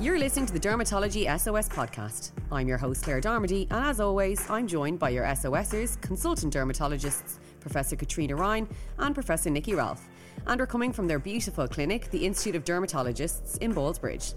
You're 0.00 0.20
listening 0.20 0.46
to 0.46 0.52
the 0.52 0.60
Dermatology 0.60 1.24
SOS 1.40 1.68
podcast. 1.68 2.30
I'm 2.52 2.68
your 2.68 2.78
host, 2.78 3.02
Claire 3.02 3.20
Darmody, 3.20 3.62
and 3.62 3.84
as 3.84 3.98
always, 3.98 4.48
I'm 4.48 4.68
joined 4.68 5.00
by 5.00 5.10
your 5.10 5.24
SOSers, 5.24 6.00
consultant 6.00 6.54
dermatologists, 6.54 7.38
Professor 7.58 7.96
Katrina 7.96 8.36
Ryan 8.36 8.68
and 9.00 9.12
Professor 9.12 9.50
Nikki 9.50 9.74
Ralph. 9.74 10.06
And 10.46 10.60
we're 10.60 10.68
coming 10.68 10.92
from 10.92 11.08
their 11.08 11.18
beautiful 11.18 11.66
clinic, 11.66 12.12
the 12.12 12.24
Institute 12.24 12.54
of 12.54 12.64
Dermatologists 12.64 13.58
in 13.58 13.74
Ballsbridge. 13.74 14.34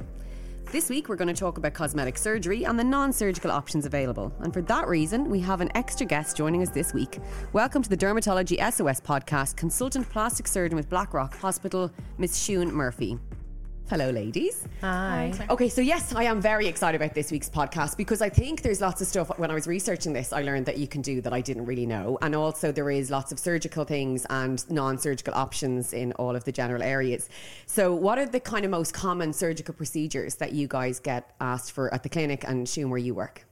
This 0.71 0.89
week, 0.89 1.07
we're 1.07 1.15
going 1.15 1.27
to 1.27 1.39
talk 1.39 1.59
about 1.59 1.75
cosmetic 1.75 2.17
surgery 2.17 2.63
and 2.63 2.79
the 2.79 2.83
non 2.83 3.13
surgical 3.13 3.51
options 3.51 3.85
available. 3.85 4.33
And 4.39 4.51
for 4.51 4.63
that 4.63 4.87
reason, 4.87 5.29
we 5.29 5.39
have 5.41 5.61
an 5.61 5.69
extra 5.75 6.07
guest 6.07 6.35
joining 6.35 6.63
us 6.63 6.69
this 6.71 6.91
week. 6.91 7.19
Welcome 7.53 7.83
to 7.83 7.89
the 7.89 7.97
Dermatology 7.97 8.57
SOS 8.57 8.99
podcast, 8.99 9.57
consultant 9.57 10.09
plastic 10.09 10.47
surgeon 10.47 10.75
with 10.75 10.89
Blackrock 10.89 11.37
Hospital, 11.37 11.91
Miss 12.17 12.35
Siún 12.35 12.71
Murphy. 12.71 13.19
Hello, 13.91 14.09
ladies. 14.09 14.65
Hi. 14.79 15.33
Okay, 15.49 15.67
so 15.67 15.81
yes, 15.81 16.15
I 16.15 16.23
am 16.23 16.39
very 16.39 16.65
excited 16.65 17.01
about 17.01 17.13
this 17.13 17.29
week's 17.29 17.49
podcast 17.49 17.97
because 17.97 18.21
I 18.21 18.29
think 18.29 18.61
there's 18.61 18.79
lots 18.79 19.01
of 19.01 19.07
stuff. 19.07 19.37
When 19.37 19.51
I 19.51 19.53
was 19.53 19.67
researching 19.67 20.13
this, 20.13 20.31
I 20.31 20.43
learned 20.43 20.65
that 20.67 20.77
you 20.77 20.87
can 20.87 21.01
do 21.01 21.19
that 21.19 21.33
I 21.33 21.41
didn't 21.41 21.65
really 21.65 21.85
know. 21.85 22.17
And 22.21 22.33
also, 22.33 22.71
there 22.71 22.89
is 22.89 23.11
lots 23.11 23.33
of 23.33 23.37
surgical 23.37 23.83
things 23.83 24.25
and 24.29 24.63
non 24.71 24.97
surgical 24.97 25.33
options 25.33 25.91
in 25.91 26.13
all 26.13 26.37
of 26.37 26.45
the 26.45 26.53
general 26.53 26.81
areas. 26.81 27.27
So, 27.65 27.93
what 27.93 28.17
are 28.17 28.25
the 28.25 28.39
kind 28.39 28.63
of 28.63 28.71
most 28.71 28.93
common 28.93 29.33
surgical 29.33 29.73
procedures 29.73 30.35
that 30.35 30.53
you 30.53 30.69
guys 30.69 31.01
get 31.01 31.35
asked 31.41 31.73
for 31.73 31.93
at 31.93 32.01
the 32.01 32.07
clinic 32.07 32.45
and 32.47 32.65
Siún 32.65 32.87
where 32.87 32.97
you 32.97 33.13
work? 33.13 33.45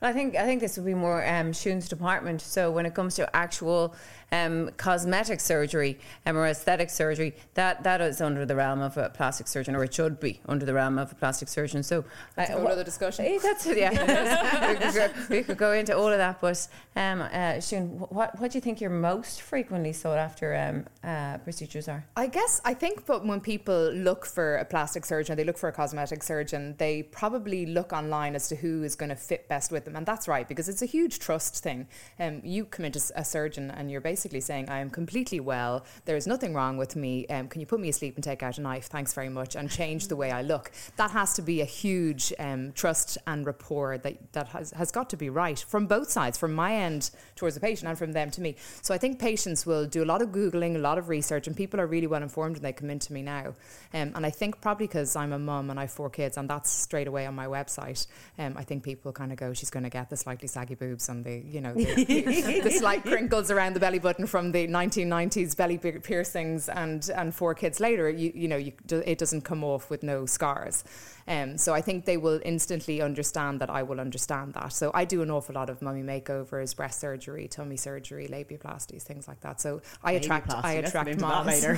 Well, 0.00 0.10
I 0.10 0.14
think 0.14 0.36
I 0.36 0.44
think 0.44 0.60
this 0.60 0.76
would 0.76 0.86
be 0.86 0.94
more 0.94 1.24
um, 1.26 1.50
Siún's 1.50 1.88
department. 1.88 2.40
So 2.40 2.70
when 2.70 2.86
it 2.86 2.94
comes 2.94 3.16
to 3.16 3.36
actual 3.36 3.96
um, 4.32 4.70
cosmetic 4.76 5.38
surgery 5.38 5.98
um, 6.26 6.36
or 6.36 6.46
aesthetic 6.48 6.90
surgery, 6.90 7.34
that 7.54 7.84
that 7.84 8.00
is 8.00 8.20
under 8.20 8.44
the 8.44 8.56
realm 8.56 8.80
of 8.80 8.96
a 8.96 9.10
plastic 9.10 9.46
surgeon, 9.46 9.76
or 9.76 9.84
it 9.84 9.94
should 9.94 10.18
be 10.18 10.40
under 10.46 10.66
the 10.66 10.74
realm 10.74 10.98
of 10.98 11.12
a 11.12 11.14
plastic 11.14 11.48
surgeon. 11.48 11.84
So 11.84 12.04
that's 12.34 12.50
uh, 12.50 12.56
a 12.56 12.58
whole 12.58 12.68
other 12.68 12.82
discussion. 12.82 13.24
Eh, 13.24 13.38
that's 13.40 13.66
it. 13.66 13.78
Yeah, 13.78 13.90
we, 14.68 14.74
could 14.74 14.94
go, 14.94 15.08
we, 15.30 15.42
could 15.44 15.58
go, 15.58 15.72
into 15.72 15.96
all 15.96 16.08
of 16.08 16.18
that. 16.18 16.40
But 16.40 16.66
um, 16.96 17.20
uh, 17.22 17.58
Siún, 17.58 18.10
what 18.10 18.38
what 18.40 18.50
do 18.50 18.58
you 18.58 18.62
think 18.62 18.80
your 18.80 18.90
most 18.90 19.42
frequently 19.42 19.92
sought 19.92 20.18
after 20.18 20.56
um, 20.56 20.86
uh, 21.08 21.38
procedures 21.38 21.86
are? 21.86 22.04
I 22.16 22.26
guess 22.26 22.60
I 22.64 22.74
think, 22.74 23.06
but 23.06 23.24
when 23.24 23.40
people 23.40 23.92
look 23.92 24.26
for 24.26 24.56
a 24.56 24.64
plastic 24.64 25.04
surgeon, 25.04 25.36
they 25.36 25.44
look 25.44 25.58
for 25.58 25.68
a 25.68 25.72
cosmetic 25.72 26.24
surgeon. 26.24 26.74
They 26.78 27.04
probably 27.04 27.66
look 27.66 27.92
online 27.92 28.34
as 28.34 28.48
to 28.48 28.56
who 28.56 28.82
is 28.82 28.96
going 28.96 29.10
to 29.10 29.16
fit 29.16 29.48
best 29.48 29.70
with 29.70 29.84
them 29.84 29.92
them. 29.92 29.98
And 29.98 30.06
that's 30.06 30.28
right, 30.28 30.48
because 30.48 30.68
it's 30.68 30.82
a 30.82 30.86
huge 30.86 31.18
trust 31.18 31.62
thing. 31.62 31.86
Um, 32.18 32.40
you 32.44 32.64
come 32.64 32.84
into 32.84 33.00
a 33.14 33.24
surgeon 33.24 33.70
and 33.70 33.90
you're 33.90 34.00
basically 34.00 34.21
saying, 34.40 34.68
I 34.70 34.78
am 34.78 34.90
completely 34.90 35.38
well, 35.38 35.84
there's 36.06 36.26
nothing 36.26 36.54
wrong 36.54 36.78
with 36.78 36.96
me. 36.96 37.26
Um, 37.28 37.48
can 37.48 37.60
you 37.60 37.66
put 37.66 37.78
me 37.78 37.90
asleep 37.90 38.14
and 38.16 38.24
take 38.24 38.42
out 38.42 38.56
a 38.58 38.60
knife? 38.62 38.86
Thanks 38.86 39.12
very 39.12 39.28
much. 39.28 39.54
And 39.54 39.70
change 39.70 40.08
the 40.08 40.16
way 40.16 40.30
I 40.30 40.42
look. 40.42 40.72
That 40.96 41.10
has 41.10 41.34
to 41.34 41.42
be 41.42 41.60
a 41.60 41.66
huge 41.66 42.32
um, 42.38 42.72
trust 42.72 43.18
and 43.26 43.44
rapport 43.44 43.98
that, 43.98 44.32
that 44.32 44.48
has, 44.48 44.70
has 44.72 44.90
got 44.90 45.10
to 45.10 45.16
be 45.16 45.28
right 45.28 45.58
from 45.58 45.86
both 45.86 46.10
sides, 46.10 46.38
from 46.38 46.54
my 46.54 46.74
end 46.74 47.10
towards 47.36 47.54
the 47.54 47.60
patient 47.60 47.88
and 47.88 47.98
from 47.98 48.12
them 48.12 48.30
to 48.30 48.40
me. 48.40 48.56
So 48.80 48.94
I 48.94 48.98
think 48.98 49.18
patients 49.18 49.66
will 49.66 49.84
do 49.84 50.02
a 50.02 50.06
lot 50.06 50.22
of 50.22 50.30
Googling, 50.30 50.76
a 50.76 50.78
lot 50.78 50.96
of 50.96 51.10
research, 51.10 51.46
and 51.46 51.54
people 51.54 51.80
are 51.80 51.86
really 51.86 52.06
well 52.06 52.22
informed 52.22 52.56
when 52.56 52.62
they 52.62 52.72
come 52.72 52.88
into 52.88 53.12
me 53.12 53.20
now. 53.20 53.54
Um, 53.92 54.12
and 54.14 54.24
I 54.24 54.30
think 54.30 54.60
probably 54.62 54.86
because 54.86 55.14
I'm 55.16 55.32
a 55.34 55.38
mum 55.38 55.68
and 55.68 55.78
I 55.78 55.82
have 55.82 55.92
four 55.92 56.08
kids, 56.08 56.38
and 56.38 56.48
that's 56.48 56.70
straight 56.70 57.08
away 57.08 57.26
on 57.26 57.34
my 57.34 57.46
website, 57.46 58.06
um, 58.38 58.54
I 58.56 58.64
think 58.64 58.82
people 58.82 59.12
kind 59.12 59.32
of 59.32 59.38
go, 59.38 59.52
she's 59.52 59.68
going 59.68 59.82
going 59.82 59.90
to 59.90 59.96
get 59.98 60.10
the 60.10 60.16
slightly 60.16 60.48
saggy 60.48 60.74
boobs 60.74 61.08
and 61.08 61.24
the 61.24 61.42
you 61.44 61.60
know 61.60 61.74
the, 61.74 62.04
the, 62.04 62.60
the, 62.64 62.70
slight 62.70 63.02
crinkles 63.02 63.50
around 63.50 63.74
the 63.74 63.80
belly 63.80 63.98
button 63.98 64.11
from 64.26 64.52
the 64.52 64.66
1990s 64.68 65.56
belly 65.56 65.78
piercings 65.78 66.68
and 66.68 67.10
and 67.14 67.34
four 67.34 67.54
kids 67.54 67.80
later 67.80 68.08
you 68.10 68.32
you 68.34 68.48
know 68.48 68.56
you, 68.56 68.72
it 68.90 69.18
doesn't 69.18 69.42
come 69.42 69.64
off 69.64 69.90
with 69.90 70.02
no 70.02 70.26
scars 70.26 70.84
um, 71.32 71.58
so 71.58 71.72
I 71.72 71.80
think 71.80 72.04
they 72.04 72.16
will 72.16 72.40
instantly 72.44 73.00
understand 73.00 73.60
that 73.60 73.70
I 73.70 73.82
will 73.82 74.00
understand 74.00 74.54
that. 74.54 74.72
So 74.72 74.90
I 74.92 75.04
do 75.04 75.22
an 75.22 75.30
awful 75.30 75.54
lot 75.54 75.70
of 75.70 75.80
mummy 75.80 76.02
makeovers, 76.02 76.76
breast 76.76 77.00
surgery, 77.00 77.48
tummy 77.48 77.76
surgery, 77.76 78.28
labiaplasties, 78.28 79.02
things 79.02 79.28
like 79.28 79.40
that. 79.40 79.60
So 79.60 79.80
I 80.02 80.12
attract 80.12 80.52
I 80.52 80.72
attract 80.72 81.20
moms. 81.20 81.64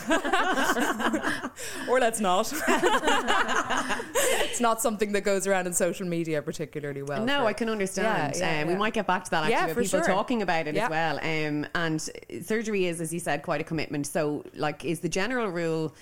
or 1.88 2.00
let's 2.00 2.20
not. 2.20 2.52
it's 4.42 4.60
not 4.60 4.82
something 4.82 5.12
that 5.12 5.22
goes 5.22 5.46
around 5.46 5.66
in 5.66 5.72
social 5.72 6.06
media 6.06 6.42
particularly 6.42 7.02
well. 7.02 7.24
No, 7.24 7.40
for, 7.40 7.46
I 7.46 7.52
can 7.52 7.68
understand. 7.68 8.36
Yeah, 8.36 8.40
yeah, 8.40 8.62
um, 8.62 8.68
yeah. 8.68 8.74
We 8.74 8.78
might 8.78 8.94
get 8.94 9.06
back 9.06 9.24
to 9.24 9.30
that 9.30 9.50
actually 9.50 9.84
people 9.84 10.00
sure. 10.00 10.06
talking 10.06 10.42
about 10.42 10.66
it 10.66 10.76
as 10.76 10.90
well. 10.90 11.18
Um, 11.18 11.66
and 11.74 12.08
surgery 12.42 12.86
is, 12.86 13.00
as 13.00 13.12
you 13.12 13.20
said, 13.20 13.42
quite 13.42 13.60
a 13.60 13.64
commitment. 13.64 14.06
So, 14.06 14.44
like, 14.54 14.84
is 14.84 15.00
the 15.00 15.08
general 15.08 15.48
rule? 15.48 15.94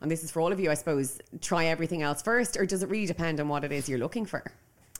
And 0.00 0.10
this 0.10 0.24
is 0.24 0.30
for 0.30 0.40
all 0.40 0.52
of 0.52 0.60
you, 0.60 0.70
I 0.70 0.74
suppose, 0.74 1.20
try 1.40 1.66
everything 1.66 2.02
else 2.02 2.22
first, 2.22 2.56
or 2.56 2.66
does 2.66 2.82
it 2.82 2.88
really 2.88 3.06
depend 3.06 3.40
on 3.40 3.48
what 3.48 3.64
it 3.64 3.72
is 3.72 3.88
you're 3.88 3.98
looking 3.98 4.26
for? 4.26 4.44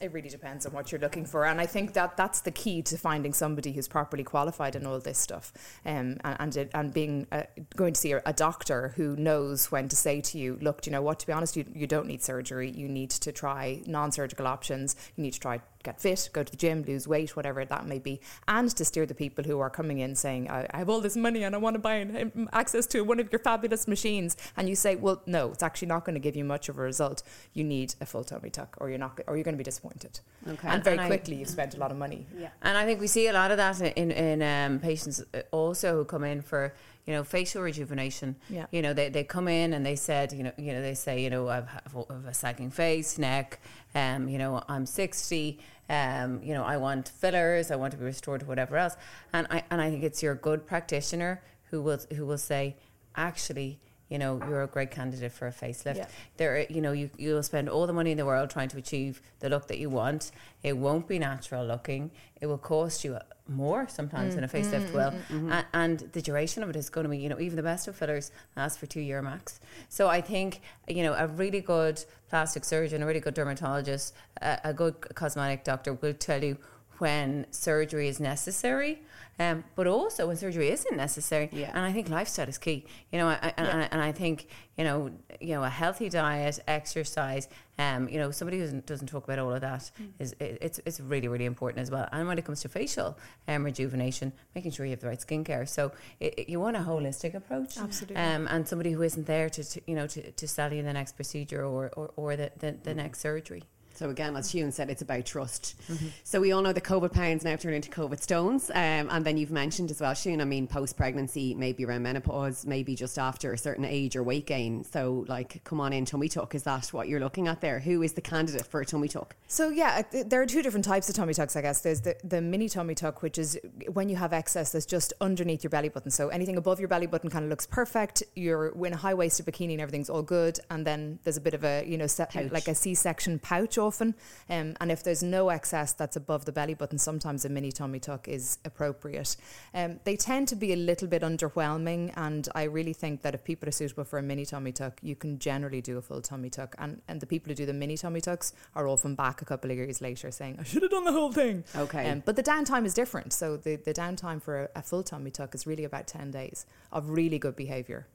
It 0.00 0.12
really 0.12 0.28
depends 0.28 0.64
on 0.64 0.72
what 0.72 0.92
you're 0.92 1.00
looking 1.00 1.26
for, 1.26 1.44
and 1.44 1.60
I 1.60 1.66
think 1.66 1.94
that 1.94 2.16
that's 2.16 2.41
the 2.42 2.53
key 2.53 2.82
to 2.82 2.97
finding 2.97 3.32
somebody 3.32 3.72
who's 3.72 3.88
properly 3.88 4.22
qualified 4.22 4.76
in 4.76 4.86
all 4.86 5.00
this 5.00 5.19
stuff, 5.19 5.53
um, 5.84 6.19
and 6.22 6.56
and, 6.56 6.70
and 6.72 6.94
being 6.94 7.26
uh, 7.32 7.42
going 7.75 7.94
to 7.94 8.00
see 8.00 8.12
a, 8.12 8.32
doctor 8.32 8.92
who 8.94 9.16
knows 9.16 9.72
when 9.72 9.88
to 9.88 9.97
say 9.97 10.20
to 10.20 10.38
you, 10.38 10.56
look, 10.62 10.86
you 10.86 10.92
know 10.92 11.03
what? 11.03 11.19
To 11.19 11.26
be 11.26 11.32
honest, 11.32 11.56
you, 11.56 11.65
you 11.75 11.88
don't 11.88 12.06
need 12.06 12.22
surgery. 12.22 12.70
You 12.70 12.88
need 12.88 13.10
to 13.10 13.32
try 13.32 13.82
non-surgical 13.86 14.47
options. 14.47 14.94
You 15.16 15.25
need 15.25 15.32
to 15.32 15.41
try 15.41 15.60
get 15.88 16.00
fit, 16.00 16.28
go 16.32 16.43
to 16.43 16.50
the 16.50 16.56
gym, 16.56 16.84
lose 16.87 17.09
weight, 17.09 17.34
whatever 17.34 17.65
that 17.65 17.87
may 17.87 17.99
be, 17.99 18.21
and 18.47 18.69
to 18.76 18.84
steer 18.84 19.06
the 19.06 19.15
people 19.15 19.44
who 19.44 19.59
are 19.59 19.71
coming 19.71 19.99
in 20.00 20.15
saying, 20.15 20.50
I, 20.50 20.66
I 20.71 20.78
have 20.78 20.91
all 20.91 21.00
this 21.00 21.16
money 21.16 21.43
and 21.44 21.54
I 21.54 21.59
want 21.59 21.75
to 21.75 21.81
buy 21.81 21.94
an, 21.94 22.49
access 22.53 22.87
to 22.88 23.03
one 23.03 23.21
of 23.21 23.32
your 23.32 23.38
fabulous 23.38 23.88
machines. 23.88 24.37
And 24.56 24.69
you 24.69 24.77
say, 24.77 24.97
well, 24.97 25.22
no, 25.27 25.53
it's 25.53 25.62
actually 25.62 25.88
not 25.88 26.04
going 26.04 26.15
to 26.15 26.21
give 26.21 26.37
you 26.37 26.44
much 26.44 26.69
of 26.69 26.78
a 26.78 26.82
result. 26.82 27.22
You 27.54 27.65
need 27.65 27.94
a 28.00 28.06
full 28.06 28.25
tummy 28.25 28.50
tuck 28.50 28.77
or 28.81 28.91
you're 28.91 28.98
not, 28.98 29.21
or 29.27 29.37
you're 29.37 29.44
going 29.44 29.54
to 29.54 29.65
be 29.65 29.65
disappointed. 29.65 30.21
Okay. 30.47 30.69
And 30.69 30.84
very 30.84 30.98
and 30.98 31.06
quickly 31.06 31.37
I, 31.37 31.38
you've 31.41 31.48
spent 31.48 31.75
a 31.75 31.78
lot 31.78 31.91
of 31.91 31.97
money. 31.97 32.27
Yeah. 32.37 32.50
And 32.62 32.77
I 32.77 32.84
think 32.84 33.00
we 33.00 33.06
see 33.06 33.28
a 33.28 33.32
lot 33.32 33.50
of 33.50 33.56
that 33.56 33.81
in, 33.81 34.10
in 34.10 34.43
um, 34.43 34.78
patients 34.81 35.25
also 35.50 35.97
who 35.97 36.04
come 36.04 36.25
in 36.25 36.43
for, 36.43 36.75
you 37.06 37.15
know, 37.15 37.25
facial 37.25 37.62
rejuvenation. 37.62 38.37
Yeah. 38.50 38.66
You 38.71 38.82
know, 38.82 38.93
they, 38.93 39.09
they 39.09 39.25
come 39.25 39.48
in 39.48 39.72
and 39.72 39.84
they 39.84 39.97
said, 39.97 40.32
you 40.32 40.43
know, 40.44 40.53
you 40.59 40.72
know, 40.75 40.82
they 40.82 40.94
say, 40.94 41.22
you 41.22 41.31
know, 41.31 41.48
I 41.48 41.56
have, 41.56 41.69
I 42.10 42.12
have 42.12 42.27
a 42.27 42.34
sagging 42.34 42.71
face, 42.71 43.19
neck, 43.19 43.60
um, 43.94 44.28
you 44.28 44.38
know, 44.38 44.62
I'm 44.69 44.87
60, 44.87 45.59
um, 45.88 46.43
you 46.43 46.54
know, 46.54 46.65
I 46.65 46.76
want 46.76 47.09
fillers, 47.09 47.71
I 47.71 47.76
want 47.76 47.93
to 47.93 47.99
be 47.99 48.04
restored 48.04 48.41
to 48.41 48.47
whatever 48.47 48.76
else. 48.76 48.97
And 49.32 49.47
I, 49.50 49.65
and 49.71 49.81
I 49.81 49.91
think 49.91 50.03
it's 50.03 50.22
your 50.22 50.34
good 50.34 50.66
practitioner 50.66 51.43
who 51.71 51.82
will, 51.82 51.99
who 52.15 52.26
will 52.26 52.38
say, 52.38 52.76
actually, 53.16 53.81
you 54.08 54.19
know, 54.19 54.41
you're 54.48 54.62
a 54.62 54.66
great 54.66 54.91
candidate 54.91 55.32
for 55.32 55.46
a 55.46 55.52
facelift. 55.52 55.96
Yeah. 55.96 56.06
There, 56.36 56.66
you 56.70 56.80
know, 56.80 56.92
you 56.92 57.10
you'll 57.19 57.42
spend 57.42 57.69
all 57.69 57.86
the 57.86 57.92
money 57.92 58.10
in 58.10 58.16
the 58.16 58.24
world 58.24 58.50
trying 58.50 58.69
to 58.70 58.78
achieve 58.78 59.20
the 59.41 59.48
look 59.48 59.69
that 59.69 59.78
you 59.78 59.91
want. 59.91 60.30
It 60.62 60.76
won't 60.76 61.06
be 61.06 61.19
natural 61.19 61.64
looking. 61.66 62.10
It 62.41 62.47
will 62.47 62.58
cost 62.58 63.04
you 63.04 63.18
more 63.48 63.88
sometimes 63.88 64.32
mm, 64.32 64.36
than 64.36 64.44
a 64.44 64.48
facelift 64.48 64.91
mm, 64.91 64.92
will, 64.92 65.10
mm, 65.10 65.22
mm-hmm. 65.28 65.52
and, 65.52 65.66
and, 65.72 65.98
the 66.12 66.20
duration 66.20 66.62
of 66.62 66.68
it 66.68 66.76
is 66.76 66.91
going 66.91 67.04
to 67.04 67.08
be, 67.08 67.18
you 67.18 67.28
know, 67.28 67.41
even 67.41 67.56
the 67.56 67.62
best 67.62 67.88
of 67.88 67.97
fillers 67.97 68.30
last 68.56 68.78
for 68.78 68.86
two 68.86 69.00
year 69.00 69.22
max. 69.22 69.58
So 69.88 70.08
I 70.08 70.20
think, 70.20 70.60
you 70.86 71.02
know, 71.02 71.14
a 71.14 71.26
really 71.26 71.60
good 71.60 72.04
plastic 72.28 72.64
surgeon, 72.64 73.02
a 73.02 73.06
really 73.06 73.20
good 73.20 73.34
dermatologist, 73.34 74.14
a, 74.42 74.58
a 74.64 74.74
good 74.74 74.94
cosmetic 75.14 75.64
doctor 75.64 75.94
will 75.94 76.12
tell 76.14 76.44
you 76.44 76.58
when 76.98 77.47
surgery 77.50 78.09
is 78.09 78.20
necessary, 78.20 79.03
um, 79.38 79.64
but 79.76 79.86
also 79.86 80.26
when 80.26 80.36
surgery 80.36 80.70
isn't 80.70 80.97
necessary. 80.97 81.48
Yeah. 81.53 81.70
And 81.75 81.84
I 81.84 81.92
think 81.92 82.09
lifestyle 82.09 82.48
is 82.48 82.59
key. 82.59 82.84
You 83.12 83.19
know, 83.19 83.28
I, 83.28 83.53
and, 83.56 83.66
yeah. 83.66 83.88
and 83.92 84.03
I 84.03 84.12
think 84.12 84.48
you 84.76 84.84
know, 84.84 85.10
you 85.41 85.54
know, 85.54 85.64
a 85.64 85.69
healthy 85.69 86.09
diet, 86.09 86.60
exercise. 86.69 87.48
Um, 87.81 88.09
you 88.09 88.19
know, 88.19 88.31
somebody 88.31 88.59
who 88.59 88.64
doesn't, 88.64 88.86
doesn't 88.86 89.09
talk 89.09 89.25
about 89.25 89.41
all 89.41 89.53
of 89.53 89.60
that 89.60 89.91
mm. 90.00 90.10
is 90.20 90.34
it, 90.38 90.59
it's 90.60 90.81
it's 90.86 91.00
really 91.00 91.28
really 91.28 91.47
important 91.47 91.82
as 91.82 91.91
well. 91.91 92.09
And 92.12 92.28
when 92.28 92.38
it 92.38 92.44
comes 92.44 92.60
to 92.62 92.69
facial 92.69 93.19
um, 93.48 93.65
rejuvenation, 93.65 94.32
making 94.54 94.70
sure 94.70 94.86
you 94.86 94.91
have 94.91 95.00
the 95.00 95.09
right 95.09 95.19
skincare. 95.19 95.69
So 95.69 95.92
it, 96.20 96.38
it, 96.38 96.48
you 96.48 96.60
want 96.60 96.76
a 96.76 96.80
holistic 96.80 97.34
approach, 97.34 97.76
absolutely. 97.76 98.16
Um, 98.16 98.47
and 98.48 98.66
somebody 98.66 98.92
who 98.92 99.03
isn't 99.03 99.26
there 99.26 99.48
to, 99.50 99.65
to 99.65 99.80
you 99.86 99.97
know 99.97 100.06
to, 100.06 100.30
to 100.30 100.48
sell 100.48 100.72
you 100.72 100.82
the 100.82 100.92
next 100.92 101.16
procedure 101.16 101.65
or 101.65 101.91
or, 101.97 102.10
or 102.16 102.36
the, 102.36 102.53
the, 102.59 102.76
the 102.82 102.92
mm. 102.92 102.97
next 102.97 103.20
surgery. 103.20 103.65
So 103.98 104.10
again, 104.10 104.36
as 104.36 104.48
Siún 104.48 104.72
said, 104.72 104.91
it's 104.91 105.03
about 105.03 105.27
trust. 105.27 105.74
Mm-hmm. 105.91 106.06
So 106.22 106.41
we 106.41 106.53
all 106.53 106.62
know 106.62 106.72
the 106.72 106.80
COVID 106.80 107.12
pounds 107.12 107.45
now 107.45 107.56
turn 107.56 107.74
into 107.74 107.91
COVID 107.91 108.22
stones. 108.22 108.71
Um, 108.71 109.09
and 109.10 109.24
then 109.24 109.36
you've 109.36 109.50
mentioned 109.50 109.91
as 109.91 110.00
well, 110.00 110.12
Siún, 110.12 110.41
I 110.41 110.45
mean, 110.45 110.68
post 110.68 110.97
pregnancy, 110.97 111.53
maybe 111.54 111.84
around 111.84 112.04
menopause, 112.04 112.65
maybe 112.65 112.95
just 112.95 113.18
after 113.18 113.53
a 113.53 113.59
certain 113.59 113.84
age 113.84 114.15
or 114.15 114.22
weight 114.22 114.47
gain. 114.47 114.84
So 114.84 115.24
like, 115.27 115.65
come 115.65 115.80
on 115.80 115.92
in, 115.92 116.04
tummy 116.04 116.28
tuck. 116.28 116.54
Is 116.54 116.62
that 116.62 116.86
what 116.92 117.09
you're 117.09 117.18
looking 117.18 117.48
at 117.48 117.60
there? 117.60 117.80
Who 117.80 118.03
is 118.03 118.12
the 118.12 118.21
candidate 118.21 118.66
for 118.66 118.80
a 118.80 118.86
tummy 118.86 119.09
tuck? 119.09 119.34
So 119.48 119.71
yeah, 119.71 120.03
there 120.12 120.41
are 120.41 120.47
two 120.47 120.62
different 120.62 120.84
types 120.84 121.09
of 121.09 121.16
tummy 121.16 121.34
tucks, 121.34 121.56
I 121.56 121.62
guess. 121.62 121.80
There's 121.80 122.03
the, 122.03 122.15
the 122.22 122.41
mini 122.41 122.68
tummy 122.68 122.95
tuck, 122.95 123.22
which 123.22 123.36
is 123.36 123.59
when 123.92 124.09
you 124.09 124.15
have 124.15 124.33
excess 124.33 124.71
that's 124.71 124.86
just 124.86 125.12
underneath 125.21 125.65
your 125.65 125.71
belly 125.71 125.89
button. 125.89 126.12
So 126.12 126.28
anything 126.28 126.56
above 126.56 126.78
your 126.78 126.89
belly 126.89 127.06
button 127.06 127.30
kind 127.30 127.45
of 127.45 127.50
looks 127.50 127.66
perfect. 127.66 128.22
You're 128.36 128.72
in 128.86 128.92
a 128.92 128.97
high 128.97 129.15
waisted 129.15 129.47
bikini 129.47 129.72
and 129.72 129.80
everything's 129.80 130.09
all 130.09 130.22
good. 130.22 130.60
And 130.71 130.86
then 130.86 131.18
there's 131.24 131.36
a 131.36 131.41
bit 131.41 131.54
of 131.54 131.65
a, 131.65 131.84
you 131.84 131.98
know, 131.98 132.06
se- 132.06 132.48
like 132.53 132.68
a 132.68 132.74
C 132.74 132.95
section 132.95 133.39
pouch 133.41 133.77
often. 133.88 134.14
Um, 134.48 134.76
and 134.80 134.92
if 134.92 135.02
there's 135.02 135.22
no 135.22 135.48
excess 135.48 135.92
that's 135.92 136.16
above 136.16 136.44
the 136.44 136.52
belly 136.52 136.74
button, 136.74 136.98
sometimes 136.98 137.44
a 137.44 137.48
mini 137.48 137.72
tummy 137.72 138.00
tuck 138.00 138.28
is 138.28 138.58
appropriate. 138.64 139.36
Um, 139.74 140.00
they 140.04 140.16
tend 140.16 140.48
to 140.48 140.56
be 140.56 140.72
a 140.72 140.76
little 140.76 141.08
bit 141.08 141.22
underwhelming, 141.22 142.12
and 142.16 142.48
I 142.54 142.64
really 142.64 142.92
think 142.92 143.22
that 143.22 143.34
if 143.34 143.42
people 143.44 143.68
are 143.68 143.72
suitable 143.72 144.04
for 144.04 144.18
a 144.18 144.22
mini 144.22 144.44
tummy 144.44 144.72
tuck, 144.72 145.00
you 145.02 145.16
can 145.16 145.38
generally 145.38 145.80
do 145.80 145.98
a 145.98 146.02
full 146.02 146.20
tummy 146.20 146.50
tuck. 146.50 146.74
And, 146.78 147.00
and 147.08 147.20
the 147.20 147.26
people 147.26 147.50
who 147.50 147.54
do 147.54 147.66
the 147.66 147.72
mini 147.72 147.96
tummy 147.96 148.20
tucks 148.20 148.52
are 148.74 148.86
often 148.86 149.14
back 149.14 149.42
a 149.42 149.44
couple 149.44 149.70
of 149.70 149.76
years 149.76 150.00
later 150.00 150.30
saying, 150.30 150.58
I 150.60 150.64
should 150.64 150.82
have 150.82 150.90
done 150.90 151.04
the 151.04 151.12
whole 151.12 151.32
thing. 151.32 151.64
Okay. 151.74 152.10
Um, 152.10 152.22
but 152.24 152.36
the 152.36 152.42
downtime 152.42 152.84
is 152.84 152.94
different. 152.94 153.32
So 153.32 153.56
the, 153.56 153.76
the 153.76 153.94
downtime 153.94 154.42
for 154.42 154.64
a, 154.64 154.68
a 154.76 154.82
full 154.82 155.02
tummy 155.02 155.30
tuck 155.30 155.54
is 155.54 155.66
really 155.66 155.84
about 155.84 156.06
10 156.06 156.30
days 156.30 156.66
of 156.92 157.10
really 157.10 157.38
good 157.38 157.56
behavior. 157.56 158.06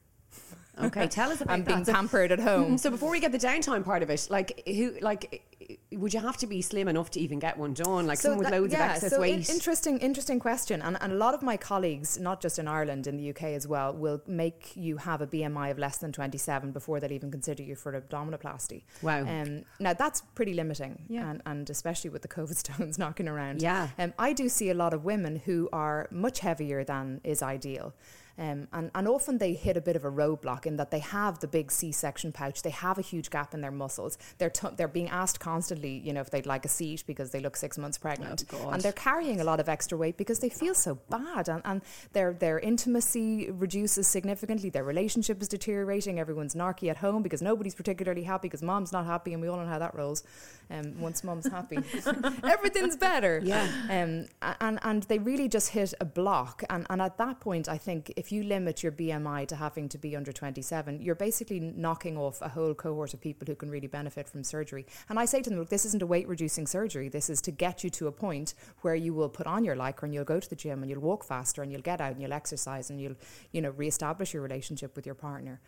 Okay, 0.82 1.08
tell 1.08 1.32
us 1.32 1.40
about 1.42 1.54
I'm 1.54 1.64
that. 1.64 1.68
being 1.74 1.86
So- 1.86 1.94
pampered 1.94 2.32
at 2.32 2.40
home. 2.40 2.78
So 2.84 2.90
before 2.90 3.12
we 3.12 3.20
get 3.20 3.32
the 3.32 3.38
downtime 3.38 3.84
part 3.86 4.02
of 4.04 4.10
it, 4.10 4.28
like 4.30 4.64
who, 4.68 4.96
like, 5.02 5.44
would 5.92 6.14
you 6.14 6.20
have 6.20 6.36
to 6.38 6.48
be 6.48 6.62
slim 6.62 6.88
enough 6.88 7.12
to 7.12 7.20
even 7.20 7.38
get 7.40 7.58
one 7.58 7.74
done? 7.74 8.08
Like 8.08 8.18
someone 8.18 8.40
with 8.40 8.50
that- 8.50 8.60
loads 8.60 8.74
yeah, 8.74 8.86
of 8.86 8.92
excess 8.96 9.12
so 9.12 9.22
weight. 9.22 9.48
in- 9.50 9.56
interesting, 9.56 10.00
interesting 10.00 10.40
question. 10.40 10.82
And, 10.82 10.98
and 11.00 11.14
a 11.14 11.16
lot 11.16 11.36
of 11.36 11.44
my 11.44 11.58
colleagues, 11.58 12.20
not 12.20 12.42
just 12.42 12.58
in 12.58 12.68
Ireland, 12.68 13.06
in 13.06 13.18
the 13.18 13.30
UK 13.30 13.44
as 13.60 13.68
well, 13.68 13.94
will 13.94 14.22
make 14.28 14.76
you 14.76 14.98
have 14.98 15.22
a 15.22 15.28
BMI 15.28 15.70
of 15.70 15.78
less 15.78 15.98
than 15.98 16.12
27 16.12 16.72
before 16.72 17.00
they'll 17.00 17.12
even 17.12 17.30
consider 17.30 17.62
you 17.62 17.76
for 17.76 17.94
abdominoplasty. 18.00 18.82
Wow. 19.04 19.22
Um, 19.28 19.64
now 19.80 19.94
that's 19.94 20.22
pretty 20.34 20.54
limiting, 20.56 21.04
Yeah. 21.08 21.30
and, 21.30 21.42
and 21.46 21.70
especially 21.70 22.10
with 22.10 22.24
the 22.24 22.28
COVID 22.28 22.56
stones 22.66 22.98
knocking 22.98 23.28
around. 23.28 23.62
Yeah. 23.62 23.90
Um, 24.00 24.14
I 24.18 24.34
do 24.34 24.50
see 24.50 24.70
a 24.72 24.74
lot 24.74 24.94
of 24.94 25.06
women 25.06 25.36
who 25.46 25.70
are 25.72 26.08
much 26.12 26.40
heavier 26.40 26.84
than 26.84 27.22
is 27.24 27.44
ideal. 27.44 27.94
Um, 28.38 28.68
and, 28.74 28.90
and 28.96 29.08
often 29.08 29.38
they 29.38 29.54
hit 29.54 29.78
a 29.78 29.82
bit 29.82 29.96
of 29.96 30.04
a 30.04 30.12
roadblock 30.12 30.66
in 30.66 30.78
that 30.78 30.90
they 30.90 31.00
have 31.00 31.40
the 31.40 31.48
big 31.48 31.72
C-section 31.72 32.32
pouch, 32.32 32.64
they 32.64 32.72
have 32.72 32.98
a 32.98 33.02
huge 33.02 33.30
gap 33.30 33.54
in 33.54 33.62
their 33.62 33.72
muscles. 33.72 34.18
They're 34.40 34.50
t- 34.50 34.70
they're 34.76 34.88
being 34.88 35.10
asked 35.10 35.40
constantly, 35.40 36.00
you 36.00 36.14
know, 36.14 36.22
if 36.22 36.32
they'd 36.32 36.46
like 36.46 36.66
a 36.66 36.70
seat 36.70 37.04
because 37.06 37.32
they 37.32 37.40
look 37.40 37.56
six 37.56 37.78
months 37.78 37.98
pregnant, 37.98 38.44
Oh, 38.54 38.70
and 38.70 38.82
they're 38.82 38.92
carrying 38.92 39.40
a 39.40 39.44
lot 39.44 39.60
of 39.60 39.70
extra 39.70 39.98
weight 39.98 40.18
because 40.18 40.40
they 40.40 40.50
feel 40.50 40.74
so 40.74 41.00
bad, 41.10 41.48
and, 41.48 41.62
and 41.66 41.82
their 42.14 42.34
their 42.34 42.60
intimacy 42.60 43.52
reduces 43.52 44.08
significantly. 44.08 44.70
Their 44.70 44.84
relationship 44.84 45.42
is 45.42 45.48
deteriorating. 45.48 46.20
Everyone's 46.20 46.56
narky 46.56 46.90
at 46.90 46.98
home 46.98 47.22
because 47.22 47.42
nobody's 47.42 47.76
particularly 47.76 48.24
happy 48.24 48.48
because 48.48 48.64
mom's 48.64 48.92
not 48.92 49.06
happy, 49.06 49.34
and 49.34 49.42
we 49.42 49.48
all 49.48 49.58
know 49.58 49.68
how 49.68 49.80
that 49.80 49.94
rolls. 49.96 50.24
Um, 50.72 51.00
once 51.00 51.24
mom's 51.24 51.48
happy, 51.48 51.78
everything's 52.44 52.98
better. 52.98 53.42
Yeah. 53.44 53.68
Um, 53.90 54.28
and, 54.60 54.80
and 54.82 55.04
they 55.04 55.20
really 55.20 55.48
just 55.48 55.70
hit 55.70 55.94
a 56.00 56.06
block. 56.06 56.64
And, 56.70 56.88
and 56.90 57.02
at 57.02 57.18
that 57.18 57.40
point, 57.40 57.68
I 57.68 57.78
think 57.78 58.12
if 58.24 58.32
you 58.32 58.42
limit 58.42 58.82
your 58.82 58.92
BMI 58.94 59.46
to 59.50 59.58
having 59.58 59.90
to 59.90 59.98
be 59.98 60.16
under 60.16 60.32
27, 60.32 61.02
you're 61.02 61.14
basically 61.14 61.60
knocking 61.60 62.18
off 62.18 62.42
a 62.42 62.48
whole 62.48 62.74
cohort 62.74 63.14
of 63.14 63.20
people 63.20 63.46
who 63.46 63.54
can 63.54 63.70
really 63.70 63.88
benefit 63.88 64.30
from 64.30 64.46
surgery. 64.46 64.86
And 65.10 65.20
I 65.20 65.26
say 65.26 65.42
to 65.42 65.50
them, 65.50 65.60
look, 65.60 65.68
this 65.68 65.84
isn't 65.84 66.02
a 66.02 66.08
weight 66.08 66.26
reducing 66.30 66.66
surgery. 66.66 67.10
This 67.10 67.30
is 67.30 67.42
to 67.42 67.52
get 67.52 67.84
you 67.84 67.90
to 67.90 68.08
a 68.08 68.14
point 68.14 68.54
where 68.80 68.96
you 68.96 69.14
will 69.14 69.28
put 69.28 69.46
on 69.46 69.66
your 69.66 69.76
lycra 69.76 70.04
and 70.04 70.14
you'll 70.14 70.24
go 70.24 70.40
to 70.40 70.50
the 70.50 70.56
gym 70.56 70.82
and 70.82 70.90
you'll 70.90 71.02
walk 71.02 71.26
faster 71.26 71.62
and 71.62 71.70
you'll 71.70 71.82
get 71.82 72.00
out 72.00 72.14
and 72.14 72.22
you'll 72.22 72.32
exercise 72.32 72.90
and 72.90 73.02
you'll, 73.02 73.18
you 73.52 73.62
know, 73.62 73.72
reestablish 73.72 74.34
your 74.34 74.42
relationship 74.42 74.96
with 74.96 75.06
your 75.06 75.16
partner. 75.16 75.60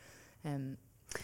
Um, 0.46 0.78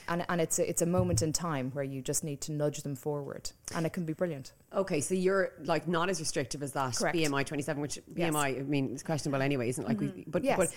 and, 0.10 0.26
and 0.28 0.42
it's 0.42 0.60
a, 0.60 0.70
it's 0.70 0.82
a 0.82 0.86
moment 0.86 1.22
in 1.22 1.32
time 1.32 1.72
where 1.72 1.84
you 1.84 2.02
just 2.02 2.26
need 2.26 2.42
to 2.42 2.52
nudge 2.52 2.84
them 2.84 2.96
forward, 2.96 3.52
and 3.76 3.86
it 3.86 3.94
can 3.94 4.06
be 4.06 4.14
brilliant. 4.14 4.54
Okay, 4.74 5.02
so 5.02 5.14
you're 5.14 5.52
like 5.64 5.88
not 5.88 6.10
as 6.10 6.20
restrictive 6.20 6.64
as 6.64 6.74
that 6.74 6.96
Correct. 6.96 7.18
BMI 7.18 7.46
27, 7.46 7.82
which 7.82 8.00
Yes. 8.16 8.34
BMI, 8.34 8.60
I 8.60 8.64
mean, 8.64 8.92
it's 8.94 9.04
questionable 9.04 9.42
anyway, 9.42 9.70
isn't 9.70 9.84
it? 9.84 9.88
Like, 9.88 10.00
we, 10.00 10.24
but, 10.28 10.44
Yes. 10.44 10.58
but 10.58 10.74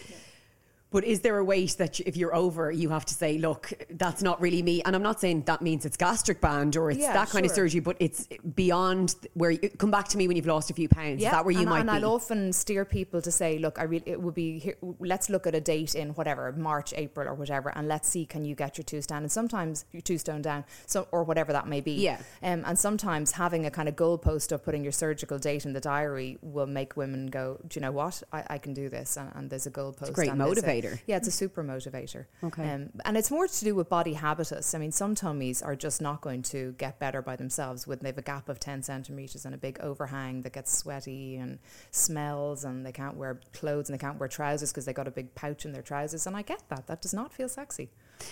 but 0.94 1.02
is 1.02 1.22
there 1.22 1.38
a 1.38 1.44
weight 1.44 1.74
that 1.78 1.98
if 1.98 2.16
you're 2.16 2.36
over, 2.36 2.70
you 2.70 2.88
have 2.90 3.04
to 3.04 3.14
say, 3.14 3.36
look, 3.36 3.72
that's 3.90 4.22
not 4.22 4.40
really 4.40 4.62
me? 4.62 4.80
And 4.84 4.94
I'm 4.94 5.02
not 5.02 5.20
saying 5.20 5.42
that 5.46 5.60
means 5.60 5.84
it's 5.84 5.96
gastric 5.96 6.40
band 6.40 6.76
or 6.76 6.88
it's 6.88 7.00
Yeah, 7.00 7.12
that 7.14 7.30
kind 7.30 7.44
of 7.44 7.50
surgery, 7.50 7.80
but 7.80 7.96
it's 7.98 8.28
beyond 8.54 9.16
where 9.34 9.50
you 9.50 9.70
come 9.70 9.90
back 9.90 10.06
to 10.10 10.16
me 10.16 10.28
when 10.28 10.36
you've 10.36 10.46
lost 10.46 10.70
a 10.70 10.72
few 10.72 10.88
pounds. 10.88 11.20
is 11.20 11.28
that 11.28 11.44
where 11.44 11.50
you 11.50 11.62
and, 11.62 11.68
might 11.68 11.80
and 11.80 11.88
be? 11.88 11.94
I'll 11.96 12.12
often 12.12 12.52
steer 12.52 12.84
people 12.84 13.20
to 13.22 13.32
say, 13.32 13.58
look, 13.58 13.80
I 13.80 13.82
really 13.82 14.04
it 14.06 14.22
would 14.22 14.34
be 14.34 14.60
here, 14.60 14.76
let's 15.00 15.28
look 15.28 15.48
at 15.48 15.54
a 15.56 15.60
date 15.60 15.96
in 15.96 16.10
whatever 16.10 16.52
March, 16.52 16.94
April, 16.96 17.26
or 17.26 17.34
whatever, 17.34 17.76
and 17.76 17.88
let's 17.88 18.08
see 18.08 18.24
can 18.24 18.44
you 18.44 18.54
get 18.54 18.78
your 18.78 18.84
two 18.84 19.02
stone, 19.02 19.22
and 19.22 19.32
sometimes 19.32 19.86
your 19.90 20.02
two 20.02 20.16
stone 20.16 20.42
down, 20.42 20.64
so 20.86 21.08
or 21.10 21.24
whatever 21.24 21.52
that 21.52 21.66
may 21.66 21.80
be. 21.80 21.94
Yeah. 21.94 22.18
Um, 22.40 22.62
and 22.64 22.78
sometimes 22.78 23.32
having 23.32 23.66
a 23.66 23.70
kind 23.72 23.88
of 23.88 23.96
goalpost 23.96 24.52
of 24.52 24.62
putting 24.62 24.84
your 24.84 24.92
surgical 24.92 25.40
date 25.40 25.66
in 25.66 25.72
the 25.72 25.80
diary 25.80 26.38
will 26.40 26.68
make 26.68 26.96
women 26.96 27.26
go, 27.26 27.58
do 27.66 27.78
you 27.78 27.80
know 27.80 27.90
what, 27.90 28.22
I, 28.32 28.44
I 28.50 28.58
can 28.58 28.74
do 28.74 28.88
this, 28.88 29.16
and, 29.16 29.32
and 29.34 29.50
there's 29.50 29.66
a 29.66 29.72
goalpost. 29.72 30.12
great 30.12 30.30
and 30.30 30.40
there's 30.40 30.58
a- 30.58 30.83
motivator. 30.84 31.00
yeah, 31.06 31.16
it's 31.16 31.28
a 31.28 31.32
super 31.32 31.64
motivator. 31.64 32.26
Okay. 32.42 32.70
Um, 32.70 32.90
and 33.04 33.16
it's 33.16 33.30
more 33.30 33.46
to 33.46 33.64
do 33.64 33.74
with 33.74 33.88
body 33.88 34.14
habitus. 34.14 34.74
I 34.74 34.78
mean, 34.78 34.92
some 34.92 35.14
tummies 35.14 35.62
are 35.62 35.76
just 35.76 36.00
not 36.00 36.20
going 36.20 36.42
to 36.44 36.74
get 36.78 36.98
better 36.98 37.22
by 37.22 37.36
themselves 37.36 37.86
when 37.86 37.98
they 38.00 38.08
have 38.08 38.18
a 38.18 38.22
gap 38.22 38.48
of 38.48 38.60
10 38.60 38.82
centimetres 38.82 39.44
and 39.44 39.54
a 39.54 39.58
big 39.58 39.78
overhang 39.80 40.42
that 40.42 40.52
gets 40.52 40.76
sweaty 40.76 41.36
and 41.36 41.58
smells 41.90 42.64
and 42.64 42.84
they 42.84 42.92
can't 42.92 43.16
wear 43.16 43.40
clothes 43.52 43.88
and 43.88 43.98
they 43.98 44.02
can't 44.02 44.18
wear 44.18 44.28
trousers 44.28 44.72
because 44.72 44.84
they 44.84 44.92
got 44.92 45.08
a 45.08 45.12
big 45.12 45.34
pouch 45.34 45.64
in 45.64 45.72
their 45.72 45.82
trousers. 45.82 46.26
And 46.26 46.36
I 46.36 46.42
get 46.42 46.62
that. 46.68 46.86
That 46.86 47.02
does 47.02 47.14
not 47.14 47.32
feel 47.32 47.48
sexy. 47.48 47.90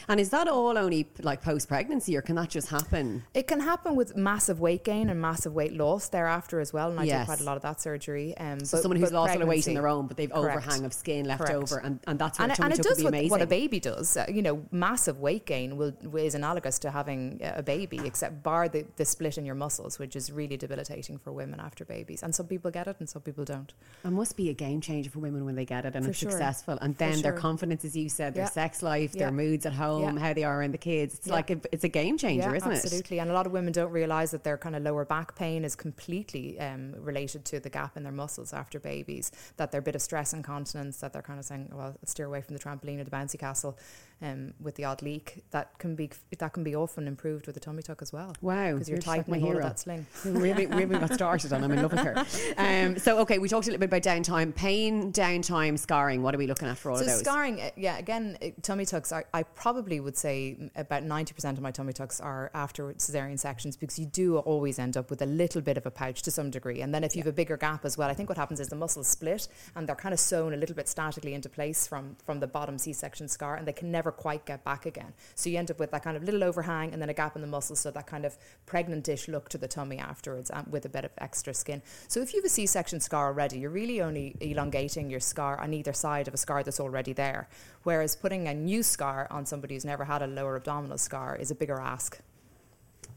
And 0.09 0.21
is 0.21 0.31
that 0.31 0.49
all 0.49 0.77
only 0.79 1.09
like 1.21 1.43
post 1.43 1.69
pregnancy 1.69 2.17
or 2.17 2.23
can 2.23 2.37
that 2.37 2.51
just 2.51 2.69
happen? 2.69 3.25
It 3.35 3.47
can 3.47 3.61
happen 3.61 3.95
with 3.97 4.17
massive 4.17 4.61
weight 4.61 4.85
gain 4.85 5.09
and 5.11 5.21
massive 5.21 5.53
weight 5.55 5.73
loss 5.73 6.09
thereafter 6.09 6.61
as 6.61 6.73
well. 6.73 6.91
And 6.91 6.99
I 7.01 7.05
Yes. 7.05 7.21
did 7.21 7.27
quite 7.27 7.41
a 7.41 7.45
lot 7.45 7.57
of 7.57 7.63
that 7.63 7.81
surgery. 7.81 8.37
Um, 8.39 8.61
So 8.65 8.77
but- 8.77 8.83
someone 8.83 9.01
who's 9.01 9.13
lost 9.13 9.31
a 9.35 9.39
lot 9.39 9.43
of 9.43 9.49
weight 9.49 9.67
on 9.69 9.75
their 9.75 9.89
own, 9.89 10.07
but 10.07 10.17
they've 10.17 10.31
Correct. 10.31 10.57
overhang 10.57 10.85
of 10.85 10.93
skin 10.93 11.27
left 11.27 11.41
Correct. 11.43 11.55
over, 11.57 11.79
and, 11.79 12.01
and 12.07 12.19
that's 12.19 12.39
and, 12.41 12.53
and 12.59 12.73
it 12.73 12.83
does 12.83 13.03
what, 13.03 13.15
what 13.31 13.43
a 13.43 13.47
baby 13.47 13.81
does. 13.81 14.17
Uh, 14.17 14.27
you 14.29 14.43
know, 14.43 14.65
massive 14.71 15.19
weight 15.21 15.47
gain 15.47 15.77
will 15.77 15.93
is 16.17 16.35
analogous 16.35 16.79
to 16.81 16.91
having 16.91 17.41
a 17.43 17.63
baby, 17.63 18.01
except 18.05 18.43
bar 18.43 18.69
the, 18.69 18.85
the 18.97 19.05
split 19.05 19.39
in 19.39 19.45
your 19.45 19.55
muscles, 19.55 19.99
which 19.99 20.17
is 20.17 20.31
really 20.33 20.57
debilitating 20.57 21.19
for 21.19 21.33
women 21.33 21.61
after 21.61 21.85
babies. 21.85 22.23
And 22.23 22.35
some 22.35 22.47
people 22.47 22.71
get 22.71 22.87
it, 22.87 22.97
and 23.01 23.09
some 23.09 23.23
people 23.23 23.45
don't. 23.45 23.73
It 24.05 24.11
must 24.11 24.37
be 24.37 24.49
a 24.51 24.55
game 24.55 24.81
changer 24.81 25.11
for 25.11 25.19
women 25.21 25.45
when 25.45 25.55
they 25.55 25.65
get 25.65 25.85
it 25.85 25.95
and 25.95 26.05
For 26.05 26.11
it's 26.11 26.19
sure. 26.19 26.31
successful. 26.31 26.79
And 26.81 26.97
then 26.97 27.23
their 27.23 27.33
confidence, 27.33 27.85
as 27.85 27.97
you 27.97 28.09
said, 28.09 28.35
their 28.35 28.45
Yeah. 28.45 28.51
sex 28.51 28.83
life, 28.83 29.13
their 29.13 29.29
Yeah. 29.29 29.31
moods 29.31 29.65
at 29.73 29.79
home, 29.79 30.17
Yeah. 30.17 30.23
how 30.23 30.33
they 30.33 30.45
are 30.45 30.61
around 30.61 30.73
the 30.75 30.79
kids. 30.79 31.15
It's 31.15 31.27
Yeah. 31.27 31.35
like 31.35 31.51
a, 31.51 31.61
it's 31.73 31.85
a 31.85 31.89
game 31.89 32.19
changer, 32.19 32.51
yeah, 32.51 32.57
isn't 32.57 32.71
it? 32.73 32.77
absolutely. 32.85 33.19
And 33.21 33.31
a 33.31 33.33
lot 33.35 33.47
of 33.47 33.53
women 33.53 33.73
don't 33.73 33.91
realize 33.91 34.31
that 34.31 34.45
their 34.45 34.59
kind 34.59 34.77
of 34.77 34.83
lower 34.83 35.05
back 35.05 35.35
pain 35.35 35.65
is 35.65 35.75
completely 35.75 36.59
um, 36.61 36.95
related 36.99 37.45
to 37.47 37.61
the 37.61 37.71
gap 37.71 37.97
in 37.97 38.03
their 38.03 38.13
muscles 38.13 38.53
after 38.53 38.79
babies. 38.79 39.33
That 39.57 39.73
their 39.73 39.81
bit 39.81 39.95
of 39.95 40.03
stress 40.03 40.33
incontinence, 40.33 40.99
that 40.99 41.13
they're 41.13 41.23
kind 41.23 41.39
of 41.39 41.45
saying, 41.45 41.71
"Well, 41.73 41.97
steer 42.05 42.27
away 42.27 42.43
from 42.43 42.57
the 42.57 42.63
trampoline 42.63 43.01
or 43.01 43.05
the 43.05 43.11
bouncy 43.11 43.39
castle," 43.39 43.79
um, 44.23 44.55
with 44.61 44.77
the 44.77 44.85
odd 44.85 45.03
leak. 45.03 45.45
That 45.51 45.79
can 45.79 45.95
be 45.95 46.11
that 46.39 46.53
can 46.53 46.63
be 46.63 46.75
often 46.75 47.07
improved 47.07 47.47
with 47.47 47.57
a 47.57 47.61
tummy 47.61 47.83
tuck 47.83 48.01
as 48.03 48.13
well. 48.13 48.35
Wow. 48.41 48.75
because 48.75 48.89
you're, 48.89 48.99
like 48.99 49.29
my 49.29 49.39
tightening 49.39 49.43
all 49.43 49.49
of 49.49 49.55
hero. 49.57 49.69
that 49.69 49.79
sling. 49.81 50.07
we, 50.25 50.49
haven't, 50.49 50.75
we 50.75 50.83
haven't 50.83 51.01
got 51.01 51.13
started 51.13 51.53
and 51.53 51.65
I'm 51.65 51.73
in 51.73 51.83
love 51.83 51.93
with 51.93 52.01
her. 52.01 52.25
Um, 52.57 52.99
so, 52.99 53.19
okay, 53.21 53.39
we 53.39 53.49
talked 53.49 53.67
a 53.67 53.71
little 53.71 53.81
bit 53.81 53.87
about 53.87 54.03
downtime. 54.03 54.55
Pain, 54.55 55.13
downtime, 55.13 55.79
scarring. 55.79 56.23
What 56.23 56.35
are 56.35 56.39
we 56.39 56.47
looking 56.47 56.69
at 56.69 56.79
for 56.79 56.91
all 56.91 56.97
So 56.97 57.03
of 57.03 57.09
those? 57.09 57.21
scarring, 57.21 57.61
uh, 57.61 57.71
yeah. 57.77 57.99
Again, 57.99 58.37
uh, 58.43 58.49
tummy 58.63 58.85
tucks. 58.85 59.11
I, 59.11 59.25
I 59.33 59.43
probably 59.43 60.01
would 60.01 60.17
say 60.17 60.71
about 60.77 61.03
ninety 61.03 61.35
percent 61.35 61.59
of 61.59 61.63
my 61.63 61.71
tummy 61.71 61.93
tucks 61.93 62.21
are 62.21 62.51
after 62.55 62.93
cesarean 62.95 63.39
sections 63.39 63.77
because 63.77 63.99
you 63.99 64.07
do 64.07 64.39
always 64.39 64.79
end 64.79 64.97
up 64.97 65.11
with 65.11 65.23
a 65.23 65.27
little 65.27 65.61
bit 65.61 65.77
of 65.77 65.87
a 65.87 65.91
pouch 65.91 66.23
to 66.23 66.31
some 66.31 66.51
degree. 66.51 66.83
And 66.83 66.95
then 66.95 67.05
if 67.05 67.17
you 67.17 67.23
have 67.23 67.29
a 67.29 67.33
bigger 67.33 67.57
gap 67.57 67.85
as 67.85 67.99
well, 67.99 68.09
I 68.09 68.15
think 68.15 68.29
what 68.29 68.39
happens 68.39 68.61
is 68.61 68.69
the 68.69 68.77
muscles 68.77 69.09
split 69.09 69.49
and 69.75 69.89
they're 69.89 69.97
kind 69.97 70.13
of 70.13 70.21
sewn 70.21 70.53
a 70.53 70.57
little 70.57 70.77
bit 70.77 70.89
statically 70.89 71.35
into 71.35 71.49
place 71.49 71.87
from 71.87 72.17
from 72.25 72.41
the 72.41 72.47
bottom 72.47 72.79
C-section 72.79 73.29
scar, 73.29 73.57
and 73.57 73.67
they 73.67 73.73
can 73.73 73.91
never 73.91 74.12
quite 74.13 74.47
get 74.47 74.65
back 74.65 74.87
again. 74.87 75.13
So 75.35 75.51
you 75.51 75.59
end 75.59 75.71
up 75.71 75.79
with 75.79 75.91
that 75.91 76.05
kind 76.05 76.17
of 76.17 76.23
little 76.23 76.45
overhang 76.45 76.93
and 76.93 77.03
then 77.03 77.09
a 77.09 77.15
gap 77.15 77.35
in 77.37 77.43
the 77.43 77.49
muscles, 77.49 77.81
so 77.81 77.91
that 77.91 78.07
kind 78.07 78.25
of 78.25 78.37
pregnantish 78.67 79.29
look 79.29 79.49
to 79.49 79.59
the 79.59 79.69
tummy 79.69 79.99
afterwards, 79.99 80.51
um, 80.53 80.67
with 80.71 80.85
a 80.85 80.89
bit 80.89 81.05
of 81.05 81.11
extra 81.19 81.55
skin. 81.55 81.83
So 82.09 82.21
if 82.21 82.33
you 82.33 82.39
have 82.39 82.45
a 82.45 82.51
C-section 82.51 83.01
scar 83.01 83.27
already, 83.27 83.59
you're 83.59 83.71
really 83.71 84.01
only 84.01 84.37
elongating 84.41 85.11
your 85.11 85.21
scar 85.21 85.59
on 85.61 85.75
either 85.75 85.93
side 85.93 86.29
of 86.29 86.35
a 86.35 86.39
scar 86.39 86.63
that's 86.63 86.81
already 86.81 87.13
there. 87.13 87.49
Whereas 87.83 88.15
putting 88.15 88.49
a 88.49 88.55
new 88.55 88.83
scar 88.83 89.27
on 89.31 89.47
somebody 89.47 89.75
who's 89.75 89.85
never 89.85 90.05
had 90.05 90.23
a 90.23 90.27
lower 90.27 90.57
abdominal 90.57 90.99
scar 90.99 91.37
is 91.37 91.51
a 91.51 91.55
bigger 91.55 91.81
ask. 91.81 92.19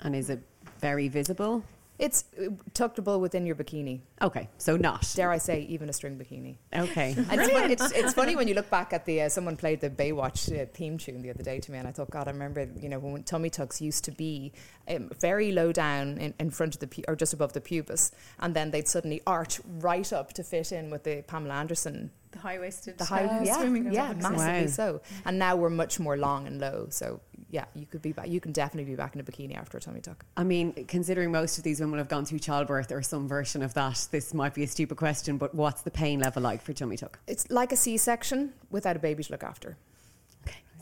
and 0.01 0.15
is 0.15 0.29
it 0.29 0.41
very 0.79 1.07
visible? 1.07 1.63
It's 1.97 2.25
uh, 2.37 2.49
tuckable 2.73 3.19
within 3.21 3.45
your 3.45 3.55
bikini. 3.55 4.01
Okay, 4.21 4.49
so 4.57 4.75
not. 4.75 5.09
Dare 5.15 5.31
I 5.31 5.37
say, 5.37 5.61
even 5.69 5.87
a 5.89 5.93
string 5.93 6.17
bikini. 6.17 6.57
Okay. 6.75 7.15
And 7.29 7.39
it's, 7.41 7.49
fun- 7.51 7.71
it's, 7.71 7.91
it's 7.91 8.13
funny 8.13 8.35
when 8.35 8.47
you 8.49 8.53
look 8.53 8.69
back 8.69 8.91
at 8.91 9.05
the 9.05 9.21
uh, 9.23 9.29
someone 9.29 9.55
played 9.55 9.79
the 9.79 9.89
Baywatch 9.89 10.51
uh, 10.61 10.65
theme 10.73 10.97
tune 10.97 11.21
the 11.21 11.29
other 11.29 11.43
day 11.43 11.59
to 11.61 11.71
me, 11.71 11.77
and 11.77 11.87
I 11.87 11.91
thought, 11.91 12.09
God, 12.09 12.27
I 12.27 12.31
remember 12.31 12.67
you 12.79 12.89
know 12.89 12.99
when 12.99 13.23
tummy 13.23 13.49
tucks 13.49 13.79
used 13.81 14.03
to 14.05 14.11
be 14.11 14.51
um, 14.89 15.09
very 15.19 15.51
low 15.53 15.71
down 15.71 16.17
in, 16.17 16.33
in 16.39 16.51
front 16.51 16.73
of 16.75 16.81
the 16.81 16.87
pu- 16.87 17.03
or 17.07 17.15
just 17.15 17.33
above 17.33 17.53
the 17.53 17.61
pubis, 17.61 18.11
and 18.39 18.53
then 18.53 18.71
they'd 18.71 18.87
suddenly 18.89 19.21
arch 19.25 19.61
right 19.79 20.11
up 20.11 20.33
to 20.33 20.43
fit 20.43 20.71
in 20.73 20.89
with 20.89 21.03
the 21.03 21.21
Pamela 21.27 21.55
Anderson 21.55 22.11
The 22.31 22.39
high 22.39 22.59
waisted 22.59 22.97
the 22.97 23.05
high, 23.05 23.41
yeah, 23.43 23.57
swimming 23.57 23.93
yeah, 23.93 24.13
aerobics. 24.13 24.21
massively 24.21 24.61
Wow. 24.63 24.67
so. 24.67 25.01
And 25.25 25.39
now 25.39 25.55
we're 25.55 25.69
much 25.69 25.99
more 25.99 26.17
long 26.17 26.45
and 26.47 26.59
low, 26.59 26.87
so 26.89 27.21
yeah, 27.55 27.63
you 27.74 27.85
could 27.85 28.01
be 28.01 28.12
back. 28.12 28.27
You 28.27 28.41
can 28.41 28.51
definitely 28.51 28.91
be 28.91 28.97
back 28.97 29.15
in 29.15 29.21
a 29.21 29.24
bikini 29.24 29.57
after 29.57 29.77
a 29.77 29.81
tummy 29.81 30.01
tuck. 30.01 30.25
I 30.35 30.43
mean, 30.43 30.74
considering 30.89 31.31
most 31.31 31.57
of 31.57 31.63
these 31.63 31.79
women 31.79 32.00
have 32.00 32.09
gone 32.09 32.25
through 32.25 32.39
childbirth 32.39 32.91
or 32.91 33.01
some 33.01 33.29
version 33.29 33.63
of 33.63 33.74
that, 33.75 34.09
this 34.12 34.33
might 34.33 34.53
be 34.53 34.63
a 34.63 34.67
stupid 34.67 34.97
question, 34.97 35.38
but 35.38 35.55
what's 35.55 35.81
the 35.81 35.89
pain 35.89 36.19
level 36.19 36.43
like 36.43 36.62
for 36.62 36.74
tummy 36.74 36.97
tuck? 36.97 37.17
It's 37.27 37.50
like 37.50 37.71
a 37.71 37.77
C-section 37.77 38.51
without 38.71 38.97
a 38.97 39.00
baby 39.00 39.24
to 39.24 39.31
look 39.31 39.43
after. 39.43 39.77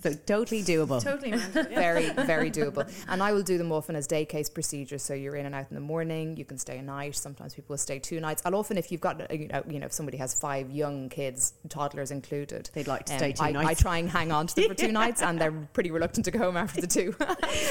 Okay. 0.06 0.16
So 0.16 0.20
totally 0.26 0.62
doable. 0.62 1.02
Totally 1.02 1.32
manageable. 1.32 1.72
Yeah. 1.72 1.80
Very, 1.80 2.10
very 2.10 2.52
doable. 2.60 2.92
And 3.08 3.22
I 3.22 3.32
will 3.34 3.44
do 3.44 3.58
them 3.58 3.72
often 3.72 3.96
as 3.96 4.08
day 4.08 4.26
case 4.26 4.50
procedures. 4.50 5.04
So 5.04 5.14
you're 5.14 5.36
in 5.36 5.46
and 5.46 5.56
out 5.56 5.68
in 5.70 5.76
the 5.76 5.82
morning. 5.82 6.38
You 6.38 6.46
can 6.46 6.58
stay 6.58 6.78
a 6.78 6.82
night. 6.82 7.16
Sometimes 7.16 7.54
people 7.54 7.74
will 7.74 7.78
stay 7.78 8.00
two 8.00 8.20
nights. 8.20 8.42
I'll 8.46 8.56
often, 8.56 8.78
if 8.78 8.92
you've 8.92 9.02
got, 9.02 9.22
uh, 9.22 9.34
you 9.34 9.48
know, 9.48 9.64
you 9.68 9.80
know, 9.80 9.86
if 9.86 9.94
somebody 9.94 10.18
has 10.18 10.40
five 10.40 10.70
young 10.72 11.10
kids, 11.10 11.54
toddlers 11.70 12.12
included, 12.12 12.70
they'd 12.74 12.88
like 12.88 13.06
to 13.06 13.14
um, 13.14 13.20
stay 13.20 13.34
two 13.34 13.44
I, 13.44 13.52
nights. 13.52 13.70
I 13.70 13.74
try 13.74 13.98
and 13.98 14.10
hang 14.10 14.32
on 14.32 14.48
to 14.48 14.56
them 14.56 14.70
for 14.70 14.76
two 14.76 14.92
nights, 14.92 15.22
and 15.22 15.40
they're 15.40 15.52
pretty 15.52 15.92
reluctant 15.92 16.26
to 16.26 16.32
go 16.32 16.40
home 16.40 16.58
after 16.58 16.82
the 16.82 16.88
two. 16.88 17.16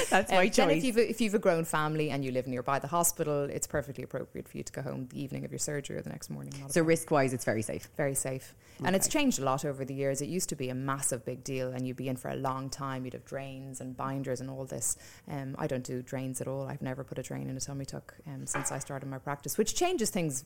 That's 0.09 0.31
um, 0.31 0.37
my 0.37 0.47
choice. 0.47 0.55
Then 0.55 0.69
if 0.71 0.83
you've, 0.83 0.97
if 0.97 1.21
you've 1.21 1.33
a 1.33 1.39
grown 1.39 1.65
family 1.65 2.09
and 2.09 2.23
you 2.23 2.31
live 2.31 2.47
nearby 2.47 2.79
the 2.79 2.87
hospital, 2.87 3.43
it's 3.43 3.67
perfectly 3.67 4.03
appropriate 4.03 4.47
for 4.47 4.57
you 4.57 4.63
to 4.63 4.73
go 4.73 4.81
home 4.81 5.07
the 5.11 5.21
evening 5.21 5.45
of 5.45 5.51
your 5.51 5.59
surgery 5.59 5.97
or 5.97 6.01
the 6.01 6.09
next 6.09 6.29
morning. 6.29 6.53
So 6.69 6.81
risk 6.81 7.11
wise, 7.11 7.33
it's 7.33 7.45
very 7.45 7.61
safe. 7.61 7.89
Very 7.97 8.15
safe. 8.15 8.55
Okay. 8.77 8.87
And 8.87 8.95
it's 8.95 9.07
changed 9.07 9.39
a 9.39 9.43
lot 9.43 9.65
over 9.65 9.85
the 9.85 9.93
years. 9.93 10.21
It 10.21 10.29
used 10.29 10.49
to 10.49 10.55
be 10.55 10.69
a 10.69 10.75
massive 10.75 11.25
big 11.25 11.43
deal, 11.43 11.69
and 11.69 11.87
you'd 11.87 11.97
be 11.97 12.07
in 12.07 12.15
for 12.23 12.29
a 12.29 12.35
long 12.35 12.69
time. 12.69 13.03
You'd 13.03 13.13
have 13.13 13.25
drains 13.25 13.81
and 13.81 13.95
binders 13.95 14.39
and 14.39 14.49
all 14.49 14.63
this. 14.63 14.95
Um, 15.29 15.55
I 15.59 15.67
don't 15.67 15.83
do 15.83 16.01
drains 16.01 16.39
at 16.39 16.47
all. 16.47 16.67
I've 16.67 16.81
never 16.81 17.03
put 17.03 17.19
a 17.19 17.21
drain 17.21 17.49
in 17.49 17.57
a 17.57 17.59
tummy 17.59 17.85
tuck 17.85 18.15
um, 18.25 18.47
since 18.47 18.71
I 18.71 18.79
started 18.79 19.07
my 19.07 19.17
practice, 19.17 19.57
which 19.57 19.75
changes 19.75 20.09
things 20.09 20.45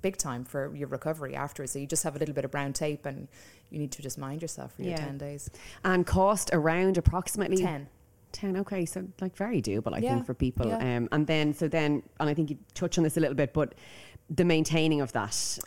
big 0.00 0.16
time 0.16 0.46
for 0.46 0.74
your 0.74 0.88
recovery 0.88 1.36
afterwards. 1.36 1.72
So 1.72 1.78
you 1.78 1.86
just 1.86 2.04
have 2.04 2.16
a 2.16 2.18
little 2.18 2.34
bit 2.34 2.46
of 2.46 2.50
brown 2.50 2.72
tape 2.72 3.04
and 3.04 3.28
you 3.68 3.78
need 3.78 3.92
to 3.92 4.02
just 4.02 4.16
mind 4.16 4.40
yourself 4.40 4.72
for 4.74 4.82
your 4.82 4.92
yeah. 4.92 5.04
10 5.04 5.18
days. 5.18 5.50
And 5.84 6.06
cost 6.06 6.50
around 6.54 6.96
approximately 6.96 7.58
10. 7.58 7.86
10 8.32 8.58
okay 8.58 8.84
so 8.86 9.04
like 9.20 9.34
very 9.34 9.60
doable 9.60 9.92
i 9.92 9.98
yeah. 9.98 10.14
think 10.14 10.24
for 10.24 10.34
people 10.34 10.68
yeah. 10.68 10.96
um, 10.96 11.08
and 11.10 11.26
then 11.26 11.52
so 11.52 11.66
then 11.66 12.00
and 12.20 12.30
i 12.30 12.32
think 12.32 12.48
you 12.48 12.56
touch 12.74 12.96
on 12.96 13.02
this 13.02 13.16
a 13.16 13.20
little 13.20 13.34
bit 13.34 13.52
but 13.52 13.74
the 14.30 14.44
maintaining 14.44 15.00
of 15.00 15.10
that 15.10 15.58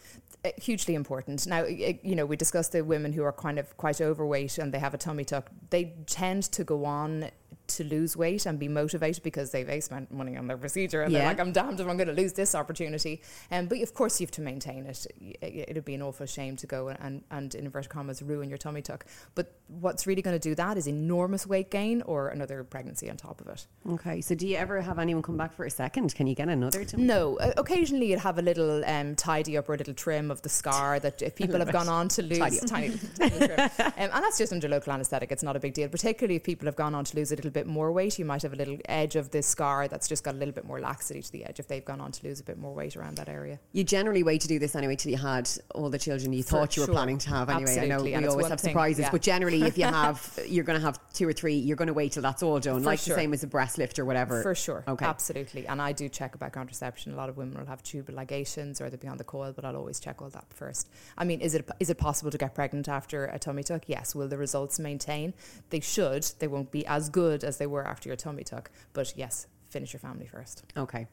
Uh, 0.45 0.51
hugely 0.57 0.93
important. 0.93 1.47
Now, 1.47 1.61
uh, 1.61 1.67
uh, 1.67 1.93
you 2.03 2.15
know, 2.15 2.25
we 2.25 2.35
discussed 2.35 2.73
the 2.73 2.83
women 2.83 3.13
who 3.13 3.23
are 3.23 3.31
kind 3.31 3.57
of 3.57 3.77
quite 3.77 4.01
overweight 4.01 4.57
and 4.57 4.73
they 4.73 4.79
have 4.79 4.93
a 4.93 4.97
tummy 4.97 5.23
tuck. 5.23 5.49
They 5.69 5.93
tend 6.05 6.43
to 6.51 6.65
go 6.65 6.83
on 6.83 7.29
to 7.77 7.83
lose 7.83 8.15
weight 8.15 8.45
and 8.45 8.59
be 8.59 8.67
motivated 8.67 9.23
because 9.23 9.51
they've 9.51 9.69
a 9.69 9.79
spent 9.79 10.11
money 10.11 10.37
on 10.37 10.47
their 10.47 10.57
procedure 10.57 11.01
and 11.01 11.11
yeah. 11.11 11.19
they're 11.19 11.27
like, 11.29 11.39
I'm 11.39 11.51
damned 11.51 11.79
if 11.79 11.87
I'm 11.87 11.97
going 11.97 12.07
to 12.07 12.13
lose 12.13 12.33
this 12.33 12.55
opportunity. 12.55 13.21
Um, 13.51 13.67
but 13.67 13.79
of 13.81 13.93
course, 13.93 14.19
you 14.19 14.25
have 14.25 14.31
to 14.31 14.41
maintain 14.41 14.85
it. 14.85 15.05
It'd 15.41 15.85
be 15.85 15.95
an 15.95 16.01
awful 16.01 16.25
shame 16.25 16.55
to 16.57 16.67
go 16.67 16.89
and, 16.89 17.23
and 17.31 17.55
in 17.55 17.65
inverted 17.65 17.89
commas, 17.89 18.21
ruin 18.21 18.49
your 18.49 18.57
tummy 18.57 18.81
tuck. 18.81 19.05
But 19.35 19.53
what's 19.67 20.05
really 20.07 20.21
going 20.21 20.39
to 20.39 20.49
do 20.49 20.55
that 20.55 20.77
is 20.77 20.87
enormous 20.87 21.47
weight 21.47 21.71
gain 21.71 22.01
or 22.03 22.29
another 22.29 22.63
pregnancy 22.63 23.09
on 23.09 23.17
top 23.17 23.41
of 23.41 23.47
it. 23.47 23.67
Okay. 23.89 24.21
So, 24.21 24.35
do 24.35 24.47
you 24.47 24.57
ever 24.57 24.81
have 24.81 24.99
anyone 24.99 25.23
come 25.23 25.37
back 25.37 25.53
for 25.53 25.65
a 25.65 25.69
second? 25.69 26.13
Can 26.15 26.27
you 26.27 26.35
get 26.35 26.49
another 26.49 26.85
tummy? 26.85 27.03
No. 27.03 27.37
occasionally, 27.57 28.11
you'd 28.11 28.19
have 28.19 28.37
a 28.37 28.41
little 28.41 28.83
um, 28.85 29.15
tidy 29.15 29.57
up 29.57 29.69
or 29.69 29.73
a 29.73 29.77
little 29.77 29.93
trim 29.93 30.31
of 30.31 30.41
the 30.41 30.49
scar 30.49 30.99
that 30.99 31.21
if 31.21 31.35
people 31.35 31.59
have 31.59 31.71
gone 31.71 31.89
on 31.89 32.07
to 32.09 32.21
lose, 32.33 32.39
tiny, 32.39 32.59
tiny, 32.59 32.99
tiny 33.17 33.47
trim. 33.47 33.59
Um, 33.59 33.93
and 33.97 34.23
that's 34.23 34.37
just 34.37 34.53
under 34.53 34.67
local 34.67 34.93
anaesthetic. 34.93 35.31
It's 35.31 35.43
not 35.43 35.55
a 35.55 35.59
big 35.59 35.73
deal, 35.73 35.89
particularly 35.89 36.35
if 36.35 36.43
people 36.43 36.65
have 36.65 36.75
gone 36.75 36.95
on 36.95 37.05
to 37.05 37.15
lose 37.15 37.31
a 37.31 37.35
little 37.35 37.51
bit 37.51 37.62
more 37.65 37.91
weight, 37.91 38.19
you 38.19 38.25
might 38.25 38.41
have 38.41 38.53
a 38.53 38.55
little 38.55 38.77
edge 38.85 39.15
of 39.15 39.31
this 39.31 39.47
scar 39.47 39.87
that's 39.87 40.07
just 40.07 40.23
got 40.23 40.35
a 40.35 40.37
little 40.37 40.53
bit 40.53 40.65
more 40.65 40.79
laxity 40.79 41.21
to 41.21 41.31
the 41.31 41.45
edge 41.45 41.59
if 41.59 41.67
they've 41.67 41.83
gone 41.83 42.01
on 42.01 42.11
to 42.11 42.27
lose 42.27 42.39
a 42.39 42.43
bit 42.43 42.57
more 42.57 42.73
weight 42.73 42.95
around 42.95 43.17
that 43.17 43.29
area. 43.29 43.59
You 43.71 43.83
generally 43.83 44.23
wait 44.23 44.41
to 44.41 44.47
do 44.47 44.59
this 44.59 44.75
anyway 44.75 44.95
till 44.95 45.11
you 45.11 45.17
had 45.17 45.49
all 45.75 45.89
the 45.89 45.99
children 45.99 46.33
you 46.33 46.43
For 46.43 46.49
thought 46.49 46.77
you 46.77 46.83
were 46.83 46.91
planning 46.91 47.17
to 47.19 47.29
have 47.29 47.49
anyway. 47.49 47.71
Absolutely. 47.77 48.15
I 48.15 48.19
know 48.19 48.27
we 48.27 48.27
always 48.27 48.47
have 48.47 48.59
thing, 48.59 48.71
surprises, 48.71 49.03
yeah. 49.03 49.11
but 49.11 49.21
generally 49.21 49.61
if 49.63 49.77
you 49.77 49.85
have, 50.01 50.39
you're 50.47 50.63
going 50.63 50.79
to 50.79 50.85
have 50.85 50.99
two 51.13 51.27
or 51.27 51.33
three, 51.33 51.55
you're 51.55 51.77
going 51.77 51.87
to 51.87 51.93
wait 51.93 52.13
till 52.13 52.23
that's 52.23 52.43
all 52.43 52.59
done, 52.59 52.79
For 52.79 52.85
like 52.85 52.99
sure. 52.99 53.15
the 53.15 53.21
same 53.21 53.33
as 53.33 53.43
a 53.43 53.47
breast 53.47 53.77
lift 53.77 53.99
or 53.99 54.05
whatever. 54.05 54.41
For 54.41 54.55
sure. 54.55 54.83
Okay. 54.87 55.05
Absolutely. 55.05 55.67
And 55.67 55.81
I 55.81 55.91
do 55.91 56.09
check 56.09 56.35
about 56.35 56.51
contraception. 56.51 57.13
A 57.13 57.15
lot 57.15 57.29
of 57.29 57.37
women 57.37 57.57
will 57.57 57.67
have 57.67 57.83
tubal 57.83 58.15
ligations 58.15 58.81
or 58.81 58.89
they'll 58.89 58.99
be 58.99 59.07
on 59.07 59.17
the 59.17 59.23
coil, 59.23 59.53
but 59.53 59.65
I'll 59.65 59.75
always 59.75 59.99
check 59.99 60.21
all 60.21 60.29
that 60.29 60.45
first. 60.49 60.89
I 61.17 61.23
mean, 61.23 61.41
is 61.41 61.55
it 61.55 61.69
is 61.79 61.89
it 61.89 61.97
possible 61.97 62.31
to 62.31 62.37
get 62.37 62.55
pregnant 62.55 62.87
after 62.87 63.25
a 63.25 63.39
tummy 63.39 63.63
tuck? 63.63 63.83
Yes. 63.87 64.15
Will 64.15 64.27
the 64.27 64.37
results 64.37 64.79
maintain? 64.79 65.33
They 65.69 65.79
should. 65.79 66.23
They 66.39 66.47
won't 66.47 66.71
be 66.71 66.85
as 66.85 67.09
good 67.09 67.42
as 67.43 67.57
they 67.57 67.67
were 67.67 67.85
after 67.85 68.09
your 68.09 68.15
tummy 68.15 68.43
tuck, 68.43 68.71
but 68.93 69.13
yes, 69.15 69.47
finish 69.69 69.93
your 69.93 69.99
family 69.99 70.27
first. 70.27 70.63
Okay. 70.77 71.07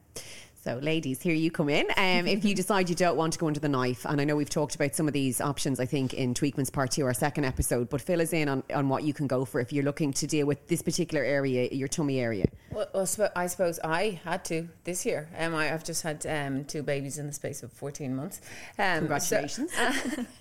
So, 0.62 0.76
ladies, 0.76 1.22
here 1.22 1.34
you 1.34 1.50
come 1.50 1.70
in. 1.70 1.86
Um, 1.96 2.26
if 2.26 2.44
you 2.44 2.54
decide 2.54 2.90
you 2.90 2.94
don't 2.94 3.16
want 3.16 3.32
to 3.32 3.38
go 3.38 3.46
under 3.46 3.60
the 3.60 3.68
knife, 3.68 4.04
and 4.04 4.20
I 4.20 4.24
know 4.24 4.36
we've 4.36 4.50
talked 4.50 4.74
about 4.74 4.94
some 4.94 5.06
of 5.06 5.14
these 5.14 5.40
options, 5.40 5.80
I 5.80 5.86
think, 5.86 6.12
in 6.12 6.34
Tweakments 6.34 6.70
Part 6.70 6.90
2, 6.90 7.06
our 7.06 7.14
second 7.14 7.44
episode, 7.44 7.88
but 7.88 8.02
fill 8.02 8.20
us 8.20 8.34
in 8.34 8.46
on, 8.46 8.62
on 8.74 8.90
what 8.90 9.02
you 9.02 9.14
can 9.14 9.26
go 9.26 9.46
for 9.46 9.60
if 9.60 9.72
you're 9.72 9.84
looking 9.84 10.12
to 10.12 10.26
deal 10.26 10.46
with 10.46 10.68
this 10.68 10.82
particular 10.82 11.24
area, 11.24 11.66
your 11.72 11.88
tummy 11.88 12.20
area. 12.20 12.44
Well, 12.72 12.86
well 12.92 13.08
I 13.34 13.46
suppose 13.46 13.80
I 13.82 14.20
had 14.22 14.44
to 14.46 14.68
this 14.84 15.06
year. 15.06 15.30
Um, 15.38 15.54
I, 15.54 15.64
have 15.64 15.82
just 15.82 16.02
had 16.02 16.26
um, 16.26 16.66
two 16.66 16.82
babies 16.82 17.16
in 17.16 17.26
the 17.26 17.32
space 17.32 17.62
of 17.62 17.72
14 17.72 18.14
months. 18.14 18.42
Um, 18.78 18.98
Congratulations. 18.98 19.72
So, 19.72 19.82
uh, 19.82 19.92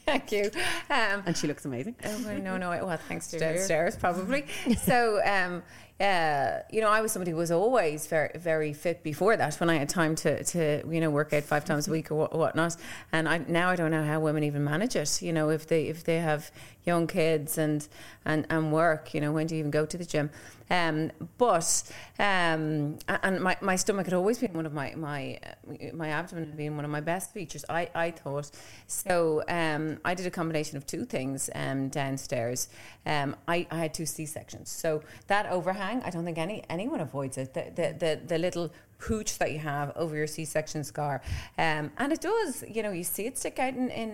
thank 0.06 0.34
you. 0.34 0.52
Um, 0.90 1.24
and 1.28 1.38
she 1.38 1.48
looks 1.48 1.64
amazing. 1.64 1.96
Oh, 2.04 2.18
no, 2.44 2.58
no, 2.58 2.70
well, 2.72 2.98
thanks 3.08 3.28
to 3.28 3.40
downstairs, 3.40 3.96
probably. 3.96 4.48
so, 4.84 5.22
um, 5.26 5.64
uh, 6.00 6.60
you 6.72 6.80
know, 6.80 6.88
I 6.88 7.02
was 7.02 7.12
somebody 7.12 7.32
who 7.32 7.38
was 7.38 7.52
always 7.52 8.08
very, 8.08 8.32
very 8.36 8.72
fit 8.72 9.04
before 9.04 9.36
that 9.36 9.56
when 9.56 9.70
I 9.70 9.76
had 9.76 9.90
time 9.90 10.16
to, 10.16 10.44
to 10.46 10.84
you 10.90 11.02
know, 11.02 11.10
work 11.10 11.34
out 11.34 11.44
five 11.44 11.66
times 11.66 11.90
a 11.90 11.92
week 11.92 12.10
or 12.10 12.16
what, 12.16 12.34
whatnot. 12.34 12.78
And 13.12 13.28
I, 13.28 13.40
now 13.40 13.70
I 13.70 13.76
don't 13.76 13.92
know 13.92 14.04
how 14.04 14.22
women 14.22 14.44
even 14.44 14.64
manage 14.64 14.96
it. 14.96 15.22
You 15.22 15.34
know, 15.34 15.50
if 15.50 15.68
they 15.68 15.88
if 15.88 16.06
they 16.06 16.20
have 16.20 16.52
young 16.92 17.08
kids 17.08 17.58
and 17.58 17.88
and 18.26 18.42
and 18.50 18.64
work, 18.72 19.14
you 19.14 19.22
know, 19.22 19.32
when 19.36 19.46
do 19.48 19.56
you 19.56 19.60
even 19.60 19.72
go 19.72 19.86
to 19.86 19.98
the 19.98 20.06
gym? 20.14 20.30
Um, 20.72 21.12
but 21.38 21.68
um, 22.20 23.00
and 23.08 23.36
my, 23.48 23.56
my 23.62 23.76
stomach 23.84 24.06
had 24.06 24.14
always 24.14 24.38
been 24.44 24.54
one 24.54 24.68
of 24.70 24.74
my 24.82 24.94
my 24.96 25.40
my 25.94 26.10
abdomen 26.10 26.46
had 26.46 26.58
been 26.58 26.76
one 26.76 26.86
of 26.86 26.92
my 26.92 27.02
best 27.02 27.34
features. 27.34 27.64
I, 27.70 27.90
I 28.06 28.12
thought 28.12 28.52
so. 28.88 29.44
Um, 29.48 29.84
I 30.06 30.14
did 30.14 30.26
a 30.28 30.32
combination 30.40 30.78
of 30.78 30.84
two 30.86 31.06
things 31.06 31.50
um, 31.56 31.90
downstairs. 31.90 32.70
Um, 33.06 33.36
I, 33.48 33.58
I 33.72 33.78
had 33.84 33.94
two 34.00 34.06
C 34.06 34.26
sections, 34.26 34.70
so 34.70 34.90
that 35.28 35.46
overhang. 35.58 36.04
I 36.08 36.10
don't 36.12 36.26
think 36.26 36.38
any 36.38 36.64
anyone 36.70 37.02
avoids 37.10 37.38
it. 37.38 37.54
The 37.54 37.66
the 37.80 37.88
the, 38.04 38.12
the 38.28 38.38
little 38.38 38.72
pooch 39.00 39.38
that 39.40 39.52
you 39.54 39.60
have 39.60 39.88
over 39.96 40.14
your 40.16 40.28
C-section 40.28 40.84
scar, 40.84 41.22
um, 41.58 41.90
and 41.98 42.12
it 42.12 42.22
does. 42.22 42.64
You 42.76 42.84
know, 42.84 42.92
you 42.92 43.06
see 43.16 43.26
it 43.26 43.38
stick 43.38 43.58
out 43.58 43.74
in, 43.74 43.90
in 43.90 44.10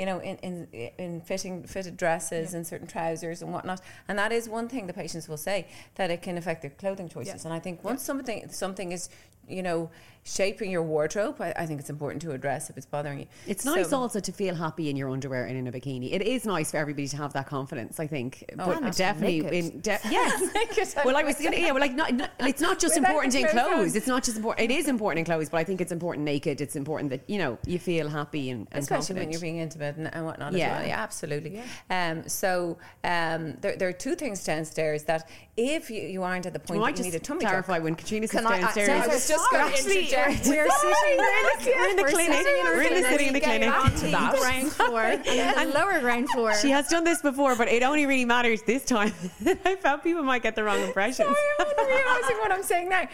you 0.00 0.06
know, 0.06 0.18
in, 0.20 0.36
in, 0.38 0.92
in 0.96 1.20
fitting 1.20 1.62
fitted 1.64 1.98
dresses 1.98 2.52
yeah. 2.52 2.56
and 2.56 2.66
certain 2.66 2.86
trousers 2.86 3.42
and 3.42 3.52
whatnot. 3.52 3.82
And 4.08 4.18
that 4.18 4.32
is 4.32 4.48
one 4.48 4.66
thing 4.66 4.86
the 4.86 4.94
patients 4.94 5.28
will 5.28 5.36
say 5.36 5.68
that 5.96 6.10
it 6.10 6.22
can 6.22 6.38
affect 6.38 6.62
their 6.62 6.70
clothing 6.70 7.10
choices. 7.10 7.44
Yeah. 7.44 7.50
And 7.50 7.52
I 7.52 7.60
think 7.60 7.84
once 7.84 8.00
yeah. 8.00 8.06
something 8.06 8.48
something 8.48 8.92
is, 8.92 9.10
you 9.46 9.62
know, 9.62 9.90
shaping 10.22 10.70
your 10.70 10.82
wardrobe, 10.82 11.40
I, 11.40 11.52
I, 11.56 11.66
think 11.66 11.80
it's 11.80 11.90
important 11.90 12.20
to 12.22 12.32
address 12.32 12.68
if 12.68 12.76
it's 12.76 12.86
bothering 12.86 13.20
you. 13.20 13.26
It's 13.46 13.64
so, 13.64 13.74
nice 13.74 13.92
also 13.92 14.20
to 14.20 14.32
feel 14.32 14.54
happy 14.54 14.90
in 14.90 14.96
your 14.96 15.08
underwear 15.10 15.46
and 15.46 15.56
in 15.56 15.66
a 15.66 15.72
bikini. 15.72 16.12
It 16.12 16.22
is 16.22 16.44
nice 16.44 16.70
for 16.70 16.76
everybody 16.76 17.08
to 17.08 17.16
have 17.16 17.32
that 17.32 17.46
confidence, 17.46 17.98
I 17.98 18.06
think. 18.06 18.44
Oh, 18.58 18.78
but 18.80 18.96
definitely, 18.96 19.38
in 19.38 19.80
de- 19.80 19.98
yes. 20.10 20.94
well, 21.04 21.16
I 21.16 21.22
was 21.22 21.36
gonna, 21.36 21.56
yeah, 21.56 21.72
well, 21.72 21.80
like 21.80 21.94
not, 21.94 22.12
not, 22.14 22.30
it's 22.40 22.60
not 22.60 22.78
just 22.78 22.96
important 22.98 23.34
in 23.34 23.46
clothes. 23.48 23.96
It's 23.96 24.06
not 24.06 24.22
just 24.22 24.36
important. 24.36 24.70
It 24.70 24.74
is 24.74 24.88
important 24.88 25.20
in 25.20 25.24
clothes, 25.24 25.48
but 25.48 25.58
I 25.58 25.64
think 25.64 25.80
it's 25.80 25.92
important 25.92 26.24
naked. 26.24 26.60
It's 26.60 26.76
important 26.76 27.10
that 27.10 27.22
you 27.28 27.38
know 27.38 27.58
you 27.66 27.78
feel 27.78 28.08
happy 28.08 28.50
and, 28.50 28.68
and 28.72 28.82
especially 28.82 29.14
confident. 29.14 29.26
when 29.26 29.32
you're 29.32 29.40
being 29.40 29.56
intimate 29.56 29.96
and, 29.96 30.14
and 30.14 30.26
whatnot. 30.26 30.52
Yeah, 30.52 30.78
well. 30.78 30.86
yeah 30.86 31.02
absolutely. 31.02 31.60
Yeah. 31.90 32.10
Um, 32.10 32.28
so 32.28 32.78
um, 33.04 33.56
there, 33.60 33.76
there 33.76 33.88
are 33.88 33.92
two 33.92 34.14
things 34.14 34.44
downstairs 34.44 35.04
that 35.04 35.28
if 35.56 35.90
you, 35.90 36.02
you 36.02 36.22
aren't 36.22 36.46
at 36.46 36.52
the 36.52 36.58
point 36.58 36.80
well, 36.80 36.90
you 36.90 37.02
need 37.02 37.14
a 37.14 37.18
tummy 37.18 37.40
clarify 37.40 37.78
when 37.78 37.94
Katrina 37.94 38.26
says 38.28 38.44
downstairs. 38.44 38.88
I, 38.88 39.04
I 39.04 39.06
was 39.06 39.28
just 39.28 39.50
going 39.50 39.72
to 39.72 39.82
we're, 40.46 40.68
sitting, 40.70 41.18
we're 41.18 41.88
in 41.90 41.96
the 41.96 42.04
clinic. 42.04 42.44
We're 42.44 42.82
in 42.82 42.94
the 42.94 43.08
sitting 43.08 43.28
in 43.28 43.34
the 43.34 43.40
clinic. 43.40 43.70
Onto 43.70 44.10
that. 44.10 44.36
ground 44.38 44.72
floor 44.72 45.02
and 45.26 45.70
lower 45.70 46.00
ground 46.00 46.28
floor. 46.30 46.54
She 46.54 46.70
has 46.70 46.88
done 46.88 47.04
this 47.04 47.22
before, 47.22 47.56
but 47.56 47.68
it 47.68 47.82
only 47.82 48.06
really 48.06 48.24
matters 48.24 48.62
this 48.62 48.84
time. 48.84 49.12
I 49.64 49.76
felt 49.76 50.02
people 50.02 50.22
might 50.22 50.42
get 50.42 50.56
the 50.56 50.64
wrong 50.64 50.80
impression. 50.80 51.26
I'm 51.26 51.86
realizing 51.86 52.36
what 52.38 52.52
I'm 52.52 52.62
saying 52.62 52.88
now. 52.88 53.08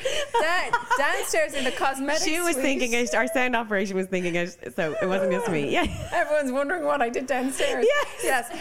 downstairs 0.98 1.54
in 1.54 1.64
the 1.64 1.72
cosmetics. 1.72 2.24
She 2.24 2.40
was 2.40 2.54
suite. 2.54 2.64
thinking 2.64 2.92
it. 2.92 3.14
Our 3.14 3.26
sound 3.28 3.54
operation 3.56 3.96
was 3.96 4.06
thinking 4.06 4.34
it, 4.34 4.74
so 4.74 4.96
it 5.00 5.06
wasn't 5.06 5.32
just 5.32 5.50
me. 5.50 5.70
Yeah. 5.70 5.86
Everyone's 6.12 6.52
wondering 6.52 6.84
what 6.84 7.02
I 7.02 7.08
did 7.08 7.26
downstairs. 7.26 7.84
Yes. 7.86 8.20
Yes. 8.24 8.58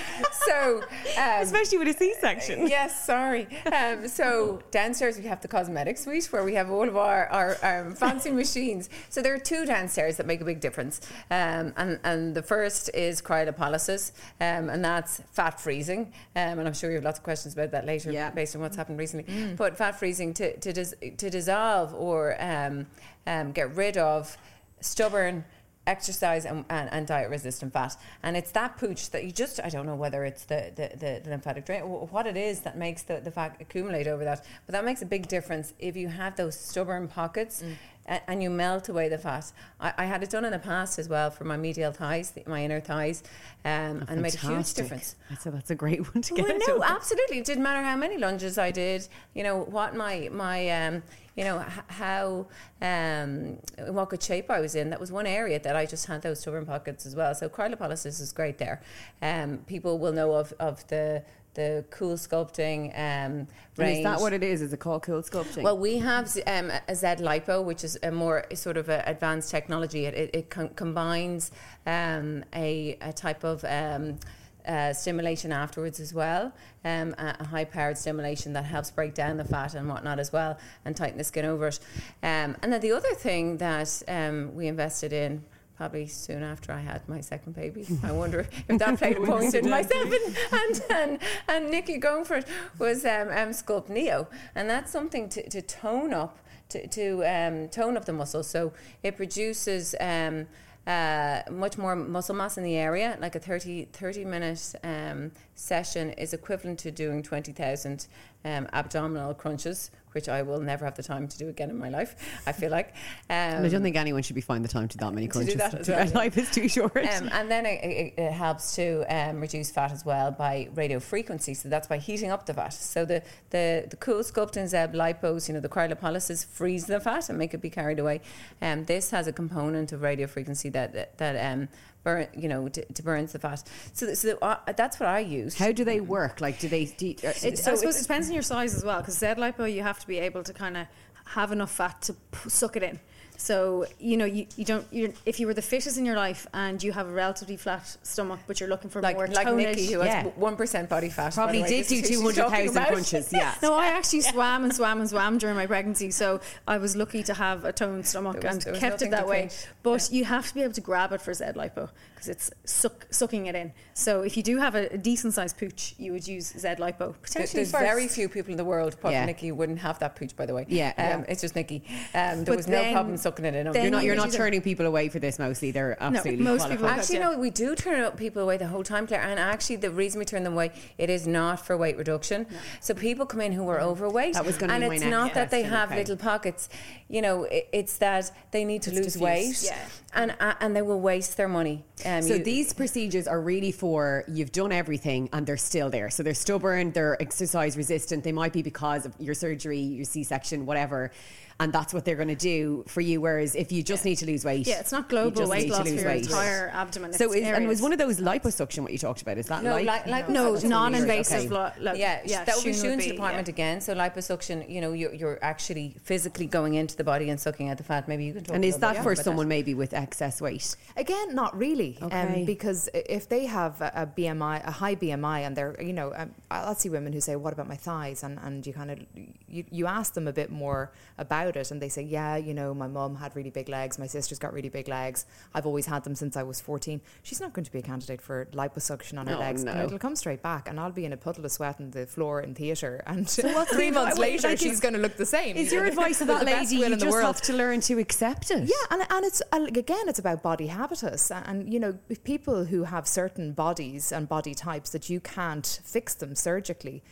So, 0.47 0.81
um, 1.17 1.41
especially 1.41 1.77
with 1.77 1.87
a 1.89 1.93
C-section. 1.93 2.67
Yes. 2.67 3.05
Sorry. 3.05 3.47
Um, 3.71 4.07
so 4.07 4.61
downstairs 4.71 5.17
we 5.17 5.23
have 5.25 5.41
the 5.41 5.47
cosmetic 5.47 5.97
suite 5.97 6.25
where 6.31 6.43
we 6.43 6.53
have 6.53 6.69
all 6.69 6.87
of 6.87 6.97
our, 6.97 7.27
our, 7.27 7.57
our 7.61 7.91
fancy 7.91 8.24
machines. 8.33 8.89
So 9.09 9.21
there 9.21 9.33
are 9.33 9.39
two 9.39 9.65
downstairs 9.65 10.17
that 10.17 10.25
make 10.25 10.41
a 10.41 10.45
big 10.45 10.59
difference. 10.59 11.01
Um, 11.29 11.73
and, 11.77 11.99
and 12.03 12.35
the 12.35 12.41
first 12.41 12.89
is 12.93 13.21
cryolipolysis, 13.21 14.11
um, 14.41 14.69
and 14.69 14.83
that's 14.83 15.21
fat 15.33 15.59
freezing. 15.59 16.13
Um, 16.35 16.59
and 16.59 16.67
I'm 16.67 16.73
sure 16.73 16.89
you 16.89 16.95
have 16.95 17.03
lots 17.03 17.19
of 17.19 17.23
questions 17.23 17.53
about 17.53 17.71
that 17.71 17.85
later 17.85 18.11
yeah. 18.11 18.29
based 18.29 18.55
on 18.55 18.61
what's 18.61 18.77
happened 18.77 18.99
recently. 18.99 19.31
Mm. 19.31 19.57
But 19.57 19.77
fat 19.77 19.99
freezing 19.99 20.33
to, 20.35 20.57
to, 20.57 20.73
dis- 20.73 20.95
to 21.17 21.29
dissolve 21.29 21.93
or 21.93 22.41
um, 22.41 22.87
um, 23.27 23.51
get 23.51 23.75
rid 23.75 23.97
of 23.97 24.37
stubborn 24.81 25.43
exercise 25.87 26.45
and, 26.45 26.65
and, 26.69 26.89
and, 26.91 27.07
diet 27.07 27.29
resistant 27.29 27.73
fat. 27.73 27.95
And 28.23 28.35
it's 28.35 28.51
that 28.51 28.77
pooch 28.77 29.11
that 29.11 29.23
you 29.23 29.31
just, 29.31 29.59
I 29.63 29.69
don't 29.69 29.85
know 29.85 29.95
whether 29.95 30.25
it's 30.25 30.45
the, 30.45 30.71
the, 30.75 30.97
the, 30.97 31.21
the 31.23 31.29
lymphatic 31.29 31.65
drain, 31.65 31.83
what 31.83 32.25
it 32.25 32.37
is 32.37 32.61
that 32.61 32.77
makes 32.77 33.03
the, 33.03 33.19
the 33.19 33.31
fat 33.31 33.57
accumulate 33.59 34.07
over 34.07 34.23
that. 34.23 34.45
But 34.65 34.73
that 34.73 34.85
makes 34.85 35.01
a 35.01 35.05
big 35.05 35.27
difference 35.27 35.73
if 35.79 35.95
you 35.95 36.07
have 36.07 36.35
those 36.35 36.59
stubborn 36.59 37.07
pockets. 37.07 37.61
Mm. 37.61 37.75
And 38.05 38.43
you 38.43 38.51
melt 38.51 38.87
away 38.87 39.09
the 39.09 39.17
fat. 39.17 39.51
I, 39.79 39.93
I, 39.97 40.05
had 40.05 40.21
it 40.21 40.29
done 40.29 40.45
in 40.45 40.51
the 40.51 40.59
past 40.59 40.99
as 40.99 41.09
well 41.09 41.31
for 41.31 41.43
my 41.43 41.57
medial 41.57 41.91
thighs, 41.91 42.33
my 42.45 42.63
inner 42.63 42.79
thighs, 42.79 43.23
um, 43.63 44.03
oh, 44.03 44.05
and 44.07 44.19
it 44.19 44.21
made 44.21 44.35
a 44.35 44.37
huge 44.37 44.75
difference. 44.75 45.15
A, 45.43 45.49
that's 45.49 45.71
a 45.71 45.75
great 45.75 46.13
one 46.13 46.21
to 46.21 46.33
get. 46.35 46.45
Well, 46.47 46.59
no, 46.67 46.83
absolutely. 46.83 47.39
It 47.39 47.45
didn't 47.45 47.63
matter 47.63 47.81
how 47.81 47.95
many 47.95 48.19
lunges 48.19 48.59
I 48.59 48.69
did. 48.69 49.07
You 49.33 49.41
know 49.41 49.63
what 49.63 49.95
my 49.95 50.29
my 50.31 50.69
um, 50.69 51.01
you 51.35 51.43
know, 51.43 51.65
how, 51.87 52.47
um, 52.81 53.57
what 53.87 54.09
good 54.09 54.23
shape 54.23 54.49
I 54.49 54.61
was 54.61 54.73
in. 54.73 54.89
That 54.89 54.99
was 54.99 55.11
one 55.11 55.27
area 55.27 55.59
that 55.59 55.75
I 55.75 55.85
just 55.85 56.05
had 56.05 56.21
those 56.21 56.39
stubborn 56.39 56.65
pockets 56.65 57.05
as 57.05 57.15
well. 57.15 57.35
So 57.35 57.49
cryolipolysis 57.49 58.21
is 58.21 58.31
great 58.31 58.57
there. 58.57 58.81
Um, 59.21 59.57
people 59.67 59.99
will 59.99 60.13
know 60.13 60.33
of, 60.33 60.53
of 60.59 60.87
the 60.87 61.23
the 61.55 61.83
CoolSculpting 61.89 62.97
um, 62.97 63.47
range. 63.77 63.97
Is 63.97 64.03
that 64.03 64.19
what 64.19 64.33
it 64.33 64.43
is? 64.43 64.61
Is 64.61 64.71
it 64.71 64.79
called 64.79 65.03
CoolSculpting? 65.03 65.63
Well, 65.63 65.77
we 65.77 65.97
have 65.97 66.25
um, 66.45 66.71
a 66.87 66.95
Z 66.95 67.07
Lipo, 67.19 67.63
which 67.63 67.83
is 67.83 67.97
a 68.03 68.11
more 68.11 68.45
sort 68.53 68.77
of 68.77 68.89
a 68.89 69.03
advanced 69.07 69.49
technology. 69.49 70.05
It, 70.05 70.13
it, 70.13 70.29
it 70.33 70.49
com- 70.49 70.69
combines 70.69 71.51
um, 71.87 72.43
a, 72.53 72.97
a, 73.01 73.11
type 73.13 73.43
of 73.43 73.63
um, 73.65 74.19
uh, 74.67 74.93
stimulation 74.93 75.51
afterwards 75.51 75.99
as 75.99 76.13
well, 76.13 76.51
um, 76.83 77.15
a, 77.17 77.35
a 77.39 77.43
high 77.45 77.65
powered 77.65 77.97
stimulation 77.97 78.53
that 78.53 78.65
helps 78.65 78.91
break 78.91 79.13
down 79.13 79.37
the 79.37 79.45
fat 79.45 79.75
and 79.75 79.87
whatnot 79.87 80.19
as 80.19 80.33
well 80.33 80.57
and 80.85 80.95
tighten 80.95 81.17
the 81.17 81.23
skin 81.23 81.45
over 81.45 81.67
it. 81.67 81.79
Um, 82.23 82.55
and 82.61 82.73
then 82.73 82.81
the 82.81 82.91
other 82.91 83.13
thing 83.13 83.57
that 83.57 84.03
um, 84.07 84.53
we 84.55 84.67
invested 84.67 85.13
in 85.13 85.43
probably 85.75 86.07
soon 86.07 86.41
after 86.43 86.71
I 86.71 86.79
had 86.79 87.07
my 87.07 87.21
second 87.21 87.53
baby. 87.55 87.85
I 88.03 88.11
wonder 88.11 88.47
if 88.67 88.77
that 88.79 88.97
played 88.97 89.17
a 89.21 89.21
point 89.21 89.53
in 89.53 89.69
myself 89.69 90.05
and, 90.05 90.37
and, 90.51 90.81
and, 90.89 91.19
and 91.47 91.71
Nikki 91.71 91.97
going 91.97 92.25
for 92.25 92.37
it 92.37 92.47
was 92.79 93.05
um, 93.05 93.29
um, 93.29 93.49
Sculpt 93.49 93.89
Neo. 93.89 94.27
And 94.55 94.69
that's 94.69 94.91
something 94.91 95.29
to, 95.29 95.49
to 95.49 95.61
tone 95.61 96.13
up, 96.13 96.39
to, 96.69 96.87
to 96.87 97.23
um, 97.25 97.69
tone 97.69 97.97
up 97.97 98.05
the 98.05 98.13
muscles. 98.13 98.47
So 98.47 98.73
it 99.03 99.17
produces 99.17 99.95
um, 99.99 100.47
uh, 100.87 101.41
much 101.51 101.77
more 101.77 101.95
muscle 101.95 102.35
mass 102.35 102.57
in 102.57 102.63
the 102.63 102.75
area. 102.75 103.17
Like 103.19 103.35
a 103.35 103.39
30, 103.39 103.85
30 103.91 104.25
minute 104.25 104.75
um, 104.83 105.31
session 105.55 106.11
is 106.11 106.33
equivalent 106.33 106.79
to 106.79 106.91
doing 106.91 107.23
20,000 107.23 108.07
um, 108.43 108.67
abdominal 108.73 109.33
crunches, 109.33 109.89
which 110.11 110.29
I 110.29 110.43
will 110.43 110.59
never 110.59 110.85
have 110.85 110.95
the 110.95 111.03
time 111.03 111.27
to 111.27 111.37
do 111.37 111.49
again 111.49 111.69
in 111.69 111.77
my 111.77 111.89
life. 111.89 112.15
I 112.45 112.51
feel 112.51 112.69
like. 112.69 112.89
Um, 113.29 113.65
I 113.65 113.69
don't 113.69 113.81
think 113.81 113.95
anyone 113.95 114.21
should 114.21 114.35
be 114.35 114.41
finding 114.41 114.63
the 114.63 114.69
time 114.69 114.87
to 114.87 114.97
do 114.97 115.03
that 115.03 115.13
many 115.13 115.27
crunches. 115.27 115.55
That 115.85 116.13
life 116.13 116.37
is 116.37 116.51
too 116.51 116.67
short. 116.67 116.95
Um, 116.95 117.29
and 117.31 117.49
then 117.49 117.65
it, 117.65 117.83
it, 117.83 118.13
it 118.17 118.31
helps 118.31 118.75
to 118.75 119.03
um, 119.09 119.41
reduce 119.41 119.71
fat 119.71 119.91
as 119.91 120.05
well 120.05 120.31
by 120.31 120.69
radio 120.75 120.99
frequency. 120.99 121.53
So 121.53 121.69
that's 121.69 121.87
by 121.87 121.97
heating 121.97 122.31
up 122.31 122.45
the 122.45 122.53
fat. 122.53 122.73
So 122.73 123.03
the 123.05 123.23
the 123.49 123.87
the 123.89 123.97
CoolSculpting 123.97 124.67
Z 124.67 124.77
lipos, 124.97 125.47
you 125.47 125.53
know, 125.53 125.59
the 125.59 125.69
cryolipolysis 125.69 126.45
freeze 126.45 126.85
the 126.85 126.99
fat 126.99 127.29
and 127.29 127.37
make 127.37 127.53
it 127.53 127.61
be 127.61 127.69
carried 127.69 127.99
away. 127.99 128.21
Um, 128.61 128.85
this 128.85 129.09
has 129.11 129.27
a 129.27 129.33
component 129.33 129.91
of 129.91 130.01
radio 130.01 130.27
frequency 130.27 130.69
that 130.69 130.93
that, 130.93 131.17
that 131.17 131.53
um, 131.53 131.69
burn, 132.05 132.27
you 132.33 132.47
know, 132.47 132.69
to, 132.69 132.85
to 132.85 133.03
burn 133.03 133.25
the 133.25 133.39
fat. 133.39 133.67
So, 133.91 134.13
so 134.13 134.37
that's 134.77 134.99
what 134.99 135.09
I 135.09 135.19
use. 135.19 135.57
How 135.57 135.73
do 135.73 135.83
they 135.83 135.99
work? 135.99 136.39
Like, 136.39 136.59
do 136.59 136.69
they? 136.69 136.85
Do, 136.85 137.09
uh, 137.23 137.33
it, 137.43 137.57
so 137.57 137.73
I 137.73 137.75
suppose 137.75 137.99
it 137.99 138.03
depends 138.03 138.29
on 138.29 138.33
your 138.33 138.43
size 138.43 138.73
as 138.73 138.85
well. 138.85 139.01
Because 139.01 139.17
Z 139.17 139.25
lipo, 139.25 139.69
you 139.69 139.81
have 139.81 139.99
to 139.99 140.07
be 140.07 140.19
able 140.19 140.43
to 140.43 140.53
kind 140.53 140.77
of 140.77 140.87
have 141.25 141.51
enough 141.51 141.71
fat 141.71 142.01
to 142.03 142.13
p- 142.13 142.49
suck 142.49 142.77
it 142.77 142.83
in. 142.83 142.99
So 143.37 143.85
you 143.99 144.17
know 144.17 144.25
you, 144.25 144.47
you 144.55 144.65
don't 144.65 144.85
you 144.91 145.13
if 145.25 145.39
you 145.39 145.47
were 145.47 145.53
the 145.53 145.61
fittest 145.61 145.97
in 145.97 146.05
your 146.05 146.15
life 146.15 146.47
and 146.53 146.81
you 146.81 146.91
have 146.91 147.07
a 147.07 147.11
relatively 147.11 147.57
flat 147.57 147.97
stomach, 148.03 148.39
but 148.47 148.59
you're 148.59 148.69
looking 148.69 148.89
for 148.89 149.01
like, 149.01 149.15
more 149.15 149.27
like. 149.27 149.55
Nikki 149.55 149.91
who 149.93 149.99
has 149.99 150.25
one 150.35 150.55
percent 150.55 150.89
body 150.89 151.09
fat. 151.09 151.33
Probably 151.33 151.63
did 151.63 151.87
do 151.87 152.01
two 152.01 152.21
hundred 152.21 152.49
thousand 152.49 152.85
punches. 152.85 153.33
Yeah. 153.33 153.53
no, 153.61 153.73
I 153.73 153.87
actually 153.87 154.19
yeah. 154.19 154.31
swam 154.31 154.63
and 154.63 154.73
swam 154.73 154.99
and 154.99 155.09
swam 155.09 155.37
during 155.37 155.55
my 155.55 155.65
pregnancy, 155.65 156.11
so 156.11 156.41
I 156.67 156.77
was 156.77 156.95
lucky 156.95 157.23
to 157.23 157.33
have 157.33 157.65
a 157.65 157.73
toned 157.73 158.05
stomach 158.05 158.43
was, 158.43 158.65
and 158.65 158.75
kept 158.77 159.01
it 159.01 159.11
that 159.11 159.27
way. 159.27 159.49
But 159.83 160.09
yeah. 160.09 160.17
you 160.17 160.25
have 160.25 160.47
to 160.47 160.53
be 160.53 160.61
able 160.61 160.73
to 160.73 160.81
grab 160.81 161.11
it 161.11 161.21
for 161.21 161.33
Z 161.33 161.45
lipo 161.55 161.89
because 162.13 162.29
it's 162.29 162.51
suck, 162.65 163.07
sucking 163.11 163.47
it 163.47 163.55
in. 163.55 163.71
So 163.93 164.21
if 164.21 164.37
you 164.37 164.43
do 164.43 164.57
have 164.57 164.75
a, 164.75 164.93
a 164.93 164.97
decent 164.97 165.33
sized 165.33 165.57
pooch, 165.57 165.95
you 165.97 166.11
would 166.11 166.27
use 166.27 166.53
Z 166.57 166.67
lipo. 166.79 167.15
Potentially, 167.21 167.63
there's 167.63 167.71
first. 167.71 167.83
very 167.83 168.07
few 168.07 168.29
people 168.29 168.51
in 168.51 168.57
the 168.57 168.65
world, 168.65 168.97
yeah. 169.03 169.25
Nikki, 169.25 169.51
wouldn't 169.51 169.79
have 169.79 169.99
that 169.99 170.15
pooch. 170.15 170.35
By 170.35 170.45
the 170.45 170.53
way, 170.53 170.65
yeah, 170.67 170.93
um, 170.97 171.25
it's 171.27 171.41
just 171.41 171.55
Nikki. 171.55 171.83
Um, 172.13 172.43
there 172.43 172.45
but 172.45 172.57
was 172.57 172.67
no 172.67 172.91
problem 172.91 173.17
sucking 173.25 173.45
it 173.45 173.55
in. 173.55 173.73
You're 173.73 173.89
not 173.89 174.03
you're 174.03 174.15
not 174.15 174.31
turning 174.31 174.61
people 174.61 174.85
away 174.85 175.09
for 175.09 175.19
this 175.19 175.39
mostly. 175.39 175.71
They're 175.71 175.97
absolutely 176.01 176.43
no, 176.43 176.51
most 176.51 176.69
people 176.69 176.85
actually 176.85 177.19
no. 177.19 177.37
We 177.37 177.49
do 177.49 177.75
turn 177.75 178.09
people 178.11 178.43
away 178.43 178.57
the 178.57 178.67
whole 178.67 178.83
time, 178.83 179.07
Claire. 179.07 179.21
And 179.21 179.39
actually, 179.39 179.77
the 179.77 179.91
reason 179.91 180.19
we 180.19 180.25
turn 180.25 180.43
them 180.43 180.53
away, 180.53 180.71
it 180.97 181.09
is 181.09 181.25
not 181.25 181.65
for 181.65 181.75
weight 181.75 181.97
reduction. 181.97 182.45
No. 182.49 182.57
So 182.79 182.93
people 182.93 183.25
come 183.25 183.41
in 183.41 183.51
who 183.51 183.67
are 183.69 183.81
overweight, 183.81 184.33
that 184.33 184.45
was 184.45 184.61
and 184.61 184.83
it's 184.83 185.03
not 185.03 185.33
that 185.33 185.49
they 185.49 185.63
have 185.63 185.89
okay. 185.89 185.99
little 185.99 186.17
pockets. 186.17 186.69
You 187.07 187.21
know, 187.21 187.43
it, 187.43 187.67
it's 187.71 187.97
that 187.97 188.31
they 188.51 188.63
need 188.63 188.83
to 188.83 188.91
it's 188.91 188.99
lose 188.99 189.13
diffused. 189.13 189.23
weight, 189.23 189.71
yeah. 189.71 189.87
and 190.13 190.35
uh, 190.39 190.53
and 190.59 190.75
they 190.75 190.81
will 190.81 191.01
waste 191.01 191.37
their 191.37 191.47
money. 191.47 191.83
Um, 192.05 192.21
so 192.21 192.35
you, 192.35 192.43
these 192.43 192.73
procedures 192.73 193.27
are 193.27 193.41
really 193.41 193.71
for 193.71 194.23
you've 194.27 194.51
done 194.51 194.71
everything 194.71 195.29
and 195.33 195.47
they're 195.47 195.57
still 195.57 195.89
there. 195.89 196.09
So 196.09 196.23
they're 196.23 196.33
stubborn, 196.33 196.91
they're 196.91 197.19
exercise 197.21 197.77
resistant. 197.77 198.23
They 198.23 198.31
might 198.31 198.53
be 198.53 198.61
because 198.61 199.05
of 199.05 199.13
your 199.19 199.33
surgery, 199.33 199.79
your 199.79 200.05
C 200.05 200.23
section, 200.23 200.65
whatever 200.65 201.11
and 201.59 201.71
that's 201.71 201.93
what 201.93 202.03
they're 202.03 202.17
going 202.17 202.27
to 202.27 202.35
do 202.35 202.83
for 202.87 202.99
you. 202.99 203.21
Whereas 203.21 203.55
if 203.55 203.71
you 203.71 203.81
just 203.81 204.03
need 204.03 204.17
to 204.17 204.25
lose 204.25 204.43
weight, 204.43 204.67
yeah, 204.67 204.79
it's 204.79 204.91
not 204.91 205.07
global 205.07 205.47
weight 205.47 205.69
loss 205.69 205.87
for 205.87 205.93
your 205.93 206.07
weight. 206.07 206.23
entire 206.23 206.69
abdomen. 206.73 207.13
So 207.13 207.31
is, 207.31 207.47
and 207.47 207.67
was 207.67 207.81
one 207.81 207.93
of 207.93 207.99
those 207.99 208.19
liposuction 208.19 208.79
what 208.79 208.91
you 208.91 208.97
talked 208.97 209.21
about? 209.21 209.37
Is 209.37 209.47
that 209.47 209.63
no, 209.63 209.79
like, 209.81 210.05
like 210.05 210.27
no, 210.27 210.55
non-invasive? 210.55 211.51
Okay. 211.51 211.81
Lo- 211.81 211.93
yeah, 211.93 212.21
yeah, 212.25 212.43
that 212.43 212.55
would 212.57 212.65
be 212.65 212.71
Siún's 212.71 213.07
department 213.07 213.47
yeah. 213.47 213.53
again. 213.53 213.81
So 213.81 213.95
liposuction, 213.95 214.69
you 214.69 214.81
know, 214.81 214.91
you're, 214.91 215.13
you're, 215.13 215.39
actually 215.41 215.95
physically 216.03 216.47
going 216.47 216.75
into 216.75 216.95
the 216.95 217.03
body 217.03 217.29
and 217.29 217.39
sucking 217.39 217.69
out 217.69 217.77
the 217.77 217.83
fat. 217.83 218.07
Maybe 218.07 218.25
you 218.25 218.33
can 218.33 218.43
talk. 218.43 218.55
And 218.55 218.65
is 218.65 218.77
that 218.77 219.03
for 219.03 219.15
someone 219.15 219.45
that. 219.45 219.49
maybe 219.49 219.73
with 219.73 219.93
excess 219.93 220.41
weight? 220.41 220.75
Again, 220.97 221.35
not 221.35 221.57
really. 221.57 221.97
Um, 222.01 222.07
okay. 222.07 222.39
Um, 222.41 222.45
because 222.45 222.89
if 222.93 223.29
they 223.29 223.45
have 223.45 223.79
a, 223.81 223.91
a, 223.95 224.07
BMI, 224.07 224.65
a 224.65 224.71
high 224.71 224.95
BMI, 224.95 225.41
and 225.41 225.55
they're, 225.55 225.81
you 225.81 225.93
know, 225.93 226.13
um, 226.15 226.31
I'll 226.49 226.75
see 226.75 226.89
women 226.89 227.13
who 227.13 227.21
say, 227.21 227.35
"What 227.35 227.53
about 227.53 227.67
my 227.67 227.75
thighs?" 227.75 228.23
and 228.23 228.39
and 228.41 228.65
you 228.65 228.73
kind 228.73 228.91
of 228.91 228.99
you, 229.47 229.65
you 229.69 229.87
ask 229.87 230.13
them 230.13 230.27
a 230.27 230.33
bit 230.33 230.51
more 230.51 230.91
about 231.17 231.44
it, 231.49 231.71
and 231.71 231.81
they 231.81 231.89
say, 231.89 232.01
"Yeah." 232.01 232.35
you 232.45 232.53
know, 232.53 232.73
my 232.73 232.87
mum 232.87 233.15
had 233.15 233.35
really 233.35 233.49
big 233.49 233.67
legs, 233.67 233.97
my 233.99 234.07
sister's 234.07 234.39
got 234.39 234.53
really 234.53 234.69
big 234.69 234.87
legs. 234.87 235.25
I've 235.53 235.65
always 235.65 235.85
had 235.85 236.03
them 236.03 236.15
since 236.15 236.37
I 236.37 236.43
was 236.43 236.61
14. 236.61 237.01
She's 237.23 237.41
not 237.41 237.53
going 237.53 237.65
to 237.65 237.71
be 237.71 237.79
a 237.79 237.81
candidate 237.81 238.21
for 238.21 238.45
liposuction 238.53 239.19
on 239.19 239.27
her 239.27 239.35
legs. 239.35 239.63
No. 239.63 239.71
And 239.71 239.81
it'll 239.81 239.99
come 239.99 240.15
straight 240.15 240.41
back, 240.41 240.69
and 240.69 240.79
I'll 240.79 240.91
be 240.91 241.05
in 241.05 241.13
a 241.13 241.17
puddle 241.17 241.45
of 241.45 241.51
sweat 241.51 241.79
on 241.79 241.91
the 241.91 242.05
floor 242.05 242.41
in 242.41 242.55
theatre. 242.55 243.03
And 243.05 243.27
so 243.29 243.65
three 243.71 243.91
months 243.91 244.17
later, 244.17 244.49
like 244.49 244.59
she's 244.59 244.79
going 244.79 244.93
to 244.93 244.99
look 244.99 245.17
the 245.17 245.25
same. 245.25 245.55
Is 245.57 245.71
your 245.71 245.85
advice 245.85 246.19
to 246.19 246.25
that 246.25 246.45
lady? 246.45 246.77
You 246.77 246.95
just 246.95 247.17
have 247.17 247.41
to 247.41 247.53
learn 247.53 247.81
to 247.81 247.99
accept 247.99 248.51
it. 248.51 248.63
Yeah, 248.63 248.85
and, 248.91 249.05
and 249.09 249.25
it's 249.25 249.41
again, 249.51 250.07
it's 250.07 250.19
about 250.19 250.43
body 250.43 250.67
habitus. 250.67 251.31
And, 251.31 251.71
you 251.71 251.79
know, 251.79 251.97
people 252.23 252.65
who 252.65 252.83
have 252.83 253.07
certain 253.07 253.53
bodies 253.53 254.11
and 254.11 254.27
body 254.27 254.53
types 254.53 254.91
that 254.91 255.09
you 255.09 255.19
can't 255.19 255.79
fix 255.83 256.13
them 256.13 256.35
surgically, 256.35 257.03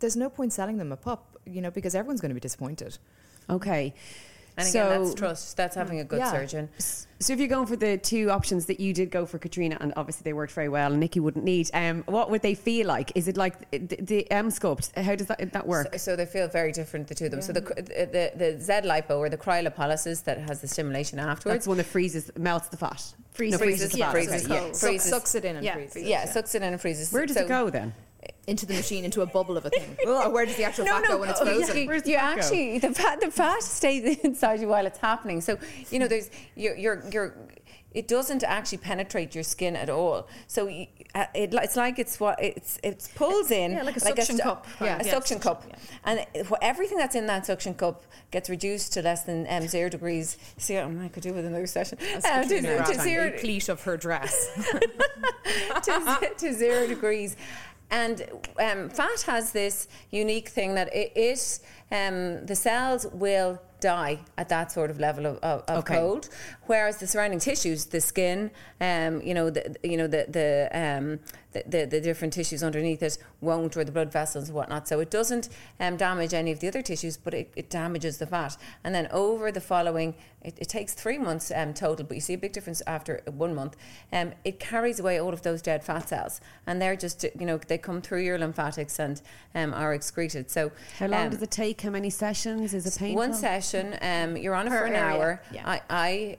there's 0.00 0.16
no 0.16 0.28
point 0.28 0.52
selling 0.52 0.78
them 0.78 0.92
a 0.92 0.96
pup, 0.96 1.38
you 1.46 1.60
know, 1.60 1.70
because 1.70 1.94
everyone's 1.94 2.20
going 2.20 2.30
to 2.30 2.34
be 2.34 2.40
disappointed. 2.40 2.98
Okay. 3.48 3.94
And 4.56 4.68
again, 4.68 5.02
that's 5.02 5.14
trust. 5.14 5.56
That's 5.56 5.74
having 5.74 6.00
a 6.00 6.04
good 6.04 6.18
yeah. 6.18 6.30
surgeon. 6.30 6.68
So 7.18 7.32
if 7.32 7.38
you're 7.38 7.48
going 7.48 7.66
for 7.66 7.76
the 7.76 7.96
two 7.96 8.30
options 8.30 8.66
that 8.66 8.80
you 8.80 8.92
did 8.92 9.10
go 9.10 9.24
for 9.24 9.38
Katrina, 9.38 9.78
and 9.80 9.94
obviously 9.96 10.24
they 10.24 10.34
worked 10.34 10.52
very 10.52 10.68
well, 10.68 10.90
and 10.90 11.00
Nikki 11.00 11.20
wouldn't 11.20 11.44
need, 11.44 11.70
um, 11.72 12.02
what 12.06 12.30
would 12.30 12.42
they 12.42 12.54
feel 12.54 12.86
like? 12.86 13.12
Is 13.14 13.28
it 13.28 13.36
like 13.36 13.70
the, 13.70 13.78
the 13.78 14.26
Emsculpt? 14.30 14.94
How 15.02 15.14
does 15.14 15.28
that 15.28 15.52
that 15.52 15.66
work? 15.66 15.92
So, 15.92 15.98
so, 15.98 16.16
they 16.16 16.26
feel 16.26 16.48
very 16.48 16.72
different, 16.72 17.08
the 17.08 17.14
two 17.14 17.26
of 17.26 17.30
them. 17.30 17.40
Yeah. 17.40 17.46
So 17.46 17.52
the, 17.54 17.60
the 17.62 18.32
the 18.36 18.60
Z 18.60 18.72
lipo 18.84 19.18
or 19.18 19.30
the 19.30 19.38
cryolipolysis 19.38 20.24
that 20.24 20.38
has 20.38 20.60
the 20.60 20.68
stimulation 20.68 21.18
afterwards. 21.18 21.60
That's 21.60 21.66
one 21.66 21.78
that 21.78 21.86
freezes, 21.86 22.30
melts 22.36 22.68
the 22.68 22.76
fat. 22.76 23.14
Freezes, 23.30 23.58
no, 23.58 23.64
freezes, 23.64 23.92
the 23.92 23.98
fat. 23.98 24.12
Freezes, 24.12 24.48
yeah. 24.48 24.72
freezes. 24.72 25.08
Sucks 25.08 25.34
it 25.34 25.44
in 25.46 25.56
and 25.56 25.64
yeah. 25.64 25.74
freezes. 25.74 26.02
Yeah, 26.02 26.26
sucks 26.26 26.54
it 26.54 26.62
in 26.62 26.72
and 26.72 26.80
freezes. 26.80 27.10
Where 27.10 27.24
does 27.24 27.36
so, 27.36 27.44
it 27.44 27.48
go 27.48 27.70
then? 27.70 27.94
Into 28.46 28.66
the 28.66 28.74
machine 28.74 29.04
into 29.04 29.22
a 29.22 29.26
bubble 29.26 29.56
of 29.56 29.64
a 29.66 29.70
thing? 29.70 29.96
or 30.06 30.30
where 30.30 30.46
does 30.46 30.56
the 30.56 30.64
actual 30.64 30.84
no, 30.84 30.92
fat 30.92 31.02
no, 31.02 31.08
go 31.08 31.18
when 31.18 31.30
it's 31.30 31.40
frozen? 31.40 31.76
You, 31.76 32.02
you 32.04 32.16
actually 32.16 32.78
the 32.78 32.92
fat 32.92 33.20
the 33.20 33.30
fat 33.30 33.62
stays 33.62 34.18
inside 34.24 34.60
you 34.60 34.68
while 34.68 34.86
it's 34.86 34.98
happening. 34.98 35.40
So 35.40 35.58
you 35.90 35.98
know 35.98 36.08
there's 36.08 36.30
you're 36.54 36.76
you're, 36.76 37.02
you're 37.10 37.34
it 37.94 38.08
doesn't 38.08 38.42
actually 38.42 38.78
penetrate 38.78 39.34
your 39.34 39.44
skin 39.44 39.76
at 39.76 39.90
all. 39.90 40.28
So 40.46 40.66
uh, 40.66 41.26
it, 41.34 41.54
it's 41.54 41.76
like 41.76 41.98
it's 41.98 42.18
what 42.18 42.42
it's 42.42 42.78
it 42.82 43.08
pulls 43.14 43.50
in 43.50 43.72
yeah, 43.72 43.82
like 43.82 43.96
a 43.96 44.00
suction 44.00 44.40
a, 44.40 44.42
cup, 44.42 44.66
yeah, 44.80 44.98
a 45.00 45.04
yeah, 45.04 45.10
suction 45.10 45.38
cup, 45.38 45.64
yeah. 45.68 45.76
and 46.04 46.26
everything 46.62 46.98
that's 46.98 47.14
in 47.14 47.26
that 47.26 47.46
suction 47.46 47.74
cup 47.74 48.02
gets 48.30 48.48
reduced 48.48 48.92
to 48.94 49.02
less 49.02 49.24
than 49.24 49.46
um, 49.48 49.66
zero 49.68 49.88
degrees. 49.88 50.38
See, 50.56 50.76
oh, 50.78 50.90
I 51.00 51.08
could 51.08 51.22
do 51.22 51.34
with 51.34 51.44
another 51.44 51.66
session. 51.66 51.98
Uh, 52.24 52.42
to, 52.44 52.60
to, 52.84 53.00
zero 53.00 53.32
pleat 53.38 53.68
of 53.68 53.82
her 53.82 53.96
dress 53.96 54.48
to, 55.84 56.32
to 56.38 56.54
zero 56.54 56.86
degrees. 56.86 57.36
And 57.92 58.26
um, 58.58 58.88
fat 58.88 59.20
has 59.26 59.52
this 59.52 59.86
unique 60.10 60.48
thing 60.48 60.74
that 60.74 60.88
it, 60.94 61.12
it 61.14 61.60
um, 61.92 62.44
the 62.46 62.56
cells 62.56 63.06
will 63.12 63.60
die 63.80 64.18
at 64.38 64.48
that 64.48 64.72
sort 64.72 64.90
of 64.90 64.98
level 64.98 65.26
of, 65.26 65.36
of, 65.42 65.62
of 65.68 65.78
okay. 65.80 65.96
cold. 65.96 66.30
Whereas 66.66 66.96
the 66.96 67.06
surrounding 67.06 67.38
tissues, 67.38 67.84
the 67.84 68.00
skin, 68.00 68.50
um, 68.80 69.20
you 69.20 69.34
know, 69.34 69.50
the 69.50 69.76
you 69.82 69.98
know 69.98 70.06
the 70.06 70.24
the, 70.28 70.70
um, 70.72 71.20
the, 71.52 71.62
the, 71.66 71.84
the 71.86 72.00
different 72.00 72.32
tissues 72.32 72.62
underneath 72.62 73.02
it 73.02 73.18
won't, 73.40 73.76
or 73.76 73.84
the 73.84 73.92
blood 73.92 74.12
vessels 74.12 74.48
and 74.48 74.56
whatnot. 74.56 74.88
So 74.88 75.00
it 75.00 75.10
doesn't 75.10 75.48
um, 75.78 75.96
damage 75.96 76.34
any 76.34 76.52
of 76.52 76.60
the 76.60 76.68
other 76.68 76.82
tissues, 76.82 77.16
but 77.16 77.34
it, 77.34 77.52
it 77.56 77.70
damages 77.70 78.18
the 78.18 78.26
fat. 78.26 78.56
And 78.84 78.94
then 78.94 79.08
over 79.10 79.52
the 79.52 79.60
following, 79.60 80.14
it, 80.42 80.58
it 80.58 80.68
takes 80.68 80.92
three 80.94 81.18
months 81.18 81.52
um, 81.54 81.74
total, 81.74 82.04
but 82.04 82.14
you 82.14 82.20
see 82.20 82.34
a 82.34 82.38
big 82.38 82.52
difference 82.52 82.82
after 82.86 83.20
one 83.26 83.54
month. 83.54 83.76
Um, 84.12 84.32
it 84.44 84.58
carries 84.58 84.98
away 84.98 85.18
all 85.18 85.32
of 85.32 85.42
those 85.42 85.62
dead 85.62 85.84
fat 85.84 86.08
cells, 86.08 86.40
and 86.66 86.80
they're 86.80 86.96
just 86.96 87.24
you 87.38 87.46
know 87.46 87.58
they 87.58 87.78
come 87.78 88.02
through 88.02 88.22
your 88.22 88.38
lymphatics 88.38 88.98
and 88.98 89.22
um, 89.54 89.72
are 89.74 89.94
excreted. 89.94 90.50
So 90.50 90.72
how 90.98 91.06
long 91.06 91.26
um, 91.26 91.30
does 91.30 91.42
it 91.42 91.50
take? 91.50 91.80
How 91.80 91.90
many 91.90 92.10
sessions? 92.10 92.74
Is 92.74 92.86
it 92.86 92.98
painful? 92.98 93.16
One 93.16 93.34
session. 93.34 93.96
Um, 94.02 94.36
you're 94.36 94.54
on 94.54 94.66
it 94.66 94.70
for 94.70 94.84
an 94.84 94.94
area. 94.94 95.16
hour. 95.16 95.42
Yeah. 95.52 95.62
I, 95.68 95.80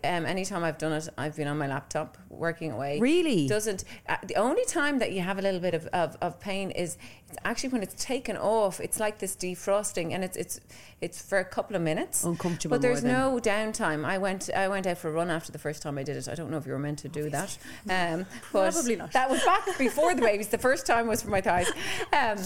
I 0.04 0.08
um, 0.08 0.26
anytime 0.26 0.64
I've 0.64 0.78
done 0.78 0.94
it, 0.94 1.10
I've 1.18 1.36
been 1.36 1.48
on 1.48 1.58
my 1.58 1.68
laptop 1.68 2.18
working 2.30 2.72
away. 2.72 3.00
Really? 3.00 3.48
Doesn't 3.48 3.84
uh, 4.10 4.18
the 4.24 4.36
only 4.36 4.66
time 4.66 5.00
that 5.04 5.12
you 5.12 5.22
have 5.22 5.38
a 5.38 5.42
little 5.42 5.60
bit 5.60 5.74
of, 5.74 5.86
of, 5.88 6.16
of 6.22 6.40
pain 6.40 6.72
is 6.72 6.98
it's 7.34 7.42
actually 7.46 7.70
when 7.70 7.84
it's 7.84 8.04
taken 8.04 8.38
off. 8.38 8.80
It's 8.80 9.00
like 9.00 9.18
this 9.18 9.36
defrosting, 9.36 10.14
and 10.14 10.24
it's 10.24 10.38
it's 10.38 10.60
it's 11.02 11.22
for 11.22 11.40
a 11.40 11.46
couple 11.46 11.76
of 11.76 11.82
minutes. 11.82 12.24
Uncomfortable. 12.24 12.76
But 12.76 12.82
there's 12.82 13.04
no 13.04 13.40
downtime. 13.42 14.06
I 14.06 14.18
went 14.20 14.50
I 14.56 14.68
went 14.68 14.86
out 14.88 15.00
for 15.00 15.10
a 15.10 15.12
run 15.12 15.30
after 15.30 15.52
the 15.52 15.58
first 15.58 15.82
time 15.82 15.98
I 15.98 16.04
did 16.04 16.16
it. 16.16 16.30
I 16.30 16.36
don't 16.36 16.52
know 16.52 16.58
if 16.58 16.66
you 16.66 16.74
were 16.74 16.80
meant 16.80 17.00
to 17.00 17.10
do 17.10 17.30
that. 17.30 17.58
Um, 17.90 18.26
but 18.54 18.72
Probably 18.72 18.96
not. 18.96 19.12
That 19.12 19.30
was 19.30 19.44
back 19.44 19.66
before 19.78 20.16
the 20.16 20.22
babies. 20.22 20.48
The 20.48 20.58
first 20.58 20.86
time 20.86 21.08
was 21.08 21.22
for 21.22 21.30
my 21.30 21.42
thighs, 21.42 21.70
um, 22.14 22.38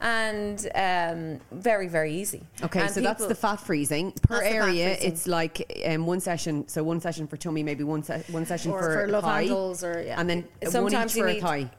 and 0.00 0.68
um, 0.74 1.40
very 1.50 1.88
very 1.88 2.14
easy. 2.14 2.42
Okay, 2.62 2.82
and 2.82 2.90
so 2.90 3.00
that's 3.00 3.26
the 3.26 3.34
fat 3.34 3.56
freezing 3.56 4.12
per 4.12 4.40
area. 4.40 4.96
It's 5.00 5.26
like 5.26 5.82
um, 5.86 6.06
one 6.06 6.20
session. 6.20 6.68
So 6.68 6.84
one 6.84 7.00
session 7.00 7.26
for 7.26 7.36
tummy, 7.36 7.62
maybe 7.62 7.82
one 7.82 8.02
se- 8.02 8.24
one 8.30 8.46
session 8.46 8.70
or 8.70 8.82
for, 8.82 9.00
for 9.00 9.08
love 9.08 9.24
handles, 9.24 9.82
or 9.82 10.02
yeah. 10.02 10.20
and 10.20 10.28
then 10.28 10.44
Sometimes 10.64 11.16
one 11.16 11.30
each 11.30 11.40
for 11.40 11.46
a 11.46 11.62
thigh. 11.62 11.70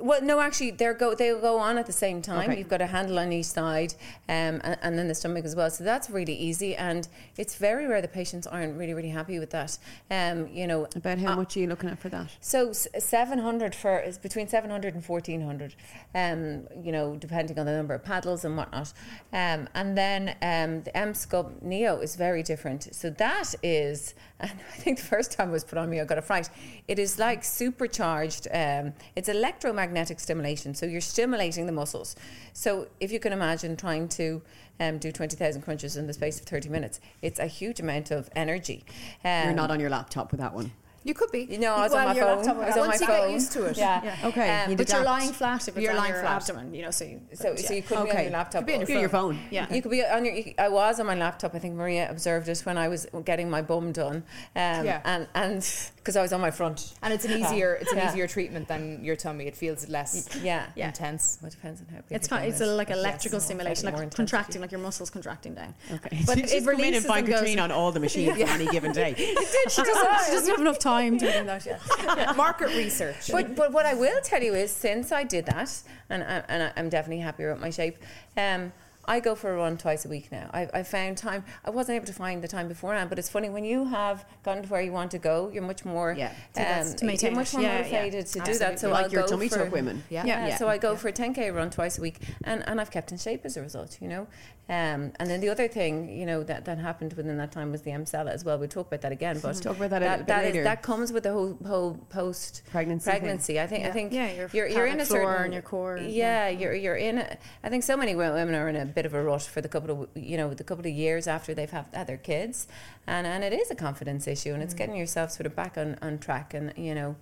Well, 0.00 0.22
no, 0.22 0.40
actually, 0.40 0.72
they 0.72 0.92
go 0.94 1.14
they 1.14 1.30
go 1.30 1.58
on 1.58 1.78
at 1.78 1.86
the 1.86 1.92
same 1.92 2.22
time. 2.22 2.50
Okay. 2.50 2.58
You've 2.58 2.68
got 2.68 2.80
a 2.80 2.86
handle 2.86 3.18
on 3.18 3.32
each 3.32 3.46
side, 3.46 3.94
um, 4.28 4.60
and, 4.64 4.78
and, 4.82 4.98
then 4.98 5.08
the 5.08 5.14
stomach 5.14 5.44
as 5.44 5.56
well. 5.56 5.70
So 5.70 5.84
that's 5.84 6.10
really 6.10 6.34
easy, 6.34 6.76
and 6.76 7.08
it's 7.36 7.56
very 7.56 7.86
rare 7.86 8.00
the 8.00 8.08
patients 8.08 8.46
aren't 8.46 8.78
really 8.78 8.94
really 8.94 9.08
happy 9.08 9.38
with 9.38 9.50
that. 9.50 9.78
Um, 10.10 10.48
you 10.48 10.66
know, 10.66 10.86
about 10.94 11.18
how 11.18 11.32
uh, 11.32 11.36
much 11.36 11.56
are 11.56 11.60
you 11.60 11.66
looking 11.66 11.88
at 11.88 11.98
for 11.98 12.08
that? 12.10 12.30
So 12.40 12.72
seven 12.72 13.38
hundred 13.38 13.74
for 13.74 14.00
is 14.00 14.18
between 14.18 14.48
seven 14.48 14.70
hundred 14.70 14.94
and 14.94 15.04
fourteen 15.04 15.40
hundred. 15.40 15.74
Um, 16.14 16.68
you 16.82 16.92
know, 16.92 17.16
depending 17.16 17.58
on 17.58 17.66
the 17.66 17.72
number 17.72 17.94
of 17.94 18.04
paddles 18.04 18.44
and 18.44 18.56
whatnot. 18.56 18.92
Um, 19.32 19.68
and 19.74 19.96
then 19.96 20.36
um, 20.42 20.82
the 20.82 20.92
Emsculpt 20.92 21.62
Neo 21.62 21.98
is 22.00 22.16
very 22.16 22.42
different. 22.42 22.94
So 22.94 23.10
that 23.10 23.54
is, 23.62 24.14
and 24.40 24.50
I 24.50 24.76
think 24.76 24.98
the 24.98 25.06
first 25.06 25.32
time 25.32 25.48
it 25.48 25.52
was 25.52 25.64
put 25.64 25.78
on 25.78 25.90
me, 25.90 26.00
I 26.00 26.04
got 26.04 26.18
a 26.18 26.22
fright. 26.22 26.50
It 26.86 26.98
is 26.98 27.18
like 27.18 27.42
supercharged. 27.44 28.48
Um, 28.52 28.94
it's 29.16 29.28
electromagnetic 29.28 29.87
magnetic 29.88 30.20
stimulation. 30.20 30.74
So 30.74 30.86
you're 30.86 31.00
stimulating 31.00 31.66
the 31.66 31.72
muscles. 31.72 32.14
So 32.52 32.88
if 33.00 33.10
you 33.10 33.18
can 33.18 33.32
imagine 33.32 33.76
trying 33.76 34.08
to 34.10 34.42
um, 34.80 34.98
do 34.98 35.10
20,000 35.10 35.62
crunches 35.62 35.96
in 35.96 36.06
the 36.06 36.12
space 36.12 36.38
of 36.38 36.46
30 36.46 36.68
minutes, 36.68 37.00
it's 37.22 37.38
a 37.38 37.46
huge 37.46 37.80
amount 37.80 38.10
of 38.10 38.28
energy. 38.36 38.84
Um, 39.24 39.44
you're 39.44 39.54
not 39.54 39.70
on 39.70 39.80
your 39.80 39.90
laptop 39.90 40.30
with 40.30 40.40
that 40.40 40.52
one. 40.52 40.72
You 41.04 41.14
could 41.14 41.30
be. 41.30 41.46
You 41.48 41.58
know, 41.58 41.74
I 41.74 41.82
was 41.82 41.92
well, 41.92 42.08
on 42.08 42.14
my 42.14 42.20
phone. 42.20 42.28
I 42.28 42.66
was 42.66 42.76
on 42.76 42.88
Once 42.88 43.00
my 43.00 43.06
you 43.06 43.12
phone. 43.12 43.28
get 43.28 43.32
used 43.32 43.52
to 43.52 43.64
it. 43.66 43.78
Yeah. 43.78 44.04
yeah. 44.04 44.28
Okay. 44.28 44.64
Um, 44.64 44.76
but 44.76 44.90
you're 44.90 45.04
lying 45.04 45.32
flat 45.32 45.66
if 45.66 45.76
it's 45.76 45.82
you're 45.82 45.92
on 45.92 45.98
lying 45.98 46.12
your 46.12 46.20
flat. 46.20 46.42
abdomen, 46.42 46.74
you 46.74 46.82
know, 46.82 46.90
so 46.90 47.04
you, 47.04 47.20
so, 47.32 47.54
so 47.56 47.72
you 47.72 47.82
could 47.82 47.98
okay. 47.98 48.10
be 48.10 48.16
on 48.18 48.22
your 48.24 48.32
laptop. 48.32 48.60
Could 48.60 48.66
be 48.66 48.74
on 48.74 48.86
your, 48.86 49.00
your 49.00 49.08
phone. 49.08 49.38
Yeah. 49.50 49.72
You 49.72 49.80
could 49.80 49.90
be 49.90 50.04
on 50.04 50.24
your, 50.24 50.34
I 50.58 50.68
was 50.68 51.00
on 51.00 51.06
my 51.06 51.14
laptop. 51.14 51.54
I 51.54 51.60
think 51.60 51.76
Maria 51.76 52.10
observed 52.10 52.48
it 52.48 52.58
when 52.60 52.76
I 52.76 52.88
was 52.88 53.06
getting 53.24 53.48
my 53.48 53.62
bum 53.62 53.92
done. 53.92 54.16
Um, 54.16 54.84
yeah. 54.84 55.00
And, 55.04 55.28
and 55.34 55.90
because 56.08 56.16
I 56.16 56.22
was 56.22 56.32
on 56.32 56.40
my 56.40 56.50
front. 56.50 56.94
And 57.02 57.12
it's 57.12 57.26
an 57.26 57.38
easier, 57.38 57.74
it's 57.74 57.92
an 57.92 57.98
yeah. 57.98 58.10
easier 58.10 58.26
treatment 58.26 58.66
than 58.66 59.04
your 59.04 59.14
tummy. 59.14 59.46
It 59.46 59.54
feels 59.54 59.90
less 59.90 60.38
yeah. 60.42 60.68
intense. 60.74 61.36
Well, 61.42 61.48
it 61.48 61.50
depends 61.50 61.82
on 61.82 61.86
how 61.88 61.96
big 61.96 62.16
It's, 62.16 62.26
kind, 62.26 62.48
it's 62.48 62.62
a, 62.62 62.66
like 62.66 62.88
electrical 62.88 63.40
stimulation, 63.40 63.92
like 63.92 64.14
contracting, 64.14 64.62
like 64.62 64.72
your 64.72 64.80
muscles 64.80 65.10
contracting 65.10 65.52
down. 65.52 65.74
Okay. 65.92 66.22
But 66.24 66.38
it 66.38 66.64
releases 66.64 66.88
in 66.88 66.94
and 66.94 67.04
find 67.04 67.60
on 67.60 67.70
all 67.70 67.92
the 67.92 68.00
machines 68.00 68.40
on 68.40 68.48
any 68.48 68.66
given 68.68 68.92
day. 68.92 69.14
She 69.68 69.82
doesn't 69.82 70.48
have 70.48 70.60
enough 70.60 70.78
time 70.78 71.18
to 71.18 71.30
do 71.30 71.44
that 71.44 71.66
yet 71.66 72.36
market 72.36 72.68
research. 72.68 73.30
But, 73.30 73.54
but 73.54 73.72
what 73.72 73.84
I 73.84 73.92
will 73.92 74.20
tell 74.22 74.42
you 74.42 74.54
is, 74.54 74.70
since 74.70 75.12
I 75.12 75.24
did 75.24 75.44
that, 75.44 75.82
and, 76.08 76.22
I, 76.22 76.42
and 76.48 76.72
I'm 76.74 76.88
definitely 76.88 77.22
happier 77.22 77.52
with 77.52 77.60
my 77.60 77.68
shape, 77.68 77.98
um, 78.38 78.72
I 79.08 79.20
go 79.20 79.34
for 79.34 79.52
a 79.54 79.56
run 79.56 79.78
twice 79.78 80.04
a 80.04 80.08
week 80.08 80.30
now. 80.30 80.50
I, 80.52 80.68
I 80.74 80.82
found 80.82 81.16
time. 81.16 81.42
I 81.64 81.70
wasn't 81.70 81.96
able 81.96 82.06
to 82.06 82.12
find 82.12 82.42
the 82.42 82.48
time 82.48 82.68
beforehand, 82.68 83.08
but 83.08 83.18
it's 83.18 83.30
funny 83.30 83.48
when 83.48 83.64
you 83.64 83.86
have 83.86 84.26
gotten 84.44 84.62
to 84.64 84.68
where 84.68 84.82
you 84.82 84.92
want 84.92 85.10
to 85.12 85.18
go, 85.18 85.50
you're 85.52 85.62
much 85.62 85.84
more 85.86 86.12
yeah. 86.12 86.32
Um, 86.56 86.94
to 86.94 87.16
you're 87.16 87.32
much 87.32 87.54
more 87.54 87.62
yeah, 87.62 87.78
motivated 87.78 88.14
yeah. 88.14 88.20
to 88.20 88.40
Absolutely. 88.40 88.52
do 88.52 88.58
that. 88.58 88.78
So 88.78 88.90
like 88.90 89.06
I'll 89.06 89.10
your 89.10 89.22
go 89.22 89.28
tummy 89.28 89.48
for, 89.48 89.56
tuck 89.56 89.72
women. 89.72 90.04
Yeah. 90.10 90.26
yeah. 90.26 90.56
So 90.56 90.68
I 90.68 90.76
go 90.76 90.94
for 90.94 91.08
a 91.08 91.12
10k 91.12 91.54
run 91.54 91.70
twice 91.70 91.96
a 91.96 92.02
week, 92.02 92.20
and, 92.44 92.62
and 92.68 92.80
I've 92.80 92.90
kept 92.90 93.10
in 93.10 93.18
shape 93.18 93.46
as 93.46 93.56
a 93.56 93.62
result. 93.62 93.98
You 94.02 94.08
know, 94.08 94.26
um, 94.70 95.12
and 95.18 95.30
then 95.30 95.40
the 95.40 95.48
other 95.48 95.66
thing, 95.66 96.10
you 96.10 96.26
know, 96.26 96.42
that, 96.42 96.66
that 96.66 96.76
happened 96.76 97.14
within 97.14 97.38
that 97.38 97.52
time 97.52 97.72
was 97.72 97.82
the 97.82 97.90
Emsella 97.90 98.28
as 98.28 98.44
well. 98.44 98.58
We'll 98.58 98.68
talk 98.68 98.88
about 98.88 99.00
that 99.00 99.12
again, 99.12 99.40
but 99.40 99.54
talk 99.62 99.78
about 99.78 99.88
that, 99.90 100.00
that, 100.00 100.26
that, 100.26 100.54
is, 100.54 100.62
that 100.62 100.82
comes 100.82 101.10
with 101.10 101.22
the 101.22 101.32
whole 101.32 101.58
whole 101.66 101.94
post 102.10 102.62
pregnancy. 102.70 103.10
Pregnancy. 103.10 103.58
I 103.58 103.66
think. 103.66 103.82
Yeah. 103.84 103.88
I 103.88 103.92
think. 103.92 104.12
Yeah, 104.12 104.48
you're 104.52 104.66
you're 104.68 104.86
in 104.86 105.00
a 105.00 105.06
certain 105.06 105.44
and 105.44 105.52
your 105.54 105.62
core. 105.62 105.96
Yeah, 105.96 106.48
you're 106.48 106.74
you're 106.74 106.96
in. 106.96 107.16
A, 107.16 107.38
I 107.64 107.70
think 107.70 107.82
so 107.82 107.96
many 107.96 108.14
women 108.14 108.54
are 108.54 108.68
in 108.68 108.76
a 108.76 108.84
bit 108.84 109.06
of 109.06 109.14
a 109.14 109.22
rut 109.22 109.42
for 109.42 109.62
the 109.62 109.68
couple 109.68 110.02
of 110.02 110.08
you 110.14 110.36
know 110.36 110.52
the 110.52 110.64
couple 110.64 110.84
of 110.84 110.92
years 110.92 111.26
after 111.26 111.54
they've 111.54 111.70
had, 111.70 111.86
had 111.94 112.06
their 112.06 112.18
kids, 112.18 112.68
and 113.06 113.26
and 113.26 113.42
it 113.42 113.54
is 113.54 113.70
a 113.70 113.74
confidence 113.74 114.28
issue, 114.28 114.52
and 114.52 114.62
it's 114.62 114.74
mm. 114.74 114.78
getting 114.78 114.96
yourself 114.96 115.30
sort 115.30 115.46
of 115.46 115.56
back 115.56 115.78
on 115.78 115.96
on 116.02 116.18
track, 116.18 116.52
and 116.52 116.74
you 116.76 116.94
know 116.94 117.16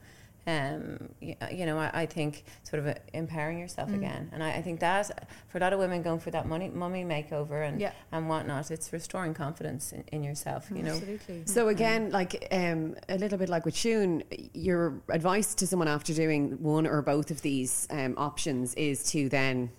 um, 0.47 1.09
you, 1.21 1.35
you, 1.51 1.67
know, 1.67 1.77
I, 1.77 1.91
I, 1.93 2.07
think 2.07 2.45
sort 2.63 2.85
of 2.85 2.97
empowering 3.13 3.59
yourself 3.59 3.91
mm. 3.91 3.97
again. 3.97 4.31
And 4.33 4.45
I, 4.45 4.53
I, 4.53 4.63
think 4.63 4.79
that 4.81 5.29
for 5.49 5.59
a 5.59 5.61
lot 5.61 5.73
of 5.73 5.81
women 5.81 6.03
going 6.03 6.21
for 6.21 6.31
that 6.31 6.47
money, 6.47 6.69
mummy 6.69 7.05
makeover 7.05 7.67
and, 7.67 7.81
yeah. 7.81 7.93
and 8.13 8.29
whatnot, 8.29 8.71
it's 8.71 8.93
restoring 8.93 9.35
confidence 9.35 9.93
in, 9.93 10.05
in 10.13 10.23
yourself, 10.23 10.69
you 10.73 10.85
know. 10.85 10.95
Absolutely. 10.95 11.43
So 11.47 11.69
again, 11.69 12.11
like 12.11 12.47
um, 12.53 12.95
a 13.09 13.19
little 13.19 13.39
bit 13.39 13.49
like 13.49 13.65
with 13.65 13.75
Siún, 13.75 14.23
your 14.55 15.01
advice 15.09 15.53
to 15.57 15.67
someone 15.67 15.89
after 15.89 16.15
doing 16.15 16.63
one 16.63 16.87
or 16.87 17.03
both 17.03 17.33
of 17.33 17.43
these 17.43 17.89
um, 17.91 18.15
options 18.17 18.73
is 18.75 19.03
to 19.11 19.29
then 19.29 19.71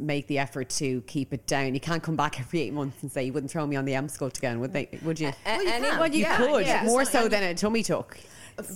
make 0.00 0.26
the 0.26 0.38
effort 0.38 0.68
to 0.70 1.00
keep 1.02 1.32
it 1.32 1.46
down. 1.46 1.72
You 1.72 1.80
can't 1.80 2.02
come 2.02 2.16
back 2.16 2.38
every 2.40 2.60
eight 2.60 2.74
months 2.74 3.02
and 3.02 3.10
say 3.10 3.24
you 3.24 3.32
wouldn't 3.32 3.50
throw 3.50 3.66
me 3.66 3.76
on 3.76 3.86
the 3.86 3.92
Emsculpt 3.92 4.36
again, 4.36 4.60
would 4.60 4.74
they? 4.74 4.88
Would 5.02 5.18
you? 5.18 5.28
Uh, 5.28 5.32
well, 5.46 5.64
you, 5.64 5.80
well, 5.80 6.06
you 6.08 6.20
yeah, 6.20 6.36
could 6.36 6.66
yeah. 6.66 6.84
more 6.84 7.06
so 7.06 7.26
than 7.26 7.42
a 7.42 7.54
tummy 7.54 7.82
tuck. 7.82 8.18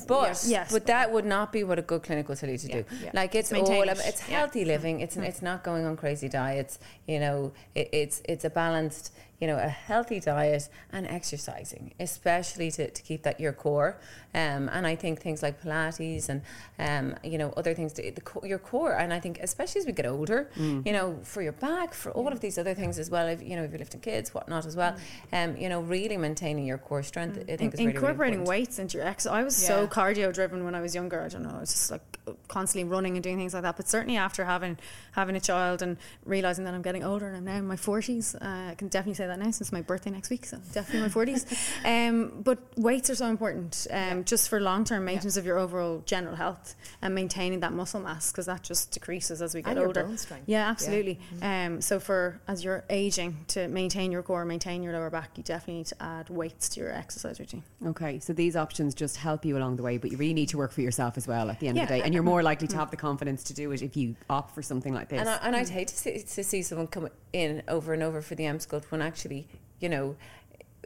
But 0.06 0.28
yes. 0.28 0.48
yes. 0.48 0.72
but 0.72 0.86
that 0.86 1.12
would 1.12 1.24
not 1.24 1.52
be 1.52 1.64
what 1.64 1.78
a 1.78 1.82
good 1.82 2.02
clinic 2.02 2.28
will 2.28 2.36
tell 2.36 2.50
you 2.50 2.58
to 2.58 2.68
yeah. 2.68 2.74
do. 2.74 2.84
Yeah. 3.02 3.10
Like 3.14 3.34
it's, 3.34 3.52
it's 3.52 3.70
all 3.70 3.82
it. 3.82 4.00
it's 4.04 4.20
healthy 4.20 4.60
yeah. 4.60 4.66
living. 4.66 5.00
It's 5.00 5.16
mm. 5.16 5.24
it's 5.24 5.42
not 5.42 5.64
going 5.64 5.84
on 5.84 5.96
crazy 5.96 6.28
diets. 6.28 6.78
You 7.06 7.20
know, 7.20 7.52
it, 7.74 7.88
it's 7.92 8.22
it's 8.24 8.44
a 8.44 8.50
balanced 8.50 9.12
you 9.40 9.48
know, 9.48 9.58
a 9.58 9.68
healthy 9.68 10.20
diet 10.20 10.68
and 10.92 11.06
exercising, 11.06 11.92
especially 12.00 12.70
to, 12.70 12.90
to 12.90 13.02
keep 13.02 13.24
that 13.24 13.40
your 13.40 13.52
core. 13.52 13.98
Um, 14.34 14.68
and 14.72 14.86
I 14.86 14.96
think 14.96 15.20
things 15.20 15.42
like 15.42 15.62
Pilates 15.62 16.28
and, 16.28 16.42
um, 16.78 17.16
you 17.22 17.38
know, 17.38 17.52
other 17.56 17.72
things, 17.74 17.92
to, 17.94 18.02
the, 18.10 18.46
your 18.46 18.58
core. 18.58 18.92
And 18.92 19.12
I 19.12 19.20
think, 19.20 19.38
especially 19.40 19.80
as 19.80 19.86
we 19.86 19.92
get 19.92 20.06
older, 20.06 20.50
mm. 20.56 20.84
you 20.86 20.92
know, 20.92 21.18
for 21.22 21.40
your 21.40 21.52
back, 21.52 21.94
for 21.94 22.10
all 22.12 22.28
of 22.28 22.40
these 22.40 22.58
other 22.58 22.74
things 22.74 22.98
as 22.98 23.10
well, 23.10 23.28
if, 23.28 23.42
you 23.42 23.56
know, 23.56 23.62
if 23.62 23.70
you're 23.70 23.78
lifting 23.78 24.00
kids, 24.00 24.34
whatnot 24.34 24.66
as 24.66 24.76
well, 24.76 24.96
mm. 25.32 25.44
um, 25.50 25.56
you 25.56 25.68
know, 25.68 25.80
really 25.80 26.16
maintaining 26.16 26.66
your 26.66 26.78
core 26.78 27.02
strength, 27.02 27.38
mm. 27.38 27.52
I 27.52 27.56
think 27.56 27.74
In, 27.74 27.80
is 27.80 27.94
Incorporating 27.94 28.40
really, 28.40 28.50
really 28.50 28.60
weights 28.62 28.78
into 28.78 28.98
your 28.98 29.06
exercise. 29.06 29.32
I 29.32 29.42
was 29.44 29.62
yeah. 29.62 29.68
so 29.68 29.86
cardio 29.86 30.32
driven 30.32 30.64
when 30.64 30.74
I 30.74 30.80
was 30.80 30.94
younger. 30.94 31.22
I 31.22 31.28
don't 31.28 31.42
know. 31.42 31.54
I 31.56 31.60
was 31.60 31.72
just 31.72 31.90
like 31.90 32.02
constantly 32.48 32.88
running 32.88 33.16
and 33.16 33.22
doing 33.22 33.36
things 33.36 33.54
like 33.54 33.62
that. 33.62 33.76
But 33.76 33.88
certainly 33.88 34.16
after 34.16 34.44
having 34.44 34.78
having 35.12 35.36
a 35.36 35.40
child 35.40 35.82
and 35.82 35.96
realizing 36.24 36.64
that 36.64 36.74
I'm 36.74 36.82
getting 36.82 37.04
older 37.04 37.26
and 37.28 37.36
I'm 37.36 37.44
now 37.44 37.56
in 37.56 37.66
my 37.66 37.76
40s, 37.76 38.34
uh, 38.34 38.70
I 38.70 38.74
can 38.74 38.88
definitely 38.88 39.14
say 39.14 39.26
that 39.26 39.38
now 39.38 39.50
since 39.50 39.72
my 39.72 39.82
birthday 39.82 40.10
next 40.10 40.30
week, 40.30 40.44
so 40.44 40.58
definitely 40.72 41.08
my 41.08 41.08
40s. 41.08 41.44
Um, 41.84 42.42
but 42.42 42.58
weights 42.76 43.10
are 43.10 43.14
so 43.14 43.26
important 43.26 43.86
um, 43.90 43.96
yeah. 43.96 44.23
Just 44.24 44.48
for 44.48 44.60
long 44.60 44.84
term 44.84 45.04
maintenance 45.04 45.36
yeah. 45.36 45.40
of 45.40 45.46
your 45.46 45.58
overall 45.58 46.02
general 46.06 46.36
health 46.36 46.74
and 47.02 47.14
maintaining 47.14 47.60
that 47.60 47.72
muscle 47.72 48.00
mass 48.00 48.30
because 48.30 48.46
that 48.46 48.62
just 48.62 48.90
decreases 48.90 49.42
as 49.42 49.54
we 49.54 49.62
get 49.62 49.76
and 49.76 49.86
older. 49.86 50.08
Yeah, 50.46 50.68
absolutely. 50.68 51.18
Yeah. 51.40 51.66
Um, 51.66 51.80
so 51.80 52.00
for 52.00 52.40
as 52.48 52.64
you're 52.64 52.84
aging, 52.90 53.36
to 53.48 53.68
maintain 53.68 54.12
your 54.12 54.22
core, 54.22 54.44
maintain 54.44 54.82
your 54.82 54.92
lower 54.92 55.10
back, 55.10 55.30
you 55.36 55.42
definitely 55.42 55.74
need 55.74 55.86
to 55.86 56.02
add 56.02 56.30
weights 56.30 56.68
to 56.70 56.80
your 56.80 56.92
exercise 56.92 57.38
routine. 57.40 57.62
Okay, 57.84 58.18
so 58.18 58.32
these 58.32 58.56
options 58.56 58.94
just 58.94 59.16
help 59.16 59.44
you 59.44 59.56
along 59.56 59.76
the 59.76 59.82
way, 59.82 59.98
but 59.98 60.10
you 60.10 60.16
really 60.16 60.34
need 60.34 60.48
to 60.50 60.56
work 60.56 60.72
for 60.72 60.80
yourself 60.80 61.16
as 61.16 61.26
well 61.26 61.50
at 61.50 61.60
the 61.60 61.68
end 61.68 61.78
of 61.78 61.88
the 61.88 61.94
day, 61.94 62.02
and 62.02 62.14
you're 62.14 62.22
more 62.34 62.42
likely 62.42 62.68
to 62.68 62.76
have 62.76 62.90
the 62.90 62.96
confidence 62.96 63.44
to 63.44 63.54
do 63.54 63.70
it 63.72 63.82
if 63.82 63.96
you 63.96 64.16
opt 64.30 64.54
for 64.54 64.62
something 64.62 64.94
like 64.94 65.08
this. 65.08 65.20
And, 65.20 65.28
I, 65.28 65.36
and 65.42 65.56
I'd 65.56 65.68
hate 65.68 65.88
to 65.88 65.96
see, 65.96 66.18
to 66.18 66.44
see 66.44 66.62
someone 66.62 66.86
come 66.86 67.08
in 67.32 67.62
over 67.68 67.92
and 67.92 68.02
over 68.02 68.22
for 68.22 68.34
the 68.34 68.44
Emsculpt 68.44 68.90
when 68.90 69.02
actually 69.02 69.48
you 69.84 69.90
know, 69.90 70.16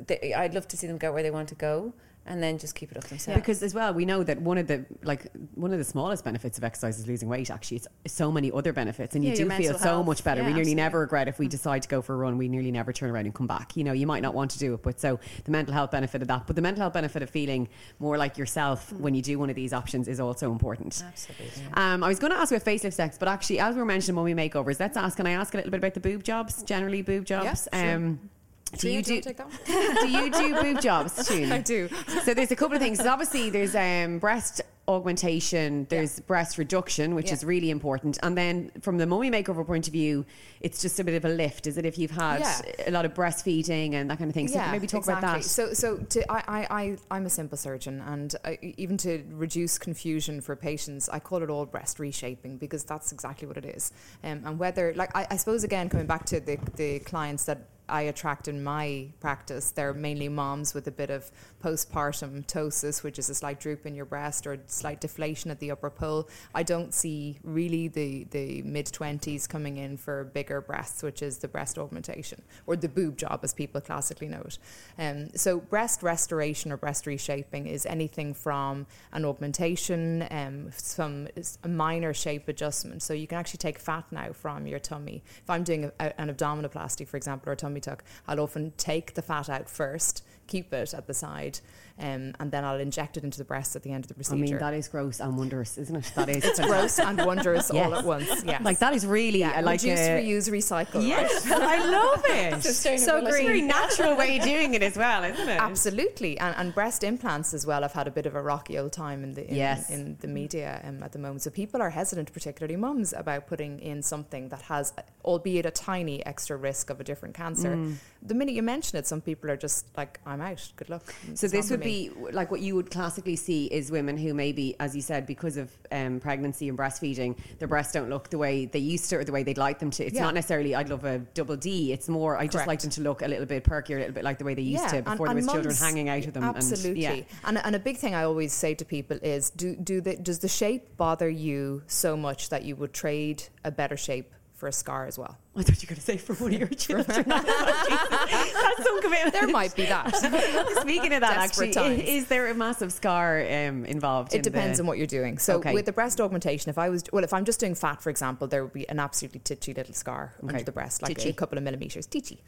they, 0.06 0.34
I'd 0.34 0.54
love 0.54 0.68
to 0.68 0.76
see 0.76 0.86
them 0.86 0.98
get 0.98 1.12
where 1.12 1.22
they 1.22 1.30
want 1.30 1.48
to 1.50 1.54
go. 1.54 1.92
And 2.28 2.42
then 2.42 2.58
just 2.58 2.74
keep 2.74 2.90
it 2.92 2.96
up 2.98 3.04
themselves. 3.04 3.40
Because 3.40 3.62
as 3.62 3.74
well, 3.74 3.92
we 3.92 4.04
know 4.04 4.22
that 4.22 4.40
one 4.40 4.58
of 4.58 4.66
the 4.66 4.84
like 5.02 5.26
one 5.54 5.72
of 5.72 5.78
the 5.78 5.84
smallest 5.84 6.24
benefits 6.24 6.58
of 6.58 6.64
exercise 6.64 6.98
is 6.98 7.06
losing 7.06 7.28
weight. 7.28 7.50
Actually, 7.50 7.78
it's 7.78 7.88
so 8.06 8.30
many 8.30 8.52
other 8.52 8.72
benefits, 8.72 9.14
and 9.14 9.24
Yeah, 9.24 9.30
you 9.30 9.36
do 9.36 9.42
feel 9.42 9.48
mental 9.48 9.78
so 9.78 10.02
much 10.02 10.22
better. 10.24 10.40
Yeah, 10.42 10.46
we 10.46 10.52
nearly 10.52 10.72
absolutely. 10.72 10.82
never 10.82 11.00
regret 11.00 11.28
if 11.28 11.38
we 11.38 11.48
decide 11.48 11.82
to 11.82 11.88
go 11.88 12.02
for 12.02 12.14
a 12.14 12.16
run. 12.16 12.38
We 12.38 12.48
nearly 12.48 12.70
never 12.70 12.92
turn 12.92 13.10
around 13.10 13.26
and 13.26 13.34
come 13.34 13.46
back. 13.46 13.76
You 13.76 13.84
know, 13.84 13.92
you 13.92 14.06
might 14.06 14.22
not 14.22 14.34
want 14.34 14.50
to 14.52 14.58
do 14.58 14.74
it, 14.74 14.82
but 14.82 15.00
so 15.00 15.18
the 15.44 15.50
mental 15.50 15.74
health 15.74 15.90
benefit 15.90 16.22
of 16.22 16.28
that, 16.28 16.46
but 16.46 16.56
the 16.56 16.62
mental 16.62 16.82
health 16.82 16.94
benefit 16.94 17.22
of 17.22 17.30
feeling 17.30 17.68
more 17.98 18.16
like 18.18 18.38
yourself 18.38 18.92
when 18.92 19.14
you 19.14 19.22
do 19.22 19.38
one 19.38 19.50
of 19.50 19.56
these 19.56 19.72
options 19.72 20.08
is 20.08 20.20
also 20.20 20.52
important. 20.52 21.02
Absolutely. 21.06 21.62
Um, 21.74 22.04
I 22.04 22.08
was 22.08 22.18
going 22.18 22.32
to 22.32 22.38
ask 22.38 22.52
about 22.52 22.64
facelift 22.64 22.98
next, 22.98 23.18
but 23.18 23.28
actually, 23.28 23.60
as 23.60 23.74
we 23.74 23.80
were 23.80 23.86
mentioning 23.86 24.16
when 24.16 24.34
mummy 24.34 24.48
makeovers, 24.48 24.78
let's 24.80 24.96
ask. 24.96 25.16
Can 25.16 25.26
I 25.26 25.32
ask 25.32 25.54
a 25.54 25.56
little 25.58 25.70
bit 25.70 25.78
about 25.78 25.94
the 25.94 26.00
boob 26.00 26.22
jobs? 26.22 26.62
Generally, 26.62 27.02
boob 27.02 27.24
jobs. 27.24 27.68
Yeah, 27.72 27.82
sure. 27.82 27.96
um, 27.96 28.30
do 28.70 28.90
you 28.90 29.02
do 29.02 29.08
do? 29.08 29.14
you 29.14 29.20
take 29.22 29.36
that 29.36 29.46
one? 29.46 29.56
do 30.02 30.08
you 30.10 30.30
do 30.30 30.60
boob 30.62 30.80
jobs, 30.82 31.26
too? 31.28 31.48
I 31.50 31.58
do. 31.60 31.88
So 32.24 32.34
there's 32.34 32.50
a 32.50 32.56
couple 32.56 32.76
of 32.76 32.82
things. 32.82 33.00
Obviously, 33.00 33.50
there's 33.50 33.74
um, 33.74 34.18
breast 34.18 34.60
augmentation, 34.86 35.86
there's 35.90 36.18
breast 36.20 36.56
reduction, 36.56 37.14
which 37.14 37.26
Yeah. 37.26 37.34
is 37.34 37.44
really 37.44 37.68
important, 37.70 38.18
and 38.22 38.36
then 38.36 38.70
from 38.80 38.96
the 38.96 39.06
mummy 39.06 39.30
makeover 39.30 39.66
point 39.66 39.86
of 39.86 39.92
view, 39.92 40.24
it's 40.60 40.80
just 40.80 40.98
a 40.98 41.04
bit 41.04 41.14
of 41.14 41.26
a 41.26 41.28
lift. 41.28 41.66
Is 41.66 41.76
it 41.76 41.84
if 41.84 41.98
you've 41.98 42.10
had 42.10 42.40
Yeah. 42.40 42.62
a 42.86 42.90
lot 42.90 43.04
of 43.04 43.12
breastfeeding 43.12 43.92
and 43.92 44.10
that 44.10 44.16
kind 44.18 44.30
of 44.30 44.34
thing? 44.34 44.48
So 44.48 44.58
maybe 44.70 44.86
talk 44.86 45.04
about 45.04 45.20
that. 45.20 45.44
So, 45.44 45.74
so 45.74 45.98
to, 45.98 46.32
I, 46.32 46.38
I, 46.48 46.66
I, 46.70 46.96
I'm 47.10 47.26
a 47.26 47.30
simple 47.30 47.58
surgeon, 47.58 48.00
and 48.00 48.34
I, 48.46 48.58
even 48.78 48.96
to 48.98 49.22
reduce 49.30 49.76
confusion 49.78 50.40
for 50.40 50.56
patients, 50.56 51.08
I 51.10 51.18
call 51.20 51.42
it 51.42 51.50
all 51.50 51.66
breast 51.66 51.98
reshaping 51.98 52.56
because 52.56 52.84
that's 52.84 53.12
exactly 53.12 53.46
what 53.46 53.58
it 53.58 53.66
is. 53.66 53.92
Um, 54.24 54.42
and 54.46 54.58
whether, 54.58 54.94
like, 54.94 55.14
I, 55.14 55.26
I 55.30 55.36
suppose 55.36 55.64
again 55.64 55.90
coming 55.90 56.06
back 56.06 56.24
to 56.26 56.40
the 56.40 56.58
the 56.76 57.00
clients 57.00 57.44
that 57.44 57.58
I 57.88 58.02
attract 58.02 58.48
in 58.48 58.62
my 58.62 59.08
practice, 59.20 59.70
they're 59.70 59.94
mainly 59.94 60.28
moms 60.28 60.74
with 60.74 60.86
a 60.86 60.90
bit 60.90 61.10
of 61.10 61.30
postpartum 61.62 62.46
ptosis, 62.46 63.02
which 63.02 63.18
is 63.18 63.28
a 63.30 63.34
slight 63.34 63.60
droop 63.60 63.86
in 63.86 63.94
your 63.94 64.04
breast 64.04 64.46
or 64.46 64.58
slight 64.66 65.00
deflation 65.00 65.50
at 65.50 65.58
the 65.58 65.70
upper 65.70 65.90
pull. 65.90 66.28
I 66.54 66.62
don't 66.62 66.92
see 66.94 67.38
really 67.42 67.88
the, 67.88 68.24
the 68.30 68.62
mid 68.62 68.86
20s 68.86 69.48
coming 69.48 69.78
in 69.78 69.96
for 69.96 70.24
bigger 70.24 70.60
breasts, 70.60 71.02
which 71.02 71.22
is 71.22 71.38
the 71.38 71.48
breast 71.48 71.78
augmentation 71.78 72.42
or 72.66 72.76
the 72.76 72.88
boob 72.88 73.16
job, 73.16 73.40
as 73.42 73.54
people 73.54 73.80
classically 73.80 74.28
know 74.28 74.42
it. 74.44 74.58
Um, 74.98 75.30
so, 75.34 75.58
breast 75.58 76.02
restoration 76.02 76.72
or 76.72 76.76
breast 76.76 77.06
reshaping 77.06 77.66
is 77.66 77.86
anything 77.86 78.34
from 78.34 78.86
an 79.12 79.24
augmentation, 79.24 80.26
um, 80.30 80.70
some 80.76 81.28
a 81.64 81.68
minor 81.68 82.14
shape 82.14 82.48
adjustment. 82.48 83.02
So, 83.02 83.14
you 83.14 83.26
can 83.26 83.38
actually 83.38 83.58
take 83.58 83.78
fat 83.78 84.04
now 84.10 84.32
from 84.32 84.66
your 84.66 84.78
tummy. 84.78 85.22
If 85.42 85.50
I'm 85.50 85.64
doing 85.64 85.90
a, 85.98 86.20
an 86.20 86.32
abdominoplasty, 86.34 87.06
for 87.06 87.16
example, 87.16 87.50
or 87.50 87.52
a 87.52 87.56
tummy 87.56 87.77
tuck, 87.80 88.04
I'll 88.26 88.40
often 88.40 88.72
take 88.76 89.14
the 89.14 89.22
fat 89.22 89.48
out 89.48 89.68
first, 89.68 90.24
keep 90.46 90.72
it 90.72 90.94
at 90.94 91.06
the 91.06 91.14
side, 91.14 91.60
um, 92.00 92.34
and 92.40 92.50
then 92.50 92.64
I'll 92.64 92.80
inject 92.80 93.16
it 93.16 93.24
into 93.24 93.38
the 93.38 93.44
breast 93.44 93.74
at 93.76 93.82
the 93.82 93.92
end 93.92 94.04
of 94.04 94.08
the 94.08 94.14
procedure. 94.14 94.36
I 94.44 94.48
mean, 94.50 94.58
that 94.58 94.74
is 94.74 94.88
gross 94.88 95.20
and 95.20 95.36
wondrous, 95.36 95.78
isn't 95.78 95.96
it? 95.96 96.12
That 96.14 96.28
is 96.28 96.44
it's 96.44 96.60
gross 96.60 96.98
and 96.98 97.18
wondrous 97.24 97.70
all 97.70 97.94
at 97.94 98.04
once. 98.04 98.28
Yes. 98.44 98.62
Like 98.62 98.78
that 98.78 98.94
is 98.94 99.06
really 99.06 99.40
Yeah, 99.40 99.58
uh, 99.58 99.62
like 99.62 99.82
reduce, 99.82 99.98
a, 100.00 100.22
reuse, 100.24 100.48
recycle. 100.50 101.06
Yes, 101.06 101.50
I 101.50 101.84
love 101.90 102.22
it. 102.28 102.62
So 102.62 102.92
It's 102.92 103.06
a 103.06 103.20
green. 103.20 103.46
very 103.46 103.62
natural 103.62 104.16
way 104.16 104.38
of 104.38 104.44
doing 104.44 104.74
it 104.74 104.82
as 104.82 104.96
well, 104.96 105.24
isn't 105.24 105.48
it? 105.48 105.60
Absolutely, 105.60 106.38
and, 106.38 106.54
and 106.56 106.74
breast 106.74 107.02
implants 107.04 107.52
as 107.54 107.66
well. 107.66 107.84
I've 107.84 107.92
had 107.92 108.06
a 108.06 108.10
bit 108.10 108.26
of 108.26 108.34
a 108.34 108.42
rocky 108.42 108.78
old 108.78 108.92
time 108.92 109.24
in 109.24 109.34
the 109.34 109.48
in, 109.48 109.54
Yes. 109.54 109.90
in 109.90 110.16
the 110.20 110.28
media 110.28 110.80
um, 110.84 111.02
at 111.02 111.12
the 111.12 111.18
moment. 111.18 111.42
So 111.42 111.50
people 111.50 111.82
are 111.82 111.90
hesitant, 111.90 112.32
particularly 112.32 112.76
mums, 112.76 113.12
about 113.12 113.46
putting 113.46 113.80
in 113.80 114.02
something 114.02 114.48
that 114.50 114.62
has, 114.62 114.92
albeit 115.24 115.66
a 115.66 115.70
tiny 115.70 116.24
extra 116.26 116.56
risk 116.56 116.90
of 116.90 117.00
a 117.00 117.04
different 117.04 117.34
cancer. 117.34 117.74
Mm. 117.76 117.94
The 118.22 118.34
minute 118.34 118.54
you 118.54 118.62
mention 118.62 118.98
it, 118.98 119.06
some 119.06 119.20
people 119.20 119.50
are 119.50 119.56
just 119.56 119.86
like, 119.96 120.20
"I'm 120.26 120.40
out. 120.40 120.72
Good 120.76 120.90
luck." 120.90 121.14
So 121.34 121.44
It's 121.46 121.52
this 121.52 121.70
would 121.70 121.80
me. 121.88 122.08
be 122.10 122.32
like 122.32 122.50
what 122.50 122.60
you 122.60 122.74
would 122.74 122.90
classically 122.90 123.36
see 123.36 123.66
is 123.66 123.90
women 123.90 124.16
who 124.16 124.34
maybe, 124.34 124.76
as 124.78 124.94
you 124.94 125.02
said, 125.02 125.26
because 125.26 125.56
of 125.56 125.70
um, 125.90 126.20
pregnancy 126.20 126.68
and 126.68 126.78
breastfeeding, 126.78 127.36
their 127.58 127.68
breasts 127.68 127.92
don't 127.92 128.10
look 128.10 128.30
the 128.30 128.38
way 128.38 128.66
they 128.66 128.78
used 128.78 129.08
to 129.10 129.16
or 129.16 129.24
the 129.24 129.32
way 129.32 129.42
they'd 129.42 129.58
like 129.58 129.78
them 129.78 129.90
to. 129.90 130.04
It's 130.04 130.14
Yeah. 130.14 130.22
not 130.22 130.34
necessarily 130.34 130.74
I'd 130.74 130.88
love 130.88 131.04
a 131.04 131.18
double 131.34 131.56
D. 131.56 131.92
It's 131.92 132.08
more 132.08 132.36
I 132.36 132.46
just 132.46 132.66
like 132.66 132.80
them 132.80 132.90
to 132.90 133.00
look 133.00 133.22
a 133.22 133.26
little 133.28 133.46
bit 133.46 133.64
perkier, 133.64 133.96
a 133.96 133.98
little 134.00 134.14
bit 134.14 134.24
like 134.24 134.38
the 134.38 134.44
way 134.44 134.54
they 134.54 134.62
used 134.62 134.88
to 134.90 135.02
before 135.02 135.26
and 135.28 135.38
there 135.38 135.44
was 135.44 135.52
children 135.52 135.74
hanging 135.74 136.08
out 136.08 136.26
of 136.26 136.34
them. 136.34 136.44
Absolutely. 136.44 137.04
And, 137.06 137.18
yeah. 137.18 137.24
and, 137.44 137.58
and 137.64 137.76
a 137.76 137.78
big 137.78 137.96
thing 137.96 138.14
I 138.14 138.24
always 138.24 138.52
say 138.52 138.74
to 138.74 138.84
people 138.84 139.18
is 139.22 139.50
do, 139.50 139.76
do 139.76 140.00
the, 140.00 140.16
does 140.16 140.38
the 140.40 140.48
shape 140.48 140.96
bother 140.96 141.28
you 141.28 141.82
so 141.86 142.16
much 142.16 142.50
that 142.50 142.64
you 142.64 142.76
would 142.76 142.92
trade 142.92 143.44
a 143.64 143.70
better 143.70 143.96
shape 143.96 144.32
for 144.54 144.68
a 144.68 144.72
scar 144.72 145.06
as 145.06 145.18
well? 145.18 145.36
I 145.58 145.62
thought 145.62 145.82
you 145.82 145.86
were 145.86 145.94
going 145.94 145.96
to 145.96 146.00
say 146.02 146.16
for 146.16 146.34
one 146.34 146.54
of 146.54 146.58
your 146.60 146.68
children. 146.86 147.24
That's 147.28 148.84
some 148.84 149.02
commitment. 149.02 149.32
There 149.32 149.48
might 149.48 149.74
be 149.74 149.86
that. 149.86 150.14
Speaking 150.80 151.12
of 151.14 151.20
that, 151.20 151.34
Desperate 151.48 151.76
actually, 151.76 151.96
times. 151.96 152.02
is 152.08 152.28
there 152.28 152.46
a 152.48 152.54
massive 152.54 152.92
scar 152.92 153.40
um, 153.40 153.84
involved? 153.84 154.32
It 154.34 154.38
in 154.38 154.42
depends 154.42 154.78
the, 154.78 154.82
on 154.84 154.86
what 154.86 154.98
you're 154.98 155.06
doing. 155.06 155.38
So 155.38 155.56
Okay. 155.58 155.74
with 155.74 155.86
the 155.86 155.92
breast 155.92 156.20
augmentation, 156.20 156.70
if 156.70 156.78
I 156.78 156.88
was 156.88 157.02
well, 157.12 157.24
if 157.24 157.32
I'm 157.32 157.44
just 157.44 157.58
doing 157.60 157.74
fat, 157.74 158.00
for 158.00 158.10
example, 158.10 158.46
there 158.46 158.62
would 158.62 158.72
be 158.72 158.88
an 158.88 159.00
absolutely 159.00 159.40
titchy 159.40 159.74
little 159.74 159.94
scar 159.94 160.34
Okay. 160.44 160.48
under 160.52 160.64
the 160.64 160.72
breast, 160.72 161.02
like 161.02 161.16
Titchy. 161.18 161.30
a 161.30 161.32
couple 161.32 161.58
of 161.58 161.64
millimeters, 161.64 162.06
titchy. 162.06 162.38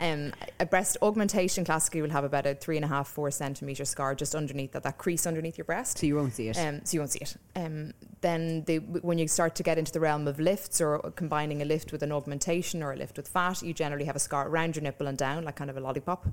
um, 0.00 0.32
a 0.58 0.66
breast 0.66 0.96
augmentation 1.02 1.64
classically 1.64 2.02
will 2.02 2.10
have 2.10 2.24
about 2.24 2.46
a 2.46 2.54
three 2.54 2.76
and 2.76 2.84
a 2.84 2.88
half, 2.88 3.06
four 3.08 3.30
centimeter 3.30 3.84
scar 3.84 4.14
just 4.14 4.34
underneath 4.34 4.72
that, 4.72 4.82
that 4.82 4.98
crease 4.98 5.26
underneath 5.26 5.56
your 5.56 5.64
breast. 5.64 5.98
So 5.98 6.06
you 6.06 6.16
won't 6.16 6.34
see 6.34 6.48
it. 6.48 6.58
Um, 6.58 6.80
so 6.84 6.94
you 6.96 7.00
won't 7.00 7.12
see 7.12 7.20
it. 7.20 7.36
Um, 7.54 7.92
then 8.20 8.64
the, 8.64 8.78
when 8.78 9.18
you 9.18 9.28
start 9.28 9.54
to 9.56 9.62
get 9.62 9.78
into 9.78 9.92
the 9.92 10.00
realm 10.00 10.26
of 10.26 10.40
lifts 10.40 10.80
or 10.80 10.98
combining 11.14 11.62
a 11.62 11.64
lift 11.64 11.92
with 11.92 12.02
an 12.02 12.10
augmentation 12.10 12.47
or 12.82 12.92
a 12.92 12.96
lift 12.96 13.16
with 13.16 13.28
fat, 13.28 13.62
you 13.62 13.72
generally 13.74 14.04
have 14.04 14.16
a 14.16 14.20
scar 14.20 14.48
around 14.48 14.76
your 14.76 14.82
nipple 14.82 15.06
and 15.06 15.18
down, 15.18 15.44
like 15.44 15.56
kind 15.56 15.70
of 15.70 15.76
a 15.76 15.80
lollipop. 15.80 16.26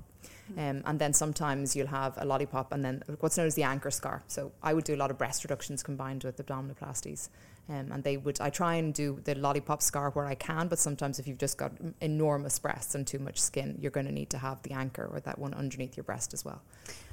Um, 0.56 0.82
and 0.86 0.98
then 0.98 1.12
sometimes 1.12 1.74
you'll 1.74 1.88
have 1.88 2.14
a 2.16 2.24
lollipop 2.24 2.72
and 2.72 2.84
then 2.84 3.02
what's 3.20 3.36
known 3.36 3.46
as 3.46 3.54
the 3.54 3.64
anchor 3.64 3.90
scar. 3.90 4.22
So 4.28 4.52
I 4.62 4.74
would 4.74 4.84
do 4.84 4.94
a 4.94 4.96
lot 4.96 5.10
of 5.10 5.18
breast 5.18 5.44
reductions 5.44 5.82
combined 5.82 6.24
with 6.24 6.36
abdominoplasties. 6.44 7.28
Um, 7.68 7.90
and 7.90 8.04
they 8.04 8.16
would, 8.16 8.40
I 8.40 8.50
try 8.50 8.76
and 8.76 8.94
do 8.94 9.20
the 9.24 9.34
lollipop 9.34 9.82
scar 9.82 10.10
where 10.10 10.26
I 10.26 10.36
can, 10.36 10.68
but 10.68 10.78
sometimes 10.78 11.18
if 11.18 11.26
you've 11.26 11.38
just 11.38 11.58
got 11.58 11.72
enormous 12.00 12.60
breasts 12.60 12.94
and 12.94 13.04
too 13.04 13.18
much 13.18 13.40
skin, 13.40 13.76
you're 13.80 13.90
going 13.90 14.06
to 14.06 14.12
need 14.12 14.30
to 14.30 14.38
have 14.38 14.62
the 14.62 14.72
anchor 14.72 15.08
or 15.12 15.18
that 15.20 15.38
one 15.38 15.52
underneath 15.52 15.96
your 15.96 16.04
breast 16.04 16.32
as 16.32 16.44
well. 16.44 16.62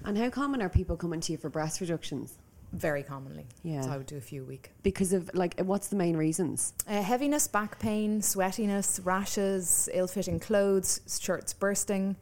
and 0.06 0.16
how 0.18 0.30
common 0.30 0.62
are 0.62 0.70
people 0.70 0.96
coming 0.96 1.22
to 1.22 1.32
you 1.32 1.39
for 1.39 1.50
breast 1.50 1.82
reductions? 1.82 2.38
Very 2.73 3.03
commonly. 3.03 3.45
Yeah. 3.63 3.81
So 3.81 3.91
I 3.91 3.97
would 3.97 4.07
do 4.07 4.17
a 4.17 4.21
few 4.21 4.41
a 4.41 4.45
week. 4.45 4.71
Because 4.81 5.13
of 5.13 5.29
like, 5.33 5.59
what's 5.62 5.88
the 5.88 5.95
main 5.95 6.17
reasons? 6.17 6.73
Uh, 6.88 7.01
heaviness, 7.01 7.47
back 7.47 7.79
pain, 7.79 8.19
sweatiness, 8.19 8.99
rashes, 9.03 9.88
ill-fitting 9.93 10.39
clothes, 10.39 11.01
shirts 11.21 11.53
bursting. 11.53 12.15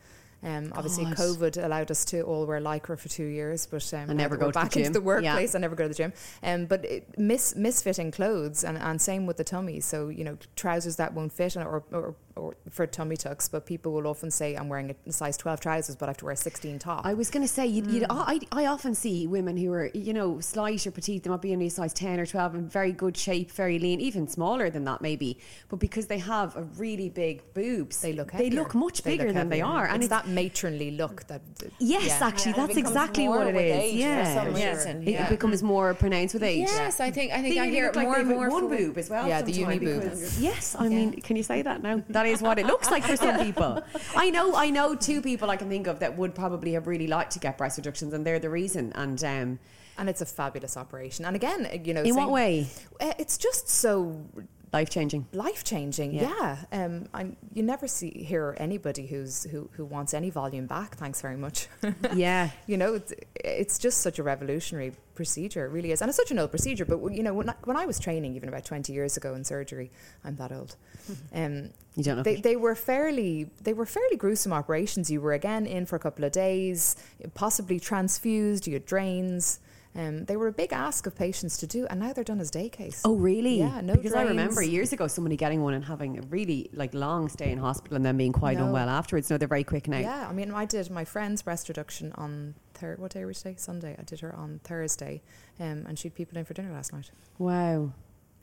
Um, 0.44 0.74
obviously. 0.76 1.06
COVID 1.06 1.64
allowed 1.64 1.92
us 1.92 2.04
to 2.06 2.24
all 2.24 2.46
wear 2.48 2.60
lycra 2.60 2.98
for 2.98 3.08
two 3.08 3.26
years, 3.26 3.68
but 3.68 3.94
um, 3.94 4.10
And 4.10 4.18
never 4.18 4.36
go 4.36 4.48
we're 4.48 4.52
the 4.52 4.60
back 4.60 4.76
into 4.76 4.90
the 4.90 5.00
workplace. 5.00 5.54
I 5.54 5.60
never 5.60 5.76
go 5.76 5.84
to 5.84 5.90
the 5.90 5.96
gym. 5.96 6.14
Um, 6.42 6.66
but 6.66 6.84
it, 6.84 7.18
mis 7.18 7.54
misfitting 7.54 8.12
clothes, 8.12 8.64
and, 8.64 8.78
and 8.78 9.00
same 9.00 9.28
with 9.28 9.38
the 9.38 9.44
tummy. 9.44 9.80
So 9.80 10.10
you 10.10 10.24
know, 10.24 10.38
trousers 10.56 10.96
that 10.96 11.14
won't 11.14 11.32
fit, 11.32 11.56
or, 11.56 11.84
or 11.92 12.16
or 12.42 12.56
for 12.70 12.88
tummy 12.88 13.16
tucks. 13.18 13.48
But 13.48 13.66
people 13.66 13.92
will 13.94 14.08
often 14.08 14.32
say, 14.32 14.56
"I'm 14.56 14.68
wearing 14.70 14.96
a 15.08 15.12
size 15.12 15.38
12 15.38 15.60
trousers, 15.60 15.96
but 15.96 16.08
I 16.08 16.12
have 16.12 16.18
to 16.18 16.26
wear 16.26 16.34
a 16.34 16.38
16 16.38 16.80
top." 16.80 17.06
I 17.06 17.14
was 17.14 17.30
going 17.30 17.44
to 17.44 17.48
say, 17.48 17.66
you'd, 17.68 17.86
Mm. 17.86 17.94
you'd, 17.94 18.06
I, 18.10 18.40
I 18.52 18.66
often 18.66 18.96
see 18.96 19.28
women 19.28 19.58
who 19.58 19.72
are, 19.74 19.90
you 19.94 20.14
know, 20.14 20.40
slight 20.40 20.86
or 20.88 20.92
petite, 20.92 21.24
they 21.24 21.30
might 21.30 21.42
be 21.42 21.54
only 21.54 21.68
a 21.68 21.70
size 21.70 21.94
10 21.94 22.20
or 22.20 22.26
12 22.26 22.56
in 22.56 22.68
very 22.68 22.92
good 22.92 23.16
shape, 23.18 23.52
very 23.52 23.78
lean, 23.80 24.00
even 24.02 24.28
smaller 24.28 24.70
than 24.70 24.84
that 24.86 25.02
maybe. 25.02 25.38
But 25.70 25.80
because 25.80 26.08
they 26.08 26.20
have 26.20 26.56
a 26.56 26.64
really 26.78 27.10
big 27.10 27.42
boobs, 27.54 28.02
they 28.02 28.14
look 28.14 28.32
they 28.32 28.50
look 28.50 28.74
much 28.74 29.02
They 29.04 29.12
bigger 29.12 29.26
look 29.28 29.36
than 29.36 29.50
they 29.50 29.62
are. 29.62 29.86
And 29.86 29.98
it's 30.04 30.06
it's, 30.06 30.10
that 30.24 30.28
matronly 30.28 30.92
look 30.92 31.28
that. 31.28 31.42
yes, 31.80 32.06
yeah. 32.08 32.28
actually, 32.28 32.54
Yeah, 32.58 32.66
that's 32.68 32.78
exactly 32.78 33.28
what 33.28 33.48
it 33.48 33.56
is. 33.56 33.78
age 33.84 33.96
yeah. 34.00 34.34
some 34.36 34.56
yeah. 34.56 34.72
reason, 34.72 35.08
It 35.08 35.30
becomes 35.30 35.62
more 35.64 35.94
pronounced 35.94 36.34
with 36.34 36.44
age. 36.44 36.68
Yes, 36.68 37.00
I 37.00 37.12
think 37.12 37.32
I 37.32 37.42
think 37.42 37.56
They 37.56 37.60
I 37.60 37.68
hear 37.70 37.88
it 37.88 37.96
like 37.96 38.06
more 38.08 38.16
they 38.16 38.22
and 38.22 38.30
more. 38.30 38.50
one 38.50 38.68
boob 38.70 38.98
as 38.98 39.10
well. 39.10 39.28
Yeah, 39.28 39.42
the 39.42 39.52
uni 39.52 39.80
boob. 39.80 40.04
Yes, 40.40 40.76
I 40.78 40.88
mean, 40.88 41.14
can 41.22 41.36
you 41.36 41.44
say 41.44 41.62
that 41.62 41.82
now? 41.84 42.02
That 42.10 42.26
is 42.26 42.31
what 42.40 42.60
it 42.60 42.68
looks 42.68 42.92
like 42.92 43.04
for 43.04 43.18
some 43.18 43.40
people. 43.46 43.82
I 44.16 44.30
know, 44.30 44.56
I 44.56 44.70
know 44.70 44.94
two 44.94 45.24
people 45.24 45.50
I 45.50 45.58
can 45.58 45.70
think 45.70 45.88
of 45.88 45.98
that 46.02 46.16
would 46.16 46.36
probably 46.36 46.74
have 46.74 46.86
really 46.86 47.08
liked 47.08 47.32
to 47.32 47.40
get 47.40 47.58
breast 47.58 47.78
reductions, 47.78 48.14
and 48.14 48.24
they're 48.24 48.38
the 48.38 48.52
reason. 48.52 48.92
And 48.94 49.24
um, 49.24 49.60
And 49.98 50.08
it's 50.08 50.22
a 50.22 50.26
fabulous 50.26 50.78
operation. 50.78 51.26
And 51.26 51.36
again, 51.36 51.82
you 51.84 51.96
know, 51.96 52.04
in 52.04 52.16
what 52.16 52.30
way? 52.30 52.68
Uh, 53.00 53.14
It's 53.18 53.38
just 53.40 53.68
so 53.68 54.24
Life 54.74 54.90
changing. 54.90 55.28
life 55.34 55.64
changing. 55.66 56.14
Yeah. 56.14 56.32
Yeah, 56.72 56.86
Um, 56.86 57.08
I, 57.14 57.32
you 57.54 57.62
never 57.62 57.88
see 57.88 58.10
hear 58.24 58.56
anybody 58.58 59.06
who's 59.06 59.44
who 59.52 59.70
who 59.74 59.84
wants 59.84 60.14
any 60.14 60.30
volume 60.30 60.66
back. 60.66 60.96
Thanks 60.96 61.20
very 61.22 61.36
much. 61.36 61.68
Yeah. 62.16 62.52
you 62.68 62.78
know, 62.78 62.94
it's, 62.94 63.12
it's 63.36 63.78
just 63.78 64.00
such 64.00 64.18
a 64.18 64.24
revolutionary 64.24 64.94
procedure. 65.14 65.66
It 65.66 65.72
really 65.72 65.92
is, 65.92 66.02
and 66.02 66.08
it's 66.08 66.18
such 66.18 66.32
an 66.32 66.40
old 66.40 66.52
procedure. 66.52 66.86
But 66.86 67.00
you 67.14 67.22
know, 67.22 67.34
when 67.34 67.50
I, 67.50 67.56
when 67.66 67.76
I 67.76 67.86
was 67.86 68.00
training, 68.00 68.36
even 68.38 68.48
about 68.48 68.64
twenty 68.64 68.94
years 68.94 69.18
ago 69.18 69.34
in 69.36 69.44
surgery, 69.44 69.92
I'm 70.24 70.36
that 70.38 70.52
old. 70.52 70.76
Um, 71.34 71.72
You 71.96 72.04
don't 72.06 72.18
know. 72.18 72.24
they, 72.24 72.38
they 72.40 72.56
were 72.56 72.76
fairly 72.76 73.50
they 73.62 73.74
were 73.74 73.86
fairly 73.86 74.16
gruesome 74.16 74.54
operations. 74.54 75.12
You 75.12 75.20
were 75.20 75.34
again 75.34 75.66
in 75.66 75.86
for 75.86 75.98
a 75.98 76.00
couple 76.00 76.24
of 76.24 76.32
days, 76.32 76.96
possibly 77.34 77.78
transfused. 77.80 78.68
You 78.68 78.74
had 78.76 78.86
drains. 78.86 79.60
Um, 79.94 80.24
they 80.26 80.38
were 80.38 80.48
a 80.48 80.54
big 80.54 80.72
ask 80.72 81.06
of 81.06 81.16
patients 81.16 81.58
to 81.58 81.68
do, 81.68 81.86
and 81.90 82.00
now 82.00 82.14
they're 82.14 82.24
done 82.24 82.40
as 82.40 82.50
day 82.50 82.70
case. 82.70 83.02
Oh 83.04 83.16
really? 83.16 83.60
Yeah, 83.60 83.82
no 83.82 83.94
Because 83.96 84.14
I 84.14 84.24
remember 84.24 84.62
years 84.62 84.94
ago 84.94 85.08
somebody 85.08 85.36
getting 85.36 85.62
one 85.62 85.74
and 85.74 85.84
having 85.84 86.18
a 86.18 86.22
really 86.30 86.70
like 86.74 86.94
long 86.94 87.28
stay 87.28 87.52
in 87.52 87.58
hospital 87.58 87.98
and 87.98 88.06
then 88.06 88.16
being 88.16 88.32
quite 88.32 88.58
No. 88.58 88.68
unwell 88.68 88.88
afterwards. 88.88 89.30
No, 89.30 89.38
they're 89.38 89.50
very 89.50 89.66
quick 89.66 89.90
now. 89.90 90.00
Yeah, 90.00 90.28
I 90.30 90.32
mean, 90.32 90.52
I 90.52 90.64
did 90.66 90.90
my 90.90 91.04
friend's 91.04 91.42
breast 91.42 91.68
reduction 91.68 92.14
on 92.16 92.56
third. 92.74 93.00
What 93.00 93.12
day 93.12 93.22
were 93.22 93.28
we 93.28 93.34
today? 93.34 93.56
Sunday. 93.58 93.96
I 94.00 94.04
did 94.04 94.22
her 94.22 94.34
on 94.34 94.62
Thursday, 94.64 95.22
um, 95.60 95.86
and 95.88 96.00
she'd 96.00 96.16
people 96.16 96.38
in 96.38 96.46
for 96.46 96.54
dinner 96.54 96.72
last 96.72 96.94
night. 96.94 97.12
Wow. 97.38 97.92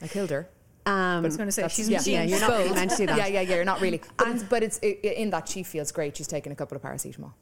I 0.03 0.09
killed 0.09 0.31
her. 0.31 0.49
Um, 0.85 0.93
I 0.95 1.21
was 1.21 1.37
going 1.37 1.49
to 1.49 1.53
say 1.53 1.67
she's 1.69 1.89
yeah, 1.89 2.01
yeah, 2.05 2.23
you're 2.25 2.41
not 2.41 2.51
really 2.51 2.73
meant 2.75 2.91
to 2.93 2.97
do 2.99 3.07
that. 3.07 3.17
Yeah, 3.19 3.27
yeah, 3.27 3.41
yeah. 3.43 3.57
You're 3.57 3.65
not 3.65 3.81
really. 3.81 4.01
But 4.17 4.29
it's, 4.29 4.43
but 4.45 4.63
it's 4.63 4.81
i- 4.83 4.87
in 5.03 5.31
that 5.31 5.49
she 5.49 5.63
feels 5.63 5.93
great. 5.93 6.17
She's 6.17 6.29
taken 6.29 6.53
a 6.53 6.55
couple 6.55 6.77
of 6.77 6.83
paracetamol. 6.83 7.33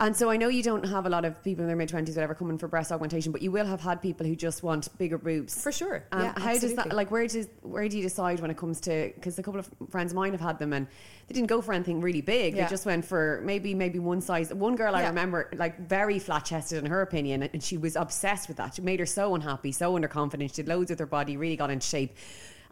And 0.00 0.16
so 0.16 0.30
I 0.30 0.36
know 0.36 0.46
you 0.48 0.62
don't 0.62 0.84
have 0.86 1.06
a 1.06 1.08
lot 1.08 1.24
of 1.24 1.42
people 1.42 1.62
in 1.62 1.66
their 1.66 1.76
mid 1.76 1.88
twenties 1.88 2.14
whatever 2.14 2.34
coming 2.34 2.56
for 2.56 2.68
breast 2.68 2.92
augmentation, 2.92 3.32
but 3.32 3.42
you 3.42 3.50
will 3.50 3.66
have 3.66 3.80
had 3.80 4.00
people 4.00 4.24
who 4.26 4.36
just 4.36 4.62
want 4.62 4.96
bigger 4.96 5.18
boobs 5.18 5.60
For 5.60 5.72
sure. 5.72 6.04
Um, 6.12 6.22
yeah, 6.22 6.38
how 6.38 6.56
does 6.56 6.74
that 6.76 6.92
like? 6.92 7.10
Where 7.10 7.26
does 7.26 7.48
where 7.62 7.88
do 7.88 7.96
you 7.96 8.02
decide 8.02 8.38
when 8.38 8.50
it 8.50 8.56
comes 8.56 8.80
to? 8.82 9.10
Because 9.14 9.38
a 9.38 9.42
couple 9.42 9.58
of 9.58 9.68
friends 9.90 10.12
of 10.12 10.16
mine 10.16 10.32
have 10.32 10.40
had 10.40 10.58
them 10.60 10.72
and 10.72 10.86
they 11.26 11.34
didn't 11.34 11.48
go 11.48 11.60
for 11.60 11.72
anything 11.72 12.00
really 12.00 12.20
big. 12.20 12.54
Yeah. 12.54 12.64
They 12.64 12.70
just 12.70 12.86
went 12.86 13.04
for 13.04 13.40
maybe 13.44 13.74
maybe 13.74 13.98
one 13.98 14.20
size. 14.20 14.54
One 14.54 14.76
girl 14.76 14.94
I 14.94 15.02
Yeah. 15.02 15.08
remember 15.08 15.50
like 15.56 15.80
very 15.88 16.20
flat 16.20 16.44
chested 16.44 16.78
in 16.84 16.90
her 16.90 17.02
opinion, 17.02 17.42
and 17.42 17.62
she 17.62 17.76
was 17.76 17.96
obsessed 17.96 18.46
with 18.46 18.58
that. 18.58 18.78
It 18.78 18.84
made 18.84 19.00
her 19.00 19.06
so 19.06 19.34
unhappy, 19.34 19.72
so 19.72 19.94
underconfident. 19.98 20.50
She 20.50 20.62
did 20.62 20.68
loads 20.68 20.90
with 20.90 21.00
her 21.00 21.06
body, 21.06 21.36
really 21.36 21.56
got 21.56 21.70
into 21.70 21.86
shape. 21.86 22.16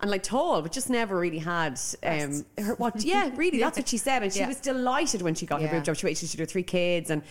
And 0.00 0.10
like 0.10 0.22
tall, 0.22 0.60
but 0.60 0.72
just 0.72 0.90
never 0.90 1.18
really 1.18 1.38
had 1.38 1.80
um, 2.02 2.44
her 2.58 2.74
what? 2.74 3.02
Yeah, 3.02 3.30
really, 3.34 3.58
that's 3.58 3.78
what 3.78 3.88
she 3.88 3.96
said, 3.96 4.22
and 4.22 4.30
she 4.32 4.40
Yeah. 4.40 4.48
was 4.48 4.60
delighted 4.60 5.22
when 5.22 5.34
she 5.34 5.46
got 5.46 5.62
her 5.62 5.68
boob 5.68 5.84
job. 5.84 5.96
She 5.96 6.04
waited 6.06 6.28
she 6.28 6.36
had 6.36 6.40
her 6.40 6.50
three 6.50 6.62
kids, 6.62 7.08
and 7.08 7.22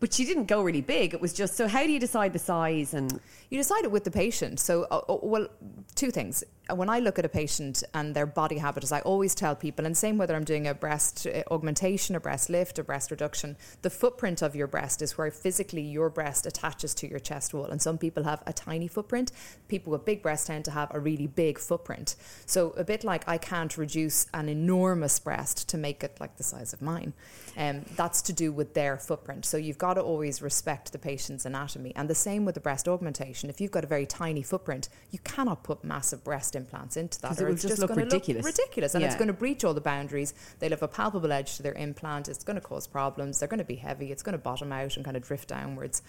but 0.00 0.14
she 0.14 0.24
didn't 0.24 0.46
go 0.46 0.62
really 0.62 0.80
big. 0.80 1.12
It 1.12 1.20
was 1.20 1.34
just 1.34 1.56
so. 1.56 1.68
How 1.68 1.82
do 1.84 1.92
you 1.92 2.00
decide 2.00 2.32
the 2.32 2.38
size 2.38 2.94
and? 2.94 3.20
You 3.50 3.58
decide 3.58 3.84
it 3.84 3.90
with 3.90 4.04
the 4.04 4.10
patient. 4.10 4.60
So, 4.60 4.84
uh, 4.90 5.02
uh, 5.08 5.18
well, 5.22 5.46
two 5.94 6.10
things. 6.10 6.42
When 6.74 6.90
I 6.90 6.98
look 6.98 7.16
at 7.16 7.24
a 7.24 7.28
patient 7.28 7.84
and 7.94 8.12
their 8.12 8.26
body 8.26 8.58
habitus, 8.58 8.90
I 8.90 8.98
always 9.00 9.36
tell 9.36 9.54
people, 9.54 9.86
and 9.86 9.96
same 9.96 10.18
whether 10.18 10.34
I'm 10.34 10.44
doing 10.44 10.66
a 10.66 10.74
breast 10.74 11.24
uh, 11.24 11.44
augmentation, 11.48 12.16
a 12.16 12.20
breast 12.20 12.50
lift, 12.50 12.78
a 12.80 12.82
breast 12.82 13.12
reduction, 13.12 13.56
the 13.82 13.90
footprint 13.90 14.42
of 14.42 14.56
your 14.56 14.66
breast 14.66 15.00
is 15.00 15.16
where 15.16 15.30
physically 15.30 15.82
your 15.82 16.10
breast 16.10 16.44
attaches 16.44 16.92
to 16.94 17.08
your 17.08 17.20
chest 17.20 17.54
wall. 17.54 17.66
And 17.66 17.80
some 17.80 17.98
people 17.98 18.24
have 18.24 18.42
a 18.46 18.52
tiny 18.52 18.88
footprint. 18.88 19.30
People 19.68 19.92
with 19.92 20.04
big 20.04 20.22
breasts 20.22 20.48
tend 20.48 20.64
to 20.64 20.72
have 20.72 20.92
a 20.92 20.98
really 20.98 21.28
big 21.28 21.60
footprint. 21.60 22.16
So, 22.46 22.70
a 22.70 22.82
bit 22.82 23.04
like 23.04 23.28
I 23.28 23.38
can't 23.38 23.76
reduce 23.78 24.26
an 24.34 24.48
enormous 24.48 25.20
breast 25.20 25.68
to 25.68 25.78
make 25.78 26.02
it 26.02 26.16
like 26.20 26.36
the 26.36 26.42
size 26.42 26.72
of 26.72 26.82
mine. 26.82 27.12
Um, 27.56 27.86
that's 27.96 28.20
to 28.22 28.32
do 28.34 28.52
with 28.52 28.74
their 28.74 28.98
footprint. 28.98 29.46
So, 29.46 29.56
you've 29.56 29.78
got 29.78 29.94
to 29.94 30.02
always 30.02 30.42
respect 30.42 30.92
the 30.92 30.98
patient's 30.98 31.46
anatomy. 31.46 31.92
And 31.96 32.10
the 32.10 32.14
same 32.14 32.44
with 32.44 32.54
the 32.54 32.60
breast 32.60 32.86
augmentation. 32.86 33.48
If 33.48 33.60
you've 33.60 33.70
got 33.70 33.82
a 33.82 33.86
very 33.86 34.04
tiny 34.04 34.42
footprint, 34.42 34.88
you 35.10 35.18
cannot 35.20 35.62
put 35.62 35.82
massive 35.82 36.22
breast 36.22 36.54
implants 36.54 36.96
into 36.98 37.20
that, 37.22 37.32
it 37.32 37.40
or 37.40 37.46
will 37.46 37.54
it's 37.54 37.62
just 37.62 37.78
look 37.78 37.88
gonna 37.88 38.04
ridiculous. 38.04 38.44
ridiculous. 38.44 38.94
And 38.94 39.02
it's 39.04 39.14
going 39.16 39.28
to 39.28 39.32
breach 39.32 39.64
all 39.64 39.72
the 39.72 39.80
boundaries. 39.80 40.34
They'll 40.58 40.70
have 40.70 40.82
a 40.82 40.88
palpable 40.88 41.32
edge 41.32 41.56
to 41.56 41.62
their 41.62 41.72
implant. 41.74 42.28
It's 42.28 42.44
going 42.44 42.56
to 42.56 42.60
cause 42.60 42.86
problems. 42.86 43.38
They're 43.38 43.48
going 43.48 43.58
to 43.58 43.64
be 43.64 43.76
heavy. 43.76 44.12
It's 44.12 44.22
going 44.22 44.34
to 44.34 44.38
bottom 44.38 44.70
out 44.72 44.96
and 44.96 45.04
kind 45.04 45.16
of 45.16 45.22
drift 45.22 45.48
downwards. 45.48 46.02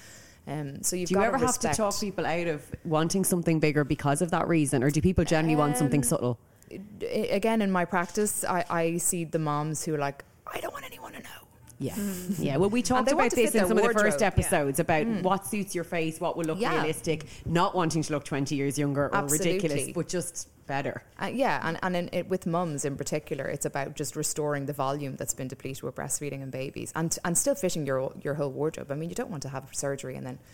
Um, 0.47 0.81
so 0.83 0.95
you've 0.95 1.09
Do 1.09 1.15
you 1.15 1.19
got 1.19 1.27
ever 1.27 1.37
to 1.39 1.45
have 1.45 1.59
to 1.59 1.73
talk 1.73 1.99
people 1.99 2.25
out 2.25 2.47
of 2.47 2.63
wanting 2.85 3.23
something 3.23 3.59
bigger 3.59 3.83
because 3.83 4.21
of 4.21 4.31
that 4.31 4.47
reason, 4.47 4.83
or 4.83 4.89
do 4.89 5.01
people 5.01 5.23
generally 5.25 5.55
want 5.55 5.77
something 5.77 6.01
Um, 6.01 6.03
subtle? 6.03 6.39
Again 7.09 7.61
in 7.61 7.71
my 7.71 7.85
practice 7.85 8.43
I, 8.43 8.65
I 8.69 8.97
see 8.97 9.23
the 9.23 9.39
moms 9.39 9.85
who 9.85 9.95
are 9.95 9.97
like 9.97 10.25
i 10.53 10.59
don't 10.59 10.73
want 10.73 10.85
anyone 10.85 11.11
to 11.13 11.19
know 11.19 11.41
Yeah, 11.79 11.93
yeah. 12.39 12.57
Well, 12.57 12.71
we 12.71 12.81
talked 12.81 13.11
about 13.11 13.29
this 13.31 13.53
in 13.53 13.67
some 13.67 13.77
of 13.77 13.83
the 13.83 13.93
first 13.93 13.95
wardrobe, 13.95 14.21
yeah. 14.21 14.27
episodes 14.27 14.79
about 14.79 15.05
what 15.21 15.45
suits 15.45 15.75
your 15.75 15.83
face, 15.83 16.19
what 16.19 16.35
will 16.35 16.45
look 16.45 16.59
Yeah. 16.59 16.73
realistic, 16.73 17.19
not 17.45 17.75
wanting 17.75 18.01
to 18.01 18.13
look 18.13 18.23
twenty 18.25 18.55
years 18.55 18.79
younger 18.79 19.05
or 19.05 19.15
Absolutely. 19.15 19.53
ridiculous, 19.53 19.89
but 19.93 20.07
just 20.09 20.49
better. 20.65 21.03
Uh, 21.21 21.27
yeah, 21.27 21.61
and, 21.67 21.77
and 21.83 21.95
in, 21.95 22.09
it, 22.11 22.25
with 22.29 22.47
mums 22.47 22.83
in 22.83 22.97
particular, 22.97 23.45
it's 23.45 23.65
about 23.71 23.95
just 24.01 24.15
restoring 24.15 24.65
the 24.65 24.73
volume 24.73 25.15
that's 25.17 25.35
been 25.35 25.47
depleted 25.47 25.83
with 25.83 25.93
breastfeeding 25.95 26.41
and 26.41 26.51
babies, 26.51 26.91
and 26.95 27.09
and 27.23 27.37
still 27.37 27.53
fitting 27.55 27.85
your 27.85 28.11
your 28.25 28.33
whole 28.33 28.51
wardrobe. 28.59 28.91
I 28.91 28.95
mean, 28.95 29.09
you 29.11 29.15
don't 29.15 29.29
want 29.29 29.43
to 29.43 29.49
have 29.49 29.65
surgery 29.73 30.15
and 30.15 30.25
then 30.25 30.37
All 30.39 30.45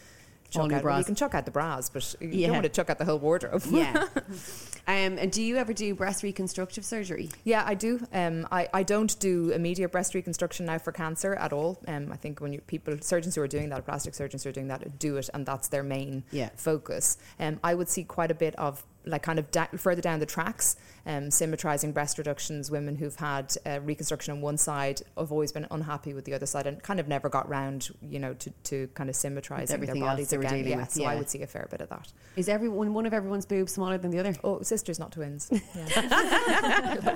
chuck 0.50 0.72
out. 0.72 0.82
bras. 0.82 1.00
you 1.00 1.06
can 1.06 1.16
chuck 1.16 1.34
out 1.36 1.46
the 1.46 1.52
bras, 1.52 1.90
but 1.90 2.16
you 2.20 2.30
Yeah. 2.30 2.48
don't 2.48 2.56
want 2.58 2.64
to 2.64 2.70
chuck 2.70 2.90
out 2.90 2.98
the 2.98 3.06
whole 3.06 3.20
wardrobe. 3.20 3.62
Yeah. 3.70 4.08
um, 4.88 5.18
and 5.18 5.32
do 5.32 5.42
you 5.42 5.58
ever 5.58 5.74
do 5.74 5.94
breast 5.96 6.24
reconstructive 6.24 6.86
surgery? 6.86 7.30
Yeah, 7.44 7.64
I 7.66 7.74
do. 7.74 8.06
Um, 8.14 8.48
I, 8.52 8.68
I 8.74 8.84
don't 8.84 9.18
do 9.20 9.52
immediate 9.52 9.92
breast 9.92 10.14
reconstruction 10.14 10.66
now 10.66 10.78
for 10.78 10.92
cancer 10.92 11.34
at 11.36 11.54
all. 11.54 11.80
Um, 11.88 12.12
I 12.12 12.16
think 12.18 12.40
when 12.42 12.54
you 12.54 12.62
people 12.62 12.98
surgeons 13.02 13.36
who 13.36 13.42
are 13.42 13.48
doing 13.48 13.70
that, 13.70 13.86
plastic 13.86 14.14
surgeons 14.16 14.44
who 14.44 14.50
are 14.50 14.54
doing 14.54 14.68
that, 14.68 15.00
do 15.00 15.18
it, 15.18 15.30
and 15.34 15.46
that's 15.46 15.68
their 15.70 15.84
main 15.84 16.24
Yeah. 16.32 16.50
focus. 16.56 17.18
Um, 17.40 17.60
I 17.64 17.74
would 17.76 17.90
see 17.90 18.04
quite 18.04 18.32
a 18.32 18.36
bit 18.36 18.56
of 18.58 18.84
like 19.06 19.22
kind 19.24 19.38
of 19.38 19.52
da- 19.52 19.68
further 19.78 20.02
down 20.02 20.20
the 20.20 20.26
tracks, 20.26 20.78
um, 21.06 21.30
symmetrizing 21.32 21.92
breast 21.92 22.18
reductions. 22.18 22.72
Women 22.72 22.96
who've 22.96 23.16
had 23.16 23.56
uh, 23.66 23.80
reconstruction 23.82 24.34
on 24.34 24.42
one 24.42 24.58
side 24.58 25.02
have 25.18 25.32
always 25.32 25.52
been 25.52 25.68
unhappy 25.72 26.14
with 26.14 26.26
the 26.26 26.34
other 26.34 26.46
side, 26.46 26.68
and 26.68 26.82
kind 26.82 27.00
of 27.00 27.08
never 27.08 27.30
got 27.30 27.50
round, 27.50 27.90
you 28.02 28.20
know, 28.20 28.34
to, 28.36 28.50
to 28.64 28.88
kind 28.94 29.10
of 29.10 29.16
symmetrizing 29.16 29.82
their 29.82 29.96
bodies 29.96 30.32
again. 30.32 30.66
yeah, 30.66 30.78
with, 30.78 30.92
so 30.92 31.02
yeah. 31.02 31.10
I 31.10 31.16
would 31.16 31.30
see 31.30 31.42
a 31.42 31.48
fair 31.48 31.68
bit 31.70 31.82
of 31.82 31.90
that. 31.90 32.12
Is 32.36 32.50
everyone 32.50 32.94
one 32.94 33.06
of 33.06 33.14
everyone's 33.14 33.46
boobs 33.46 33.74
smaller 33.74 33.98
than 33.98 34.12
the 34.12 34.20
other? 34.20 34.36
Oh, 34.44 34.62
sisters, 34.62 35.00
not 35.00 35.12
twins. 35.12 35.50
Yeah. 35.76 37.08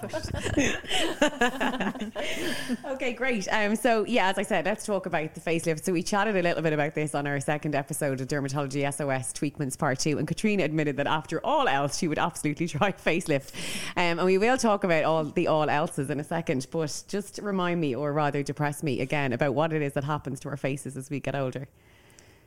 okay, 2.85 3.13
great. 3.13 3.47
Um, 3.51 3.75
so 3.75 4.05
yeah, 4.05 4.29
as 4.29 4.37
I 4.37 4.43
said, 4.43 4.65
let's 4.65 4.85
talk 4.85 5.05
about 5.05 5.33
the 5.33 5.41
facelift. 5.41 5.83
So 5.83 5.93
we 5.93 6.01
chatted 6.01 6.35
a 6.35 6.41
little 6.41 6.61
bit 6.61 6.73
about 6.73 6.95
this 6.95 7.13
on 7.13 7.27
our 7.27 7.39
second 7.39 7.75
episode 7.75 8.19
of 8.21 8.27
Dermatology 8.27 8.81
SOS 8.91 9.33
Tweakments 9.33 9.77
Part 9.77 9.99
Two, 9.99 10.17
and 10.17 10.27
Katrina 10.27 10.63
admitted 10.63 10.97
that 10.97 11.07
after 11.07 11.43
all 11.45 11.67
else, 11.67 11.97
she 11.97 12.07
would 12.07 12.19
absolutely 12.19 12.67
try 12.67 12.91
facelift. 12.91 13.51
Um, 13.95 14.19
and 14.19 14.25
we 14.25 14.37
will 14.37 14.57
talk 14.57 14.83
about 14.83 15.03
all 15.03 15.23
the 15.23 15.47
all 15.47 15.69
else's 15.69 16.09
in 16.09 16.19
a 16.19 16.23
second, 16.23 16.67
but 16.71 17.03
just 17.07 17.39
remind 17.41 17.81
me, 17.81 17.95
or 17.95 18.13
rather 18.13 18.43
depress 18.43 18.83
me 18.83 19.01
again, 19.01 19.33
about 19.33 19.53
what 19.53 19.73
it 19.73 19.81
is 19.81 19.93
that 19.93 20.03
happens 20.03 20.39
to 20.41 20.49
our 20.49 20.57
faces 20.57 20.97
as 20.97 21.09
we 21.09 21.19
get 21.19 21.35
older. 21.35 21.67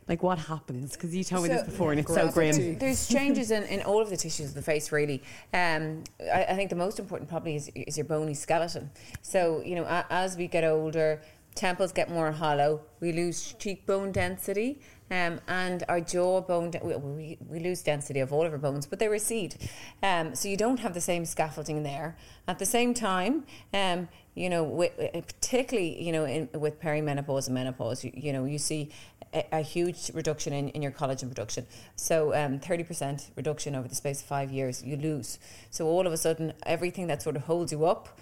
Like 0.09 0.25
what 0.25 0.39
happens? 0.39 0.95
Because 0.95 1.15
you 1.15 1.23
told 1.23 1.45
me 1.45 1.51
this 1.51 1.63
before, 1.63 1.93
and 1.93 2.01
it's 2.01 2.13
so 2.13 2.29
grim. 2.33 2.79
There's 2.79 3.07
changes 3.07 3.53
in, 3.53 3.63
in 3.65 3.83
all 3.83 4.03
of 4.03 4.11
the 4.11 4.17
tissues 4.17 4.49
of 4.49 4.55
the 4.55 4.63
face, 4.63 4.91
really. 4.91 5.23
Um, 5.55 6.03
I, 6.21 6.47
I 6.49 6.57
think 6.57 6.71
the 6.71 6.77
most 6.77 6.99
important 6.99 7.31
probably 7.31 7.55
is, 7.55 7.71
is 7.77 7.97
your 7.97 8.07
bony 8.07 8.35
skeleton. 8.35 8.91
So, 9.23 9.63
you 9.65 9.77
know, 9.77 9.85
a, 9.85 10.05
as 10.11 10.37
we 10.37 10.49
get 10.49 10.65
older, 10.65 11.21
temples 11.55 11.93
get 11.93 12.11
more 12.11 12.33
hollow, 12.33 12.81
we 12.99 13.13
lose 13.13 13.55
cheekbone 13.61 14.11
density. 14.11 14.81
Um, 15.11 15.41
and 15.49 15.83
our 15.89 16.01
jawbone, 16.01 16.73
we, 17.17 17.37
we, 17.49 17.59
lose 17.59 17.83
density 17.83 18.21
of 18.21 18.33
all 18.33 18.47
of 18.47 18.53
our 18.53 18.59
bones, 18.59 18.87
but 18.87 19.01
they 19.01 19.09
recede. 19.09 19.57
Um, 20.05 20.37
so 20.37 20.49
you 20.49 20.57
don't 20.57 20.79
have 20.79 20.95
the 20.95 21.01
same 21.01 21.25
scaffolding 21.25 21.83
there. 21.83 22.17
At 22.47 22.61
the 22.61 22.67
same 22.67 22.95
time, 22.95 23.45
um, 23.75 24.09
you 24.35 24.49
know, 24.49 24.65
wi- 24.65 24.93
uh, 25.13 25.21
particularly, 25.23 26.01
you 26.01 26.13
know, 26.13 26.25
in, 26.25 26.49
with 26.55 26.81
perimenopause 26.81 27.47
and 27.47 27.55
menopause, 27.55 28.05
you, 28.05 28.13
you 28.15 28.33
know, 28.33 28.45
you 28.45 28.59
see 28.59 28.91
a, 29.35 29.45
a 29.53 29.61
huge 29.63 30.13
reduction 30.15 30.53
in, 30.53 30.69
in 30.71 30.83
your 30.83 30.93
collagen 30.93 31.29
production. 31.29 31.67
So 31.97 32.33
um, 32.35 32.61
30% 32.61 33.31
reduction 33.35 33.75
over 33.75 33.89
the 33.89 33.97
space 33.97 34.21
of 34.21 34.27
five 34.27 34.53
years, 34.53 34.85
you 34.85 34.97
lose. 34.97 35.41
So 35.71 35.87
all 35.87 36.07
of 36.07 36.13
a 36.13 36.17
sudden, 36.17 36.53
everything 36.65 37.09
that 37.09 37.21
sort 37.21 37.35
of 37.35 37.43
holds 37.43 37.73
you 37.73 37.85
up, 37.85 38.17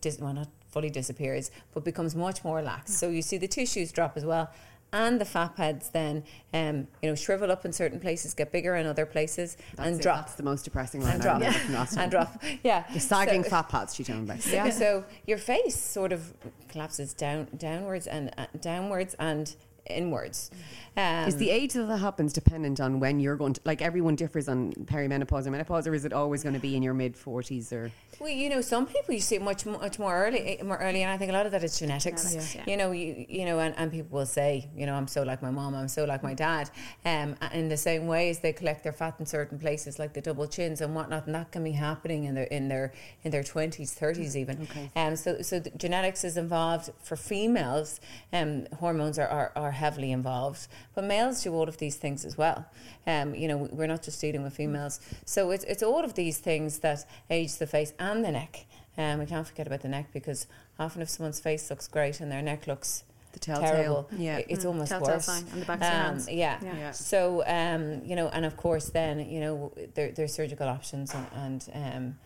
dis- 0.00 0.18
well, 0.18 0.32
not 0.32 0.48
fully 0.70 0.90
disappears, 0.90 1.50
but 1.74 1.84
becomes 1.84 2.14
much 2.16 2.42
more 2.42 2.62
lax. 2.62 2.94
So 2.94 3.10
you 3.10 3.22
see 3.22 3.36
the 3.36 3.48
tissues 3.48 3.92
drop 3.92 4.16
as 4.16 4.24
well. 4.24 4.50
And 4.94 5.18
the 5.20 5.24
fat 5.24 5.56
pads 5.56 5.88
then, 5.88 6.22
um, 6.52 6.86
you 7.00 7.08
know, 7.08 7.14
shrivel 7.14 7.50
up 7.50 7.64
in 7.64 7.72
certain 7.72 7.98
places, 7.98 8.34
get 8.34 8.52
bigger 8.52 8.76
in 8.76 8.86
other 8.86 9.06
places, 9.06 9.56
That's 9.76 9.88
and 9.88 9.98
it. 9.98 10.02
drop. 10.02 10.26
That's 10.26 10.34
the 10.34 10.42
most 10.42 10.64
depressing 10.64 11.00
one. 11.00 11.12
And 11.12 11.22
drop. 11.22 11.36
remember 11.40 11.58
from 11.58 11.74
last 11.74 11.94
time. 11.94 12.02
and 12.02 12.10
drop. 12.10 12.42
Yeah. 12.62 12.84
The 12.92 13.00
sagging 13.00 13.42
So- 13.44 13.48
fat 13.50 13.68
pads 13.70 13.94
she 13.94 14.04
told 14.04 14.18
me 14.18 14.24
about. 14.26 14.46
Yeah. 14.46 14.68
so 14.70 15.04
your 15.26 15.38
face 15.38 15.76
sort 15.78 16.12
of 16.12 16.34
collapses 16.68 17.14
down, 17.14 17.48
downwards 17.56 18.06
and 18.06 18.32
uh, 18.36 18.46
downwards 18.60 19.14
and 19.18 19.54
inwards. 19.86 20.50
Um, 20.96 21.26
Is 21.26 21.36
the 21.36 21.48
age 21.48 21.72
that 21.72 21.84
that 21.84 21.98
happens 21.98 22.34
dependent 22.34 22.78
on 22.78 23.00
when 23.00 23.18
you're 23.18 23.36
going 23.36 23.54
to, 23.54 23.60
like 23.64 23.80
everyone 23.80 24.14
differs 24.14 24.46
on 24.46 24.72
perimenopause 24.84 25.46
or 25.46 25.50
menopause, 25.50 25.86
or 25.86 25.94
is 25.94 26.04
it 26.04 26.12
always 26.12 26.42
going 26.42 26.54
to 26.54 26.60
be 26.60 26.76
in 26.76 26.82
your 26.82 26.92
mid 26.92 27.14
40s 27.14 27.72
or? 27.72 27.90
Well, 28.20 28.28
you 28.28 28.50
know, 28.50 28.60
some 28.60 28.86
people 28.86 29.14
you 29.14 29.20
see 29.20 29.36
it 29.36 29.42
much 29.42 29.64
much 29.64 29.98
more 29.98 30.14
early, 30.14 30.60
more 30.62 30.76
early, 30.76 31.02
and 31.02 31.10
I 31.10 31.16
think 31.16 31.30
a 31.30 31.34
lot 31.34 31.46
of 31.46 31.52
that 31.52 31.64
is 31.64 31.78
genetics. 31.78 32.28
Genetics, 32.28 32.54
yeah. 32.54 32.64
You 32.66 32.76
know, 32.76 32.92
you 32.92 33.24
you 33.26 33.46
know, 33.46 33.58
and, 33.58 33.74
and 33.78 33.90
people 33.90 34.18
will 34.18 34.26
say, 34.26 34.68
you 34.76 34.84
know, 34.84 34.94
I'm 34.94 35.08
so 35.08 35.22
like 35.22 35.42
my 35.42 35.50
mom, 35.50 35.74
I'm 35.74 35.88
so 35.88 36.04
like 36.04 36.22
my 36.22 36.34
dad. 36.34 36.70
Um, 37.06 37.36
in 37.54 37.70
the 37.70 37.76
same 37.78 38.06
way 38.06 38.28
as 38.28 38.40
they 38.40 38.52
collect 38.52 38.82
their 38.84 38.92
fat 38.92 39.16
in 39.18 39.24
certain 39.24 39.58
places, 39.58 39.98
like 39.98 40.12
the 40.12 40.20
double 40.20 40.46
chins 40.46 40.82
and 40.82 40.94
whatnot, 40.94 41.24
and 41.24 41.34
that 41.34 41.50
can 41.52 41.64
be 41.64 41.72
happening 41.72 42.24
in 42.24 42.34
their 42.34 42.44
in 42.44 42.68
their 42.68 42.92
in 43.24 43.30
their 43.30 43.42
twenties, 43.42 43.94
thirties, 43.94 44.36
even. 44.36 44.62
Okay. 44.64 44.90
Um, 44.94 45.16
so 45.16 45.40
so 45.40 45.58
the 45.58 45.70
genetics 45.70 46.22
is 46.22 46.36
involved 46.36 46.90
for 47.02 47.16
females. 47.16 47.98
Um, 48.32 48.66
hormones 48.78 49.18
are, 49.18 49.28
are 49.28 49.52
are 49.56 49.71
heavily 49.72 50.12
involved, 50.12 50.68
but 50.94 51.04
males 51.04 51.42
do 51.42 51.52
all 51.54 51.68
of 51.68 51.76
these 51.78 51.96
things 51.96 52.24
as 52.24 52.38
well. 52.38 52.64
Um, 53.06 53.34
you 53.34 53.48
know, 53.48 53.56
we're 53.72 53.86
not 53.88 54.02
just 54.02 54.20
dealing 54.20 54.42
with 54.44 54.54
females, 54.54 55.00
so 55.24 55.50
it's 55.50 55.64
it's 55.64 55.82
all 55.82 56.04
of 56.04 56.14
these 56.14 56.38
things 56.38 56.78
that 56.80 57.04
age 57.30 57.56
the 57.56 57.66
face 57.66 57.92
and 57.98 58.24
the 58.24 58.30
neck. 58.32 58.66
Um, 58.98 59.18
we 59.20 59.26
can't 59.26 59.46
forget 59.46 59.66
about 59.66 59.80
the 59.80 59.88
neck 59.88 60.08
because 60.12 60.46
often 60.78 61.02
if 61.02 61.08
someone's 61.08 61.40
face 61.40 61.68
looks 61.70 61.88
great 61.88 62.20
and 62.20 62.30
their 62.30 62.42
neck 62.42 62.66
looks 62.66 63.04
The 63.32 63.38
telltale. 63.38 63.70
terrible, 63.72 64.08
Yeah. 64.18 64.42
it's 64.48 64.64
Mm, 64.64 64.68
almost 64.68 64.90
telltale 64.90 65.14
worse. 65.14 65.24
sign 65.24 65.44
on 65.52 65.60
the 65.60 65.64
back 65.66 65.76
of 65.80 65.82
your 65.86 65.90
Um, 65.90 65.96
hands. 66.04 66.28
yeah. 66.28 66.58
Yeah. 66.62 66.76
Yeah. 66.76 66.90
So 66.92 67.42
um, 67.46 68.02
you 68.04 68.14
know, 68.14 68.28
and 68.28 68.44
of 68.44 68.56
course, 68.58 68.90
then 68.90 69.20
you 69.20 69.40
know, 69.40 69.72
there, 69.94 70.10
there's 70.12 70.34
surgical 70.34 70.68
options 70.68 71.14
and, 71.14 71.26
and 71.34 71.68
um, 71.74 72.18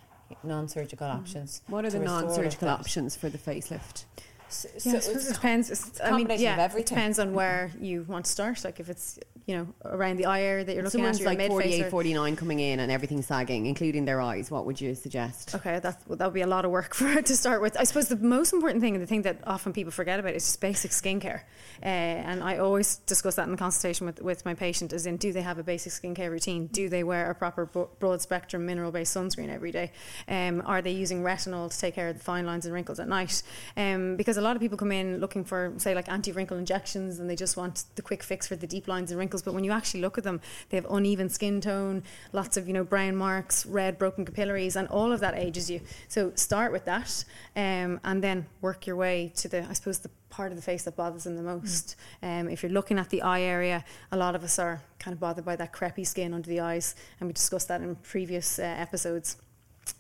non-surgical 0.42 1.06
options. 1.06 1.62
What 1.68 1.85
are 1.85 1.90
the 1.90 2.00
restore 2.00 2.16
all 2.16 2.22
of 2.24 2.26
non 2.26 2.35
surgical 2.35 2.68
options 2.68 3.14
for 3.16 3.28
the 3.28 3.38
facelift? 3.38 4.04
So, 4.48 4.68
yeah, 4.85 5.00
so 5.00 5.11
it 5.12 5.32
depends. 5.32 6.00
I 6.02 6.16
mean, 6.16 6.28
yeah, 6.38 6.72
it 6.74 6.87
depends 6.87 7.18
on 7.18 7.32
where 7.32 7.72
you 7.80 8.04
want 8.09 8.26
to 8.26 8.30
start. 8.30 8.64
Like 8.64 8.80
if 8.80 8.88
it's 8.88 9.18
you 9.46 9.56
know 9.56 9.66
around 9.85 10.16
the 10.16 10.26
eye 10.26 10.42
area 10.42 10.64
that 10.64 10.74
you're 10.74 10.82
looking 10.82 10.98
Someone's 10.98 11.20
at, 11.20 11.26
like 11.26 11.46
48, 11.46 11.88
49 11.88 12.37
coming 12.37 12.59
in 12.59 12.80
and 12.80 12.90
everything 12.90 13.22
sagging, 13.22 13.66
including 13.66 14.04
their 14.04 14.20
eyes. 14.20 14.50
What 14.50 14.66
would 14.66 14.80
you 14.80 14.94
suggest? 14.94 15.54
Okay, 15.54 15.79
that 15.79 16.00
that 16.08 16.25
would 16.27 16.35
be 16.35 16.40
a 16.40 16.46
lot 16.46 16.64
of 16.64 16.73
work 16.73 16.94
for 16.94 17.23
to 17.23 17.37
start 17.37 17.62
with. 17.62 17.79
I 17.79 17.85
suppose 17.85 18.08
the 18.08 18.16
most 18.16 18.52
important 18.52 18.83
thing 18.83 18.94
and 18.94 19.02
the 19.02 19.06
thing 19.06 19.23
that 19.23 19.38
often 19.46 19.73
people 19.73 19.92
forget 19.92 20.18
about 20.18 20.35
is 20.35 20.44
just 20.44 20.60
basic 20.60 20.90
skincare. 20.90 21.42
Uh, 21.83 21.87
and 21.87 22.42
I 22.42 22.58
always 22.58 22.96
discuss 22.96 23.37
that 23.37 23.48
in 23.48 23.56
consultation 23.56 24.06
with, 24.06 24.21
with 24.21 24.44
my 24.44 24.54
patient 24.54 24.92
is 24.92 25.06
in 25.06 25.16
do 25.16 25.33
they 25.33 25.42
have 25.42 25.58
a 25.58 25.62
basic 25.62 25.92
skincare 25.92 26.31
routine? 26.31 26.66
Do 26.68 26.88
they 26.88 27.04
wear 27.04 27.31
a 27.31 27.35
proper 27.35 27.66
broad 27.66 28.21
spectrum 28.23 28.66
mineral 28.66 28.90
based 28.90 29.14
sunscreen 29.14 29.48
every 29.48 29.71
day? 29.71 29.92
Um, 30.27 30.62
are 30.66 30.83
they 30.83 30.92
using 30.92 31.23
retinol 31.23 31.71
to 31.71 31.79
take 31.79 31.94
care 31.94 32.08
of 32.08 32.18
the 32.18 32.25
fine 32.25 32.46
lines 32.46 32.64
and 32.64 32.75
wrinkles 32.75 32.98
at 32.98 33.08
night? 33.08 33.42
Um, 33.77 34.16
because 34.16 34.37
a 34.37 34.40
lot 34.40 34.56
of 34.56 34.62
people 34.62 34.77
come 34.77 34.90
in 34.90 35.21
looking 35.21 35.44
for, 35.44 35.73
say, 35.77 35.94
like 35.94 36.08
anti 36.08 36.33
wrinkle 36.33 36.58
injections 36.58 37.18
and 37.18 37.31
they 37.31 37.37
just 37.37 37.56
want 37.56 37.85
the 37.94 38.02
quick 38.02 38.23
fix 38.23 38.48
for 38.48 38.56
the 38.56 38.66
deep 38.66 38.88
lines 38.88 39.10
and 39.10 39.18
wrinkles. 39.18 39.35
But 39.42 39.54
when 39.54 39.64
you 39.64 39.72
actually 39.72 40.00
look 40.00 40.18
at 40.18 40.24
them, 40.24 40.40
they 40.68 40.76
have 40.76 40.87
uneven 40.90 41.28
skin 41.28 41.60
tone, 41.60 42.02
lots 42.32 42.56
of, 42.56 42.66
you 42.66 42.74
know, 42.74 42.84
brown 42.84 43.16
marks, 43.16 43.66
red 43.66 43.98
broken 43.98 44.24
capillaries, 44.24 44.76
and 44.76 44.88
all 44.88 45.12
of 45.12 45.20
that 45.20 45.34
ages 45.34 45.70
you. 45.70 45.80
So 46.08 46.32
start 46.34 46.72
with 46.72 46.84
that 46.84 47.24
um, 47.54 48.00
and 48.04 48.22
then 48.22 48.46
work 48.60 48.87
your 48.87 48.96
way 48.96 49.32
to 49.37 49.48
the, 49.48 49.64
I 49.68 49.72
suppose, 49.72 49.98
the 50.00 50.10
part 50.28 50.52
of 50.52 50.56
the 50.56 50.62
face 50.62 50.82
that 50.84 50.96
bothers 50.96 51.24
them 51.24 51.37
the 51.37 51.42
most. 51.42 51.96
Mm. 52.22 52.40
Um, 52.40 52.48
if 52.48 52.62
you're 52.62 52.72
looking 52.72 52.98
at 52.98 53.10
the 53.10 53.22
eye 53.22 53.42
area, 53.42 53.84
a 54.12 54.16
lot 54.16 54.34
of 54.34 54.44
us 54.44 54.58
are 54.58 54.82
kind 54.98 55.14
of 55.14 55.20
bothered 55.20 55.44
by 55.44 55.56
that 55.56 55.72
crepey 55.72 56.06
skin 56.06 56.34
under 56.34 56.48
the 56.48 56.60
eyes, 56.60 56.94
and 57.20 57.28
we 57.28 57.32
discussed 57.32 57.68
that 57.68 57.80
in 57.80 57.94
previous 57.96 58.58
uh, 58.58 58.62
episodes. 58.62 59.37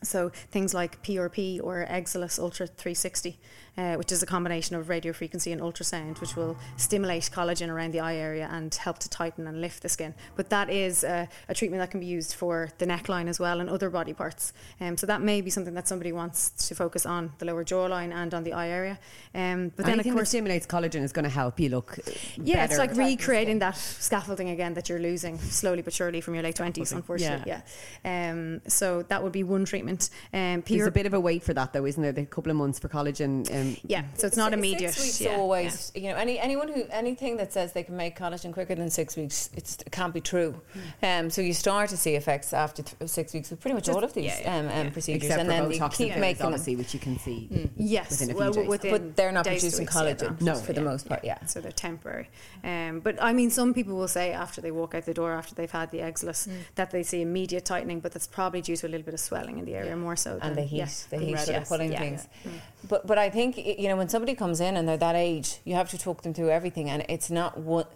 So 0.02 0.30
things 0.50 0.74
like 0.74 1.02
PRP 1.02 1.60
or 1.62 1.86
Exilis 1.88 2.38
Ultra 2.38 2.66
360 2.66 3.38
uh, 3.76 3.94
which 3.94 4.12
is 4.12 4.22
a 4.22 4.26
combination 4.26 4.76
of 4.76 4.88
radio 4.88 5.12
frequency 5.12 5.52
and 5.52 5.60
ultrasound, 5.60 6.20
which 6.20 6.36
will 6.36 6.56
stimulate 6.76 7.30
collagen 7.32 7.68
around 7.68 7.92
the 7.92 8.00
eye 8.00 8.16
area 8.16 8.48
and 8.50 8.74
help 8.74 8.98
to 8.98 9.08
tighten 9.08 9.46
and 9.46 9.60
lift 9.60 9.82
the 9.82 9.88
skin. 9.88 10.14
But 10.34 10.50
that 10.50 10.70
is 10.70 11.04
a, 11.04 11.28
a 11.48 11.54
treatment 11.54 11.80
that 11.80 11.90
can 11.90 12.00
be 12.00 12.06
used 12.06 12.34
for 12.34 12.70
the 12.78 12.86
neckline 12.86 13.28
as 13.28 13.38
well 13.38 13.60
and 13.60 13.68
other 13.68 13.90
body 13.90 14.12
parts. 14.12 14.52
Um, 14.80 14.96
so 14.96 15.06
that 15.06 15.20
may 15.20 15.40
be 15.40 15.50
something 15.50 15.74
that 15.74 15.88
somebody 15.88 16.12
wants 16.12 16.68
to 16.68 16.74
focus 16.74 17.06
on 17.06 17.32
the 17.38 17.44
lower 17.44 17.64
jawline 17.64 18.12
and 18.12 18.32
on 18.32 18.44
the 18.44 18.52
eye 18.52 18.68
area. 18.68 18.98
Um, 19.34 19.72
but 19.76 19.86
Anything 19.86 19.86
then, 19.86 19.98
of 19.98 20.04
course, 20.04 20.20
that 20.20 20.26
stimulates 20.26 20.66
collagen 20.66 21.02
is 21.02 21.12
going 21.12 21.24
to 21.24 21.30
help 21.30 21.60
you 21.60 21.68
look. 21.68 21.98
Yeah, 22.36 22.64
it's 22.64 22.78
like 22.78 22.94
recreating 22.96 23.58
that 23.60 23.76
scaffolding 23.76 24.50
again 24.50 24.74
that 24.74 24.88
you're 24.88 24.98
losing 24.98 25.38
slowly 25.38 25.82
but 25.82 25.92
surely 25.92 26.20
from 26.20 26.34
your 26.34 26.42
late 26.42 26.56
twenties. 26.56 26.92
Unfortunately, 26.92 27.44
yeah. 27.46 27.60
yeah. 28.04 28.30
Um, 28.30 28.60
so 28.66 29.02
that 29.04 29.22
would 29.22 29.32
be 29.32 29.42
one 29.42 29.64
treatment. 29.64 30.10
Um, 30.32 30.62
There's 30.66 30.86
a 30.86 30.90
bit 30.90 31.06
of 31.06 31.14
a 31.14 31.20
wait 31.20 31.42
for 31.42 31.54
that, 31.54 31.72
though, 31.72 31.84
isn't 31.84 32.02
there? 32.02 32.12
The 32.12 32.24
couple 32.26 32.50
of 32.50 32.56
months 32.56 32.78
for 32.78 32.88
collagen. 32.88 33.48
Um, 33.54 33.65
um, 33.66 33.76
yeah, 33.86 34.04
so 34.14 34.26
it's 34.26 34.36
not 34.36 34.52
immediate. 34.52 34.92
Six 34.94 35.04
weeks 35.04 35.20
yeah, 35.20 35.36
always. 35.36 35.92
Yeah. 35.94 36.00
You 36.00 36.08
know, 36.10 36.16
any 36.16 36.38
anyone 36.38 36.68
who 36.68 36.84
anything 36.90 37.36
that 37.38 37.52
says 37.52 37.72
they 37.72 37.82
can 37.82 37.96
make 37.96 38.18
collagen 38.18 38.52
quicker 38.52 38.74
than 38.74 38.90
six 38.90 39.16
weeks, 39.16 39.50
it 39.54 39.84
can't 39.90 40.14
be 40.14 40.20
true. 40.20 40.60
Mm. 41.02 41.24
Um, 41.24 41.30
so 41.30 41.42
you 41.42 41.52
start 41.52 41.90
to 41.90 41.96
see 41.96 42.14
effects 42.14 42.52
after 42.52 42.82
th- 42.82 43.10
six 43.10 43.32
weeks 43.34 43.50
with 43.50 43.60
pretty 43.60 43.74
much 43.74 43.84
Just, 43.84 43.96
all 43.96 44.04
of 44.04 44.14
these 44.14 44.38
yeah, 44.40 44.58
um, 44.58 44.86
um, 44.86 44.92
procedures, 44.92 45.24
Except 45.24 45.40
and 45.40 45.50
then 45.50 45.70
you 45.70 45.88
keep 45.90 46.16
making 46.16 46.46
obviously, 46.46 46.74
them. 46.74 46.78
which 46.82 46.94
you 46.94 47.00
can 47.00 47.18
see. 47.18 47.48
Mm. 47.52 47.70
Yes, 47.76 48.10
within 48.10 48.30
a 48.30 48.32
few 48.32 48.40
well, 48.40 48.52
days. 48.52 48.68
Within 48.68 48.90
but 48.90 49.16
they're 49.16 49.32
not 49.32 49.46
producing 49.46 49.86
collagen. 49.86 50.40
no, 50.40 50.54
for 50.54 50.72
the 50.72 50.82
most 50.82 51.08
part. 51.08 51.24
Yeah, 51.24 51.44
so 51.46 51.60
they're 51.60 51.72
temporary. 51.72 52.28
Um, 52.64 53.00
but 53.00 53.22
I 53.22 53.32
mean, 53.32 53.50
some 53.50 53.74
people 53.74 53.96
will 53.96 54.08
say 54.08 54.32
after 54.32 54.60
they 54.60 54.70
walk 54.70 54.94
out 54.94 55.04
the 55.04 55.14
door 55.14 55.32
after 55.32 55.54
they've 55.54 55.70
had 55.70 55.90
the 55.90 55.98
Exilis 55.98 56.48
mm. 56.48 56.54
that 56.74 56.90
they 56.90 57.02
see 57.02 57.22
immediate 57.22 57.64
tightening, 57.64 58.00
but 58.00 58.12
that's 58.12 58.26
probably 58.26 58.60
due 58.60 58.76
to 58.76 58.86
a 58.86 58.88
little 58.88 59.04
bit 59.04 59.14
of 59.14 59.20
swelling 59.20 59.58
in 59.58 59.64
the 59.64 59.74
area 59.74 59.96
more 59.96 60.16
so. 60.16 60.38
And 60.42 60.56
the 60.56 60.62
heat, 60.62 61.06
the 61.10 61.18
heat 61.18 61.38
sort 61.38 61.66
pulling 61.66 61.90
things. 61.90 62.26
Mm. 62.44 62.50
But 62.88 63.06
but 63.06 63.18
I 63.18 63.30
think 63.30 63.55
you 63.58 63.88
know 63.88 63.96
when 63.96 64.08
somebody 64.08 64.34
comes 64.34 64.60
in 64.60 64.76
and 64.76 64.88
they're 64.88 64.96
that 64.96 65.16
age, 65.16 65.60
you 65.64 65.74
have 65.74 65.90
to 65.90 65.98
talk 65.98 66.22
them 66.22 66.34
through 66.34 66.50
everything, 66.50 66.90
and 66.90 67.04
it's 67.08 67.30
not 67.30 67.58
what 67.58 67.92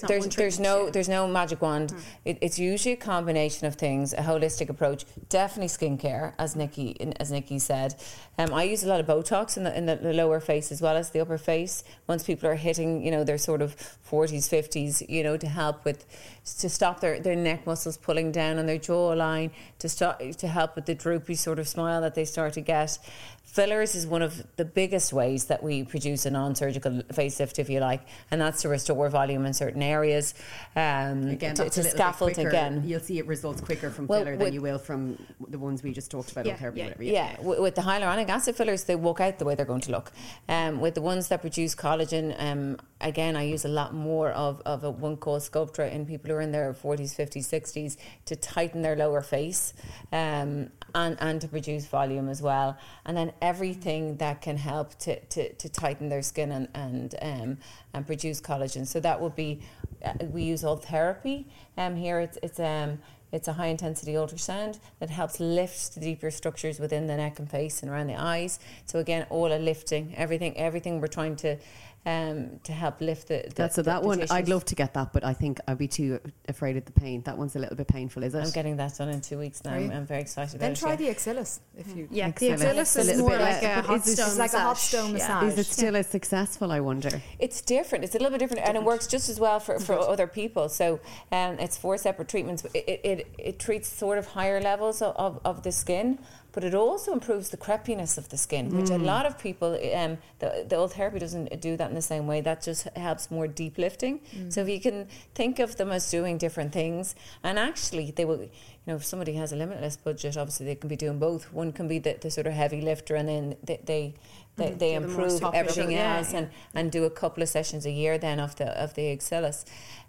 there's 0.00 0.26
there's 0.28 0.60
no 0.60 0.90
there's 0.90 1.08
no 1.08 1.26
magic 1.26 1.60
wand. 1.60 1.90
Mm. 1.90 2.02
It, 2.24 2.38
it's 2.40 2.58
usually 2.58 2.94
a 2.94 2.96
combination 2.96 3.66
of 3.66 3.74
things, 3.74 4.12
a 4.12 4.18
holistic 4.18 4.68
approach. 4.68 5.04
Definitely 5.28 5.68
skincare, 5.68 6.34
as 6.38 6.56
Nikki 6.56 6.96
as 7.18 7.30
Nikki 7.30 7.58
said. 7.58 7.94
Um, 8.38 8.54
I 8.54 8.64
use 8.64 8.82
a 8.84 8.88
lot 8.88 9.00
of 9.00 9.06
Botox 9.06 9.56
in 9.56 9.64
the 9.64 9.76
in 9.76 9.86
the 9.86 10.12
lower 10.12 10.40
face 10.40 10.72
as 10.72 10.80
well 10.80 10.96
as 10.96 11.10
the 11.10 11.20
upper 11.20 11.38
face. 11.38 11.84
Once 12.06 12.24
people 12.24 12.48
are 12.48 12.54
hitting, 12.54 13.04
you 13.04 13.10
know, 13.10 13.24
their 13.24 13.38
sort 13.38 13.62
of 13.62 13.74
forties, 13.74 14.48
fifties, 14.48 15.02
you 15.08 15.22
know, 15.22 15.36
to 15.36 15.46
help 15.46 15.84
with 15.84 16.06
to 16.44 16.68
stop 16.68 17.00
their, 17.00 17.20
their 17.20 17.36
neck 17.36 17.66
muscles 17.66 17.96
pulling 17.96 18.32
down 18.32 18.58
on 18.58 18.66
their 18.66 18.78
jawline, 18.78 19.50
to 19.78 19.88
stop 19.88 20.20
to 20.20 20.48
help 20.48 20.74
with 20.74 20.86
the 20.86 20.94
droopy 20.94 21.34
sort 21.34 21.58
of 21.58 21.68
smile 21.68 22.00
that 22.00 22.14
they 22.14 22.24
start 22.24 22.54
to 22.54 22.60
get. 22.60 22.98
Fillers 23.44 23.94
is 23.94 24.06
one 24.06 24.22
of 24.22 24.42
the 24.56 24.64
biggest 24.64 25.12
ways 25.12 25.44
that 25.46 25.62
we 25.62 25.84
produce 25.84 26.24
a 26.24 26.30
non-surgical 26.30 27.02
facelift, 27.12 27.58
if 27.58 27.68
you 27.68 27.80
like, 27.80 28.00
and 28.30 28.40
that's 28.40 28.62
to 28.62 28.68
restore 28.68 29.10
volume 29.10 29.44
in 29.44 29.52
certain 29.52 29.82
areas. 29.82 30.32
Um, 30.74 31.28
again, 31.28 31.54
to, 31.56 31.68
to 31.68 31.84
scaffold 31.84 32.38
again. 32.38 32.82
You'll 32.86 33.00
see 33.00 33.18
it 33.18 33.26
results 33.26 33.60
quicker 33.60 33.90
from 33.90 34.06
well, 34.06 34.20
filler 34.20 34.36
than 34.38 34.54
you 34.54 34.62
will 34.62 34.78
from 34.78 35.18
the 35.48 35.58
ones 35.58 35.82
we 35.82 35.92
just 35.92 36.10
talked 36.10 36.32
about. 36.32 36.46
Yeah, 36.46 36.56
therapy, 36.56 36.78
yeah, 36.78 36.84
whatever, 36.86 37.02
yeah. 37.04 37.36
yeah. 37.38 37.60
with 37.60 37.74
the 37.74 37.82
hyaluronic 37.82 38.28
acid 38.30 38.56
fillers, 38.56 38.84
they 38.84 38.96
walk 38.96 39.20
out 39.20 39.38
the 39.38 39.44
way 39.44 39.54
they're 39.54 39.66
going 39.66 39.82
to 39.82 39.90
look. 39.90 40.12
Um, 40.48 40.80
with 40.80 40.94
the 40.94 41.02
ones 41.02 41.28
that 41.28 41.42
produce 41.42 41.74
collagen, 41.74 42.34
um, 42.42 42.78
again, 43.02 43.36
I 43.36 43.42
use 43.42 43.66
a 43.66 43.68
lot 43.68 43.92
more 43.92 44.30
of, 44.30 44.62
of 44.64 44.82
a 44.82 44.90
one 44.90 45.18
called 45.18 45.42
Sculptra 45.42 45.92
in 45.92 46.06
people 46.06 46.31
who 46.32 46.38
are 46.38 46.40
in 46.40 46.52
their 46.52 46.72
40s, 46.72 47.14
50s, 47.14 47.48
60s 47.48 47.96
to 48.26 48.36
tighten 48.36 48.82
their 48.82 48.96
lower 48.96 49.22
face 49.22 49.74
um, 50.12 50.70
and, 50.94 51.16
and 51.20 51.40
to 51.40 51.48
produce 51.48 51.86
volume 51.86 52.28
as 52.28 52.42
well. 52.42 52.76
And 53.04 53.16
then 53.16 53.32
everything 53.40 54.16
that 54.16 54.40
can 54.40 54.56
help 54.56 54.98
to, 55.00 55.20
to, 55.20 55.52
to 55.52 55.68
tighten 55.68 56.08
their 56.08 56.22
skin 56.22 56.52
and, 56.52 56.68
and, 56.74 57.14
um, 57.22 57.58
and 57.94 58.06
produce 58.06 58.40
collagen. 58.40 58.86
So 58.86 59.00
that 59.00 59.20
would 59.20 59.36
be, 59.36 59.60
uh, 60.04 60.14
we 60.30 60.42
use 60.42 60.62
Ultherapy 60.62 61.44
um, 61.76 61.96
here. 61.96 62.20
It's, 62.20 62.38
it's, 62.42 62.60
um, 62.60 62.98
it's 63.32 63.48
a 63.48 63.54
high 63.54 63.68
intensity 63.68 64.12
ultrasound 64.12 64.78
that 65.00 65.08
helps 65.08 65.40
lift 65.40 65.94
the 65.94 66.00
deeper 66.00 66.30
structures 66.30 66.78
within 66.78 67.06
the 67.06 67.16
neck 67.16 67.38
and 67.38 67.50
face 67.50 67.82
and 67.82 67.90
around 67.90 68.08
the 68.08 68.20
eyes. 68.20 68.58
So 68.84 68.98
again, 68.98 69.26
all 69.30 69.50
a 69.52 69.56
lifting, 69.56 70.14
everything, 70.16 70.56
everything 70.58 71.00
we're 71.00 71.06
trying 71.06 71.36
to 71.36 71.56
um, 72.04 72.58
to 72.64 72.72
help 72.72 73.00
lift 73.00 73.28
the. 73.28 73.44
the 73.46 73.54
That's 73.54 73.76
so 73.76 73.82
that 73.82 74.02
one. 74.02 74.18
Tissues. 74.18 74.30
I'd 74.30 74.48
love 74.48 74.64
to 74.66 74.74
get 74.74 74.94
that, 74.94 75.12
but 75.12 75.24
I 75.24 75.32
think 75.32 75.60
I'd 75.68 75.78
be 75.78 75.88
too 75.88 76.20
afraid 76.48 76.76
of 76.76 76.84
the 76.84 76.92
pain. 76.92 77.22
That 77.22 77.38
one's 77.38 77.54
a 77.54 77.58
little 77.60 77.76
bit 77.76 77.86
painful, 77.86 78.24
is 78.24 78.34
it? 78.34 78.40
I'm 78.40 78.50
getting 78.50 78.76
that 78.78 78.96
done 78.96 79.08
in 79.08 79.20
two 79.20 79.38
weeks 79.38 79.64
now. 79.64 79.74
I'm, 79.74 79.90
I'm 79.90 80.06
very 80.06 80.20
excited. 80.20 80.58
Then 80.58 80.72
about 80.72 80.80
try 80.80 80.92
it, 80.94 80.98
the 80.98 81.06
Exilis 81.06 81.60
if 81.76 81.96
you. 81.96 82.08
Yeah, 82.10 82.30
the 82.30 82.50
Exilis 82.50 82.98
is 82.98 83.18
more 83.18 83.38
like 83.38 83.62
a 83.62 83.82
hot 83.82 84.04
stone. 84.04 84.26
It's 84.26 84.38
like 84.38 84.52
a 84.52 84.60
hot 84.60 84.78
stone 84.78 85.12
massage. 85.12 85.52
Is 85.52 85.58
it 85.58 85.66
still 85.66 85.96
as 85.96 86.08
successful? 86.08 86.72
I 86.72 86.80
wonder. 86.80 87.22
It's 87.38 87.60
different. 87.60 88.04
It's 88.04 88.14
a 88.14 88.18
little 88.18 88.32
bit 88.32 88.38
different, 88.38 88.66
and 88.66 88.76
it 88.76 88.82
works 88.82 89.06
just 89.06 89.28
as 89.28 89.38
well 89.38 89.60
for, 89.60 89.78
for 89.78 89.98
other 89.98 90.26
people. 90.26 90.68
So, 90.68 90.98
um, 91.30 91.58
it's 91.58 91.78
four 91.78 91.96
separate 91.98 92.28
treatments. 92.28 92.64
It, 92.74 92.84
it, 92.88 93.00
it, 93.04 93.34
it 93.38 93.58
treats 93.58 93.88
sort 93.88 94.18
of 94.18 94.26
higher 94.26 94.60
levels 94.60 95.02
of, 95.02 95.14
of, 95.16 95.40
of 95.44 95.62
the 95.62 95.72
skin 95.72 96.18
but 96.52 96.64
it 96.64 96.74
also 96.74 97.12
improves 97.12 97.48
the 97.48 97.56
crepiness 97.56 98.18
of 98.18 98.28
the 98.28 98.36
skin, 98.36 98.76
which 98.76 98.86
mm. 98.86 99.00
a 99.00 99.04
lot 99.04 99.26
of 99.26 99.38
people, 99.38 99.72
um, 99.94 100.18
the, 100.38 100.64
the 100.68 100.76
Ultherapy 100.76 101.18
doesn't 101.18 101.60
do 101.60 101.76
that 101.76 101.88
in 101.88 101.94
the 101.94 102.02
same 102.02 102.26
way. 102.26 102.40
That 102.40 102.62
just 102.62 102.88
helps 102.96 103.30
more 103.30 103.46
deep 103.48 103.78
lifting. 103.78 104.20
Mm. 104.34 104.52
So 104.52 104.60
if 104.62 104.68
you 104.68 104.80
can 104.80 105.08
think 105.34 105.58
of 105.58 105.76
them 105.76 105.90
as 105.90 106.10
doing 106.10 106.38
different 106.38 106.72
things, 106.72 107.14
and 107.42 107.58
actually 107.58 108.10
they 108.10 108.24
will, 108.24 108.42
you 108.42 108.50
know, 108.86 108.96
if 108.96 109.04
somebody 109.04 109.32
has 109.34 109.52
a 109.52 109.56
limitless 109.56 109.96
budget, 109.96 110.36
obviously 110.36 110.66
they 110.66 110.74
can 110.74 110.88
be 110.88 110.96
doing 110.96 111.18
both. 111.18 111.52
One 111.52 111.72
can 111.72 111.88
be 111.88 111.98
the, 111.98 112.18
the 112.20 112.30
sort 112.30 112.46
of 112.46 112.52
heavy 112.52 112.82
lifter, 112.82 113.16
and 113.16 113.28
then 113.28 113.56
they, 113.64 113.80
they 113.84 114.14
they, 114.56 114.66
mm-hmm. 114.66 114.78
they 114.78 114.94
improve 114.94 115.42
everything 115.54 115.94
else 115.94 116.32
yeah. 116.32 116.40
and, 116.40 116.50
and 116.74 116.92
do 116.92 117.04
a 117.04 117.10
couple 117.10 117.42
of 117.42 117.48
sessions 117.48 117.86
a 117.86 117.90
year 117.90 118.18
then 118.18 118.38
of 118.38 118.56
the 118.56 118.66
of 118.78 118.92
the 118.94 119.16
Exilis. 119.16 119.64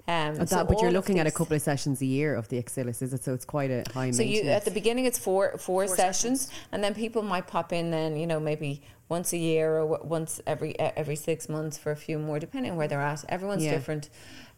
Um, 0.06 0.36
that, 0.36 0.50
so 0.50 0.66
but 0.66 0.82
you're 0.82 0.92
looking 0.92 1.20
at 1.20 1.28
a 1.28 1.32
couple 1.32 1.56
of 1.56 1.62
sessions 1.62 2.02
a 2.02 2.06
year 2.06 2.36
of 2.36 2.50
the 2.50 2.62
Exilis, 2.62 3.02
is 3.02 3.14
it? 3.14 3.24
So 3.24 3.34
it's 3.34 3.46
quite 3.46 3.72
a 3.72 3.84
high. 3.94 4.08
Maintenance. 4.08 4.18
So 4.18 4.24
you 4.24 4.44
at 4.50 4.66
the 4.66 4.72
beginning 4.72 5.06
it's 5.06 5.18
four 5.18 5.52
four, 5.52 5.86
four 5.86 5.88
sessions, 5.88 6.42
sessions, 6.42 6.68
and 6.74 6.84
then 6.84 6.94
people 6.94 7.22
might 7.22 7.48
pop 7.48 7.72
in 7.72 7.90
then 7.92 8.18
you 8.18 8.28
know 8.28 8.40
maybe 8.40 8.82
once 9.08 9.32
a 9.32 9.38
year 9.38 9.78
or 9.78 10.00
once 10.04 10.42
every 10.46 10.78
every 10.80 11.16
six 11.16 11.48
months 11.48 11.78
for 11.78 11.92
a 11.92 11.96
few 11.96 12.20
more, 12.20 12.38
depending 12.38 12.72
on 12.72 12.78
where 12.78 12.88
they're 12.88 13.02
at. 13.02 13.24
Everyone's 13.30 13.64
yeah. 13.64 13.72
different. 13.72 14.10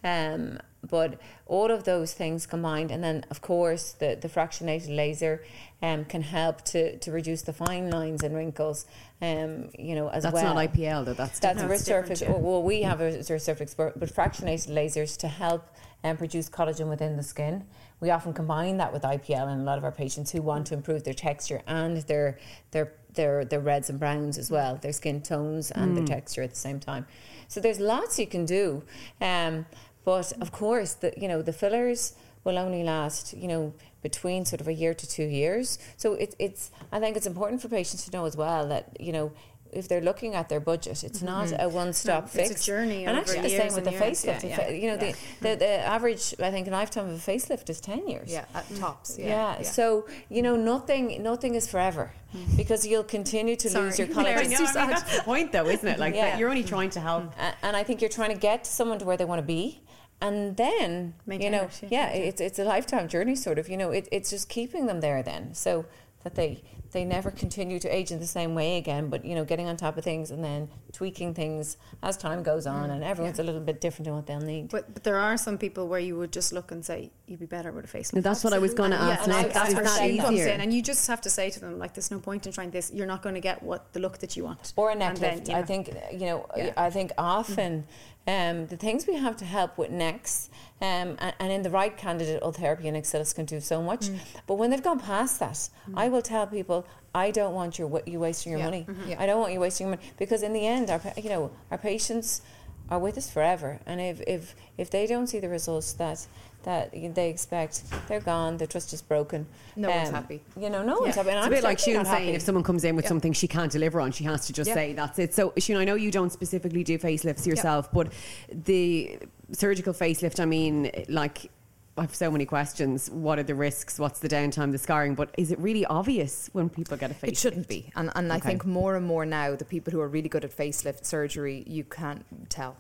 Um, 0.04 0.60
but 0.88 1.20
all 1.48 1.72
of 1.72 1.84
those 1.84 2.14
things 2.14 2.46
combined, 2.46 2.92
and 2.92 3.04
then 3.04 3.26
of 3.30 3.42
course 3.42 3.94
the, 3.94 4.18
the 4.20 4.30
fractionated 4.30 4.96
laser 4.96 5.44
um, 5.82 6.06
can 6.06 6.22
help 6.22 6.64
to, 6.66 6.98
to 7.00 7.12
reduce 7.12 7.42
the 7.42 7.54
fine 7.54 7.90
lines 7.90 8.24
and 8.24 8.36
wrinkles. 8.36 8.86
Um, 9.22 9.70
you 9.80 9.96
know, 9.96 10.10
as 10.10 10.24
that's 10.24 10.34
well. 10.34 10.54
That's 10.54 10.78
not 10.78 10.78
IPL 10.78 11.06
though. 11.06 11.14
That's 11.14 11.40
that's 11.40 11.62
no, 11.62 11.70
ResurFX. 11.70 12.22
Yeah. 12.22 12.32
Well, 12.32 12.62
we 12.62 12.82
have 12.82 13.00
a 13.00 13.12
ResurFX, 13.12 13.76
but, 13.76 13.98
but 13.98 14.14
fractionated 14.14 14.70
lasers 14.70 15.18
to 15.20 15.28
help 15.28 15.70
um, 16.04 16.18
produce 16.18 16.50
collagen 16.50 16.90
within 16.90 17.16
the 17.16 17.24
skin. 17.24 17.66
We 18.02 18.10
often 18.12 18.34
combine 18.34 18.78
that 18.78 18.92
with 18.92 19.04
IPL 19.04 19.54
in 19.54 19.62
a 19.62 19.64
lot 19.64 19.78
of 19.78 19.84
our 19.84 19.92
patients 19.92 20.32
who 20.32 20.42
want 20.42 20.68
to 20.68 20.74
improve 20.74 21.04
their 21.04 21.14
texture 21.14 21.62
and 21.66 21.98
their 22.04 22.40
their 22.72 22.94
their 23.14 23.46
their 23.46 23.62
reds 23.62 23.90
and 23.90 24.00
browns 24.00 24.38
as 24.38 24.52
well, 24.52 24.76
their 24.76 24.94
skin 24.94 25.22
tones 25.22 25.72
and 25.72 25.92
mm. 25.92 25.96
their 25.96 26.18
texture 26.18 26.44
at 26.44 26.50
the 26.50 26.56
same 26.56 26.80
time. 26.80 27.06
So 27.48 27.62
there's 27.62 27.80
lots 27.80 28.20
you 28.20 28.28
can 28.28 28.46
do. 28.46 28.84
Um, 29.22 29.66
but 30.04 30.34
of 30.42 30.52
course, 30.52 30.94
the 30.94 31.14
you 31.18 31.28
know 31.28 31.42
the 31.42 31.54
fillers 31.54 32.16
will 32.44 32.58
only 32.58 32.84
last 32.84 33.34
you 33.34 33.48
know 33.48 33.74
between 34.10 34.46
sort 34.46 34.62
of 34.62 34.68
a 34.68 34.74
year 34.74 34.94
to 34.94 35.06
two 35.18 35.26
years. 35.42 35.80
So 35.98 36.14
it, 36.14 36.36
it's 36.38 36.70
I 36.92 37.00
think 37.00 37.18
it's 37.18 37.26
important 37.26 37.60
for 37.60 37.70
patients 37.70 38.06
to 38.06 38.12
know 38.16 38.26
as 38.26 38.38
well 38.38 38.68
that 38.68 38.98
you 39.00 39.12
know 39.12 39.32
if 39.72 39.88
they're 39.88 40.06
looking 40.10 40.36
at 40.36 40.48
their 40.48 40.60
budget, 40.60 41.04
it's 41.04 41.22
mm-hmm. 41.22 41.26
not 41.26 41.48
a 41.60 41.68
one 41.68 41.92
stop 41.92 42.24
no, 42.24 42.28
fix. 42.28 42.52
It's 42.52 42.62
a 42.62 42.66
journey, 42.66 43.06
and 43.06 43.18
actually 43.18 43.42
the 43.42 43.50
same 43.50 43.74
with 43.74 43.84
the 43.84 43.98
facelift. 44.06 44.44
Yeah, 44.44 44.70
yeah. 44.70 44.70
You 44.70 44.88
know, 44.92 44.98
the, 44.98 45.16
the, 45.42 45.56
the 45.56 45.74
average 45.96 46.36
I 46.40 46.52
think 46.52 46.68
lifetime 46.68 47.08
of 47.10 47.16
a 47.16 47.32
facelift 47.32 47.68
is 47.70 47.82
ten 47.82 48.08
years. 48.08 48.32
Yeah, 48.32 48.46
at 48.54 48.66
tops. 48.76 49.18
Yeah. 49.18 49.64
So 49.64 50.08
you 50.30 50.44
know, 50.44 50.56
nothing 50.56 51.22
nothing 51.24 51.56
is 51.56 51.68
forever 51.68 52.12
mm-hmm. 52.36 52.58
because 52.58 52.86
you'll 52.86 53.12
continue 53.18 53.56
to 53.56 53.70
Sorry. 53.70 53.86
lose 53.86 53.98
your 54.00 54.08
collagen. 54.16 54.38
I 54.38 54.84
mean, 54.84 54.92
that's 54.92 55.18
the 55.18 55.24
point, 55.24 55.52
though, 55.52 55.68
isn't 55.68 55.90
it? 55.94 55.98
Like 56.00 56.16
you're 56.38 56.50
only 56.50 56.68
trying 56.76 56.92
to 56.92 57.00
help, 57.00 57.34
and 57.66 57.76
I 57.76 57.84
think 57.84 58.02
you're 58.02 58.16
trying 58.20 58.34
to 58.38 58.42
get 58.50 58.68
someone 58.68 59.00
to 59.00 59.06
where 59.06 59.18
they 59.18 59.26
want 59.26 59.40
to 59.40 59.50
be 59.60 59.82
and 60.28 60.58
then 60.58 61.14
you 61.28 61.50
know 61.50 61.70
yeah, 61.90 62.10
it's 62.10 62.42
it's 62.42 62.60
a 62.60 62.64
lifetime 62.64 63.08
journey 63.08 63.36
sort 63.36 63.60
of 63.60 63.70
you 63.70 63.78
know 63.78 63.92
it, 63.92 64.08
it's 64.12 64.30
just 64.30 64.50
keeping 64.50 64.86
them 64.86 65.02
there 65.02 65.22
then 65.24 65.54
so 65.54 65.86
that 66.24 66.36
they 66.36 66.64
they 66.92 67.04
never 67.04 67.30
continue 67.30 67.78
to 67.78 67.90
age 67.90 68.10
in 68.10 68.20
the 68.20 68.28
same 68.28 68.56
way 68.56 68.78
again 68.78 69.10
but 69.10 69.26
you 69.26 69.36
know 69.36 69.44
getting 69.44 69.68
on 69.68 69.76
top 69.76 69.98
of 69.98 70.04
things 70.04 70.32
and 70.32 70.44
then 70.44 70.70
tweaking 70.96 71.34
things 71.34 71.76
as 72.02 72.16
time 72.16 72.42
goes 72.42 72.66
on 72.66 72.90
and 72.90 73.04
everyone's 73.04 73.38
yeah. 73.38 73.44
a 73.44 73.48
little 73.48 73.60
bit 73.60 73.82
different 73.82 74.08
in 74.08 74.16
what 74.16 74.26
they'll 74.26 74.40
need. 74.40 74.70
But, 74.70 74.94
but 74.94 75.04
there 75.04 75.18
are 75.18 75.36
some 75.36 75.58
people 75.58 75.90
where 75.90 76.00
you 76.00 76.16
would 76.16 76.32
just 76.32 76.54
look 76.54 76.72
and 76.72 76.86
say 76.86 77.12
you'd 77.28 77.42
be 77.42 77.46
better 77.46 77.74
with 77.74 77.94
a 77.94 77.98
facelift. 77.98 78.24
That's 78.24 78.42
what 78.42 78.54
I 78.54 78.60
was 78.60 78.74
going 78.74 78.92
to 78.92 78.98
ask 78.98 79.28
yeah, 79.28 79.42
next 79.42 79.54
that's 79.54 79.74
where 79.74 80.10
she 80.10 80.18
comes 80.18 80.40
in 80.40 80.62
and 80.62 80.74
you 80.74 80.82
just 80.82 81.06
have 81.08 81.20
to 81.22 81.30
say 81.30 81.50
to 81.50 81.60
them 81.60 81.78
like 81.78 81.94
there's 81.94 82.12
no 82.12 82.20
point 82.20 82.46
in 82.46 82.54
trying 82.54 82.72
this. 82.72 82.92
You're 82.94 83.08
not 83.08 83.22
going 83.22 83.36
to 83.36 83.42
get 83.42 83.62
what 83.62 83.92
the 83.92 84.00
look 84.00 84.20
that 84.20 84.38
you 84.38 84.46
want. 84.46 84.72
Or 84.78 84.90
a 84.90 84.96
neck 84.96 85.20
lift 85.20 85.50
I 85.50 85.64
think 85.64 85.94
you 86.14 86.28
know 86.28 86.48
yeah. 86.56 86.72
I 86.78 86.90
think 86.90 87.12
often 87.18 87.82
mm-hmm 87.82 88.12
um, 88.28 88.68
the 88.68 88.78
things 88.78 89.06
we 89.08 89.16
have 89.16 89.38
to 89.38 89.46
help 89.46 89.78
with 89.78 89.92
next, 89.92 90.50
um, 90.82 91.16
and, 91.20 91.34
and, 91.40 91.52
in 91.52 91.62
the 91.62 91.70
right 91.70 91.96
candidate, 91.96 92.42
Ultherapy 92.42 92.86
and 92.86 92.98
Exilis 92.98 93.36
can 93.36 93.46
do 93.46 93.60
so 93.60 93.82
much. 93.82 94.08
Mm. 94.08 94.20
But 94.48 94.56
when 94.56 94.72
they've 94.72 94.84
gone 94.84 95.00
past 95.00 95.40
that, 95.40 95.54
mm. 95.54 95.94
I 95.96 96.10
will 96.10 96.24
tell 96.24 96.48
people, 96.48 96.88
I 97.14 97.32
don't 97.32 97.54
want 97.54 97.78
your 97.78 98.02
you 98.06 98.20
wasting 98.20 98.52
your 98.52 98.60
yeah. 98.60 98.66
money. 98.66 98.86
Mm-hmm. 98.90 99.10
Yeah. 99.10 99.22
I 99.22 99.26
don't 99.26 99.40
want 99.40 99.54
you 99.54 99.60
wasting 99.60 99.88
your 99.88 99.96
money 99.96 100.10
because 100.18 100.44
in 100.44 100.54
the 100.54 100.66
end, 100.66 100.90
our 100.90 101.02
you 101.16 101.30
know 101.30 101.52
our 101.72 101.78
patients 101.78 102.42
are 102.90 103.00
with 103.00 103.18
us 103.18 103.30
forever, 103.30 103.80
and 103.86 104.00
if 104.00 104.22
if 104.28 104.56
if 104.78 104.90
they 104.90 105.08
don't 105.08 105.28
see 105.28 105.40
the 105.40 105.50
results 105.50 105.94
that 105.94 106.28
that 106.66 106.92
they 106.92 107.30
expect, 107.30 107.84
they're 108.08 108.20
gone. 108.20 108.58
The 108.58 108.68
trust 108.68 108.92
is 108.92 109.02
broken. 109.02 109.46
No 109.76 109.90
um, 109.90 109.98
one's 109.98 110.10
happy. 110.10 110.42
You 110.60 110.70
know, 110.70 110.84
no 110.84 110.96
yeah. 110.96 111.02
one's 111.02 111.16
happy. 111.16 111.30
And 111.30 111.38
it's 111.38 111.46
I'm 111.46 111.54
a 111.54 111.56
bit 111.56 111.64
like 111.64 111.78
Siún 111.78 112.06
saying 112.06 112.34
if 112.34 112.42
someone 112.42 112.64
comes 112.64 112.84
in 112.84 112.96
with 112.96 113.08
something 113.08 113.34
she 113.34 113.48
can't 113.48 113.72
deliver 113.72 114.02
on, 114.02 114.12
she 114.12 114.24
has 114.24 114.48
to 114.48 114.54
just 114.54 114.74
say 114.74 114.94
that's 114.94 115.20
it. 115.20 115.34
So 115.34 115.52
Siún, 115.52 115.78
I 115.78 115.86
know 115.86 115.96
you 115.96 116.12
don't 116.12 116.32
specifically 116.32 116.84
do 116.84 116.98
facelifts 116.98 117.46
yourself, 117.46 117.92
but 117.92 118.12
the 118.52 119.20
surgical 119.52 119.94
facelift, 119.94 120.40
I 120.40 120.46
mean, 120.46 120.92
like 121.08 121.52
I 121.98 122.02
have 122.02 122.16
so 122.16 122.30
many 122.30 122.46
questions. 122.46 123.10
What 123.10 123.40
are 123.40 123.44
the 123.44 123.56
risks? 123.56 124.00
What's 124.00 124.20
the 124.20 124.28
downtime, 124.28 124.72
the 124.72 124.78
scarring? 124.78 125.16
But 125.16 125.30
is 125.38 125.52
it 125.52 125.60
really 125.60 125.86
obvious 125.86 126.50
when 126.52 126.70
people 126.70 126.98
get 126.98 127.12
a 127.12 127.14
facelift? 127.14 127.28
It 127.30 127.38
shouldn't 127.38 127.68
be. 127.68 127.92
And, 127.96 128.12
and 128.16 128.32
okay. 128.32 128.36
I 128.36 128.40
think 128.40 128.66
more 128.66 128.98
and 128.98 129.06
more 129.06 129.26
now, 129.26 129.56
the 129.56 129.66
people 129.66 129.92
who 129.92 130.02
are 130.02 130.08
really 130.08 130.28
good 130.28 130.44
at 130.44 130.56
facelift 130.56 131.06
surgery, 131.06 131.64
you 131.68 131.86
can't 131.86 132.26
tell 132.50 132.76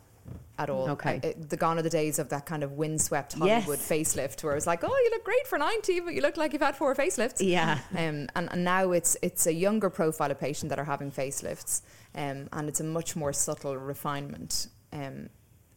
at 0.57 0.70
all. 0.70 0.89
Okay. 0.89 1.20
It, 1.24 1.49
the 1.49 1.55
gone 1.55 1.80
are 1.80 1.82
the 1.82 1.89
days 1.89 2.20
of 2.20 2.30
that 2.30 2.45
kind 2.45 2.63
of 2.63 2.74
windswept 2.74 3.34
Hollywood 3.34 3.80
yes. 3.80 3.89
facelift 3.89 4.43
where 4.43 4.55
it's 4.55 4.68
like, 4.68 4.84
oh, 4.84 4.88
you 4.88 5.09
look 5.11 5.24
great 5.24 5.47
for 5.47 5.57
90, 5.57 5.99
but 6.01 6.13
you 6.13 6.22
look 6.22 6.36
like 6.36 6.51
you've 6.51 6.61
had 6.61 6.76
four 6.76 6.93
facelifts. 6.95 7.38
Yeah. 7.39 7.80
Um, 7.91 8.28
and, 8.36 8.51
and 8.51 8.63
now 8.63 8.91
it's 8.91 9.16
it's 9.22 9.47
a 9.47 9.53
younger 9.53 9.89
profile 9.89 10.32
of 10.32 10.39
patient 10.39 10.70
that 10.70 10.80
are 10.80 10.86
having 10.86 11.11
facelifts 11.11 11.82
um, 12.16 12.47
and 12.53 12.70
it's 12.70 12.80
a 12.80 12.84
much 12.84 13.16
more 13.16 13.34
subtle 13.34 13.78
refinement. 13.78 14.68
Um, 14.93 15.30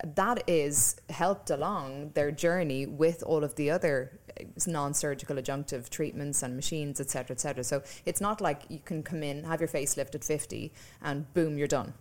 that 0.04 0.44
is 0.46 0.96
helped 1.10 1.50
along 1.50 2.10
their 2.14 2.30
journey 2.30 2.86
with 2.86 3.22
all 3.24 3.42
of 3.42 3.56
the 3.56 3.70
other 3.70 4.18
uh, 4.40 4.44
non-surgical 4.66 5.36
adjunctive 5.36 5.88
treatments 5.88 6.42
and 6.42 6.54
machines, 6.54 7.00
etc., 7.00 7.34
etc. 7.34 7.64
So 7.64 7.82
it's 8.06 8.20
not 8.20 8.40
like 8.40 8.62
you 8.68 8.78
can 8.78 9.02
come 9.02 9.22
in, 9.22 9.44
have 9.44 9.60
your 9.60 9.68
face 9.68 9.96
lifted 9.96 10.24
50, 10.24 10.72
and 11.02 11.32
boom, 11.34 11.58
you're 11.58 11.66
done. 11.66 11.94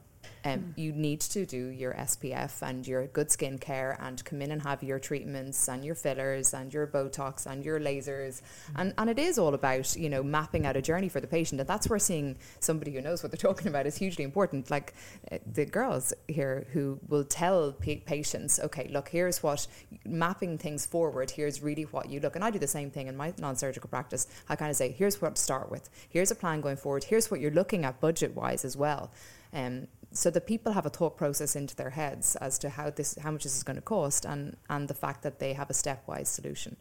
Um. 0.45 0.73
You 0.75 0.91
need 0.91 1.21
to 1.21 1.45
do 1.45 1.67
your 1.67 1.93
SPF 1.93 2.61
and 2.61 2.87
your 2.87 3.07
good 3.07 3.29
skincare 3.29 3.97
and 3.99 4.23
come 4.23 4.41
in 4.41 4.51
and 4.51 4.61
have 4.61 4.83
your 4.83 4.99
treatments 4.99 5.67
and 5.67 5.83
your 5.83 5.95
fillers 5.95 6.53
and 6.53 6.73
your 6.73 6.87
Botox 6.87 7.45
and 7.45 7.63
your 7.63 7.79
lasers. 7.79 8.41
And, 8.75 8.93
and 8.97 9.09
it 9.09 9.19
is 9.19 9.37
all 9.37 9.53
about, 9.53 9.95
you 9.95 10.09
know, 10.09 10.23
mapping 10.23 10.65
out 10.65 10.75
a 10.75 10.81
journey 10.81 11.09
for 11.09 11.19
the 11.19 11.27
patient. 11.27 11.59
And 11.59 11.69
that's 11.69 11.89
where 11.89 11.99
seeing 11.99 12.37
somebody 12.59 12.91
who 12.91 13.01
knows 13.01 13.23
what 13.23 13.31
they're 13.31 13.37
talking 13.51 13.67
about 13.67 13.85
is 13.85 13.97
hugely 13.97 14.23
important. 14.23 14.69
Like 14.69 14.93
uh, 15.31 15.37
the 15.51 15.65
girls 15.65 16.13
here 16.27 16.67
who 16.73 16.99
will 17.07 17.23
tell 17.23 17.73
pa- 17.73 18.01
patients, 18.05 18.59
okay, 18.59 18.89
look, 18.91 19.09
here's 19.09 19.43
what, 19.43 19.67
mapping 20.05 20.57
things 20.57 20.85
forward, 20.85 21.31
here's 21.31 21.61
really 21.61 21.83
what 21.83 22.09
you 22.09 22.19
look. 22.19 22.35
And 22.35 22.43
I 22.43 22.51
do 22.51 22.59
the 22.59 22.67
same 22.67 22.91
thing 22.91 23.07
in 23.07 23.17
my 23.17 23.33
non 23.37 23.55
surgical 23.55 23.89
practice. 23.89 24.27
I 24.49 24.55
kind 24.55 24.69
of 24.69 24.77
say, 24.77 24.91
here's 24.91 25.21
what 25.21 25.35
to 25.35 25.41
start 25.41 25.71
with. 25.71 25.89
Here's 26.09 26.31
a 26.31 26.35
plan 26.35 26.61
going 26.61 26.77
forward. 26.77 27.05
Here's 27.05 27.29
what 27.31 27.39
you're 27.39 27.51
looking 27.51 27.85
at 27.85 27.99
budget 27.99 28.35
wise 28.35 28.65
as 28.65 28.77
well. 28.77 29.11
Um, 29.53 29.87
so 30.11 30.29
that 30.29 30.47
people 30.47 30.71
have 30.71 30.85
a 30.85 30.89
thought 30.89 31.17
process 31.17 31.55
into 31.55 31.75
their 31.75 31.91
heads 31.91 32.35
as 32.37 32.57
to 32.59 32.69
how 32.69 32.89
this 32.89 33.17
how 33.21 33.31
much 33.31 33.43
this 33.43 33.55
is 33.55 33.63
going 33.63 33.75
to 33.75 33.81
cost 33.81 34.25
and 34.25 34.57
and 34.69 34.87
the 34.87 34.93
fact 34.93 35.21
that 35.23 35.39
they 35.39 35.53
have 35.53 35.69
a 35.69 35.73
stepwise 35.73 36.27
solution. 36.27 36.75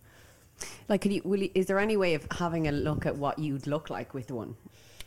Like 0.89 1.03
could 1.03 1.12
you, 1.12 1.22
you, 1.24 1.51
is 1.55 1.66
there 1.66 1.79
any 1.79 1.97
way 1.97 2.14
of 2.14 2.27
having 2.31 2.66
a 2.66 2.72
look 2.72 3.05
at 3.05 3.16
what 3.16 3.39
you'd 3.39 3.66
look 3.66 3.91
like 3.91 4.14
with 4.14 4.31
one? 4.31 4.57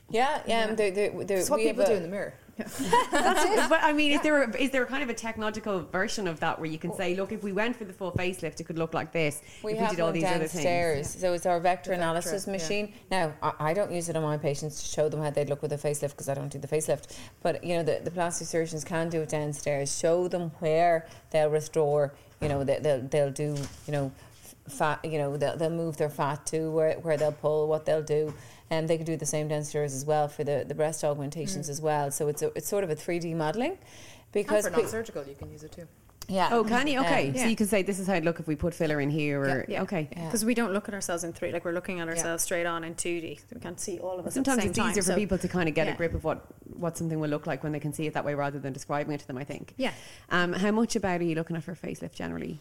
Yeah 0.10 0.42
yeah, 0.46 0.68
yeah. 0.68 0.76
They're, 0.76 0.92
they're, 0.92 1.24
they're, 1.24 1.46
what 1.46 1.60
people 1.60 1.86
do 1.86 1.94
in 1.94 2.04
the 2.04 2.10
mirror 2.10 2.34
That's 3.12 3.46
it. 3.46 3.70
But 3.70 3.80
I 3.84 3.94
mean, 3.94 4.12
is 4.12 4.22
there 4.22 4.44
a, 4.44 4.58
is 4.58 4.72
there 4.72 4.86
kind 4.86 5.02
of 5.02 5.10
a 5.10 5.14
technological 5.14 5.82
version 5.82 6.28
of 6.28 6.40
that 6.42 6.60
where 6.60 6.70
you 6.70 6.78
can 6.78 6.94
say, 6.94 7.16
look, 7.16 7.32
if 7.32 7.42
we 7.42 7.54
went 7.54 7.76
for 7.76 7.86
the 7.86 7.94
full 7.94 8.12
facelift, 8.12 8.60
it 8.60 8.66
could 8.66 8.78
look 8.78 8.94
like 8.94 9.12
this. 9.12 9.42
We 9.64 9.74
if 9.74 9.80
have 9.80 9.92
we 9.92 9.96
did 9.96 10.02
all 10.02 10.12
these 10.12 10.24
downstairs, 10.24 10.98
other 10.98 11.04
things. 11.04 11.22
So 11.22 11.34
it's 11.34 11.46
our 11.46 11.62
Vectra 11.62 11.86
the 11.86 11.94
analysis 11.94 12.46
Vectra, 12.46 12.52
machine. 12.52 12.94
Yeah. 13.12 13.28
Now, 13.28 13.34
I, 13.42 13.70
I, 13.70 13.74
don't 13.74 13.92
use 13.92 14.10
it 14.10 14.16
on 14.18 14.24
my 14.24 14.38
patients 14.38 14.82
to 14.82 14.88
show 14.88 15.08
them 15.08 15.22
how 15.22 15.30
they'd 15.30 15.50
look 15.50 15.62
with 15.62 15.72
a 15.72 15.78
facelift 15.78 16.12
because 16.12 16.28
I 16.28 16.34
don't 16.34 16.52
do 16.52 16.60
the 16.60 16.68
facelift. 16.68 17.18
But 17.42 17.64
you 17.64 17.76
know, 17.76 17.84
the, 17.84 18.02
the 18.04 18.12
plastic 18.12 18.48
surgeons 18.48 18.84
can 18.84 19.10
do 19.10 19.22
it 19.22 19.30
downstairs. 19.30 19.98
Show 19.98 20.28
them 20.28 20.52
where 20.60 21.08
they'll 21.32 21.50
restore. 21.50 22.14
You 22.42 22.50
know, 22.50 22.64
they, 22.64 22.80
they'll 22.80 23.02
they'll 23.02 23.32
do. 23.32 23.56
You 23.88 23.94
know 23.94 24.12
fat 24.70 25.04
you 25.04 25.18
know 25.18 25.38
they'll, 25.38 25.58
they'll 25.58 25.70
move 25.70 25.98
their 25.98 26.10
fat 26.10 26.46
to 26.46 26.70
where, 26.72 26.94
where 27.00 27.18
they'll 27.18 27.32
pull 27.32 27.68
what 27.68 27.86
they'll 27.86 28.04
do 28.04 28.34
and 28.70 28.88
they 28.88 28.98
can 28.98 29.06
do 29.06 29.18
the 29.18 29.26
same 29.26 29.48
downstairs 29.48 29.94
as 29.94 30.06
well 30.06 30.28
for 30.28 30.44
the, 30.44 30.64
the 30.68 30.76
breast 30.76 31.04
augmentations 31.04 31.68
mm. 31.68 31.72
as 31.72 31.82
well. 31.82 32.12
So 32.12 32.28
it's 32.28 32.42
a, 32.42 32.52
it's 32.56 32.68
sort 32.68 32.84
of 32.84 32.90
a 32.90 32.96
3D 32.96 33.36
modelling. 33.36 33.78
Because 34.32 34.66
and 34.66 34.76
for 34.76 34.82
non-surgical, 34.82 35.24
you 35.26 35.36
can 35.36 35.52
use 35.52 35.64
it 35.64 35.72
too. 35.72 35.88
Yeah. 36.28 36.50
Oh, 36.52 36.64
can 36.64 36.86
you? 36.86 37.00
Okay. 37.00 37.32
Yeah. 37.34 37.42
So 37.42 37.48
you 37.48 37.56
can 37.56 37.66
say 37.66 37.82
this 37.82 37.98
is 37.98 38.06
how 38.06 38.14
it 38.14 38.24
look 38.24 38.40
if 38.40 38.46
we 38.46 38.56
put 38.56 38.76
filler 38.76 39.02
in 39.02 39.10
here, 39.10 39.42
or 39.42 39.66
yeah. 39.68 39.82
okay. 39.82 40.08
Because 40.12 40.44
yeah. 40.44 40.48
we 40.48 40.54
don't 40.54 40.72
look 40.74 40.88
at 40.88 40.94
ourselves 40.94 41.24
in 41.24 41.34
three, 41.34 41.52
like 41.52 41.66
we're 41.66 41.72
looking 41.72 42.00
at 42.00 42.08
ourselves 42.08 42.44
straight 42.44 42.68
on 42.68 42.84
in 42.84 42.94
two 42.94 43.20
D. 43.20 43.36
So 43.38 43.56
we 43.56 43.60
can't 43.60 43.80
see 43.80 43.98
all 43.98 44.20
of 44.20 44.28
us. 44.28 44.36
Sometimes 44.36 44.64
it's 44.64 44.78
easier 44.78 44.84
time, 44.84 44.94
for 44.94 45.02
so 45.02 45.16
people 45.16 45.40
to 45.40 45.48
kind 45.48 45.68
of 45.68 45.74
get 45.74 45.88
a 45.88 45.94
grip 45.94 46.14
of 46.14 46.24
what 46.24 46.46
what 46.78 46.96
something 47.00 47.20
will 47.20 47.30
look 47.30 47.48
like 47.48 47.64
when 47.64 47.72
they 47.72 47.80
can 47.80 47.94
see 47.94 48.06
it 48.06 48.14
that 48.14 48.26
way, 48.26 48.36
rather 48.36 48.60
than 48.60 48.74
describing 48.74 49.12
it 49.14 49.22
to 49.22 49.28
them. 49.28 49.40
I 49.40 49.44
think. 49.44 49.74
Yeah. 49.78 49.92
Um, 50.30 50.54
how 50.54 50.70
much 50.70 50.96
about 50.96 51.20
are 51.22 51.24
you 51.24 51.34
looking 51.34 51.56
at 51.56 51.64
for 51.64 51.72
a 51.72 51.76
facelift 51.76 52.14
generally? 52.14 52.60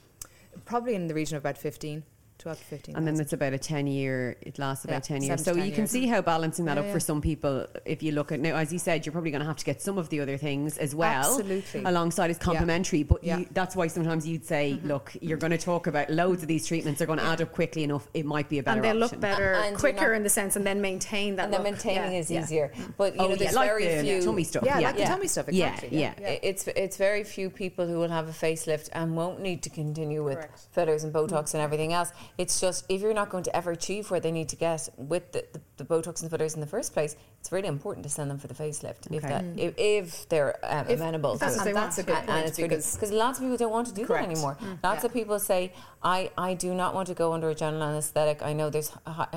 Probably 0.69 0.95
in 0.95 1.07
the 1.07 1.15
region 1.15 1.35
of 1.35 1.41
about 1.43 1.57
fifteen. 1.57 2.05
12 2.39 2.59
to 2.59 2.65
15 2.65 2.97
and 2.97 3.07
then 3.07 3.19
it's 3.21 3.33
about 3.33 3.53
a 3.53 3.59
10 3.59 3.87
year 3.87 4.37
it 4.43 4.59
lasts 4.59 4.85
about 4.85 5.03
10 5.03 5.23
years. 5.23 5.45
so 5.45 5.55
you 5.55 5.71
can 5.71 5.81
years. 5.81 5.91
see 5.91 6.07
how 6.07 6.21
balancing 6.21 6.65
that 6.65 6.77
yeah, 6.77 6.81
up 6.81 6.87
yeah. 6.87 6.93
for 6.93 7.01
some 7.01 7.21
people 7.21 7.67
if 7.85 8.03
you 8.03 8.13
look 8.13 8.33
at 8.33 8.41
now 8.41 8.55
as 8.57 8.73
you 8.73 8.79
said 8.79 9.05
you're 9.05 9.13
probably 9.13 9.31
going 9.31 9.41
to 9.41 9.47
have 9.47 9.57
to 9.57 9.65
get 9.65 9.83
some 9.83 9.99
of 9.99 10.09
the 10.09 10.21
other 10.21 10.37
things 10.37 10.79
as 10.79 10.95
well 10.95 11.39
Absolutely. 11.39 11.85
alongside 11.85 12.31
as 12.31 12.39
complementary 12.39 13.03
but 13.03 13.23
you, 13.25 13.47
that's 13.53 13.75
why 13.77 13.87
sometimes 13.87 14.27
you'd 14.27 14.45
say 14.45 14.75
mm-hmm. 14.75 14.89
look 14.89 15.17
you're 15.21 15.39
going 15.39 15.51
to 15.51 15.59
talk 15.59 15.87
about 15.87 16.11
loads 16.11 16.43
of 16.43 16.49
these 16.49 16.67
treatments 16.67 17.01
are 17.01 17.07
going 17.07 17.19
to 17.19 17.25
add 17.25 17.41
up 17.41 17.53
quickly 17.53 17.85
enough 17.85 18.09
it 18.15 18.25
might 18.25 18.49
be 18.49 18.59
a 18.59 18.63
better 18.63 18.77
and 18.77 18.85
they 18.85 18.93
look 18.93 19.19
better 19.21 19.55
and 19.55 19.77
quicker 19.77 20.15
in 20.15 20.23
the 20.23 20.31
sense 20.31 20.57
and 20.57 20.67
then 20.67 20.81
maintain 20.81 21.37
that 21.37 21.45
and 21.45 21.53
then 21.53 21.63
maintaining 21.63 22.15
is 22.15 22.31
easier. 22.31 22.73
But 22.97 23.15
you 23.15 23.21
oh, 23.21 23.29
know 23.29 23.37
there's 23.37 23.55
like 23.55 23.69
very 23.69 23.87
the 23.87 24.03
few 24.03 24.23
tummy 24.23 24.45
stuff. 24.45 24.65
Yeah, 24.65 24.79
like 24.79 24.97
the 24.97 25.05
tummy 25.05 25.29
stuff 25.29 25.49
exactly. 25.49 25.99
yeah, 25.99 26.15
it's 26.19 26.67
it's 26.69 26.97
very 26.97 27.25
few 27.25 27.51
people 27.51 27.87
who 27.87 27.99
will 27.99 28.09
have 28.09 28.29
a 28.29 28.33
facelift 28.33 28.89
and 28.93 29.17
won't 29.17 29.41
need 29.41 29.63
to 29.63 29.71
continue 29.71 30.25
with 30.25 30.47
fillers 30.73 31.05
and 31.05 31.13
Botox 31.13 31.55
and 31.55 31.63
everything 31.63 31.93
else 31.93 32.13
it's 32.37 32.61
just 32.61 32.85
if 32.89 33.01
you're 33.01 33.15
not 33.15 33.31
going 33.31 33.45
to 33.45 33.57
ever 33.57 33.71
achieve 33.73 34.11
where 34.11 34.21
they 34.21 34.31
need 34.31 34.49
to 34.51 34.57
get 34.57 34.89
with 34.97 35.33
the, 35.33 35.45
the, 35.53 35.61
the 35.79 35.85
Botox 35.85 36.23
and 36.23 36.31
the 36.31 36.37
fillers 36.37 36.55
in 36.55 36.61
the 36.61 36.67
first 36.67 36.93
place, 36.93 37.17
it's 37.41 37.51
really 37.51 37.69
important 37.69 38.05
to 38.05 38.11
send 38.11 38.31
them 38.31 38.39
for 38.39 38.47
the 38.47 38.55
facelift 38.55 39.07
okay. 39.07 39.17
if, 39.17 39.23
that, 39.23 39.45
mm. 39.45 39.59
if, 39.59 39.75
if 39.79 40.29
they're 40.29 40.57
um, 40.65 40.87
if, 40.89 41.01
amenable 41.01 41.37
that's 41.37 41.63
to 41.63 41.71
it. 41.71 41.75
That's 41.75 41.99
a 41.99 42.03
good. 42.03 42.19
And 42.29 42.47
it's 42.47 42.59
because 42.59 42.95
because 42.95 43.13
lots 43.13 43.39
of 43.39 43.45
people 43.45 43.57
don't 43.57 43.73
want 43.73 43.87
to 43.89 43.95
do 43.95 44.05
correct. 44.05 44.27
that 44.27 44.33
anymore. 44.33 44.59
Mm. 44.61 44.83
Lots 44.83 45.03
yeah. 45.03 45.07
of 45.07 45.13
people 45.13 45.39
say, 45.39 45.73
I, 46.03 46.31
I 46.37 46.55
do 46.55 46.75
not 46.75 46.95
want 46.95 47.09
to 47.09 47.15
go 47.15 47.33
under 47.33 47.49
a 47.49 47.55
general 47.55 47.83
anaesthetic. 47.83 48.43
I 48.43 48.53
know 48.53 48.71
there's 48.71 48.93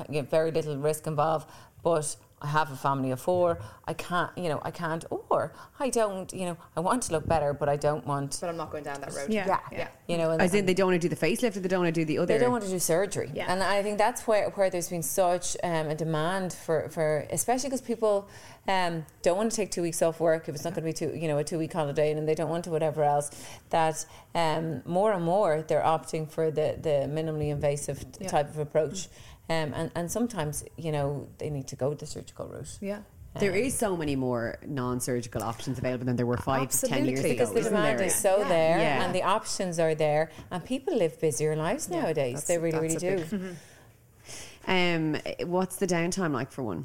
you 0.08 0.22
know, 0.22 0.28
very 0.28 0.50
little 0.50 0.76
risk 0.76 1.06
involved, 1.06 1.48
but 1.82 2.16
I 2.42 2.48
have 2.48 2.72
a 2.72 2.76
family 2.76 3.10
of 3.10 3.20
four. 3.20 3.58
I 3.86 3.94
can't, 3.94 4.36
you 4.36 4.48
know, 4.48 4.60
I 4.62 4.70
can't, 4.70 5.04
or 5.10 5.52
I 5.78 5.90
don't, 5.90 6.32
you 6.32 6.46
know, 6.46 6.56
I 6.76 6.80
want 6.80 7.04
to 7.04 7.12
look 7.12 7.26
better, 7.26 7.52
but 7.52 7.68
I 7.68 7.76
don't 7.76 8.06
want. 8.06 8.38
But 8.40 8.50
I'm 8.50 8.56
not 8.56 8.70
going 8.70 8.84
down 8.84 9.00
that 9.00 9.14
road. 9.14 9.30
Yeah, 9.30 9.46
yeah. 9.46 9.60
yeah. 9.72 9.88
You 10.08 10.18
know, 10.18 10.30
and, 10.30 10.42
as 10.42 10.54
in 10.54 10.66
they 10.66 10.74
don't 10.74 10.88
want 10.88 11.00
to 11.00 11.08
do 11.08 11.14
the 11.14 11.26
facelift, 11.26 11.56
or 11.56 11.60
they 11.60 11.68
don't 11.68 11.82
want 11.82 11.94
to 11.94 12.00
do 12.00 12.04
the 12.04 12.18
other. 12.18 12.34
They 12.34 12.38
don't 12.38 12.52
want 12.52 12.64
to 12.64 12.70
do 12.70 12.78
surgery. 12.78 13.30
Yeah. 13.34 13.52
And 13.52 13.62
I 13.62 13.82
think 13.82 13.98
that's 13.98 14.26
where 14.26 14.50
where 14.50 14.70
there's 14.70 14.88
been 14.88 15.02
such 15.02 15.56
um, 15.62 15.88
a 15.88 15.94
demand 15.94 16.52
for 16.52 16.88
for 16.90 17.26
especially 17.30 17.70
because 17.70 17.80
people 17.80 18.28
um, 18.68 19.04
don't 19.22 19.36
want 19.36 19.50
to 19.50 19.56
take 19.56 19.70
two 19.70 19.82
weeks 19.82 20.02
off 20.02 20.20
work 20.20 20.48
if 20.48 20.54
it's 20.54 20.64
not 20.64 20.74
going 20.74 20.84
to 20.84 20.88
be 20.88 20.92
two, 20.92 21.18
you 21.18 21.28
know, 21.28 21.38
a 21.38 21.44
two 21.44 21.58
week 21.58 21.72
holiday, 21.72 22.12
and 22.12 22.28
they 22.28 22.34
don't 22.34 22.50
want 22.50 22.64
to 22.64 22.70
whatever 22.70 23.02
else. 23.02 23.30
That 23.70 24.04
um, 24.34 24.82
more 24.84 25.12
and 25.12 25.24
more 25.24 25.62
they're 25.66 25.82
opting 25.82 26.30
for 26.30 26.50
the 26.50 26.78
the 26.80 27.08
minimally 27.08 27.50
invasive 27.50 28.04
yeah. 28.20 28.28
type 28.28 28.48
of 28.48 28.58
approach. 28.58 28.92
Mm. 28.92 29.08
Um, 29.50 29.74
and, 29.74 29.90
and 29.94 30.10
sometimes, 30.10 30.64
you 30.76 30.92
know, 30.92 31.28
they 31.38 31.50
need 31.50 31.66
to 31.68 31.76
go 31.76 31.92
the 31.94 32.06
surgical 32.06 32.46
route. 32.46 32.78
Yeah. 32.80 33.00
There 33.38 33.52
is 33.56 33.76
so 33.76 33.96
many 33.96 34.14
more 34.14 34.58
non-surgical 34.66 35.42
options 35.42 35.78
available 35.78 36.04
than 36.04 36.16
there 36.16 36.26
were 36.26 36.36
five 36.36 36.68
to 36.70 36.86
ten 36.86 37.06
years 37.06 37.20
ago. 37.20 37.28
Because 37.30 37.52
the 37.52 37.60
isn't 37.60 37.72
demand 37.72 37.98
there? 37.98 38.06
is 38.06 38.14
so 38.14 38.40
Yeah. 38.40 38.48
there, 38.48 38.78
Yeah. 38.78 39.04
and 39.04 39.14
the 39.14 39.22
options 39.22 39.78
are 39.78 39.94
there, 39.94 40.30
and 40.50 40.62
people 40.62 40.94
live 40.96 41.18
busier 41.18 41.56
lives 41.56 41.88
nowadays. 41.88 42.44
They 42.44 42.58
really, 42.58 42.78
really 42.78 42.88
that's 42.94 43.02
a 43.04 43.16
do. 43.28 43.36
big- 43.38 43.56
Um, 44.68 45.16
what's 45.48 45.76
the 45.76 45.86
downtime 45.86 46.32
like 46.32 46.52
for 46.52 46.62
one? 46.62 46.84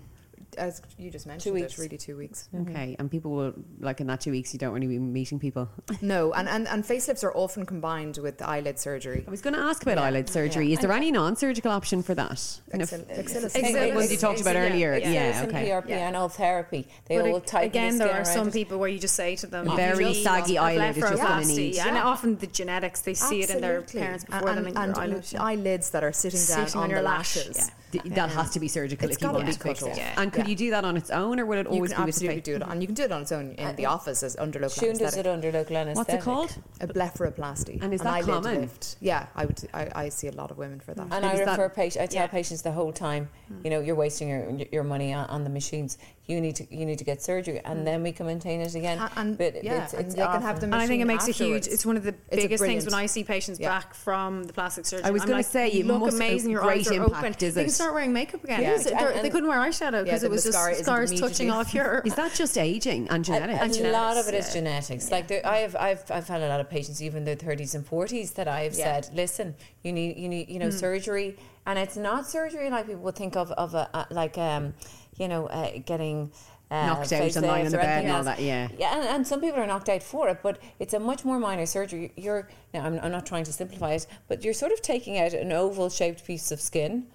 As 0.57 0.81
you 0.97 1.09
just 1.11 1.27
mentioned, 1.27 1.53
weeks. 1.55 1.65
it's 1.67 1.77
really 1.79 1.97
two 1.97 2.17
weeks. 2.17 2.49
Okay, 2.61 2.95
and 2.99 3.09
people 3.09 3.31
will 3.31 3.53
like 3.79 4.01
in 4.01 4.07
that 4.07 4.21
two 4.21 4.31
weeks 4.31 4.53
you 4.53 4.59
don't 4.59 4.73
really 4.73 4.87
be 4.87 4.99
meeting 4.99 5.39
people. 5.39 5.69
No, 6.01 6.31
and, 6.33 6.47
and, 6.47 6.67
and 6.67 6.83
facelifts 6.83 7.23
are 7.23 7.33
often 7.35 7.65
combined 7.65 8.17
with 8.21 8.41
eyelid 8.41 8.77
surgery. 8.79 9.23
I 9.27 9.31
was 9.31 9.41
going 9.41 9.55
to 9.55 9.59
ask 9.59 9.81
about 9.83 9.97
eyelid 9.97 10.29
surgery. 10.29 10.71
Is 10.73 10.79
there 10.79 10.91
any 10.91 11.11
non-surgical 11.11 11.71
option 11.71 12.01
for 12.03 12.13
that? 12.15 12.59
Kind 12.71 12.83
of- 12.83 12.89
Exilis- 12.89 13.55
Exilis- 13.55 13.63
Like 13.63 13.89
the 13.91 13.95
ones 13.95 14.11
you 14.11 14.17
talked 14.17 14.41
about 14.41 14.55
earlier. 14.55 14.93
Exilis 14.99 15.13
Yeah, 15.13 15.41
and 15.43 15.49
okay. 15.51 15.69
PRP 15.69 15.89
and 15.91 16.15
Ultherapy. 16.15 16.85
They 17.05 17.17
But 17.17 17.27
all 17.29 17.37
ag- 17.37 17.45
tighten 17.45 17.67
again, 17.69 17.97
there 17.97 18.13
are 18.13 18.25
some 18.25 18.51
people 18.51 18.77
where 18.77 18.89
you 18.89 18.99
just 18.99 19.15
say 19.15 19.35
to 19.37 19.47
them, 19.47 19.67
A 19.69 19.75
very 19.75 20.05
just 20.05 20.23
saggy 20.23 20.55
want 20.55 20.67
eyelid 20.77 20.97
is 20.97 21.03
just 21.03 21.15
gonna 21.21 21.41
blepharoplasty." 21.41 21.55
need- 21.57 21.77
And 21.79 21.97
often 21.97 22.37
the 22.37 22.47
genetics, 22.47 23.01
they 23.01 23.13
see 23.13 23.41
it 23.41 23.49
in 23.49 23.61
their 23.61 23.81
parents 23.81 24.23
before 24.25 24.49
and, 24.49 24.65
them 24.65 24.77
and, 24.77 24.95
eyelids. 24.97 25.33
eyelids 25.35 25.89
that 25.91 26.03
are 26.03 26.13
sitting 26.13 26.39
down 26.47 26.67
on, 26.75 26.83
on 26.83 26.89
your 26.89 26.99
the 26.99 27.05
lash, 27.05 27.35
lashes. 27.37 27.57
yeah. 27.57 28.01
That 28.15 28.29
has 28.31 28.51
to 28.51 28.59
be 28.59 28.67
surgical 28.67 29.07
It's 29.07 29.15
if 29.17 29.21
you 29.23 29.31
gotta 29.31 29.45
be 29.45 29.53
cut 29.55 29.81
off. 29.81 29.97
Yeah. 29.97 30.13
And 30.21 30.31
could 30.31 30.45
Yeah. 30.45 30.46
You 30.47 30.55
do 30.55 30.69
that 30.71 30.85
on 30.85 30.97
its 30.97 31.09
own, 31.09 31.39
or 31.39 31.45
will 31.45 31.59
it 31.59 31.65
You 31.67 31.71
always 31.73 31.91
can 31.93 32.03
be 32.03 32.07
with 32.07 32.15
the 32.15 32.27
absolutely 32.27 32.35
face? 32.37 32.45
do 32.45 32.55
it, 32.55 32.61
and 32.71 32.81
you 32.81 32.87
can 32.87 32.95
do 32.95 33.03
it 33.03 33.11
on 33.11 33.21
its 33.23 33.31
own 33.31 33.51
in 33.51 33.67
uh, 33.67 33.73
the 33.73 33.85
office 33.85 34.23
as 34.23 34.35
under 34.37 34.59
local 34.59 34.81
Siún 34.83 34.97
does 34.97 35.17
it 35.17 35.27
under 35.27 35.51
local 35.51 35.77
anaesthetic. 35.77 36.25
What's 36.25 36.53
it 36.53 36.57
called? 36.57 36.63
A 36.81 36.87
blepharoplasty. 36.87 37.81
And 37.81 37.93
is 37.93 38.01
that 38.01 38.13
eyelid 38.13 38.25
common? 38.43 38.61
Lift. 38.61 38.95
Yeah, 38.99 39.27
I 39.35 39.45
would. 39.45 39.59
I, 39.73 39.89
I 39.95 40.09
see 40.09 40.27
a 40.27 40.31
lot 40.31 40.51
of 40.51 40.57
women 40.57 40.79
for 40.79 40.93
that. 40.93 41.07
And 41.11 41.25
I 41.25 41.37
refer 41.37 41.69
patients. 41.69 42.03
I 42.03 42.05
tell 42.07 42.23
Yeah. 42.23 42.27
patients 42.27 42.61
the 42.61 42.71
whole 42.71 42.91
time, 42.93 43.29
you 43.63 43.69
know, 43.69 43.79
you're 43.79 43.95
wasting 43.95 44.29
your 44.29 44.49
your 44.71 44.83
money 44.83 45.13
on, 45.13 45.25
on 45.29 45.43
the 45.43 45.49
machines. 45.49 45.97
You 46.27 46.41
need 46.41 46.57
to 46.57 46.75
you 46.75 46.85
need 46.85 46.97
to 46.99 47.05
get 47.05 47.21
surgery, 47.21 47.61
and 47.63 47.87
then 47.87 48.03
we 48.03 48.11
can 48.11 48.25
maintain 48.25 48.59
it 48.59 48.75
again. 48.75 48.97
A- 48.99 49.09
and- 49.15 49.37
but 49.37 49.63
yeah, 49.63 49.85
it's, 49.85 49.93
and 49.93 50.05
it's 50.07 50.15
they 50.15 50.21
can 50.23 50.41
have 50.41 50.57
often- 50.57 50.69
the 50.71 50.75
And 50.75 50.83
I 50.83 50.85
think 50.85 51.01
it 51.01 51.05
machine 51.05 51.07
makes 51.07 51.39
a 51.39 51.43
huge. 51.43 51.67
It's 51.67 51.85
one 51.85 51.95
of 51.95 52.03
the 52.03 52.13
a 52.33 52.35
biggest 52.35 52.61
things 52.65 52.83
when 52.83 52.93
I 52.93 53.05
see 53.05 53.23
patients 53.23 53.61
Yeah. 53.61 53.69
back 53.69 53.93
from 53.93 54.43
the 54.43 54.51
plastic 54.51 54.85
surgeon. 54.85 55.05
I 55.05 55.11
was 55.11 55.21
I'm 55.21 55.29
gonna 55.29 55.41
say, 55.43 55.71
you 55.71 55.85
look 55.85 56.11
amazing. 56.11 56.51
Your 56.51 56.63
great 56.63 56.79
eyes 56.81 56.91
are 56.91 56.95
impact, 56.95 57.17
open. 57.37 57.47
is 57.47 57.53
They 57.55 57.61
can 57.61 57.69
it? 57.69 57.73
start 57.73 57.93
wearing 57.93 58.11
makeup 58.11 58.43
again. 58.43 58.61
Yeah. 58.61 58.77
They're- 58.77 59.11
And- 59.11 59.23
they 59.23 59.29
couldn't 59.29 59.47
wear 59.47 59.59
eyeshadow 59.59 60.03
because 60.03 60.19
the 60.19 60.27
it 60.27 60.31
was 60.31 60.43
just 60.43 60.53
mascara 60.57 60.75
scars 60.83 61.17
touching 61.17 61.49
off 61.49 61.73
your. 61.73 62.01
Is 62.03 62.15
that 62.15 62.33
just 62.33 62.57
aging 62.57 63.07
and 63.09 63.23
A, 63.23 63.25
genetics? 63.25 63.77
a 63.79 63.89
lot 63.91 64.17
of 64.17 64.27
it 64.27 64.33
is 64.33 64.47
yeah. 64.47 64.53
genetics. 64.55 65.09
Like 65.09 65.29
there, 65.29 65.41
I 65.47 65.59
have, 65.59 65.77
I've, 65.77 66.03
I've 66.11 66.27
had 66.27 66.41
a 66.41 66.49
lot 66.49 66.59
of 66.59 66.69
patients, 66.69 67.01
even 67.01 67.19
in 67.19 67.23
their 67.23 67.35
thirties 67.35 67.73
and 67.73 67.85
forties, 67.85 68.31
that 68.33 68.49
I 68.49 68.63
have 68.63 68.75
said, 68.75 69.07
"Listen, 69.13 69.55
you 69.81 69.93
need, 69.93 70.17
you 70.17 70.27
need, 70.27 70.49
you 70.49 70.59
know, 70.59 70.71
surgery, 70.71 71.37
and 71.65 71.79
it's 71.79 71.95
not 71.95 72.27
surgery 72.27 72.69
like 72.69 72.87
people 72.87 73.01
would 73.03 73.15
think 73.15 73.37
of, 73.37 73.49
of 73.51 73.75
a, 73.75 73.89
a 73.93 74.07
like, 74.13 74.37
um, 74.37 74.73
you 75.17 75.27
know, 75.27 75.47
uh, 75.47 75.71
getting." 75.85 76.31
Uh, 76.69 76.87
Knocked 76.87 77.13
out 77.13 77.33
and 77.37 77.45
lying 77.47 77.65
on 77.65 77.71
the 77.71 77.77
bed 77.77 78.03
and 78.03 78.11
all 78.11 78.23
that, 78.25 78.41
yeah. 78.41 78.67
yeah, 78.77 78.97
and, 78.97 79.07
and 79.07 79.25
some 79.25 79.39
people 79.39 79.57
are 79.57 79.65
knocked 79.65 79.87
out 79.87 80.03
for 80.03 80.27
it, 80.27 80.39
but 80.43 80.59
it's 80.79 80.93
a 80.93 80.99
much 80.99 81.23
more 81.23 81.39
minor 81.39 81.65
surgery. 81.65 82.11
You're, 82.17 82.49
now, 82.73 82.85
I'm, 82.85 82.99
I'm 82.99 83.09
not 83.13 83.25
trying 83.25 83.45
to 83.45 83.53
simplify 83.53 83.93
it, 83.93 84.05
but 84.27 84.43
you're 84.43 84.53
sort 84.53 84.73
of 84.73 84.81
taking 84.81 85.17
out 85.17 85.31
an 85.31 85.53
oval-shaped 85.53 86.25
piece 86.25 86.51
of 86.51 86.59
skin 86.59 87.07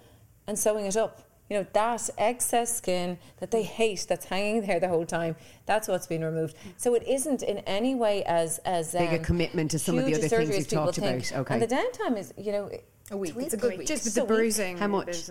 and 0.47 0.57
sewing 0.57 0.87
it 0.87 0.97
up. 0.97 1.21
You 1.51 1.57
know, 1.59 1.67
that 1.73 2.09
excess 2.17 2.75
skin 2.75 3.19
that 3.37 3.51
they 3.51 3.61
hate 3.61 4.07
that's 4.09 4.25
hanging 4.25 4.65
there 4.65 4.79
the 4.79 4.87
whole 4.87 5.05
time, 5.05 5.35
that's 5.67 5.87
what's 5.87 6.07
been 6.07 6.23
removed. 6.25 6.55
So 6.77 6.95
it 6.95 7.03
isn't 7.07 7.43
in 7.43 7.59
any 7.59 7.93
way 7.93 8.23
as 8.23 8.57
as 8.65 8.93
Big 8.93 9.13
a 9.13 9.17
um, 9.17 9.23
commitment 9.23 9.69
to 9.69 9.77
some 9.77 9.99
of 9.99 10.05
the 10.05 10.11
huge 10.13 10.19
other 10.25 10.29
things 10.45 10.57
you've 10.57 10.67
talked 10.67 10.95
think. 10.95 11.29
about. 11.29 11.41
Okay. 11.41 11.53
And 11.53 11.61
the 11.61 11.67
downtime 11.67 12.17
is, 12.17 12.33
you 12.37 12.53
know, 12.53 12.71
A 13.11 13.17
week. 13.17 13.35
it's 13.35 13.45
It's 13.45 13.53
a 13.53 13.57
good 13.57 13.77
week. 13.77 13.87
just 13.87 14.05
with 14.05 14.15
the 14.15 14.23
bruising. 14.23 14.79
How 14.79 14.87
much? 14.87 15.29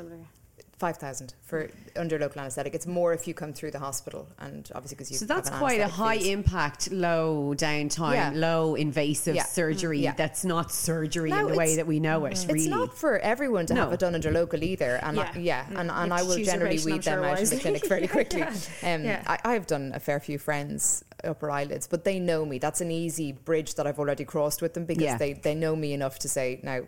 Five 0.83 0.97
thousand 0.97 1.35
for 1.45 1.71
under 1.95 2.19
local 2.19 2.41
anaesthetic. 2.41 2.75
It's 2.75 2.89
more 2.89 3.13
if 3.13 3.29
you 3.29 3.35
come 3.35 3.53
through 3.53 3.71
the 3.71 3.79
hospital, 3.79 4.27
and 4.41 4.69
obviously 4.75 4.97
because 4.97 5.13
you. 5.13 5.17
So 5.17 5.27
have 5.33 5.45
that's 5.45 5.57
quite 5.57 5.79
a 5.81 5.87
high 5.87 6.19
fees. 6.19 6.27
impact, 6.27 6.91
low 6.91 7.55
downtime, 7.57 8.15
Yeah. 8.15 8.33
low 8.35 8.75
invasive 8.75 9.37
Yeah. 9.37 9.45
surgery. 9.45 10.01
Yeah. 10.01 10.15
That's 10.17 10.45
not 10.45 10.73
surgery 10.73 11.31
No, 11.31 11.39
in 11.47 11.53
the 11.53 11.57
way 11.57 11.77
that 11.77 11.87
we 11.87 12.01
know 12.01 12.25
it. 12.25 12.45
Really, 12.49 12.63
It's 12.63 12.69
not 12.69 12.99
for 12.99 13.17
everyone 13.21 13.67
to 13.67 13.77
have 13.77 13.89
No. 13.91 13.95
it 13.95 14.01
done 14.01 14.17
under 14.17 14.33
local 14.33 14.65
either, 14.65 14.97
and 15.05 15.19
Yeah. 15.19 15.31
I, 15.33 15.39
yeah, 15.39 15.65
Mm. 15.67 15.79
and, 15.83 15.91
and 15.93 16.13
I 16.13 16.25
will 16.25 16.43
generally 16.43 16.81
weed 16.85 17.05
them 17.05 17.23
out 17.23 17.39
in 17.39 17.49
the 17.49 17.59
clinic 17.59 17.87
fairly 17.87 18.09
quickly. 18.17 18.43
Um. 18.43 19.07
I, 19.07 19.39
I've 19.45 19.69
done 19.69 19.93
a 19.95 20.01
fair 20.01 20.19
few 20.19 20.37
friends 20.41 21.05
upper 21.23 21.49
eyelids, 21.49 21.87
but 21.87 22.03
they 22.03 22.19
know 22.19 22.45
me. 22.45 22.59
That's 22.59 22.81
an 22.81 22.91
easy 22.91 23.31
bridge 23.31 23.77
that 23.77 23.87
I've 23.87 24.01
already 24.01 24.25
crossed 24.25 24.61
with 24.61 24.75
them 24.75 24.87
because 24.87 25.17
they, 25.21 25.35
they 25.35 25.55
know 25.55 25.77
me 25.77 25.93
enough 25.93 26.19
to 26.19 26.29
say, 26.29 26.59
now, 26.65 26.81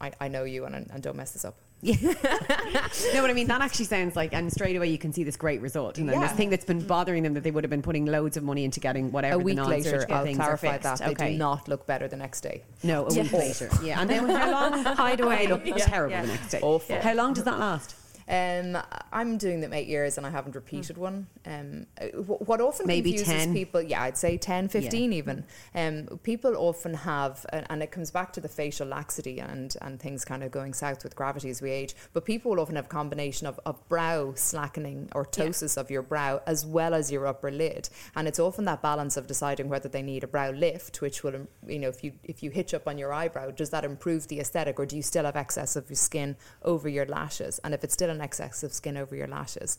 I, 0.00 0.12
I 0.20 0.28
know 0.28 0.44
you 0.44 0.66
and, 0.66 0.76
and 0.88 1.02
don't 1.02 1.16
mess 1.16 1.32
this 1.32 1.44
up. 1.44 1.56
no, 1.82 3.22
what 3.22 3.30
I 3.30 3.32
mean 3.34 3.46
that 3.46 3.60
actually 3.60 3.84
sounds 3.84 4.16
like, 4.16 4.34
and 4.34 4.52
straight 4.52 4.74
away 4.74 4.88
you 4.88 4.98
can 4.98 5.12
see 5.12 5.22
this 5.22 5.36
great 5.36 5.60
result. 5.60 5.98
And 5.98 6.08
then 6.08 6.20
this 6.20 6.32
thing 6.32 6.50
that's 6.50 6.64
been 6.64 6.80
bothering 6.80 7.22
them 7.22 7.34
that 7.34 7.44
they 7.44 7.52
would 7.52 7.62
have 7.62 7.70
been 7.70 7.82
putting 7.82 8.06
loads 8.06 8.36
of 8.36 8.42
money 8.42 8.64
into 8.64 8.80
getting 8.80 9.12
whatever 9.12 9.36
a 9.36 9.38
the 9.38 9.44
week 9.44 9.60
later, 9.64 10.04
I'll 10.10 10.34
clarify 10.34 10.78
that 10.78 10.98
they 10.98 11.06
okay. 11.10 11.32
do 11.32 11.38
not 11.38 11.68
look 11.68 11.86
better 11.86 12.08
the 12.08 12.16
next 12.16 12.40
day. 12.40 12.64
No, 12.82 13.06
a 13.06 13.14
week 13.14 13.32
later. 13.44 13.70
Yeah, 13.82 14.00
and 14.00 14.10
then 14.10 14.28
how 14.28 14.50
long? 14.50 14.84
Hide 14.84 15.20
away. 15.20 15.46
They 15.46 15.52
look 15.52 15.66
Yeah, 15.66 15.76
terrible 15.76 16.16
yeah. 16.16 16.22
the 16.22 16.28
next 16.28 16.50
day. 16.50 16.60
Awful. 16.62 17.00
How 17.00 17.14
long 17.14 17.32
does 17.34 17.44
that 17.44 17.58
last? 17.60 17.94
Um, 18.28 18.76
I'm 19.10 19.38
doing 19.38 19.60
them 19.60 19.72
eight 19.72 19.88
years 19.88 20.18
and 20.18 20.26
I 20.26 20.30
haven't 20.30 20.54
repeated 20.54 20.98
one. 20.98 21.26
Um, 21.46 21.86
what 22.12 22.60
often 22.60 22.86
Maybe 22.86 23.12
confuses 23.12 23.44
10. 23.44 23.54
people, 23.54 23.80
yeah, 23.80 24.02
I'd 24.02 24.18
say 24.18 24.36
10, 24.36 24.68
15 24.68 25.12
even. 25.14 25.44
Um, 25.74 26.20
people 26.22 26.54
often 26.56 26.92
have, 26.92 27.46
and 27.52 27.82
it 27.82 27.90
comes 27.90 28.10
back 28.10 28.32
to 28.34 28.40
the 28.40 28.48
facial 28.48 28.86
laxity 28.86 29.40
and, 29.40 29.74
and 29.80 29.98
things 29.98 30.26
kind 30.26 30.44
of 30.44 30.50
going 30.50 30.74
south 30.74 31.04
with 31.04 31.16
gravity 31.16 31.48
as 31.48 31.62
we 31.62 31.70
age, 31.70 31.94
but 32.12 32.26
people 32.26 32.50
will 32.50 32.60
often 32.60 32.76
have 32.76 32.84
a 32.84 32.88
combination 32.88 33.46
of, 33.46 33.58
of 33.64 33.88
brow 33.88 34.34
slackening 34.34 35.08
or 35.14 35.24
ptosis 35.24 35.78
of 35.78 35.90
your 35.90 36.02
brow 36.02 36.42
as 36.46 36.66
well 36.66 36.92
as 36.92 37.10
your 37.10 37.26
upper 37.26 37.50
lid. 37.50 37.88
And 38.14 38.28
it's 38.28 38.38
often 38.38 38.66
that 38.66 38.82
balance 38.82 39.16
of 39.16 39.26
deciding 39.26 39.70
whether 39.70 39.88
they 39.88 40.02
need 40.02 40.22
a 40.22 40.28
brow 40.28 40.50
lift, 40.50 41.00
which 41.00 41.22
will, 41.22 41.46
you 41.66 41.78
know, 41.78 41.88
if 41.88 42.04
you, 42.04 42.12
if 42.24 42.42
you 42.42 42.50
hitch 42.50 42.74
up 42.74 42.86
on 42.86 42.98
your 42.98 43.12
eyebrow, 43.12 43.52
does 43.52 43.70
that 43.70 43.86
improve 43.86 44.28
the 44.28 44.40
aesthetic 44.40 44.78
or 44.78 44.84
do 44.84 44.96
you 44.96 45.02
still 45.02 45.24
have 45.24 45.36
excess 45.36 45.76
of 45.76 45.88
your 45.88 45.96
skin 45.96 46.36
over 46.62 46.90
your 46.90 47.06
lashes? 47.06 47.58
And 47.60 47.72
if 47.72 47.82
it's 47.84 47.94
still 47.94 48.10
an 48.10 48.17
excess 48.20 48.62
of 48.62 48.72
skin 48.72 48.96
over 48.96 49.14
your 49.14 49.26
lashes, 49.26 49.78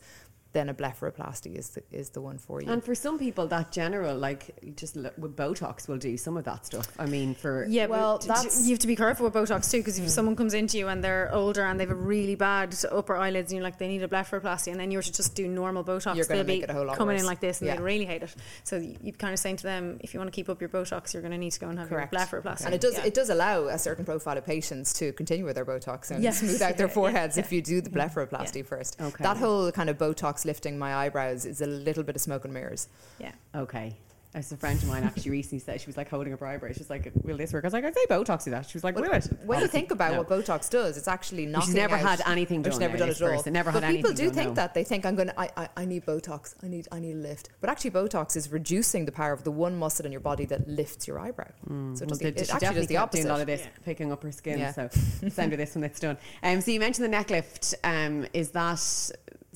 then 0.52 0.68
a 0.70 0.74
blepharoplasty 0.74 1.56
is 1.56 1.70
the, 1.70 1.84
is 1.92 2.10
the 2.10 2.22
one 2.22 2.38
for 2.40 2.60
you. 2.62 2.72
And 2.72 2.84
for 2.84 2.96
some 2.96 3.20
people, 3.20 3.46
that 3.48 3.72
general, 3.72 4.16
like 4.18 4.56
just 4.76 4.98
l- 4.98 5.12
with 5.18 5.36
Botox, 5.36 5.88
will 5.88 5.98
do 5.98 6.18
some 6.18 6.38
of 6.38 6.44
that 6.46 6.66
stuff. 6.66 6.88
I 6.98 7.06
mean, 7.06 7.36
for 7.36 7.66
Yeah, 7.70 7.86
Well, 7.86 8.00
well, 8.00 8.18
that's- 8.20 8.66
you 8.66 8.72
have 8.72 8.80
to 8.80 8.88
be 8.88 8.96
careful 8.96 9.26
with 9.30 9.34
Botox 9.36 9.70
too, 9.70 9.78
because 9.78 10.00
if 10.00 10.10
someone 10.10 10.36
comes 10.36 10.56
into 10.56 10.78
you 10.80 10.88
and 10.88 11.04
they're 11.04 11.30
older 11.34 11.64
and 11.64 11.80
they 11.80 11.84
have 11.84 11.92
a 11.92 11.96
really 11.96 12.34
bad 12.36 12.76
upper 12.92 13.16
eyelids, 13.16 13.52
and 13.52 13.58
you're 13.58 13.64
like, 13.64 13.78
they 13.78 13.88
need 13.88 14.02
a 14.02 14.08
blepharoplasty, 14.08 14.72
and 14.72 14.80
then 14.80 14.90
you're 14.90 15.04
to 15.04 15.12
just 15.14 15.36
do 15.36 15.48
normal 15.48 15.84
Botox, 15.84 16.16
You're 16.16 16.26
they'll 16.26 16.38
make 16.44 16.62
be 16.62 16.64
it 16.64 16.70
a 16.70 16.74
whole 16.74 16.86
lot 16.86 16.98
coming 16.98 17.20
in 17.20 17.26
like 17.26 17.40
this, 17.42 17.60
and 17.62 17.68
Yeah. 17.68 17.76
they'll 17.76 17.84
really 17.86 18.06
hate 18.06 18.24
it. 18.24 18.36
So 18.64 18.78
you- 18.78 18.98
you're 19.04 19.14
kind 19.16 19.34
of 19.34 19.40
saying 19.40 19.58
to 19.58 19.64
them, 19.64 20.00
if 20.02 20.14
you 20.16 20.20
want 20.20 20.32
to 20.32 20.36
keep 20.36 20.50
up 20.50 20.60
your 20.62 20.70
Botox, 20.70 21.14
you're 21.14 21.22
going 21.22 21.32
to 21.32 21.38
need 21.38 21.52
to 21.52 21.60
go 21.60 21.70
and 21.70 21.78
have 21.78 21.90
Correct. 21.90 22.12
your 22.12 22.22
blepharoplasty. 22.22 22.66
And 22.66 22.74
it 22.74 22.82
does 22.82 22.96
Yeah. 22.96 23.06
it 23.06 23.14
does 23.14 23.30
allow 23.30 23.68
a 23.68 23.78
certain 23.78 24.04
profile 24.04 24.38
of 24.38 24.46
patients 24.46 24.94
to 24.94 25.14
continue 25.14 25.46
with 25.46 25.56
their 25.56 25.66
Botox 25.66 26.10
and 26.10 26.24
Yes. 26.24 26.40
smooth 26.42 26.62
out 26.64 26.78
their 26.78 26.88
Yeah, 26.88 26.94
foreheads 26.94 27.38
if 27.38 27.52
you 27.52 27.62
do 27.62 27.82
the 27.82 27.90
mm-hmm. 27.92 28.00
blepharoplasty 28.20 28.66
first. 28.66 29.00
Okay. 29.00 29.24
That 29.24 29.38
whole 29.38 29.72
kind 29.72 29.90
of 29.92 29.98
Botox 30.00 30.39
lifting 30.46 30.78
my 30.80 30.96
eyebrows 30.96 31.46
is 31.46 31.62
a 31.62 31.68
little 31.68 32.04
bit 32.04 32.16
of 32.16 32.22
smoke 32.22 32.46
and 32.46 32.54
mirrors. 32.54 32.88
yeah. 33.20 33.32
okay. 33.56 33.96
As 34.36 34.52
a 34.52 34.58
friend 34.58 34.80
of 34.80 34.88
mine 34.88 35.04
actually 35.06 35.32
recently 35.32 35.58
said, 35.58 35.82
she 35.82 35.88
was 35.88 35.98
like 35.98 36.08
holding 36.08 36.32
up 36.34 36.40
her 36.42 36.46
eyebrows. 36.46 36.76
She 36.76 36.82
was 36.82 36.90
like, 36.92 37.12
"Will 37.24 37.36
this 37.36 37.52
work?" 37.52 37.64
I 37.64 37.66
was 37.66 37.74
like, 37.74 37.84
"I'd 37.84 37.96
say 37.96 38.06
Botox 38.08 38.44
do 38.44 38.52
that." 38.52 38.68
She 38.70 38.76
was 38.78 38.84
like, 38.84 38.96
"Will 38.96 39.06
it?" 39.12 39.26
When 39.44 39.60
you 39.60 39.66
think 39.66 39.90
about 39.90 40.12
No. 40.12 40.20
what 40.20 40.30
Botox 40.30 40.70
does, 40.70 40.98
it's 40.98 41.08
actually 41.08 41.48
not. 41.48 41.64
She's 41.64 41.74
never 41.74 41.96
out- 41.96 42.02
had 42.20 42.22
anything 42.28 42.62
or 42.62 42.70
she's 42.70 42.80
never 42.80 42.96
done 42.96 43.10
it 43.10 43.20
at 43.20 43.22
all. 43.24 43.38
person. 43.38 43.54
Never 43.54 43.72
but 43.72 43.82
had 43.82 43.96
people 43.96 44.14
do 44.14 44.26
done, 44.26 44.34
think 44.36 44.56
that 44.56 44.76
they 44.76 44.84
think 44.84 45.04
I'm 45.08 45.16
going 45.16 45.30
to. 45.30 45.40
I, 45.40 45.50
I 45.58 45.70
I 45.78 45.86
need 45.86 46.06
Botox. 46.06 46.54
I 46.64 46.68
need 46.68 46.88
I 46.92 47.00
need 47.00 47.14
a 47.14 47.16
lift. 47.16 47.50
But 47.60 47.72
actually, 47.72 47.90
Botox 47.90 48.36
is 48.38 48.52
reducing 48.52 49.06
the 49.06 49.12
power 49.12 49.34
of 49.34 49.44
the 49.46 49.50
one 49.52 49.76
muscle 49.80 50.06
in 50.06 50.12
your 50.12 50.22
body 50.22 50.46
that 50.46 50.68
lifts 50.68 51.08
your 51.08 51.18
eyebrow. 51.18 51.48
so 51.48 52.04
it, 52.04 52.10
Well, 52.12 52.20
the, 52.20 52.28
it 52.28 52.54
actually 52.54 52.76
does 52.76 52.86
the 52.86 52.98
opposite. 52.98 53.24
doing 53.24 53.30
a 53.32 53.34
lot 53.34 53.42
of 53.42 53.48
this, 53.48 53.68
picking 53.84 54.12
up 54.12 54.22
her 54.22 54.32
skin. 54.32 54.60
Yeah. 54.60 54.74
So 54.74 54.90
send 55.30 55.54
her 55.54 55.58
this 55.58 55.74
when 55.74 55.84
it's 55.86 56.00
done. 56.00 56.20
Um, 56.44 56.62
so 56.62 56.70
you 56.70 56.80
mentioned 56.80 57.06
the 57.06 57.10
neck 57.10 57.32
lift. 57.32 57.74
Um, 57.84 58.28
is 58.34 58.52
that 58.52 59.10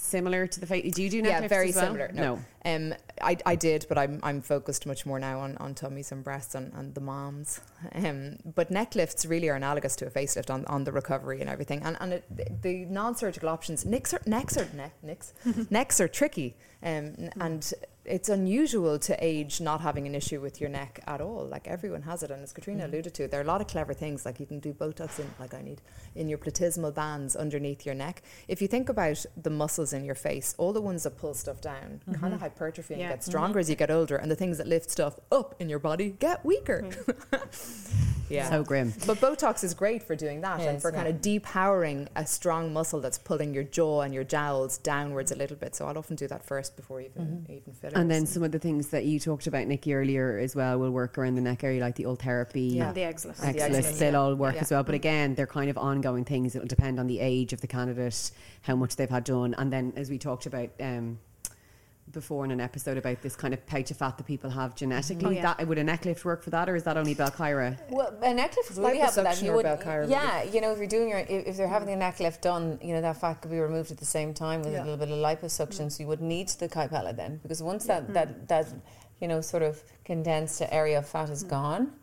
similar 0.03 0.47
to 0.47 0.59
the 0.59 0.65
face? 0.65 0.93
Do 0.93 1.01
you 1.03 1.09
do 1.09 1.21
neck 1.21 1.31
yeah, 1.31 1.39
lifts 1.39 1.49
very 1.53 1.69
as 1.69 1.75
well? 1.75 1.85
similar. 1.85 2.11
No, 2.13 2.39
Um, 2.65 2.93
I, 3.21 3.37
I 3.45 3.55
did, 3.55 3.85
but 3.89 3.97
I'm 3.97 4.19
I'm 4.23 4.41
focused 4.41 4.85
much 4.85 5.05
more 5.05 5.19
now 5.19 5.39
on, 5.39 5.57
on 5.57 5.73
tummies 5.75 6.11
and 6.11 6.23
breasts 6.23 6.55
and, 6.55 6.71
and 6.73 6.93
the 6.93 7.01
moms. 7.01 7.61
Um, 7.95 8.37
but 8.55 8.69
neck 8.71 8.95
lifts 8.95 9.25
really 9.25 9.49
are 9.49 9.55
analogous 9.55 9.95
to 9.97 10.05
a 10.07 10.09
facelift 10.09 10.49
on, 10.53 10.65
on 10.65 10.83
the 10.83 10.91
recovery 10.91 11.41
and 11.41 11.49
everything. 11.49 11.81
And 11.83 11.97
and 11.99 12.13
it, 12.13 12.23
the, 12.35 12.45
the 12.61 12.85
non-surgical 12.85 13.49
options, 13.49 13.85
necks 13.85 14.13
are 14.13 14.21
necks 14.25 14.57
are 14.57 14.67
neck 14.75 14.93
necks 15.01 15.33
necks 15.69 15.99
are 16.01 16.07
tricky. 16.07 16.55
Um, 16.83 16.89
n- 17.17 17.31
and 17.39 17.73
it's 18.05 18.27
unusual 18.29 18.99
to 18.99 19.15
age 19.23 19.61
not 19.61 19.81
having 19.81 20.05
an 20.07 20.15
issue 20.15 20.41
with 20.41 20.59
your 20.59 20.69
neck 20.69 20.99
at 21.07 21.21
all. 21.21 21.45
Like 21.45 21.67
everyone 21.67 22.01
has 22.03 22.23
it, 22.23 22.31
and 22.31 22.43
as 22.43 22.51
Katrina 22.51 22.83
mm-hmm. 22.83 22.93
alluded 22.93 23.13
to, 23.15 23.27
there 23.27 23.39
are 23.39 23.43
a 23.43 23.47
lot 23.47 23.61
of 23.61 23.67
clever 23.67 23.93
things. 23.93 24.25
Like 24.25 24.39
you 24.39 24.45
can 24.45 24.59
do 24.59 24.73
Botox 24.73 25.19
in, 25.19 25.33
like 25.39 25.53
I 25.53 25.61
need, 25.61 25.81
in 26.15 26.27
your 26.27 26.37
platysmal 26.37 26.93
bands 26.93 27.35
underneath 27.35 27.85
your 27.85 27.95
neck. 27.95 28.21
If 28.47 28.61
you 28.61 28.67
think 28.67 28.89
about 28.89 29.25
the 29.41 29.49
muscles 29.49 29.93
in 29.93 30.03
your 30.03 30.15
face, 30.15 30.53
all 30.57 30.73
the 30.73 30.81
ones 30.81 31.03
that 31.03 31.17
pull 31.17 31.33
stuff 31.33 31.61
down 31.61 32.01
mm-hmm. 32.07 32.19
kind 32.19 32.33
of 32.33 32.41
hypertrophy 32.41 32.95
and 32.95 33.01
Yeah. 33.01 33.09
get 33.09 33.19
mm-hmm. 33.19 33.31
stronger 33.31 33.59
as 33.59 33.69
you 33.69 33.75
get 33.75 33.89
older, 33.89 34.17
and 34.17 34.29
the 34.29 34.35
things 34.35 34.57
that 34.57 34.67
lift 34.67 34.91
stuff 34.91 35.19
up 35.31 35.55
in 35.59 35.69
your 35.69 35.79
body 35.79 36.15
get 36.19 36.43
weaker. 36.43 36.89
yeah. 38.29 38.49
so 38.49 38.63
grim. 38.63 38.93
But 39.05 39.17
Botox 39.19 39.63
is 39.63 39.73
great 39.73 40.03
for 40.03 40.15
doing 40.15 40.41
that 40.41 40.59
and 40.59 40.81
for 40.81 40.91
yeah. 40.91 41.03
kind 41.03 41.07
of 41.07 41.21
depowering 41.21 42.07
a 42.15 42.25
strong 42.25 42.73
muscle 42.73 42.99
that's 42.99 43.17
pulling 43.17 43.53
your 43.53 43.63
jaw 43.63 44.01
and 44.01 44.13
your 44.13 44.23
jowls 44.23 44.77
downwards 44.77 45.31
a 45.31 45.35
little 45.35 45.57
bit. 45.57 45.75
So 45.75 45.85
I'll 45.85 45.97
often 45.97 46.15
do 46.15 46.27
that 46.27 46.43
first 46.43 46.75
before 46.75 47.01
even 47.01 47.23
mm-hmm. 47.23 47.51
even 47.51 47.73
fillers. 47.73 47.92
And 47.95 48.09
then 48.09 48.25
some 48.25 48.43
of 48.43 48.51
the 48.51 48.59
things 48.59 48.87
that 48.89 49.05
you 49.05 49.19
talked 49.19 49.47
about, 49.47 49.67
Nikki, 49.67 49.93
earlier 49.93 50.37
as 50.37 50.55
well 50.55 50.79
will 50.79 50.91
work 50.91 51.17
around 51.17 51.35
the 51.35 51.41
neck 51.41 51.63
area, 51.63 51.81
like 51.81 51.95
the 51.95 52.03
Ultherapy. 52.03 52.75
Yeah, 52.75 52.91
the 52.91 53.01
Exilis. 53.01 53.39
Exilis, 53.39 53.97
they'll 53.99 54.15
all 54.15 54.35
work 54.35 54.55
yeah. 54.55 54.61
as 54.61 54.71
well. 54.71 54.83
But 54.83 54.95
again, 54.95 55.35
they're 55.35 55.47
kind 55.47 55.69
of 55.69 55.77
ongoing 55.77 56.25
things. 56.25 56.55
It'll 56.55 56.67
depend 56.67 56.99
on 56.99 57.07
the 57.07 57.19
age 57.19 57.53
of 57.53 57.61
the 57.61 57.67
candidate, 57.67 58.31
how 58.63 58.75
much 58.75 58.95
they've 58.95 59.09
had 59.09 59.23
done. 59.23 59.55
And 59.57 59.71
then, 59.71 59.93
as 59.95 60.09
we 60.09 60.17
talked 60.17 60.45
about, 60.45 60.69
um, 60.79 61.19
before 62.11 62.45
in 62.45 62.51
an 62.51 62.61
episode 62.61 62.97
about 62.97 63.21
this 63.21 63.35
kind 63.35 63.53
of 63.53 63.65
pouch 63.65 63.89
of 63.91 63.97
fat 63.97 64.17
that 64.17 64.25
people 64.25 64.49
have 64.49 64.75
genetically. 64.75 65.25
Oh, 65.25 65.29
yeah. 65.29 65.53
That 65.53 65.67
would 65.67 65.77
a 65.77 65.83
neck 65.83 66.05
lift 66.05 66.25
work 66.25 66.43
for 66.43 66.49
that, 66.51 66.69
or 66.69 66.75
is 66.75 66.83
that 66.83 66.97
only 66.97 67.15
Belkyra? 67.15 67.77
Well, 67.89 68.15
a 68.21 68.33
neck 68.33 68.55
lift 68.55 68.69
would 68.71 68.85
really 68.85 68.99
help 68.99 69.15
that. 69.15 69.41
You 69.41 69.53
would, 69.53 69.65
yeah, 70.09 70.43
you 70.43 70.61
know, 70.61 70.71
if 70.71 70.77
you're 70.77 70.87
doing 70.87 71.09
your, 71.09 71.19
if 71.19 71.57
they're 71.57 71.67
having 71.67 71.87
the 71.87 71.95
neck 71.95 72.19
lift 72.19 72.41
done, 72.41 72.79
you 72.81 72.93
know, 72.93 73.01
that 73.01 73.19
fat 73.19 73.41
could 73.41 73.51
be 73.51 73.59
removed 73.59 73.91
at 73.91 73.97
the 73.97 74.05
same 74.05 74.33
time 74.33 74.61
with 74.61 74.73
yeah. 74.73 74.83
a 74.83 74.83
little 74.83 74.97
bit 74.97 75.09
of 75.09 75.17
liposuction. 75.17 75.87
Mm. 75.87 75.91
So 75.91 76.03
you 76.03 76.07
would 76.07 76.21
need 76.21 76.49
the 76.49 76.69
Kybella 76.69 77.15
then, 77.15 77.39
because 77.41 77.63
once 77.63 77.85
that 77.85 78.07
mm. 78.07 78.13
that 78.13 78.47
that 78.47 78.67
you 79.19 79.27
know 79.27 79.41
sort 79.41 79.63
of 79.63 79.81
condensed 80.05 80.61
area 80.69 80.99
of 80.99 81.07
fat 81.07 81.29
is 81.29 81.43
mm. 81.43 81.49
gone 81.49 81.93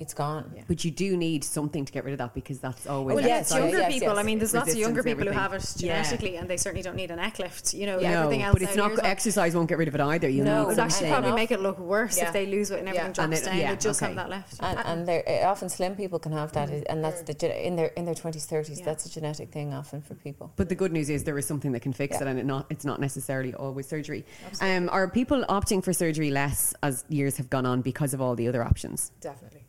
it's 0.00 0.14
gone. 0.14 0.52
Yeah. 0.54 0.62
But 0.68 0.84
you 0.84 0.90
do 0.90 1.16
need 1.16 1.42
something 1.42 1.84
to 1.84 1.92
get 1.92 2.04
rid 2.04 2.12
of 2.12 2.18
that 2.18 2.34
because 2.34 2.60
that's 2.60 2.86
always. 2.86 3.16
Well, 3.16 3.24
yes, 3.24 3.50
younger 3.50 3.78
yes, 3.78 3.92
people. 3.92 4.08
Yes, 4.08 4.18
I 4.18 4.22
mean, 4.22 4.38
there's 4.38 4.54
lots 4.54 4.72
of 4.72 4.78
younger 4.78 5.02
people 5.02 5.24
who 5.24 5.32
have 5.32 5.52
it 5.52 5.74
genetically, 5.76 6.34
yeah. 6.34 6.40
and 6.40 6.48
they 6.48 6.56
certainly 6.56 6.82
don't 6.82 6.96
need 6.96 7.10
a 7.10 7.16
neck 7.16 7.38
lift. 7.38 7.74
You 7.74 7.86
know, 7.86 7.98
yeah. 7.98 8.20
everything 8.22 8.42
else. 8.42 8.52
But 8.52 8.62
it's 8.62 8.76
not 8.76 9.04
exercise 9.04 9.54
won't 9.54 9.68
get 9.68 9.78
rid 9.78 9.88
of 9.88 9.94
it 9.94 10.00
either. 10.00 10.28
You 10.28 10.44
no, 10.44 10.64
know, 10.64 10.70
it 10.70 10.78
actually 10.78 11.10
probably 11.10 11.32
make 11.32 11.50
it 11.50 11.60
look 11.60 11.78
worse 11.78 12.18
if 12.18 12.32
they 12.32 12.46
lose 12.46 12.70
weight 12.70 12.80
and 12.80 12.88
everything 12.88 13.12
drops 13.12 13.42
down. 13.42 13.56
They 13.56 13.76
just 13.76 14.02
okay. 14.02 14.06
have 14.06 14.16
that 14.16 14.30
left. 14.30 14.54
And, 14.60 14.78
and 14.78 15.08
they're, 15.08 15.46
often 15.46 15.68
slim 15.68 15.96
people 15.96 16.18
can 16.18 16.32
have 16.32 16.52
that, 16.52 16.68
mm. 16.68 16.84
and 16.88 17.04
that's 17.04 17.22
the 17.22 17.66
in 17.66 17.76
their 17.76 17.88
in 17.88 18.04
their 18.04 18.14
twenties, 18.14 18.46
thirties. 18.46 18.80
That's 18.80 19.06
a 19.06 19.10
genetic 19.10 19.50
thing 19.50 19.74
often 19.74 20.00
for 20.00 20.14
people. 20.14 20.52
But 20.56 20.68
the 20.68 20.74
good 20.74 20.92
news 20.92 21.10
is 21.10 21.24
there 21.24 21.38
is 21.38 21.46
something 21.46 21.72
that 21.72 21.80
can 21.80 21.92
fix 21.92 22.20
it, 22.20 22.26
and 22.26 22.38
it 22.38 22.46
not 22.46 22.66
it's 22.70 22.84
not 22.84 23.00
necessarily 23.00 23.54
always 23.54 23.88
surgery. 23.88 24.24
Um, 24.60 24.88
are 24.90 25.08
people 25.08 25.44
opting 25.48 25.82
for 25.82 25.92
surgery 25.92 26.30
less 26.30 26.74
as 26.82 27.04
years 27.08 27.36
have 27.36 27.50
gone 27.50 27.66
on 27.66 27.82
because 27.82 28.14
of 28.14 28.20
all 28.20 28.34
the 28.36 28.48
other 28.48 28.62
options? 28.62 29.10
Definitely 29.20 29.67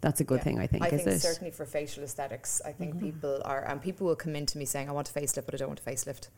that's 0.00 0.20
a 0.20 0.24
good 0.24 0.38
yeah. 0.38 0.44
thing, 0.44 0.58
I 0.58 0.66
think. 0.66 0.82
I 0.82 0.90
think 0.90 1.06
it? 1.06 1.20
certainly 1.20 1.50
for 1.50 1.66
facial 1.66 2.02
aesthetics, 2.02 2.62
I 2.64 2.72
think 2.72 2.94
mm-hmm. 2.94 3.06
people 3.06 3.42
are, 3.44 3.64
and 3.64 3.82
people 3.82 4.06
will 4.06 4.16
come 4.16 4.34
in 4.34 4.46
to 4.46 4.58
me 4.58 4.64
saying, 4.64 4.88
"I 4.88 4.92
want 4.92 5.10
a 5.10 5.12
facelift, 5.12 5.46
but 5.46 5.54
I 5.54 5.58
don't 5.58 5.68
want 5.68 5.80
a 5.80 5.90
facelift." 5.90 6.28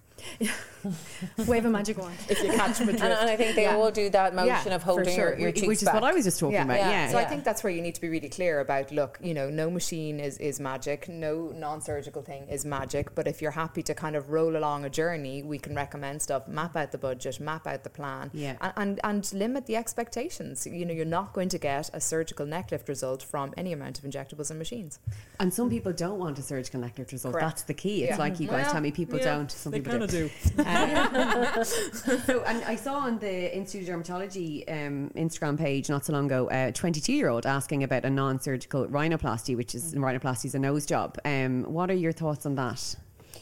Wave 1.46 1.64
a 1.64 1.70
magic 1.70 1.98
wand. 1.98 2.14
if 2.28 2.42
you 2.42 2.50
catch 2.50 2.80
my 2.80 2.86
drift. 2.86 3.02
And, 3.02 3.12
and, 3.12 3.30
I 3.30 3.36
think 3.36 3.54
they 3.54 3.62
yeah. 3.62 3.76
all 3.76 3.90
do 3.90 4.10
that 4.10 4.34
motion 4.34 4.48
yeah, 4.66 4.74
of 4.74 4.82
holding 4.82 5.14
sure. 5.14 5.30
your, 5.30 5.38
your 5.38 5.52
cheeks 5.52 5.66
Which 5.68 5.78
is 5.78 5.84
back. 5.84 5.94
what 5.94 6.04
I 6.04 6.12
was 6.12 6.24
just 6.24 6.40
talking 6.40 6.58
about, 6.58 6.78
yeah. 6.78 7.10
So 7.10 7.18
I 7.18 7.24
think 7.24 7.44
that's 7.44 7.62
where 7.62 7.72
you 7.72 7.82
need 7.82 7.94
to 7.94 8.00
be 8.00 8.08
really 8.08 8.28
clear 8.28 8.60
about, 8.60 8.90
look, 8.90 9.18
you 9.22 9.34
know, 9.34 9.48
no 9.50 9.70
machine 9.70 10.18
is, 10.18 10.38
is 10.38 10.58
magic, 10.60 11.08
no 11.08 11.52
non-surgical 11.54 12.22
thing 12.22 12.48
is 12.48 12.64
magic, 12.64 13.14
but 13.14 13.28
if 13.28 13.40
you're 13.40 13.52
happy 13.52 13.82
to 13.84 13.94
kind 13.94 14.16
of 14.16 14.30
roll 14.30 14.56
along 14.56 14.84
a 14.84 14.90
journey, 14.90 15.42
we 15.42 15.58
can 15.58 15.74
recommend 15.74 16.20
stuff, 16.22 16.48
map 16.48 16.76
out 16.76 16.92
the 16.92 16.98
budget, 16.98 17.38
map 17.40 17.66
out 17.66 17.84
the 17.84 17.90
plan, 17.90 18.30
yeah. 18.32 18.56
and, 18.60 18.72
and, 18.76 19.00
and 19.04 19.32
limit 19.32 19.66
the 19.66 19.76
expectations. 19.76 20.66
You 20.66 20.84
know, 20.84 20.92
you're 20.92 21.04
not 21.04 21.32
going 21.32 21.48
to 21.50 21.58
get 21.58 21.90
a 21.92 22.00
surgical 22.00 22.46
neck 22.46 22.72
lift 22.72 22.88
result 22.88 23.22
from 23.22 23.54
any 23.56 23.72
amount 23.72 23.98
of 23.98 24.04
injectables 24.04 24.50
and 24.50 24.58
machines. 24.58 24.98
And 25.38 25.52
some 25.52 25.70
people 25.70 25.92
don't 25.92 26.18
want 26.18 26.38
a 26.38 26.42
surgical 26.42 26.80
neck 26.80 26.98
lift 26.98 27.12
result. 27.12 27.34
Correct. 27.34 27.48
That's 27.48 27.62
the 27.62 27.74
key. 27.74 28.04
It's 28.04 28.12
yeah. 28.12 28.16
like 28.18 28.40
you 28.40 28.46
mm-hmm. 28.46 28.56
guys 28.56 28.64
well, 28.64 28.72
tell 28.72 28.80
me 28.80 28.90
people 28.90 29.18
yeah, 29.18 29.36
don't. 29.36 29.50
Some 29.50 29.72
people 29.72 30.01
do. 30.06 30.28
do. 30.28 30.30
Uh, 30.62 31.64
so, 31.64 32.42
and 32.44 32.62
I 32.64 32.76
saw 32.76 32.94
on 32.94 33.18
the 33.18 33.56
Institute 33.56 33.88
of 33.88 33.94
Dermatology 33.94 34.64
um, 34.68 35.10
Instagram 35.16 35.58
page 35.58 35.88
not 35.88 36.04
so 36.04 36.12
long 36.12 36.26
ago, 36.26 36.48
a 36.50 36.72
22 36.72 37.12
year 37.12 37.28
old 37.28 37.46
asking 37.46 37.82
about 37.84 38.04
a 38.04 38.10
non 38.10 38.40
surgical 38.40 38.86
rhinoplasty, 38.86 39.56
which 39.56 39.74
is 39.74 39.94
rhinoplasty 39.94 40.46
is 40.46 40.54
a 40.54 40.58
nose 40.58 40.86
job. 40.86 41.18
Um, 41.24 41.64
what 41.64 41.90
are 41.90 41.94
your 41.94 42.12
thoughts 42.12 42.46
on 42.46 42.54
that? 42.56 42.96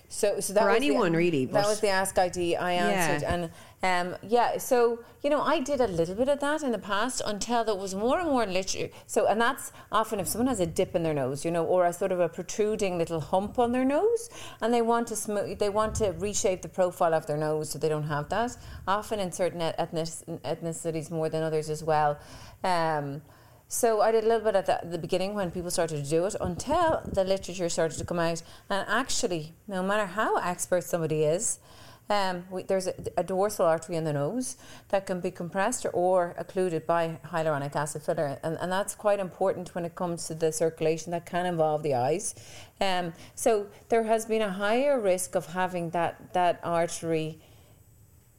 So, 0.09 0.41
so 0.41 0.53
that 0.55 0.63
for 0.63 0.69
was 0.69 0.77
anyone 0.77 1.13
the, 1.13 1.19
really. 1.19 1.45
That 1.47 1.67
was 1.67 1.81
the 1.81 1.89
Ask 1.89 2.19
ID 2.19 2.57
I 2.57 2.73
answered, 2.73 3.23
yeah. 3.23 3.35
and 3.35 3.51
um, 3.83 4.17
yeah. 4.23 4.59
So 4.59 5.01
you 5.23 5.29
know, 5.29 5.43
I 5.43 5.61
did 5.61 5.81
a 5.81 5.87
little 5.87 6.15
bit 6.15 6.29
of 6.29 6.41
that 6.41 6.63
in 6.63 6.73
the 6.73 6.79
past 6.79 7.21
until 7.27 7.63
there 7.63 7.75
was 7.75 7.95
more 7.95 8.19
and 8.19 8.29
more 8.29 8.47
literature. 8.47 8.89
So, 9.07 9.27
and 9.27 9.41
that's 9.41 9.71
often 9.93 10.19
if 10.19 10.29
someone 10.29 10.49
has 10.49 10.61
a 10.61 10.67
dip 10.67 10.95
in 10.95 11.03
their 11.03 11.13
nose, 11.13 11.45
you 11.45 11.51
know, 11.51 11.65
or 11.65 11.85
a 11.85 11.93
sort 11.93 12.13
of 12.13 12.21
a 12.21 12.29
protruding 12.29 12.97
little 12.97 13.21
hump 13.21 13.59
on 13.59 13.73
their 13.73 13.85
nose, 13.85 14.31
and 14.63 14.73
they 14.73 14.83
want 14.83 15.09
to 15.09 15.17
smooth, 15.17 15.59
they 15.59 15.69
want 15.69 15.95
to 15.97 16.13
reshape 16.19 16.63
the 16.63 16.69
profile 16.69 17.13
of 17.13 17.27
their 17.27 17.37
nose 17.37 17.71
so 17.71 17.79
they 17.79 17.89
don't 17.89 18.05
have 18.05 18.29
that. 18.31 18.57
Often 18.89 19.21
in 19.21 19.33
certain 19.33 19.61
ethnic, 19.61 20.09
ethnicities 20.45 21.11
more 21.11 21.29
than 21.29 21.43
others 21.43 21.69
as 21.69 21.85
well. 21.85 22.19
Um, 22.65 23.23
so 23.69 24.01
I 24.01 24.11
did 24.11 24.25
a 24.25 24.27
little 24.27 24.45
bit 24.45 24.57
at 24.57 24.67
the, 24.67 24.81
the, 24.83 24.99
beginning 24.99 25.35
when 25.35 25.53
people 25.53 25.71
started 25.71 26.03
to 26.03 26.11
do 26.11 26.25
it 26.25 26.35
until 26.41 27.03
the 27.07 27.23
literature 27.23 27.69
started 27.69 27.99
to 27.99 28.05
come 28.05 28.19
out. 28.19 28.43
And 28.69 28.85
actually, 28.89 29.55
no 29.69 29.81
matter 29.81 30.07
how 30.07 30.39
expert 30.39 30.83
somebody 30.83 31.23
is, 31.23 31.61
um, 32.11 32.45
we, 32.51 32.65
there's 32.65 32.89
a, 32.89 32.95
a, 33.17 33.23
dorsal 33.23 33.65
artery 33.65 33.95
in 33.95 34.03
the 34.03 34.13
nose 34.13 34.57
that 34.89 35.07
can 35.07 35.21
be 35.21 35.31
compressed 35.31 35.87
or, 35.93 36.35
occluded 36.37 36.85
by 36.85 37.21
hyaluronic 37.25 37.77
acid 37.77 38.03
filler, 38.03 38.37
and, 38.43 38.59
and 38.61 38.73
that's 38.73 38.97
quite 38.97 39.21
important 39.21 39.75
when 39.77 39.85
it 39.85 39.95
comes 39.95 40.27
to 40.27 40.35
the 40.35 40.53
circulation 40.53 41.13
that 41.13 41.25
can 41.25 41.47
involve 41.47 41.85
the 41.85 41.95
eyes. 41.95 42.35
Um, 42.81 43.13
so 43.37 43.69
there 43.91 44.03
has 44.03 44.27
been 44.27 44.43
a 44.43 44.51
higher 44.51 45.01
risk 45.01 45.37
of 45.37 45.47
having 45.47 45.91
that 45.91 46.33
that 46.33 46.59
artery 46.65 47.39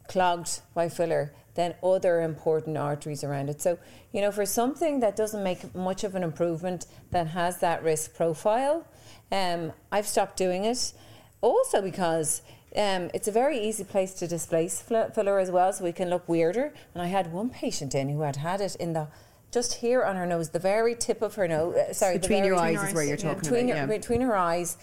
clogged 0.10 0.60
by 0.74 0.90
filler 0.90 1.34
than 1.56 1.74
other 1.82 2.22
important 2.22 2.78
arteries 2.78 3.24
around 3.24 3.50
it. 3.50 3.62
So, 3.62 3.78
you 4.12 4.20
know, 4.20 4.32
for 4.32 4.46
something 4.46 5.00
that 5.00 5.16
doesn't 5.16 5.44
make 5.44 5.74
much 5.74 6.04
of 6.04 6.16
an 6.16 6.24
improvement 6.24 6.88
that 7.12 7.28
has 7.28 7.60
that 7.60 7.84
risk 7.84 8.16
profile, 8.16 8.86
um, 9.32 9.72
I've 9.92 10.08
stopped 10.08 10.36
doing 10.36 10.66
it. 10.66 10.92
Also 11.42 11.82
because 11.82 12.42
um, 12.76 13.10
it's 13.14 13.28
a 13.28 13.32
very 13.32 13.60
easy 13.60 13.84
place 13.84 14.14
to 14.16 14.28
displace 14.28 14.82
filler 14.82 15.40
as 15.40 15.52
well, 15.52 15.74
so 15.74 15.84
we 15.84 15.92
can 15.92 16.10
look 16.10 16.28
weirder. 16.28 16.74
And 16.94 17.02
I 17.02 17.08
had 17.08 17.34
one 17.34 17.50
patient 17.50 17.94
in 17.94 18.10
who 18.10 18.22
had 18.22 18.38
had 18.38 18.62
it 18.62 18.76
in 18.76 18.94
the 18.94 19.08
just 19.52 19.76
here 19.76 20.04
on 20.04 20.16
her 20.16 20.26
nose, 20.26 20.50
the 20.50 20.60
very 20.60 20.96
tip 20.96 21.22
of 21.22 21.36
her 21.36 21.48
nose. 21.48 21.76
Uh, 21.76 21.94
sorry, 21.94 22.18
between 22.18 22.46
your 22.46 22.56
eyes 22.56 22.82
is 22.82 22.94
where 22.94 23.04
you're 23.04 23.18
talking 23.18 23.40
between 23.40 23.70
about. 23.70 23.88
Her, 23.88 23.94
yeah. 23.94 23.98
Between 23.98 24.22
her 24.22 24.36
eyes, 24.36 24.78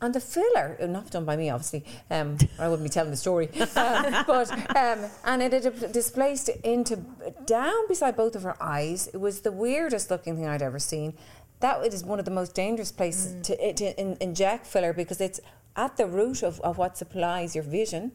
and 0.00 0.14
the 0.14 0.20
filler, 0.20 0.76
uh, 0.80 0.86
not 0.86 1.10
done 1.10 1.24
by 1.24 1.36
me, 1.36 1.50
obviously, 1.50 1.84
um, 2.10 2.38
I 2.58 2.68
wouldn't 2.68 2.88
be 2.88 2.92
telling 2.92 3.10
the 3.10 3.16
story, 3.16 3.48
um, 3.74 4.24
but 4.26 4.50
um, 4.76 5.10
and 5.24 5.42
it 5.42 5.52
had 5.52 5.92
displaced 5.92 6.48
into 6.48 6.96
down 7.46 7.88
beside 7.88 8.16
both 8.16 8.36
of 8.36 8.44
her 8.44 8.60
eyes. 8.62 9.08
It 9.08 9.18
was 9.18 9.40
the 9.40 9.52
weirdest 9.52 10.10
looking 10.10 10.36
thing 10.36 10.46
I'd 10.46 10.62
ever 10.62 10.78
seen. 10.78 11.14
That 11.60 11.84
is 11.84 12.04
one 12.04 12.20
of 12.20 12.24
the 12.24 12.30
most 12.30 12.54
dangerous 12.54 12.92
places 12.92 13.34
mm. 13.34 13.42
to, 13.42 13.72
to 13.72 14.00
in, 14.00 14.16
inject 14.20 14.64
filler 14.64 14.92
because 14.92 15.20
it's 15.20 15.40
at 15.78 15.96
the 15.96 16.06
root 16.06 16.42
of, 16.42 16.60
of 16.60 16.76
what 16.76 16.98
supplies 16.98 17.54
your 17.54 17.64
vision. 17.64 18.12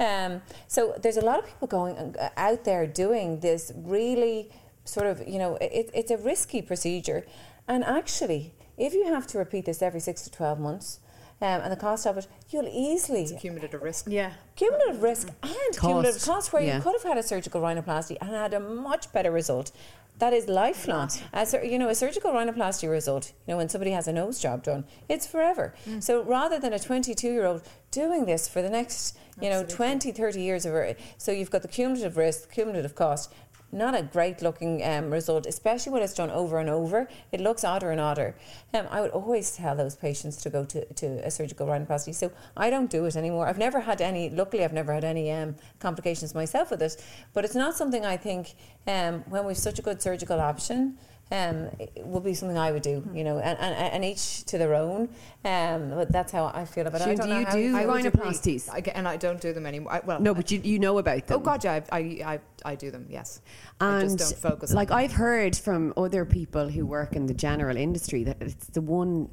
Um, 0.00 0.42
so 0.66 0.94
there's 1.00 1.16
a 1.16 1.24
lot 1.24 1.38
of 1.38 1.46
people 1.46 1.68
going 1.68 1.96
uh, 1.96 2.28
out 2.36 2.64
there 2.64 2.86
doing 2.86 3.40
this 3.40 3.72
really 3.76 4.50
sort 4.84 5.06
of, 5.06 5.26
you 5.26 5.38
know, 5.38 5.56
it, 5.60 5.90
it's 5.94 6.10
a 6.10 6.18
risky 6.18 6.60
procedure. 6.60 7.24
And 7.68 7.84
actually, 7.84 8.52
if 8.76 8.92
you 8.92 9.06
have 9.06 9.26
to 9.28 9.38
repeat 9.38 9.64
this 9.64 9.80
every 9.80 10.00
six 10.00 10.22
to 10.22 10.30
12 10.30 10.58
months, 10.58 10.98
um, 11.40 11.60
and 11.62 11.72
the 11.72 11.76
cost 11.76 12.06
of 12.06 12.16
it, 12.16 12.26
you'll 12.50 12.68
easily. 12.68 13.22
It's 13.22 13.40
cumulative 13.40 13.82
risk. 13.82 14.06
Yeah. 14.08 14.32
Cumulative 14.56 15.02
risk 15.02 15.28
and 15.42 15.52
cost. 15.52 15.80
cumulative 15.80 16.22
cost 16.22 16.52
where 16.52 16.62
yeah. 16.62 16.76
you 16.76 16.82
could 16.82 16.94
have 16.94 17.02
had 17.02 17.18
a 17.18 17.22
surgical 17.22 17.60
rhinoplasty 17.60 18.16
and 18.20 18.30
had 18.30 18.54
a 18.54 18.60
much 18.60 19.12
better 19.12 19.30
result. 19.30 19.72
That 20.18 20.32
is 20.32 20.48
lifelong. 20.48 21.10
As 21.32 21.54
you 21.64 21.78
know, 21.78 21.88
a 21.88 21.94
surgical 21.94 22.32
rhinoplasty 22.32 22.88
result, 22.88 23.32
you 23.46 23.52
know, 23.52 23.56
when 23.58 23.68
somebody 23.68 23.90
has 23.90 24.06
a 24.06 24.12
nose 24.12 24.38
job 24.38 24.62
done, 24.62 24.84
it's 25.08 25.26
forever. 25.26 25.74
Mm. 25.88 26.02
So 26.02 26.22
rather 26.22 26.60
than 26.60 26.72
a 26.72 26.78
22 26.78 27.28
year 27.28 27.46
old 27.46 27.62
doing 27.90 28.24
this 28.24 28.48
for 28.48 28.62
the 28.62 28.70
next, 28.70 29.16
you 29.40 29.48
Absolutely. 29.48 29.72
know, 29.72 29.76
20, 29.76 30.12
30 30.12 30.40
years 30.40 30.66
of 30.66 30.74
it, 30.74 31.00
so 31.18 31.32
you've 31.32 31.50
got 31.50 31.62
the 31.62 31.68
cumulative 31.68 32.16
risk, 32.16 32.52
cumulative 32.52 32.94
cost, 32.94 33.32
not 33.74 33.94
a 33.94 34.02
great 34.02 34.40
looking 34.40 34.82
um, 34.84 35.10
result, 35.10 35.46
especially 35.46 35.92
when 35.92 36.02
it's 36.02 36.14
done 36.14 36.30
over 36.30 36.58
and 36.58 36.70
over. 36.70 37.08
It 37.32 37.40
looks 37.40 37.64
odder 37.64 37.90
and 37.90 38.00
odder. 38.00 38.34
Um, 38.72 38.86
I 38.90 39.00
would 39.00 39.10
always 39.10 39.56
tell 39.56 39.74
those 39.74 39.96
patients 39.96 40.36
to 40.42 40.50
go 40.50 40.64
to, 40.64 40.84
to 40.94 41.06
a 41.26 41.30
surgical 41.30 41.66
rhinoplasty. 41.66 42.14
So 42.14 42.30
I 42.56 42.70
don't 42.70 42.90
do 42.90 43.04
it 43.04 43.16
anymore. 43.16 43.48
I've 43.48 43.58
never 43.58 43.80
had 43.80 44.00
any, 44.00 44.30
luckily, 44.30 44.64
I've 44.64 44.72
never 44.72 44.92
had 44.92 45.04
any 45.04 45.30
um, 45.32 45.56
complications 45.80 46.34
myself 46.34 46.70
with 46.70 46.82
it. 46.82 47.02
But 47.32 47.44
it's 47.44 47.54
not 47.54 47.76
something 47.76 48.06
I 48.06 48.16
think 48.16 48.54
um, 48.86 49.24
when 49.28 49.44
we've 49.44 49.58
such 49.58 49.78
a 49.78 49.82
good 49.82 50.00
surgical 50.00 50.40
option 50.40 50.96
um, 51.30 51.70
would 51.96 52.22
be 52.22 52.34
something 52.34 52.58
I 52.58 52.70
would 52.70 52.82
do, 52.82 53.02
you 53.12 53.24
know, 53.24 53.38
and, 53.38 53.58
and, 53.58 53.74
and 53.74 54.04
each 54.04 54.44
to 54.44 54.58
their 54.58 54.74
own. 54.74 55.08
Um, 55.44 55.90
but 55.90 56.12
that's 56.12 56.32
how 56.32 56.50
I 56.54 56.64
feel 56.64 56.86
about 56.86 57.00
it. 57.00 57.20
do 57.20 57.28
you 57.28 57.46
do 57.46 57.74
rhinoplasties? 57.74 58.68
I, 58.68 58.82
and 58.94 59.08
I 59.08 59.16
don't 59.16 59.40
do 59.40 59.52
them 59.52 59.66
anymore. 59.66 59.92
I, 59.92 60.00
well, 60.00 60.20
no, 60.20 60.34
but 60.34 60.50
you, 60.50 60.60
you 60.62 60.78
know 60.78 60.98
about 60.98 61.26
them. 61.26 61.38
Oh 61.38 61.40
God, 61.40 61.64
yeah, 61.64 61.80
I, 61.90 61.98
I, 61.98 62.40
I 62.64 62.74
do 62.74 62.90
them. 62.90 63.06
Yes, 63.08 63.40
and 63.80 63.96
I 63.96 64.02
just 64.02 64.18
don't 64.18 64.52
focus. 64.52 64.72
Like 64.72 64.90
I've 64.90 65.12
heard 65.12 65.56
from 65.56 65.92
other 65.96 66.24
people 66.24 66.68
who 66.68 66.86
work 66.86 67.16
in 67.16 67.26
the 67.26 67.34
general 67.34 67.76
industry 67.76 68.24
that 68.24 68.36
it's 68.40 68.66
the 68.66 68.82
one 68.82 69.28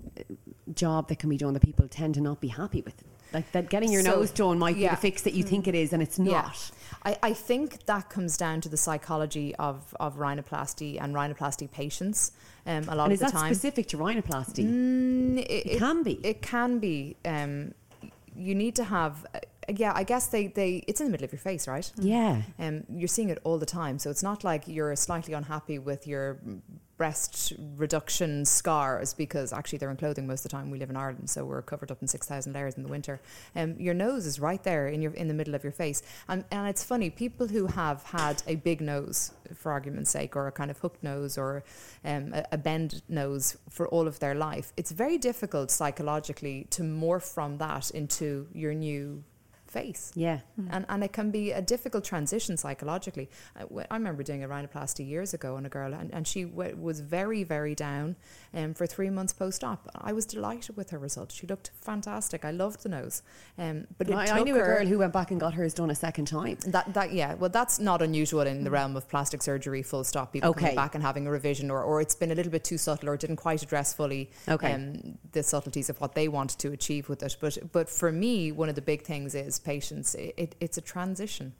job 0.73 1.09
that 1.09 1.19
can 1.19 1.29
be 1.29 1.37
done 1.37 1.53
that 1.53 1.63
people 1.63 1.87
tend 1.87 2.15
to 2.15 2.21
not 2.21 2.39
be 2.39 2.47
happy 2.47 2.81
with. 2.81 2.95
Like 3.33 3.51
that 3.53 3.69
getting 3.69 3.91
your 3.91 4.03
so, 4.03 4.15
nose 4.15 4.31
done 4.31 4.59
might 4.59 4.75
yeah. 4.75 4.89
be 4.89 4.95
the 4.95 5.01
fix 5.01 5.21
that 5.23 5.33
you 5.33 5.43
think 5.43 5.67
it 5.67 5.75
is 5.75 5.93
and 5.93 6.03
it's 6.03 6.19
not. 6.19 6.71
Yeah. 7.03 7.11
I, 7.13 7.17
I 7.29 7.33
think 7.33 7.85
that 7.85 8.09
comes 8.09 8.37
down 8.37 8.61
to 8.61 8.69
the 8.69 8.77
psychology 8.77 9.55
of, 9.55 9.95
of 9.99 10.17
rhinoplasty 10.17 11.01
and 11.01 11.15
rhinoplasty 11.15 11.71
patients. 11.71 12.31
Um, 12.65 12.83
a 12.89 12.95
lot 12.95 13.05
and 13.05 13.13
of 13.13 13.19
the 13.19 13.25
time. 13.25 13.51
is 13.51 13.61
that 13.61 13.69
specific 13.69 13.87
to 13.89 13.97
rhinoplasty? 13.97 14.65
Mm, 14.65 15.39
it, 15.39 15.49
it, 15.49 15.65
it, 15.67 15.79
can 15.79 16.03
be. 16.03 16.13
It 16.23 16.41
can 16.41 16.79
be. 16.79 17.15
Um, 17.25 17.73
you 18.35 18.55
need 18.55 18.75
to 18.75 18.83
have 18.83 19.25
uh, 19.35 19.39
yeah 19.69 19.91
i 19.95 20.03
guess 20.03 20.27
they 20.27 20.47
they 20.47 20.83
it's 20.87 21.01
in 21.01 21.07
the 21.07 21.11
middle 21.11 21.25
of 21.25 21.31
your 21.31 21.39
face 21.39 21.67
right 21.67 21.91
yeah 21.97 22.41
um 22.59 22.83
you're 22.89 23.07
seeing 23.07 23.29
it 23.29 23.39
all 23.43 23.57
the 23.57 23.65
time 23.65 23.99
so 23.99 24.09
it's 24.09 24.23
not 24.23 24.43
like 24.43 24.67
you're 24.67 24.95
slightly 24.95 25.33
unhappy 25.33 25.77
with 25.77 26.07
your 26.07 26.39
breast 27.01 27.53
reduction 27.77 28.45
scars 28.45 29.11
because 29.15 29.51
actually 29.51 29.79
they're 29.79 29.89
in 29.89 29.97
clothing 29.97 30.27
most 30.27 30.45
of 30.45 30.51
the 30.51 30.55
time. 30.55 30.69
We 30.69 30.77
live 30.77 30.91
in 30.91 30.95
Ireland, 30.95 31.31
so 31.31 31.43
we're 31.43 31.63
covered 31.63 31.89
up 31.89 31.99
in 31.99 32.07
six 32.07 32.27
thousand 32.27 32.53
layers 32.53 32.75
in 32.75 32.83
the 32.83 32.89
winter. 32.89 33.19
Um, 33.55 33.75
your 33.79 33.95
nose 33.95 34.27
is 34.27 34.39
right 34.39 34.61
there 34.61 34.87
in 34.87 35.01
your 35.01 35.13
in 35.13 35.27
the 35.27 35.33
middle 35.33 35.55
of 35.55 35.63
your 35.63 35.71
face, 35.71 36.03
and 36.29 36.45
and 36.51 36.69
it's 36.69 36.83
funny. 36.83 37.09
People 37.09 37.47
who 37.47 37.65
have 37.65 38.03
had 38.03 38.43
a 38.45 38.53
big 38.53 38.81
nose, 38.81 39.31
for 39.55 39.71
argument's 39.71 40.11
sake, 40.11 40.35
or 40.35 40.45
a 40.45 40.51
kind 40.51 40.69
of 40.69 40.77
hooked 40.77 41.01
nose 41.01 41.39
or 41.39 41.63
um, 42.05 42.33
a, 42.35 42.45
a 42.51 42.57
bend 42.59 43.01
nose 43.09 43.57
for 43.67 43.87
all 43.87 44.07
of 44.07 44.19
their 44.19 44.35
life, 44.35 44.71
it's 44.77 44.91
very 44.91 45.17
difficult 45.17 45.71
psychologically 45.71 46.67
to 46.69 46.83
morph 46.83 47.23
from 47.33 47.57
that 47.57 47.89
into 47.89 48.45
your 48.53 48.75
new 48.75 49.23
face. 49.71 50.11
Yeah. 50.15 50.39
Mm. 50.59 50.67
And, 50.71 50.85
and 50.89 51.03
it 51.03 51.13
can 51.13 51.31
be 51.31 51.51
a 51.51 51.61
difficult 51.61 52.03
transition 52.03 52.57
psychologically. 52.57 53.29
I, 53.55 53.63
I 53.89 53.95
remember 53.95 54.21
doing 54.21 54.43
a 54.43 54.47
rhinoplasty 54.47 55.07
years 55.07 55.33
ago 55.33 55.55
on 55.55 55.65
a 55.65 55.69
girl, 55.69 55.93
and, 55.93 56.13
and 56.13 56.27
she 56.27 56.43
w- 56.43 56.75
was 56.75 56.99
very, 56.99 57.43
very 57.43 57.73
down 57.73 58.15
um, 58.53 58.73
for 58.73 58.85
three 58.85 59.09
months 59.09 59.33
post 59.33 59.63
op. 59.63 59.89
I 59.95 60.13
was 60.13 60.25
delighted 60.25 60.75
with 60.75 60.89
her 60.89 60.99
result. 60.99 61.31
She 61.31 61.47
looked 61.47 61.71
fantastic. 61.81 62.43
I 62.43 62.51
loved 62.51 62.83
the 62.83 62.89
nose. 62.89 63.23
Um, 63.57 63.87
but 63.97 64.11
I, 64.11 64.39
I, 64.39 64.43
knew 64.43 64.55
a 64.55 64.59
girl 64.59 64.85
who 64.85 64.99
went 64.99 65.13
back 65.13 65.31
and 65.31 65.39
got 65.39 65.53
hers 65.53 65.73
done 65.73 65.89
a 65.89 65.95
second 65.95 66.25
time. 66.25 66.57
That, 66.67 66.93
that 66.93 67.13
Yeah, 67.13 67.35
well, 67.35 67.49
that's 67.49 67.79
not 67.79 68.01
unusual 68.01 68.41
in 68.41 68.63
the 68.63 68.69
mm. 68.69 68.73
realm 68.73 68.95
of 68.97 69.07
plastic 69.07 69.41
surgery, 69.41 69.81
full 69.83 70.03
stop. 70.03 70.33
People 70.33 70.49
okay. 70.49 70.59
coming 70.59 70.75
back 70.75 70.95
and 70.95 71.03
having 71.03 71.27
a 71.27 71.31
revision, 71.31 71.71
or, 71.71 71.81
or 71.81 72.01
it's 72.01 72.15
been 72.15 72.31
a 72.31 72.35
little 72.35 72.51
bit 72.51 72.63
too 72.63 72.77
subtle 72.77 73.09
or 73.09 73.17
didn't 73.17 73.37
quite 73.37 73.63
address 73.63 73.93
fully 73.93 74.29
okay. 74.49 74.73
um, 74.73 75.17
the 75.31 75.43
subtleties 75.43 75.89
of 75.89 75.99
what 76.01 76.13
they 76.13 76.27
wanted 76.27 76.59
to 76.59 76.71
achieve 76.71 77.07
with 77.07 77.23
it. 77.23 77.37
But, 77.39 77.57
but 77.71 77.89
for 77.89 78.11
me, 78.11 78.51
one 78.51 78.67
of 78.67 78.75
the 78.75 78.81
big 78.81 79.03
things 79.03 79.33
is 79.35 79.60
patients, 79.61 80.15
it, 80.15 80.33
it, 80.37 80.55
it's 80.59 80.77
a 80.77 80.81
transition 80.81 81.53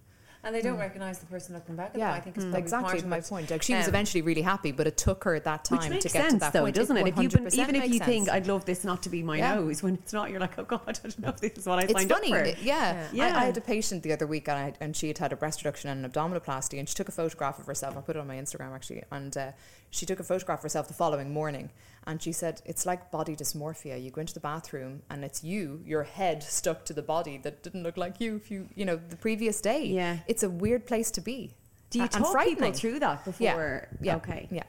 and 0.44 0.56
they 0.56 0.62
don't 0.62 0.78
mm. 0.78 0.82
recognise 0.82 1.20
the 1.20 1.26
person 1.28 1.54
looking 1.54 1.76
back 1.76 1.92
at 1.94 2.00
yeah. 2.00 2.12
them. 2.12 2.18
I 2.18 2.20
think 2.20 2.36
it's 2.38 2.46
mm. 2.46 2.56
exactly 2.56 3.02
my 3.04 3.18
it. 3.18 3.26
point. 3.26 3.52
Like 3.52 3.62
she 3.62 3.74
um, 3.74 3.80
was 3.80 3.88
eventually 3.88 4.24
really 4.24 4.42
happy, 4.42 4.72
but 4.72 4.88
it 4.88 4.98
took 4.98 5.24
her 5.24 5.40
that 5.40 5.64
time 5.64 5.92
to 5.92 6.00
get 6.00 6.12
sense, 6.12 6.34
to 6.34 6.40
that 6.40 6.54
though, 6.54 6.62
point. 6.62 6.76
doesn't 6.76 6.98
it? 6.98 7.08
If 7.08 7.18
you've 7.20 7.32
been, 7.32 7.54
even 7.54 7.76
if 7.76 7.88
you 7.88 8.00
sense. 8.00 8.06
think 8.06 8.30
I'd 8.30 8.48
love 8.48 8.66
this 8.66 8.84
not 8.84 9.04
to 9.04 9.10
be 9.10 9.22
my 9.22 9.38
yeah. 9.38 9.56
nose, 9.56 9.84
when 9.84 9.96
it's 9.96 10.14
not, 10.14 10.32
you're 10.32 10.40
like, 10.40 10.58
oh 10.58 10.64
god, 10.64 10.82
I 10.88 10.92
don't 10.94 11.20
know 11.20 11.30
if 11.30 11.40
this 11.40 11.54
is 11.54 11.68
what 11.68 11.80
I 11.80 11.84
it's 11.84 11.94
signed 11.94 12.10
funny. 12.10 12.34
up 12.34 12.48
for. 12.48 12.62
Yeah, 12.62 13.08
yeah. 13.14 13.38
I, 13.38 13.42
I, 13.42 13.46
had 13.46 13.58
a 13.58 13.62
patient 13.62 14.02
the 14.02 14.14
other 14.14 14.26
week, 14.26 14.48
and, 14.48 14.58
I, 14.58 14.74
and 14.80 14.96
she 14.96 15.08
had 15.08 15.20
had 15.20 15.32
a 15.32 15.36
breast 15.36 15.64
reduction 15.64 15.92
and 15.92 16.04
an 16.04 16.12
abdominoplasty, 16.12 16.80
and 16.80 16.90
she 16.90 16.96
took 16.96 17.08
a 17.08 17.12
photograph 17.12 17.60
of 17.60 17.68
herself. 17.68 17.96
I 17.96 18.02
put 18.02 18.16
it 18.16 18.20
on 18.20 18.28
my 18.28 18.36
Instagram 18.36 18.74
actually, 18.74 19.04
and 19.12 19.36
uh, 19.38 19.52
she 19.92 20.08
took 20.08 20.20
a 20.20 20.24
photograph 20.24 20.60
of 20.60 20.64
herself 20.64 20.88
the 20.88 20.96
following 20.96 21.32
morning 21.32 21.70
and 22.08 22.22
she 22.22 22.32
said 22.32 22.62
it's 22.66 22.86
like 22.86 23.12
body 23.12 23.36
dysmorphia. 23.36 24.02
You 24.02 24.12
go 24.12 24.22
into 24.22 24.34
the 24.34 24.40
bathroom 24.40 25.02
and 25.10 25.24
it's 25.24 25.44
you 25.44 25.82
your 25.86 26.04
head 26.04 26.44
stuck 26.60 26.86
to 26.86 26.94
the 26.94 27.02
body 27.02 27.38
that 27.44 27.64
didn't 27.64 27.84
look 27.84 27.98
like 27.98 28.20
you 28.20 28.36
if 28.36 28.52
you 28.52 28.70
you 28.76 28.86
know 28.86 29.00
the 29.10 29.18
previous 29.18 29.62
day. 29.62 29.86
Yeah. 29.86 30.20
It's 30.28 30.44
a 30.44 30.50
weird 30.50 30.86
place 30.86 31.12
to 31.12 31.22
be. 31.22 31.54
Do 31.90 32.00
you 32.00 32.08
talk 32.08 32.46
people 32.46 32.72
through 32.72 33.00
that 33.00 33.26
before? 33.26 33.90
Yeah, 34.00 34.14
yeah. 34.14 34.16
okay. 34.16 34.48
Yeah 34.50 34.64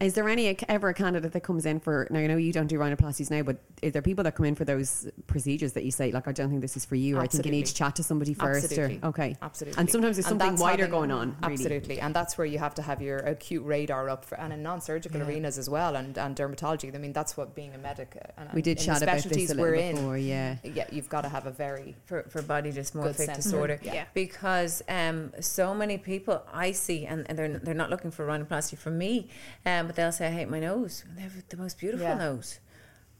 is 0.00 0.14
there 0.14 0.28
any 0.28 0.56
ever 0.68 0.88
a 0.88 0.94
candidate 0.94 1.32
that 1.32 1.40
comes 1.40 1.66
in 1.66 1.80
for 1.80 2.06
now? 2.10 2.18
I 2.18 2.26
know 2.26 2.36
you 2.36 2.52
don't 2.52 2.66
do 2.66 2.78
rhinoplasties 2.78 3.30
now, 3.30 3.42
but 3.42 3.58
is 3.82 3.92
there 3.92 4.02
people 4.02 4.24
that 4.24 4.34
come 4.34 4.46
in 4.46 4.54
for 4.54 4.64
those 4.64 5.08
procedures 5.26 5.72
that 5.72 5.84
you 5.84 5.90
say 5.90 6.12
like 6.12 6.28
I 6.28 6.32
don't 6.32 6.50
think 6.50 6.60
this 6.60 6.76
is 6.76 6.84
for 6.84 6.96
you, 6.96 7.16
or 7.16 7.22
Absolutely. 7.22 7.24
I 7.24 7.42
think 7.42 7.46
you 7.46 7.58
need 7.58 7.66
to 7.66 7.74
chat 7.74 7.96
to 7.96 8.02
somebody 8.02 8.34
first, 8.34 8.64
Absolutely. 8.64 9.00
or 9.02 9.08
okay, 9.08 9.36
Absolutely. 9.40 9.80
And 9.80 9.90
sometimes 9.90 10.16
there's 10.16 10.26
something 10.26 10.56
wider 10.56 10.84
having, 10.84 10.90
going 10.90 11.10
on. 11.10 11.36
Really. 11.40 11.54
Absolutely, 11.54 12.00
and 12.00 12.14
that's 12.14 12.36
where 12.36 12.46
you 12.46 12.58
have 12.58 12.74
to 12.74 12.82
have 12.82 13.00
your 13.00 13.18
acute 13.18 13.64
radar 13.64 14.08
up, 14.08 14.24
for, 14.24 14.38
and 14.38 14.52
in 14.52 14.62
non-surgical 14.62 15.20
yeah. 15.20 15.26
arenas 15.26 15.58
as 15.58 15.70
well, 15.70 15.96
and, 15.96 16.16
and 16.18 16.36
dermatology. 16.36 16.94
I 16.94 16.98
mean, 16.98 17.12
that's 17.12 17.36
what 17.36 17.54
being 17.54 17.74
a 17.74 17.78
medic. 17.78 18.16
Uh, 18.16 18.40
and, 18.40 18.52
we 18.52 18.62
did 18.62 18.78
chat 18.78 19.02
about 19.02 19.22
this 19.22 19.50
a 19.50 19.54
little 19.54 19.72
before, 19.72 20.16
in, 20.16 20.26
yeah. 20.26 20.56
Yeah, 20.62 20.86
you've 20.90 21.08
got 21.08 21.22
to 21.22 21.28
have 21.28 21.46
a 21.46 21.50
very 21.50 21.96
for, 22.04 22.24
for 22.24 22.42
body 22.42 22.72
dysmorphic 22.72 23.34
disorder, 23.34 23.78
yeah. 23.82 24.04
because 24.14 24.82
um, 24.88 25.32
so 25.40 25.74
many 25.74 25.98
people 25.98 26.42
I 26.52 26.72
see, 26.72 27.06
and, 27.06 27.26
and 27.28 27.38
they're 27.38 27.58
they're 27.58 27.74
not 27.74 27.90
looking 27.90 28.10
for 28.10 28.26
rhinoplasty 28.26 28.76
for 28.76 28.90
me, 28.90 29.28
um, 29.64 29.85
but 29.86 29.96
they'll 29.96 30.12
say 30.12 30.26
I 30.26 30.30
hate 30.30 30.48
my 30.48 30.60
nose. 30.60 31.04
They 31.14 31.22
have 31.22 31.48
the 31.48 31.56
most 31.56 31.78
beautiful 31.78 32.06
yeah. 32.06 32.18
nose. 32.18 32.60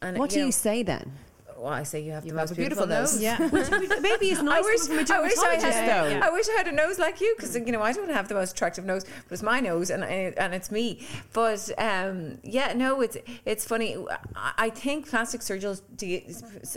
And 0.02 0.18
what 0.18 0.30
you 0.30 0.34
do 0.34 0.40
know, 0.40 0.46
you 0.46 0.52
say 0.52 0.82
then? 0.82 1.12
Well, 1.58 1.72
I 1.72 1.82
say 1.82 2.00
you 2.00 2.12
have 2.12 2.24
you 2.24 2.32
the 2.32 2.38
have 2.38 2.50
most 2.50 2.56
beautiful, 2.56 2.86
beautiful 2.86 3.18
nose. 3.18 3.22
Yeah, 3.22 3.38
maybe 4.00 4.30
it's 4.30 4.42
nice 4.42 4.56
I 4.64 4.68
wish, 4.68 4.80
from 4.80 4.98
a 4.98 5.18
I 5.18 5.20
wish 5.22 5.38
I 5.38 5.54
had, 5.54 5.88
though. 5.88 6.10
Yeah. 6.10 6.26
I 6.26 6.30
wish 6.30 6.46
I 6.48 6.52
had 6.52 6.68
a 6.68 6.72
nose 6.72 6.98
like 6.98 7.20
you 7.20 7.34
because 7.36 7.54
you 7.54 7.72
know 7.72 7.82
I 7.82 7.92
don't 7.92 8.10
have 8.10 8.28
the 8.28 8.34
most 8.34 8.52
attractive 8.52 8.84
nose, 8.84 9.04
but 9.04 9.32
it's 9.32 9.42
my 9.42 9.60
nose 9.60 9.90
and 9.90 10.04
and 10.04 10.54
it's 10.54 10.70
me. 10.70 11.06
But 11.32 11.70
um, 11.78 12.38
yeah, 12.42 12.72
no, 12.74 13.00
it's 13.00 13.16
it's 13.44 13.64
funny. 13.64 13.96
I 14.36 14.70
think 14.70 15.08
plastic 15.08 15.42
surgeons 15.42 15.80
deal, 15.96 16.20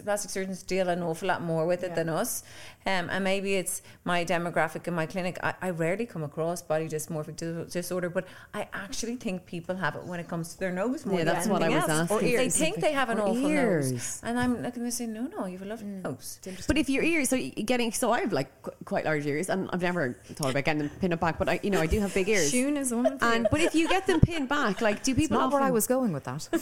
plastic 0.03 0.31
surgeons 0.31 0.63
deal 0.63 0.89
an 0.89 1.03
awful 1.03 1.27
lot 1.27 1.41
more 1.41 1.65
with 1.65 1.83
it 1.83 1.89
yeah. 1.89 1.95
than 1.95 2.09
us, 2.09 2.43
um, 2.85 3.09
and 3.09 3.23
maybe 3.23 3.55
it's 3.55 3.81
my 4.03 4.23
demographic 4.25 4.87
in 4.87 4.93
my 4.93 5.05
clinic. 5.05 5.37
I, 5.43 5.53
I 5.61 5.69
rarely 5.71 6.05
come 6.05 6.23
across 6.23 6.61
body 6.61 6.87
dysmorphic 6.87 7.71
disorder, 7.71 8.09
but 8.09 8.25
I 8.53 8.67
actually 8.73 9.15
think 9.17 9.45
people 9.45 9.75
have 9.75 9.95
it 9.95 10.03
when 10.03 10.19
it 10.19 10.27
comes 10.27 10.53
to 10.53 10.59
their 10.59 10.71
nose 10.71 11.05
more. 11.05 11.19
Yeah, 11.19 11.25
that's 11.25 11.47
what 11.47 11.63
I 11.63 11.69
was 11.69 11.89
else. 11.89 12.11
asking. 12.11 12.37
They 12.37 12.49
think 12.49 12.77
they 12.77 12.93
have 12.93 13.09
an 13.09 13.19
or 13.19 13.29
awful 13.29 13.47
ears. 13.47 13.91
nose, 13.91 14.21
and 14.23 14.39
I'm 14.39 14.68
looking 14.69 14.83
to 14.83 14.91
say, 14.91 15.07
no, 15.07 15.23
no, 15.23 15.45
you 15.45 15.57
have 15.57 15.63
a 15.63 15.69
lovely 15.69 15.87
mm. 15.87 16.03
nose. 16.03 16.39
But 16.67 16.77
if 16.77 16.89
your 16.89 17.03
ears, 17.03 17.29
so 17.29 17.37
getting, 17.37 17.91
so 17.91 18.11
I 18.11 18.21
have 18.21 18.33
like 18.33 18.49
qu- 18.61 18.71
quite 18.85 19.05
large 19.05 19.25
ears, 19.25 19.49
and 19.49 19.69
I've 19.73 19.81
never 19.81 20.13
thought 20.33 20.51
about 20.51 20.63
getting 20.65 20.79
them 20.83 20.91
pinned 21.01 21.19
back, 21.19 21.39
but 21.39 21.49
I, 21.49 21.59
you 21.63 21.69
know, 21.69 21.81
I 21.81 21.87
do 21.87 21.99
have 21.99 22.13
big 22.13 22.29
ears. 22.29 22.51
Siún 22.51 22.77
is 22.77 22.93
one. 22.93 23.17
And 23.21 23.47
but 23.49 23.61
if 23.61 23.73
you 23.75 23.87
get 23.87 24.07
them 24.07 24.19
pinned 24.19 24.49
back, 24.49 24.81
like, 24.81 25.03
do 25.03 25.13
people? 25.15 25.37
It's 25.37 25.41
not 25.41 25.51
where 25.51 25.61
I 25.61 25.71
was 25.71 25.87
going 25.87 26.13
with 26.13 26.23
that. 26.25 26.47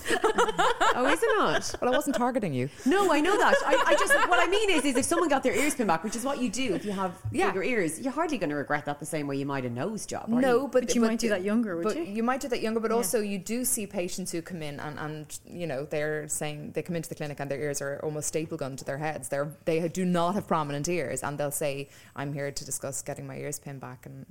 oh, 0.96 1.06
is 1.12 1.22
it 1.22 1.30
not? 1.38 1.76
Well, 1.82 1.94
I 1.94 1.96
wasn't 1.96 2.16
targeting 2.16 2.54
you. 2.54 2.70
No, 2.86 3.12
I 3.12 3.22
know 3.22 3.38
that. 3.38 3.56
I, 3.66 3.84
I, 3.88 3.96
just 3.96 4.14
what 4.30 4.40
I 4.40 4.50
mean 4.50 4.70
is, 4.72 4.84
is 4.84 4.96
if 4.96 5.06
someone 5.06 5.30
got 5.30 5.44
their 5.44 5.56
ears 5.56 5.76
pinned 5.76 5.88
back, 5.88 6.04
which 6.04 6.16
is 6.16 6.24
what 6.24 6.42
you 6.42 6.50
do 6.50 6.74
if 6.74 6.86
you 6.86 6.92
have 6.92 7.14
yeah. 7.32 7.48
bigger 7.48 7.64
ears, 7.64 8.00
you're 8.00 8.12
hardly 8.12 8.38
going 8.38 8.50
to 8.50 8.56
regret 8.56 8.86
that 8.86 9.00
the 9.00 9.06
same 9.06 9.28
way 9.28 9.36
you 9.36 9.46
might 9.46 9.66
a 9.66 9.70
nose 9.70 10.06
job. 10.06 10.28
No, 10.28 10.62
you? 10.62 10.68
but, 10.68 10.84
but 10.84 10.96
you 10.96 11.02
but 11.02 11.08
might 11.08 11.20
do 11.20 11.30
that 11.30 11.44
younger. 11.44 11.76
Would 11.76 11.84
but 11.84 11.98
you? 11.98 12.04
You 12.04 12.24
might 12.24 12.42
do 12.42 12.48
that 12.48 12.62
younger, 12.62 12.80
but 12.80 12.92
yeah. 12.92 12.98
also 12.98 13.22
you 13.22 13.38
do 13.38 13.64
see 13.64 13.86
patients 13.86 14.32
who 14.32 14.42
come 14.42 14.62
in 14.62 14.80
and, 14.80 15.00
and 15.00 15.40
you 15.46 15.68
know 15.68 15.86
they're 15.86 16.28
saying 16.28 16.72
they 16.74 16.82
come 16.82 16.96
into 16.96 17.10
the 17.10 17.16
clinic 17.16 17.40
and 17.40 17.50
their 17.52 17.60
ears 17.60 17.82
are 17.82 17.97
almost 18.04 18.28
staple 18.28 18.58
gun 18.58 18.76
to 18.78 18.86
their 18.86 18.98
heads. 18.98 19.30
They're 19.30 19.52
they 19.66 19.88
do 19.88 20.06
not 20.06 20.36
have 20.36 20.48
prominent 20.48 20.88
ears, 20.88 21.24
and 21.24 21.38
they'll 21.38 21.52
say, 21.52 21.90
"I'm 22.16 22.34
here 22.34 22.52
to 22.52 22.66
discuss 22.66 23.02
getting 23.02 23.28
my 23.28 23.38
ears 23.38 23.60
pinned 23.60 23.82
back." 23.82 24.06
And 24.06 24.26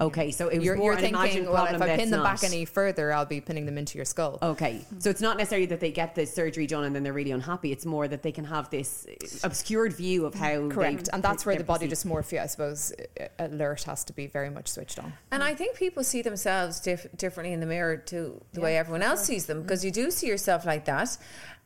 Okay, 0.00 0.32
so 0.32 0.48
it 0.48 0.56
was 0.56 0.64
you're, 0.66 0.76
you're 0.76 0.96
thinking, 0.96 1.48
well, 1.48 1.66
if 1.66 1.80
I 1.80 1.96
pin 1.96 2.10
them 2.10 2.22
not. 2.22 2.40
back 2.40 2.44
any 2.44 2.64
further, 2.64 3.12
I'll 3.12 3.24
be 3.24 3.40
pinning 3.40 3.64
them 3.64 3.78
into 3.78 3.96
your 3.96 4.04
skull. 4.04 4.38
Okay, 4.42 4.84
so 4.98 5.08
it's 5.08 5.20
not 5.20 5.36
necessarily 5.36 5.66
that 5.66 5.78
they 5.78 5.92
get 5.92 6.16
the 6.16 6.26
surgery 6.26 6.66
done 6.66 6.84
and 6.84 6.96
then 6.96 7.04
they're 7.04 7.12
really 7.12 7.30
unhappy. 7.30 7.70
It's 7.70 7.86
more 7.86 8.08
that 8.08 8.22
they 8.22 8.32
can 8.32 8.44
have 8.44 8.70
this 8.70 9.06
obscured 9.44 9.92
view 9.92 10.26
of 10.26 10.34
how. 10.34 10.68
Correct, 10.68 11.08
and 11.12 11.22
that's 11.22 11.46
where 11.46 11.56
the 11.56 11.64
body 11.64 11.88
dysmorphia, 11.88 12.42
I 12.42 12.46
suppose, 12.46 12.92
alert 13.38 13.84
has 13.84 14.02
to 14.04 14.12
be 14.12 14.26
very 14.26 14.50
much 14.50 14.68
switched 14.68 14.98
on. 14.98 15.12
And 15.30 15.44
I 15.44 15.54
think 15.54 15.76
people 15.76 16.02
see 16.02 16.22
themselves 16.22 16.80
dif- 16.80 17.06
differently 17.16 17.52
in 17.52 17.60
the 17.60 17.66
mirror 17.66 17.96
to 17.96 18.42
the 18.52 18.60
yeah, 18.60 18.64
way 18.64 18.76
everyone 18.76 19.02
else 19.02 19.20
sure. 19.20 19.34
sees 19.34 19.46
them 19.46 19.62
because 19.62 19.82
mm. 19.82 19.84
you 19.84 19.90
do 19.92 20.10
see 20.10 20.26
yourself 20.26 20.66
like 20.66 20.86
that, 20.86 21.16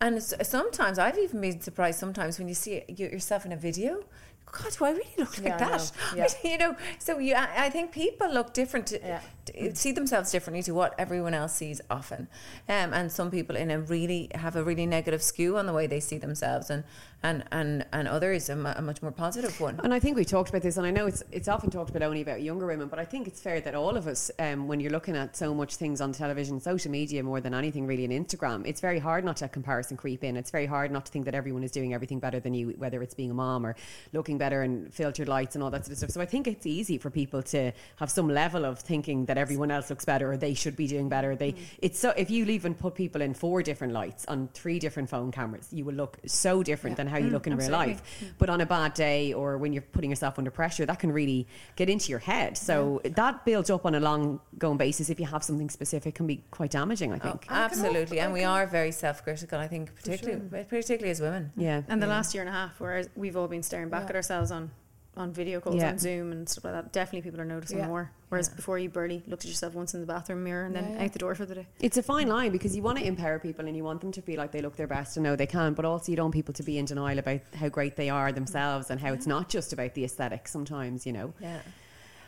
and 0.02 0.22
sometimes 0.22 0.98
I've 0.98 1.18
even 1.18 1.40
been 1.40 1.60
surprised 1.62 1.98
sometimes 1.98 2.38
when 2.38 2.46
you 2.46 2.54
see 2.54 2.84
yourself 2.88 3.46
in 3.46 3.52
a 3.52 3.56
video 3.56 4.04
God, 4.52 4.72
do 4.78 4.84
I 4.84 4.90
really 4.90 5.14
look 5.18 5.36
like 5.38 5.46
yeah, 5.46 5.56
that? 5.58 5.92
Yeah. 6.16 6.26
you 6.42 6.58
know, 6.58 6.76
so 6.98 7.18
you, 7.18 7.34
I, 7.34 7.66
I, 7.66 7.70
think 7.70 7.92
people 7.92 8.32
look 8.32 8.52
different, 8.52 8.86
to, 8.88 8.98
yeah. 8.98 9.20
to, 9.46 9.74
see 9.74 9.92
themselves 9.92 10.30
differently 10.30 10.62
to 10.64 10.72
what 10.72 10.94
everyone 10.98 11.34
else 11.34 11.54
sees 11.54 11.80
often, 11.90 12.28
um, 12.68 12.92
and 12.92 13.10
some 13.12 13.30
people 13.30 13.56
in 13.56 13.70
a 13.70 13.80
really 13.80 14.30
have 14.34 14.56
a 14.56 14.64
really 14.64 14.86
negative 14.86 15.22
skew 15.22 15.56
on 15.56 15.66
the 15.66 15.72
way 15.72 15.86
they 15.86 16.00
see 16.00 16.18
themselves, 16.18 16.70
and 16.70 16.84
and 17.22 17.44
and 17.50 17.84
and 17.92 18.06
others 18.06 18.48
a, 18.48 18.74
a 18.76 18.82
much 18.82 19.02
more 19.02 19.10
positive 19.10 19.60
one. 19.60 19.80
And 19.82 19.92
I 19.92 19.98
think 19.98 20.16
we 20.16 20.24
talked 20.24 20.50
about 20.50 20.62
this, 20.62 20.76
and 20.76 20.86
I 20.86 20.90
know 20.90 21.06
it's 21.06 21.22
it's 21.32 21.48
often 21.48 21.70
talked 21.70 21.90
about 21.90 22.02
only 22.02 22.20
about 22.20 22.42
younger 22.42 22.66
women, 22.66 22.88
but 22.88 22.98
I 22.98 23.04
think 23.04 23.26
it's 23.26 23.40
fair 23.40 23.60
that 23.60 23.74
all 23.74 23.96
of 23.96 24.06
us, 24.06 24.30
um, 24.38 24.68
when 24.68 24.80
you're 24.80 24.92
looking 24.92 25.16
at 25.16 25.36
so 25.36 25.54
much 25.54 25.76
things 25.76 26.00
on 26.00 26.12
television, 26.12 26.60
social 26.60 26.90
media 26.90 27.22
more 27.22 27.40
than 27.40 27.54
anything 27.54 27.86
really, 27.86 28.04
in 28.04 28.10
Instagram, 28.10 28.66
it's 28.66 28.80
very 28.80 28.98
hard 28.98 29.24
not 29.24 29.38
to 29.38 29.48
comparison 29.48 29.96
creep 29.96 30.22
in. 30.22 30.36
It's 30.36 30.50
very 30.50 30.66
hard 30.66 30.90
not 30.92 31.06
to 31.06 31.12
think 31.12 31.24
that 31.24 31.34
everyone 31.34 31.64
is 31.64 31.72
doing 31.72 31.92
everything 31.92 32.20
better 32.20 32.38
than 32.40 32.54
you, 32.54 32.70
whether 32.78 33.02
it's 33.02 33.14
being 33.14 33.30
a 33.30 33.34
mom 33.34 33.66
or 33.66 33.74
looking 34.12 34.38
better 34.38 34.62
and 34.62 34.92
filtered 34.94 35.28
lights 35.28 35.56
and 35.56 35.64
all 35.64 35.70
that 35.70 35.86
sort 35.86 35.92
of 35.92 35.98
stuff. 35.98 36.10
So 36.10 36.20
I 36.20 36.26
think 36.26 36.46
it's 36.46 36.66
easy 36.66 36.98
for 36.98 37.10
people 37.10 37.42
to 37.44 37.72
have 37.96 38.10
some 38.10 38.28
level 38.28 38.64
of 38.64 38.78
thinking 38.78 39.26
that 39.26 39.38
everyone 39.38 39.70
else 39.70 39.90
looks 39.90 40.04
better 40.04 40.30
or 40.30 40.36
they 40.36 40.54
should 40.54 40.76
be 40.76 40.86
doing 40.86 41.08
better. 41.08 41.34
They 41.34 41.52
mm. 41.52 41.58
it's 41.78 41.98
so 41.98 42.10
if 42.10 42.30
you 42.30 42.44
even 42.46 42.74
put 42.74 42.94
people 42.94 43.20
in 43.22 43.34
four 43.34 43.62
different 43.62 43.92
lights 43.92 44.24
on 44.26 44.48
three 44.54 44.78
different 44.78 45.10
phone 45.10 45.32
cameras, 45.32 45.68
you 45.72 45.84
will 45.84 45.94
look 45.94 46.18
so 46.26 46.62
different 46.62 46.92
yeah. 46.92 47.04
than 47.04 47.07
how 47.08 47.18
you 47.18 47.28
mm, 47.28 47.32
look 47.32 47.46
in 47.46 47.52
absolutely. 47.54 47.86
real 47.86 47.88
life. 47.96 48.32
But 48.38 48.50
on 48.50 48.60
a 48.60 48.66
bad 48.66 48.94
day 48.94 49.32
or 49.32 49.58
when 49.58 49.72
you're 49.72 49.82
putting 49.82 50.10
yourself 50.10 50.38
under 50.38 50.50
pressure, 50.50 50.86
that 50.86 50.98
can 50.98 51.12
really 51.12 51.46
get 51.76 51.88
into 51.88 52.10
your 52.10 52.18
head. 52.18 52.56
So 52.56 53.00
yeah. 53.04 53.10
that 53.16 53.44
builds 53.44 53.70
up 53.70 53.86
on 53.86 53.94
a 53.94 54.00
long 54.00 54.40
going 54.58 54.78
basis 54.78 55.10
if 55.10 55.18
you 55.20 55.26
have 55.26 55.42
something 55.42 55.70
specific 55.70 56.14
can 56.14 56.26
be 56.26 56.42
quite 56.50 56.70
damaging, 56.70 57.12
I 57.12 57.18
think. 57.18 57.46
Oh, 57.48 57.54
absolutely. 57.54 58.20
And 58.20 58.32
we 58.32 58.44
are 58.44 58.66
very 58.66 58.92
self 58.92 59.22
critical, 59.22 59.58
I 59.58 59.68
think, 59.68 59.94
particularly 59.94 60.40
sure. 60.50 60.64
particularly 60.64 61.10
as 61.10 61.20
women. 61.20 61.52
Yeah. 61.56 61.82
And 61.88 62.02
the 62.02 62.06
yeah. 62.06 62.12
last 62.12 62.34
year 62.34 62.42
and 62.42 62.50
a 62.50 62.52
half 62.52 62.80
where 62.80 63.04
we've 63.16 63.36
all 63.36 63.48
been 63.48 63.62
staring 63.62 63.88
back 63.88 64.10
at 64.10 64.16
ourselves 64.16 64.50
on 64.50 64.70
on 65.18 65.32
video 65.32 65.60
calls 65.60 65.76
yeah. 65.76 65.90
on 65.90 65.98
Zoom 65.98 66.32
and 66.32 66.48
stuff 66.48 66.64
like 66.64 66.72
that. 66.72 66.92
Definitely 66.92 67.22
people 67.22 67.40
are 67.40 67.44
noticing 67.44 67.78
yeah. 67.78 67.86
more. 67.86 68.12
Whereas 68.28 68.48
yeah. 68.48 68.56
before 68.56 68.78
you 68.78 68.88
barely 68.88 69.22
looked 69.26 69.44
at 69.44 69.48
yourself 69.48 69.74
once 69.74 69.94
in 69.94 70.00
the 70.00 70.06
bathroom 70.06 70.44
mirror 70.44 70.66
and 70.66 70.74
then 70.74 70.98
out 70.98 71.12
the 71.12 71.18
door 71.18 71.34
for 71.34 71.46
the 71.46 71.54
day. 71.54 71.66
It's 71.80 71.96
a 71.96 72.02
fine 72.02 72.28
line 72.28 72.52
because 72.52 72.76
you 72.76 72.82
want 72.82 72.98
to 72.98 73.04
empower 73.04 73.38
people 73.38 73.66
and 73.66 73.76
you 73.76 73.84
want 73.84 74.00
them 74.00 74.12
to 74.12 74.22
feel 74.22 74.36
like 74.36 74.52
they 74.52 74.60
look 74.60 74.76
their 74.76 74.86
best 74.86 75.16
and 75.16 75.24
know 75.24 75.34
they 75.34 75.46
can, 75.46 75.74
but 75.74 75.84
also 75.84 76.12
you 76.12 76.16
don't 76.16 76.26
want 76.26 76.34
people 76.34 76.54
to 76.54 76.62
be 76.62 76.78
in 76.78 76.84
denial 76.84 77.18
about 77.18 77.40
how 77.54 77.68
great 77.68 77.96
they 77.96 78.10
are 78.10 78.32
themselves 78.32 78.90
and 78.90 79.00
how 79.00 79.12
it's 79.12 79.26
not 79.26 79.48
just 79.48 79.72
about 79.72 79.94
the 79.94 80.04
aesthetic 80.04 80.46
sometimes, 80.46 81.06
you 81.06 81.12
know. 81.12 81.32
Yeah. 81.40 81.60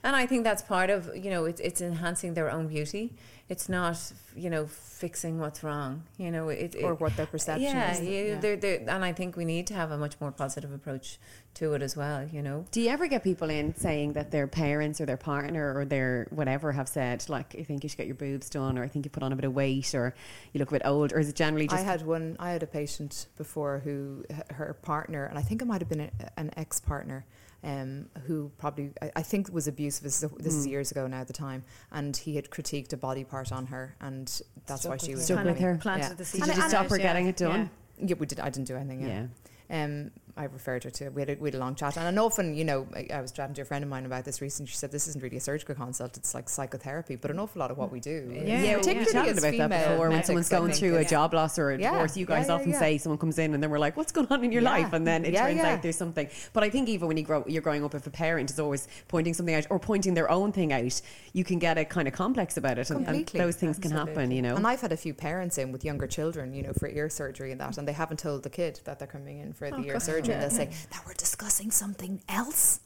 And 0.03 0.17
I 0.17 0.27
think 0.27 0.45
that's 0.45 0.63
part 0.63 0.91
of, 0.91 1.11
you 1.15 1.31
know, 1.31 1.45
it's, 1.45 1.61
it's 1.61 1.81
enhancing 1.81 2.35
their 2.35 2.51
own 2.51 2.69
beauty. 2.69 3.15
It's 3.49 3.69
not, 3.69 3.99
you 4.37 4.49
know, 4.49 4.67
fixing 4.67 5.41
what's 5.41 5.65
wrong, 5.65 6.05
you 6.19 6.31
know, 6.31 6.51
it, 6.51 6.77
it 6.77 6.85
or 6.85 6.95
what 6.95 7.17
their 7.17 7.27
perception 7.27 7.65
yeah, 7.65 7.93
is. 7.93 8.01
You, 8.01 8.11
yeah, 8.11 8.39
they're, 8.39 8.57
they're, 8.57 8.79
and 8.87 9.05
I 9.05 9.13
think 9.13 9.37
we 9.37 9.45
need 9.45 9.67
to 9.69 9.75
have 9.75 9.91
a 9.91 9.99
much 9.99 10.21
more 10.21 10.31
positive 10.31 10.73
approach 10.73 11.19
to 11.55 11.75
it 11.75 11.83
as 11.83 11.97
well, 11.97 12.25
you 12.31 12.43
know. 12.43 12.65
Do 12.71 12.81
you 12.81 12.91
ever 12.91 13.09
get 13.09 13.25
people 13.25 13.51
in 13.51 13.75
saying 13.75 14.13
that 14.13 14.31
their 14.31 14.47
parents 14.47 15.01
or 15.01 15.07
their 15.07 15.17
partner 15.17 15.77
or 15.77 15.85
their 15.85 16.29
whatever 16.31 16.71
have 16.71 16.89
said, 16.89 17.29
like, 17.29 17.57
I 17.59 17.65
think 17.65 17.83
you 17.83 17.89
should 17.89 17.99
get 17.99 18.07
your 18.07 18.15
boobs 18.15 18.49
done, 18.49 18.79
or 18.79 18.85
I 18.85 18.89
think 18.89 19.05
you 19.05 19.11
put 19.11 19.25
on 19.25 19.33
a 19.33 19.37
bit 19.37 19.45
of 19.45 19.53
weight, 19.53 19.97
or 19.97 20.15
you 20.53 20.61
look 20.61 20.69
a 20.69 20.75
bit 20.75 20.83
old, 20.85 21.13
or 21.13 21.19
is 21.19 21.29
it 21.29 21.35
generally 21.35 21.67
just. 21.67 21.83
I 21.83 21.85
had 21.85 22.07
one, 22.07 22.37
I 22.39 22.53
had 22.53 22.63
a 22.63 22.69
patient 22.69 23.27
before 23.37 23.81
who, 23.81 24.25
her 24.53 24.77
partner, 24.83 25.25
and 25.25 25.37
I 25.37 25.43
think 25.43 25.61
it 25.61 25.65
might 25.65 25.81
have 25.81 25.89
been 25.89 26.01
a, 26.03 26.11
an 26.37 26.53
ex 26.57 26.79
partner 26.79 27.27
um, 27.63 28.07
who 28.27 28.51
probably 28.59 28.93
I, 29.03 29.11
I, 29.17 29.23
think 29.23 29.53
was 29.53 29.69
abusive. 29.69 30.05
This, 30.05 30.23
is, 30.23 30.31
this 30.39 30.55
mm. 30.55 30.59
is 30.59 30.67
years 30.67 30.91
ago 30.91 31.07
now 31.07 31.21
at 31.21 31.27
the 31.27 31.33
time, 31.33 31.65
and 31.93 32.17
he 32.17 32.37
had 32.37 32.51
critiqued 32.51 32.93
a 32.93 32.97
body 32.97 33.25
part 33.25 33.53
on 33.53 33.67
her, 33.67 33.95
and 34.01 34.27
that's 34.67 34.83
Stuck 34.83 34.91
why 34.91 34.97
she 34.97 35.15
was 35.15 35.25
stuck 35.25 35.45
with 35.45 35.59
her. 35.59 35.77
Planted 35.81 36.09
yeah. 36.09 36.15
the 36.15 36.25
seed. 36.25 36.43
Did 36.43 36.49
you 36.49 36.57
just 36.57 36.71
stop 36.71 36.89
her 36.89 36.99
getting 36.99 37.27
it 37.27 37.37
done? 37.37 37.71
Yeah. 37.99 38.07
yeah, 38.09 38.15
we 38.19 38.27
did. 38.27 38.41
I 38.41 38.51
didn't 38.51 38.69
do 38.69 38.77
anything. 38.77 39.01
yeah. 39.01 39.09
yeah. 39.09 39.27
Um, 39.71 40.11
I 40.37 40.45
referred 40.45 40.85
her 40.85 40.91
to. 40.91 41.09
We 41.11 41.23
had, 41.23 41.31
a, 41.31 41.35
we 41.37 41.49
had 41.49 41.55
a 41.55 41.59
long 41.59 41.75
chat, 41.75 41.97
and, 41.97 42.07
and 42.07 42.19
often, 42.19 42.55
you 42.55 42.65
know, 42.65 42.87
I, 42.95 43.07
I, 43.13 43.21
was 43.21 43.33
chatting 43.33 43.55
to 43.55 43.63
a 43.63 43.65
friend 43.65 43.83
of 43.83 43.91
mine 43.91 44.07
about 44.07 44.25
this 44.25 44.41
recently. 44.41 44.71
She 44.71 44.77
said 44.77 44.93
this 44.93 45.09
isn't 45.09 45.23
really 45.23 45.37
a 45.37 45.41
surgical 45.41 45.75
consult; 45.75 46.17
it's 46.17 46.35
like 46.35 46.49
psychotherapy. 46.49 47.17
But 47.17 47.31
an 47.31 47.39
awful 47.39 47.61
lot 47.61 47.71
of 47.71 47.79
what 47.79 47.91
we 47.91 48.01
do, 48.01 48.31
yeah, 48.33 48.63
yeah 48.63 48.77
particularly 48.77 49.31
about 49.31 49.71
that 49.71 49.91
before 49.91 50.11
when 50.11 50.25
someone's 50.25 50.49
going 50.49 50.73
through 50.73 50.97
a 50.97 51.05
job 51.05 51.35
loss 51.35 51.59
or 51.59 51.73
a 51.73 51.79
yeah. 51.79 51.93
divorce. 51.93 52.17
You 52.17 52.27
guys 52.27 52.49
yeah, 52.49 52.55
often 52.55 52.73
say 52.75 52.99
someone 52.99 53.19
comes 53.19 53.39
in 53.39 53.55
and 53.55 53.63
then 53.63 53.71
we're 53.71 53.79
like, 53.79 53.97
"What's 53.97 54.13
going 54.13 54.29
on 54.31 54.45
in 54.45 54.53
your 54.53 54.63
life?" 54.63 54.93
And 54.93 55.07
then 55.07 55.25
it 55.25 55.35
turns 55.35 55.61
out 55.61 55.83
there's 55.83 55.97
something. 55.97 56.29
But 56.53 56.63
I 56.63 56.71
think 56.71 56.89
even 56.89 57.09
when 57.09 57.17
you 57.17 57.25
grow, 57.25 57.45
you're 57.47 57.63
growing 57.63 57.85
up, 57.85 57.95
if 57.95 58.07
a 58.07 58.11
parent 58.11 58.51
is 58.51 58.61
always 58.61 58.89
pointing 59.09 59.35
something 59.35 59.55
out 59.55 59.67
or 59.71 59.79
pointing 59.79 60.15
their 60.15 60.31
own 60.31 60.53
thing 60.53 60.73
out, 60.73 61.01
you 61.33 61.45
can 61.45 61.59
get 61.59 61.79
a 61.79 61.85
kind 61.85 62.09
of 62.09 62.15
complex 62.15 62.57
about 62.57 62.79
it, 62.79 62.91
and, 62.91 63.07
and 63.07 63.27
those 63.27 63.57
things 63.57 63.77
Absolutely. 63.77 63.83
can 63.83 63.91
happen. 63.93 64.31
You 64.31 64.43
know, 64.43 64.57
and 64.57 64.67
I've 64.67 64.81
had 64.81 64.93
a 64.93 64.97
few 64.97 65.15
parents 65.15 65.59
in 65.59 65.73
with 65.73 65.85
younger 65.85 66.07
children, 66.07 66.55
you 66.55 66.63
know, 66.63 66.73
for 66.73 66.89
ear 66.89 67.09
surgery 67.09 67.53
and 67.53 67.61
that, 67.61 67.79
and 67.79 67.87
they 67.87 67.93
haven't 67.93 68.19
told 68.19 68.43
the 68.43 68.51
kid 68.51 68.81
that 68.85 68.99
they're 68.99 69.09
coming 69.09 69.39
in 69.39 69.53
for 69.53 69.71
the 69.71 69.77
oh, 69.77 69.85
ear 69.85 70.01
surgery. 70.01 70.20
And 70.29 70.43
they 70.43 70.49
say 70.49 70.71
that 70.91 71.03
we're 71.07 71.15
discussing 71.15 71.71
something 71.71 72.23
else. 72.29 72.81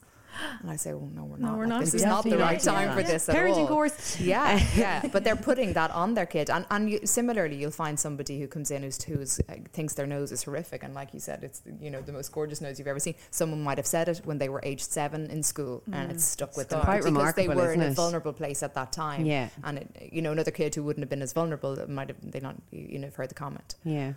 And 0.61 0.69
I 0.69 0.75
say, 0.75 0.93
well, 0.93 1.09
no, 1.13 1.23
we're 1.23 1.37
not. 1.37 1.51
No, 1.51 1.57
we're 1.57 1.65
not. 1.65 1.81
This 1.81 1.93
is 1.93 2.05
not 2.05 2.23
the 2.23 2.37
right 2.37 2.59
time 2.59 2.95
for 2.95 3.03
this 3.03 3.29
at 3.29 3.35
Parenting 3.35 3.61
all. 3.61 3.67
course. 3.67 4.19
Yeah, 4.19 4.61
yeah. 4.75 5.07
But 5.11 5.23
they're 5.23 5.35
putting 5.35 5.73
that 5.73 5.91
on 5.91 6.13
their 6.13 6.25
kid. 6.25 6.49
And, 6.49 6.65
and 6.69 6.89
you, 6.89 6.99
similarly, 7.05 7.55
you'll 7.55 7.71
find 7.71 7.99
somebody 7.99 8.39
who 8.39 8.47
comes 8.47 8.71
in 8.71 8.83
who's, 8.83 9.01
who's 9.03 9.39
uh, 9.49 9.55
thinks 9.73 9.93
their 9.93 10.07
nose 10.07 10.31
is 10.31 10.43
horrific. 10.43 10.83
And 10.83 10.93
like 10.93 11.13
you 11.13 11.19
said, 11.19 11.43
it's, 11.43 11.61
you 11.79 11.89
know, 11.89 12.01
the 12.01 12.11
most 12.11 12.31
gorgeous 12.31 12.61
nose 12.61 12.79
you've 12.79 12.87
ever 12.87 12.99
seen. 12.99 13.15
Someone 13.31 13.63
might 13.63 13.77
have 13.77 13.87
said 13.87 14.09
it 14.09 14.21
when 14.25 14.37
they 14.37 14.49
were 14.49 14.61
aged 14.63 14.91
seven 14.91 15.29
in 15.29 15.43
school 15.43 15.83
mm. 15.89 15.95
and 15.95 16.11
it's 16.11 16.25
stuck 16.25 16.57
with 16.57 16.69
them. 16.69 16.81
Quite 16.81 17.03
because 17.03 17.33
they 17.33 17.47
were 17.47 17.73
in 17.73 17.81
a 17.81 17.91
vulnerable 17.91 18.33
place 18.33 18.63
at 18.63 18.73
that 18.75 18.91
time. 18.91 19.25
Yeah. 19.25 19.49
And, 19.63 19.79
it, 19.79 20.09
you 20.11 20.21
know, 20.21 20.31
another 20.31 20.51
kid 20.51 20.75
who 20.75 20.83
wouldn't 20.83 21.03
have 21.03 21.09
been 21.09 21.21
as 21.21 21.33
vulnerable 21.33 21.77
might 21.87 22.09
have, 22.09 22.17
they 22.21 22.39
not, 22.39 22.55
you 22.71 22.99
know, 22.99 23.07
have 23.07 23.15
heard 23.15 23.29
the 23.29 23.35
comment. 23.35 23.75
Yeah. 23.83 24.13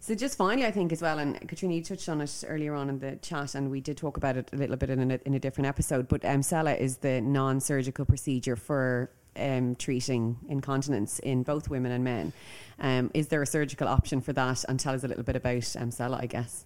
So 0.00 0.14
just 0.14 0.38
finally, 0.38 0.66
I 0.66 0.70
think 0.70 0.92
as 0.92 1.02
well, 1.02 1.18
and 1.18 1.38
Katrina, 1.46 1.74
you 1.74 1.82
touched 1.82 2.08
on 2.08 2.20
it 2.20 2.44
earlier 2.48 2.74
on 2.74 2.88
in 2.88 2.98
the 2.98 3.16
chat, 3.16 3.54
and 3.54 3.70
we 3.70 3.80
did 3.80 3.96
talk 3.96 4.16
about 4.16 4.36
it 4.36 4.48
a 4.52 4.56
little 4.56 4.76
bit 4.76 4.90
in 4.90 5.10
a, 5.10 5.20
in 5.26 5.34
a 5.34 5.38
different 5.38 5.68
episode. 5.68 6.08
But 6.08 6.24
um, 6.24 6.42
Sella 6.42 6.74
is 6.74 6.96
the 6.98 7.20
non-surgical 7.20 8.06
procedure 8.06 8.56
for 8.56 9.10
um, 9.36 9.74
treating 9.74 10.38
incontinence 10.48 11.18
in 11.18 11.42
both 11.42 11.68
women 11.68 11.92
and 11.92 12.02
men. 12.02 12.32
Um, 12.78 13.10
is 13.14 13.28
there 13.28 13.42
a 13.42 13.46
surgical 13.46 13.88
option 13.88 14.20
for 14.20 14.32
that? 14.32 14.64
And 14.68 14.80
tell 14.80 14.94
us 14.94 15.04
a 15.04 15.08
little 15.08 15.22
bit 15.22 15.36
about 15.36 15.76
um, 15.76 15.90
Sella, 15.90 16.18
I 16.20 16.26
guess. 16.26 16.64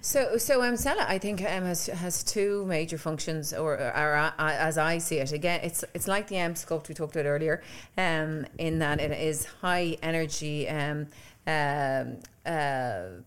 So, 0.00 0.36
so 0.36 0.62
um, 0.62 0.76
Sella, 0.76 1.04
I 1.08 1.18
think 1.18 1.40
um, 1.40 1.64
has 1.64 1.86
has 1.86 2.22
two 2.22 2.64
major 2.66 2.98
functions, 2.98 3.52
or, 3.52 3.74
or, 3.74 3.96
or 3.96 4.16
uh, 4.16 4.32
as 4.38 4.78
I 4.78 4.98
see 4.98 5.16
it, 5.16 5.32
again, 5.32 5.60
it's 5.64 5.84
it's 5.92 6.06
like 6.06 6.28
the 6.28 6.36
Emsculpt 6.36 6.88
we 6.88 6.94
talked 6.94 7.16
about 7.16 7.26
earlier, 7.26 7.62
um, 7.96 8.46
in 8.58 8.78
that 8.78 9.00
it 9.00 9.10
is 9.10 9.44
high 9.44 9.96
energy 10.02 10.68
um, 11.48 12.18
uh, 12.46 13.22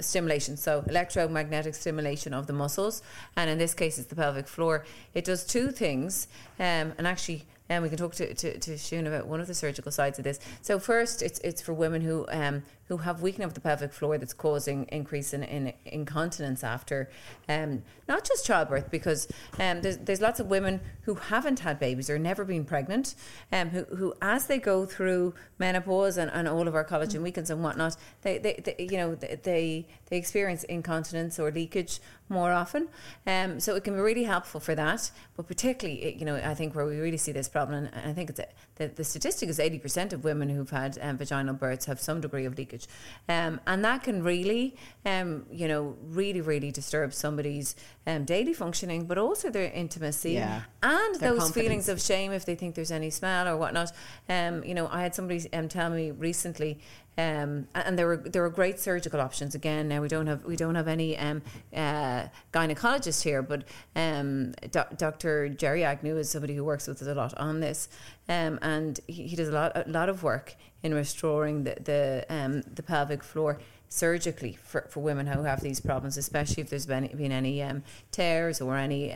stimulation, 0.00 0.56
so 0.56 0.84
electromagnetic 0.88 1.74
stimulation 1.74 2.32
of 2.32 2.46
the 2.46 2.52
muscles, 2.52 3.02
and 3.36 3.50
in 3.50 3.58
this 3.58 3.74
case, 3.74 3.98
it's 3.98 4.08
the 4.08 4.16
pelvic 4.16 4.48
floor. 4.48 4.84
It 5.12 5.24
does 5.24 5.44
two 5.44 5.70
things, 5.70 6.28
um, 6.58 6.92
and 6.96 7.06
actually, 7.06 7.44
and 7.68 7.82
we 7.82 7.88
can 7.88 7.98
talk 7.98 8.14
to, 8.14 8.34
to, 8.34 8.58
to 8.58 8.72
Siún 8.72 9.06
about 9.06 9.26
one 9.26 9.40
of 9.40 9.46
the 9.46 9.54
surgical 9.54 9.90
sides 9.90 10.18
of 10.18 10.24
this. 10.24 10.38
So 10.60 10.78
first, 10.78 11.22
it's 11.22 11.38
it's 11.40 11.62
for 11.62 11.72
women 11.72 12.02
who 12.02 12.26
um, 12.28 12.62
who 12.88 12.98
have 12.98 13.22
weakening 13.22 13.46
of 13.46 13.54
the 13.54 13.60
pelvic 13.60 13.92
floor 13.92 14.18
that's 14.18 14.34
causing 14.34 14.84
increase 14.92 15.32
in, 15.32 15.42
in 15.42 15.72
incontinence 15.86 16.62
after 16.62 17.08
um, 17.48 17.82
not 18.06 18.24
just 18.24 18.44
childbirth, 18.44 18.90
because 18.90 19.26
um, 19.58 19.80
there's, 19.80 19.96
there's 19.98 20.20
lots 20.20 20.38
of 20.38 20.48
women 20.48 20.80
who 21.02 21.14
haven't 21.14 21.60
had 21.60 21.78
babies 21.78 22.10
or 22.10 22.18
never 22.18 22.44
been 22.44 22.64
pregnant, 22.64 23.14
um, 23.50 23.70
who, 23.70 23.84
who 23.84 24.14
as 24.20 24.46
they 24.46 24.58
go 24.58 24.84
through 24.84 25.34
menopause 25.58 26.18
and, 26.18 26.30
and 26.32 26.46
all 26.46 26.68
of 26.68 26.74
our 26.74 26.84
collagen 26.84 27.22
weakens 27.22 27.48
and 27.48 27.62
whatnot, 27.62 27.96
they, 28.22 28.36
they, 28.38 28.60
they 28.62 28.86
you 28.90 28.98
know 28.98 29.14
they 29.14 29.86
they 30.10 30.16
experience 30.16 30.64
incontinence 30.64 31.38
or 31.38 31.50
leakage 31.50 32.00
more 32.28 32.52
often. 32.52 32.88
Um, 33.26 33.60
so 33.60 33.76
it 33.76 33.84
can 33.84 33.94
be 33.94 34.00
really 34.00 34.24
helpful 34.24 34.60
for 34.60 34.74
that, 34.74 35.10
but 35.36 35.46
particularly 35.46 36.16
you 36.18 36.26
know 36.26 36.36
I 36.36 36.54
think 36.54 36.74
where 36.74 36.84
we 36.84 36.98
really 36.98 37.16
see 37.16 37.32
this 37.32 37.48
problem, 37.54 37.84
and 37.84 38.10
I 38.10 38.12
think 38.12 38.30
it's 38.30 38.40
the, 38.74 38.88
the 38.88 39.04
statistic 39.04 39.48
is 39.48 39.60
80% 39.60 40.12
of 40.12 40.24
women 40.24 40.48
who've 40.48 40.68
had 40.68 40.98
um, 41.00 41.16
vaginal 41.16 41.54
births 41.54 41.84
have 41.86 42.00
some 42.00 42.20
degree 42.20 42.46
of 42.46 42.58
leakage. 42.58 42.88
Um, 43.28 43.60
and 43.64 43.84
that 43.84 44.02
can 44.02 44.24
really, 44.24 44.74
um, 45.06 45.46
you 45.52 45.68
know, 45.68 45.96
really, 46.02 46.40
really 46.40 46.72
disturb 46.72 47.14
somebody's 47.14 47.76
um, 48.08 48.24
daily 48.24 48.54
functioning, 48.54 49.06
but 49.06 49.18
also 49.18 49.50
their 49.50 49.70
intimacy 49.70 50.32
yeah. 50.32 50.62
and 50.82 51.14
their 51.20 51.30
those 51.30 51.38
confidence. 51.38 51.54
feelings 51.54 51.88
of 51.88 52.02
shame 52.02 52.32
if 52.32 52.44
they 52.44 52.56
think 52.56 52.74
there's 52.74 52.90
any 52.90 53.10
smell 53.10 53.46
or 53.46 53.56
whatnot. 53.56 53.92
Um, 54.28 54.64
you 54.64 54.74
know, 54.74 54.88
I 54.90 55.02
had 55.02 55.14
somebody 55.14 55.40
um, 55.52 55.68
tell 55.68 55.90
me 55.90 56.10
recently 56.10 56.80
um, 57.16 57.68
and 57.74 57.98
there 57.98 58.06
were 58.06 58.16
there 58.16 58.42
were 58.42 58.50
great 58.50 58.80
surgical 58.80 59.20
options. 59.20 59.54
Again, 59.54 59.88
now 59.88 60.00
we 60.00 60.08
don't 60.08 60.26
have 60.26 60.44
we 60.44 60.56
don't 60.56 60.74
have 60.74 60.88
any 60.88 61.16
um, 61.16 61.42
uh, 61.74 62.26
gynecologists 62.52 63.22
here, 63.22 63.42
but 63.42 63.64
um, 63.94 64.52
Dr. 64.70 65.48
Jerry 65.48 65.84
Agnew 65.84 66.16
is 66.16 66.30
somebody 66.30 66.56
who 66.56 66.64
works 66.64 66.88
with 66.88 67.00
us 67.00 67.08
a 67.08 67.14
lot 67.14 67.32
on 67.38 67.60
this, 67.60 67.88
um, 68.28 68.58
and 68.62 68.98
he, 69.06 69.28
he, 69.28 69.36
does 69.36 69.48
a 69.48 69.52
lot 69.52 69.72
a 69.76 69.88
lot 69.88 70.08
of 70.08 70.22
work 70.22 70.56
in 70.82 70.92
restoring 70.92 71.64
the 71.64 71.76
the, 71.84 72.26
um, 72.28 72.62
the 72.62 72.82
pelvic 72.82 73.22
floor 73.22 73.60
surgically 73.88 74.54
for, 74.54 74.88
for 74.90 74.98
women 75.00 75.24
who 75.24 75.44
have 75.44 75.60
these 75.60 75.78
problems, 75.78 76.16
especially 76.16 76.62
if 76.62 76.68
there's 76.68 76.86
been, 76.86 77.06
been 77.16 77.30
any 77.30 77.62
um, 77.62 77.84
tears 78.10 78.60
or 78.60 78.76
any 78.76 79.12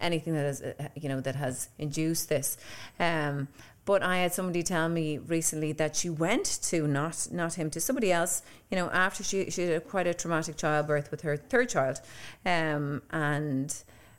anything 0.00 0.34
that 0.34 0.44
has 0.44 0.60
uh, 0.60 0.88
you 0.94 1.08
know 1.08 1.20
that 1.20 1.36
has 1.36 1.68
induced 1.78 2.28
this. 2.28 2.56
Um, 3.00 3.48
but 3.84 4.02
I 4.02 4.18
had 4.18 4.32
somebody 4.32 4.62
tell 4.62 4.88
me 4.88 5.18
recently 5.18 5.72
that 5.72 5.96
she 5.96 6.08
went 6.08 6.46
to 6.64 6.86
not 6.86 7.28
not 7.30 7.54
him 7.54 7.70
to 7.70 7.80
somebody 7.80 8.10
else. 8.12 8.42
You 8.70 8.76
know, 8.76 8.90
after 8.90 9.22
she 9.22 9.50
she 9.50 9.62
had 9.62 9.88
quite 9.88 10.06
a 10.06 10.14
traumatic 10.14 10.56
childbirth 10.56 11.10
with 11.10 11.22
her 11.22 11.36
third 11.36 11.68
child, 11.68 12.00
um, 12.46 13.02
and 13.10 13.74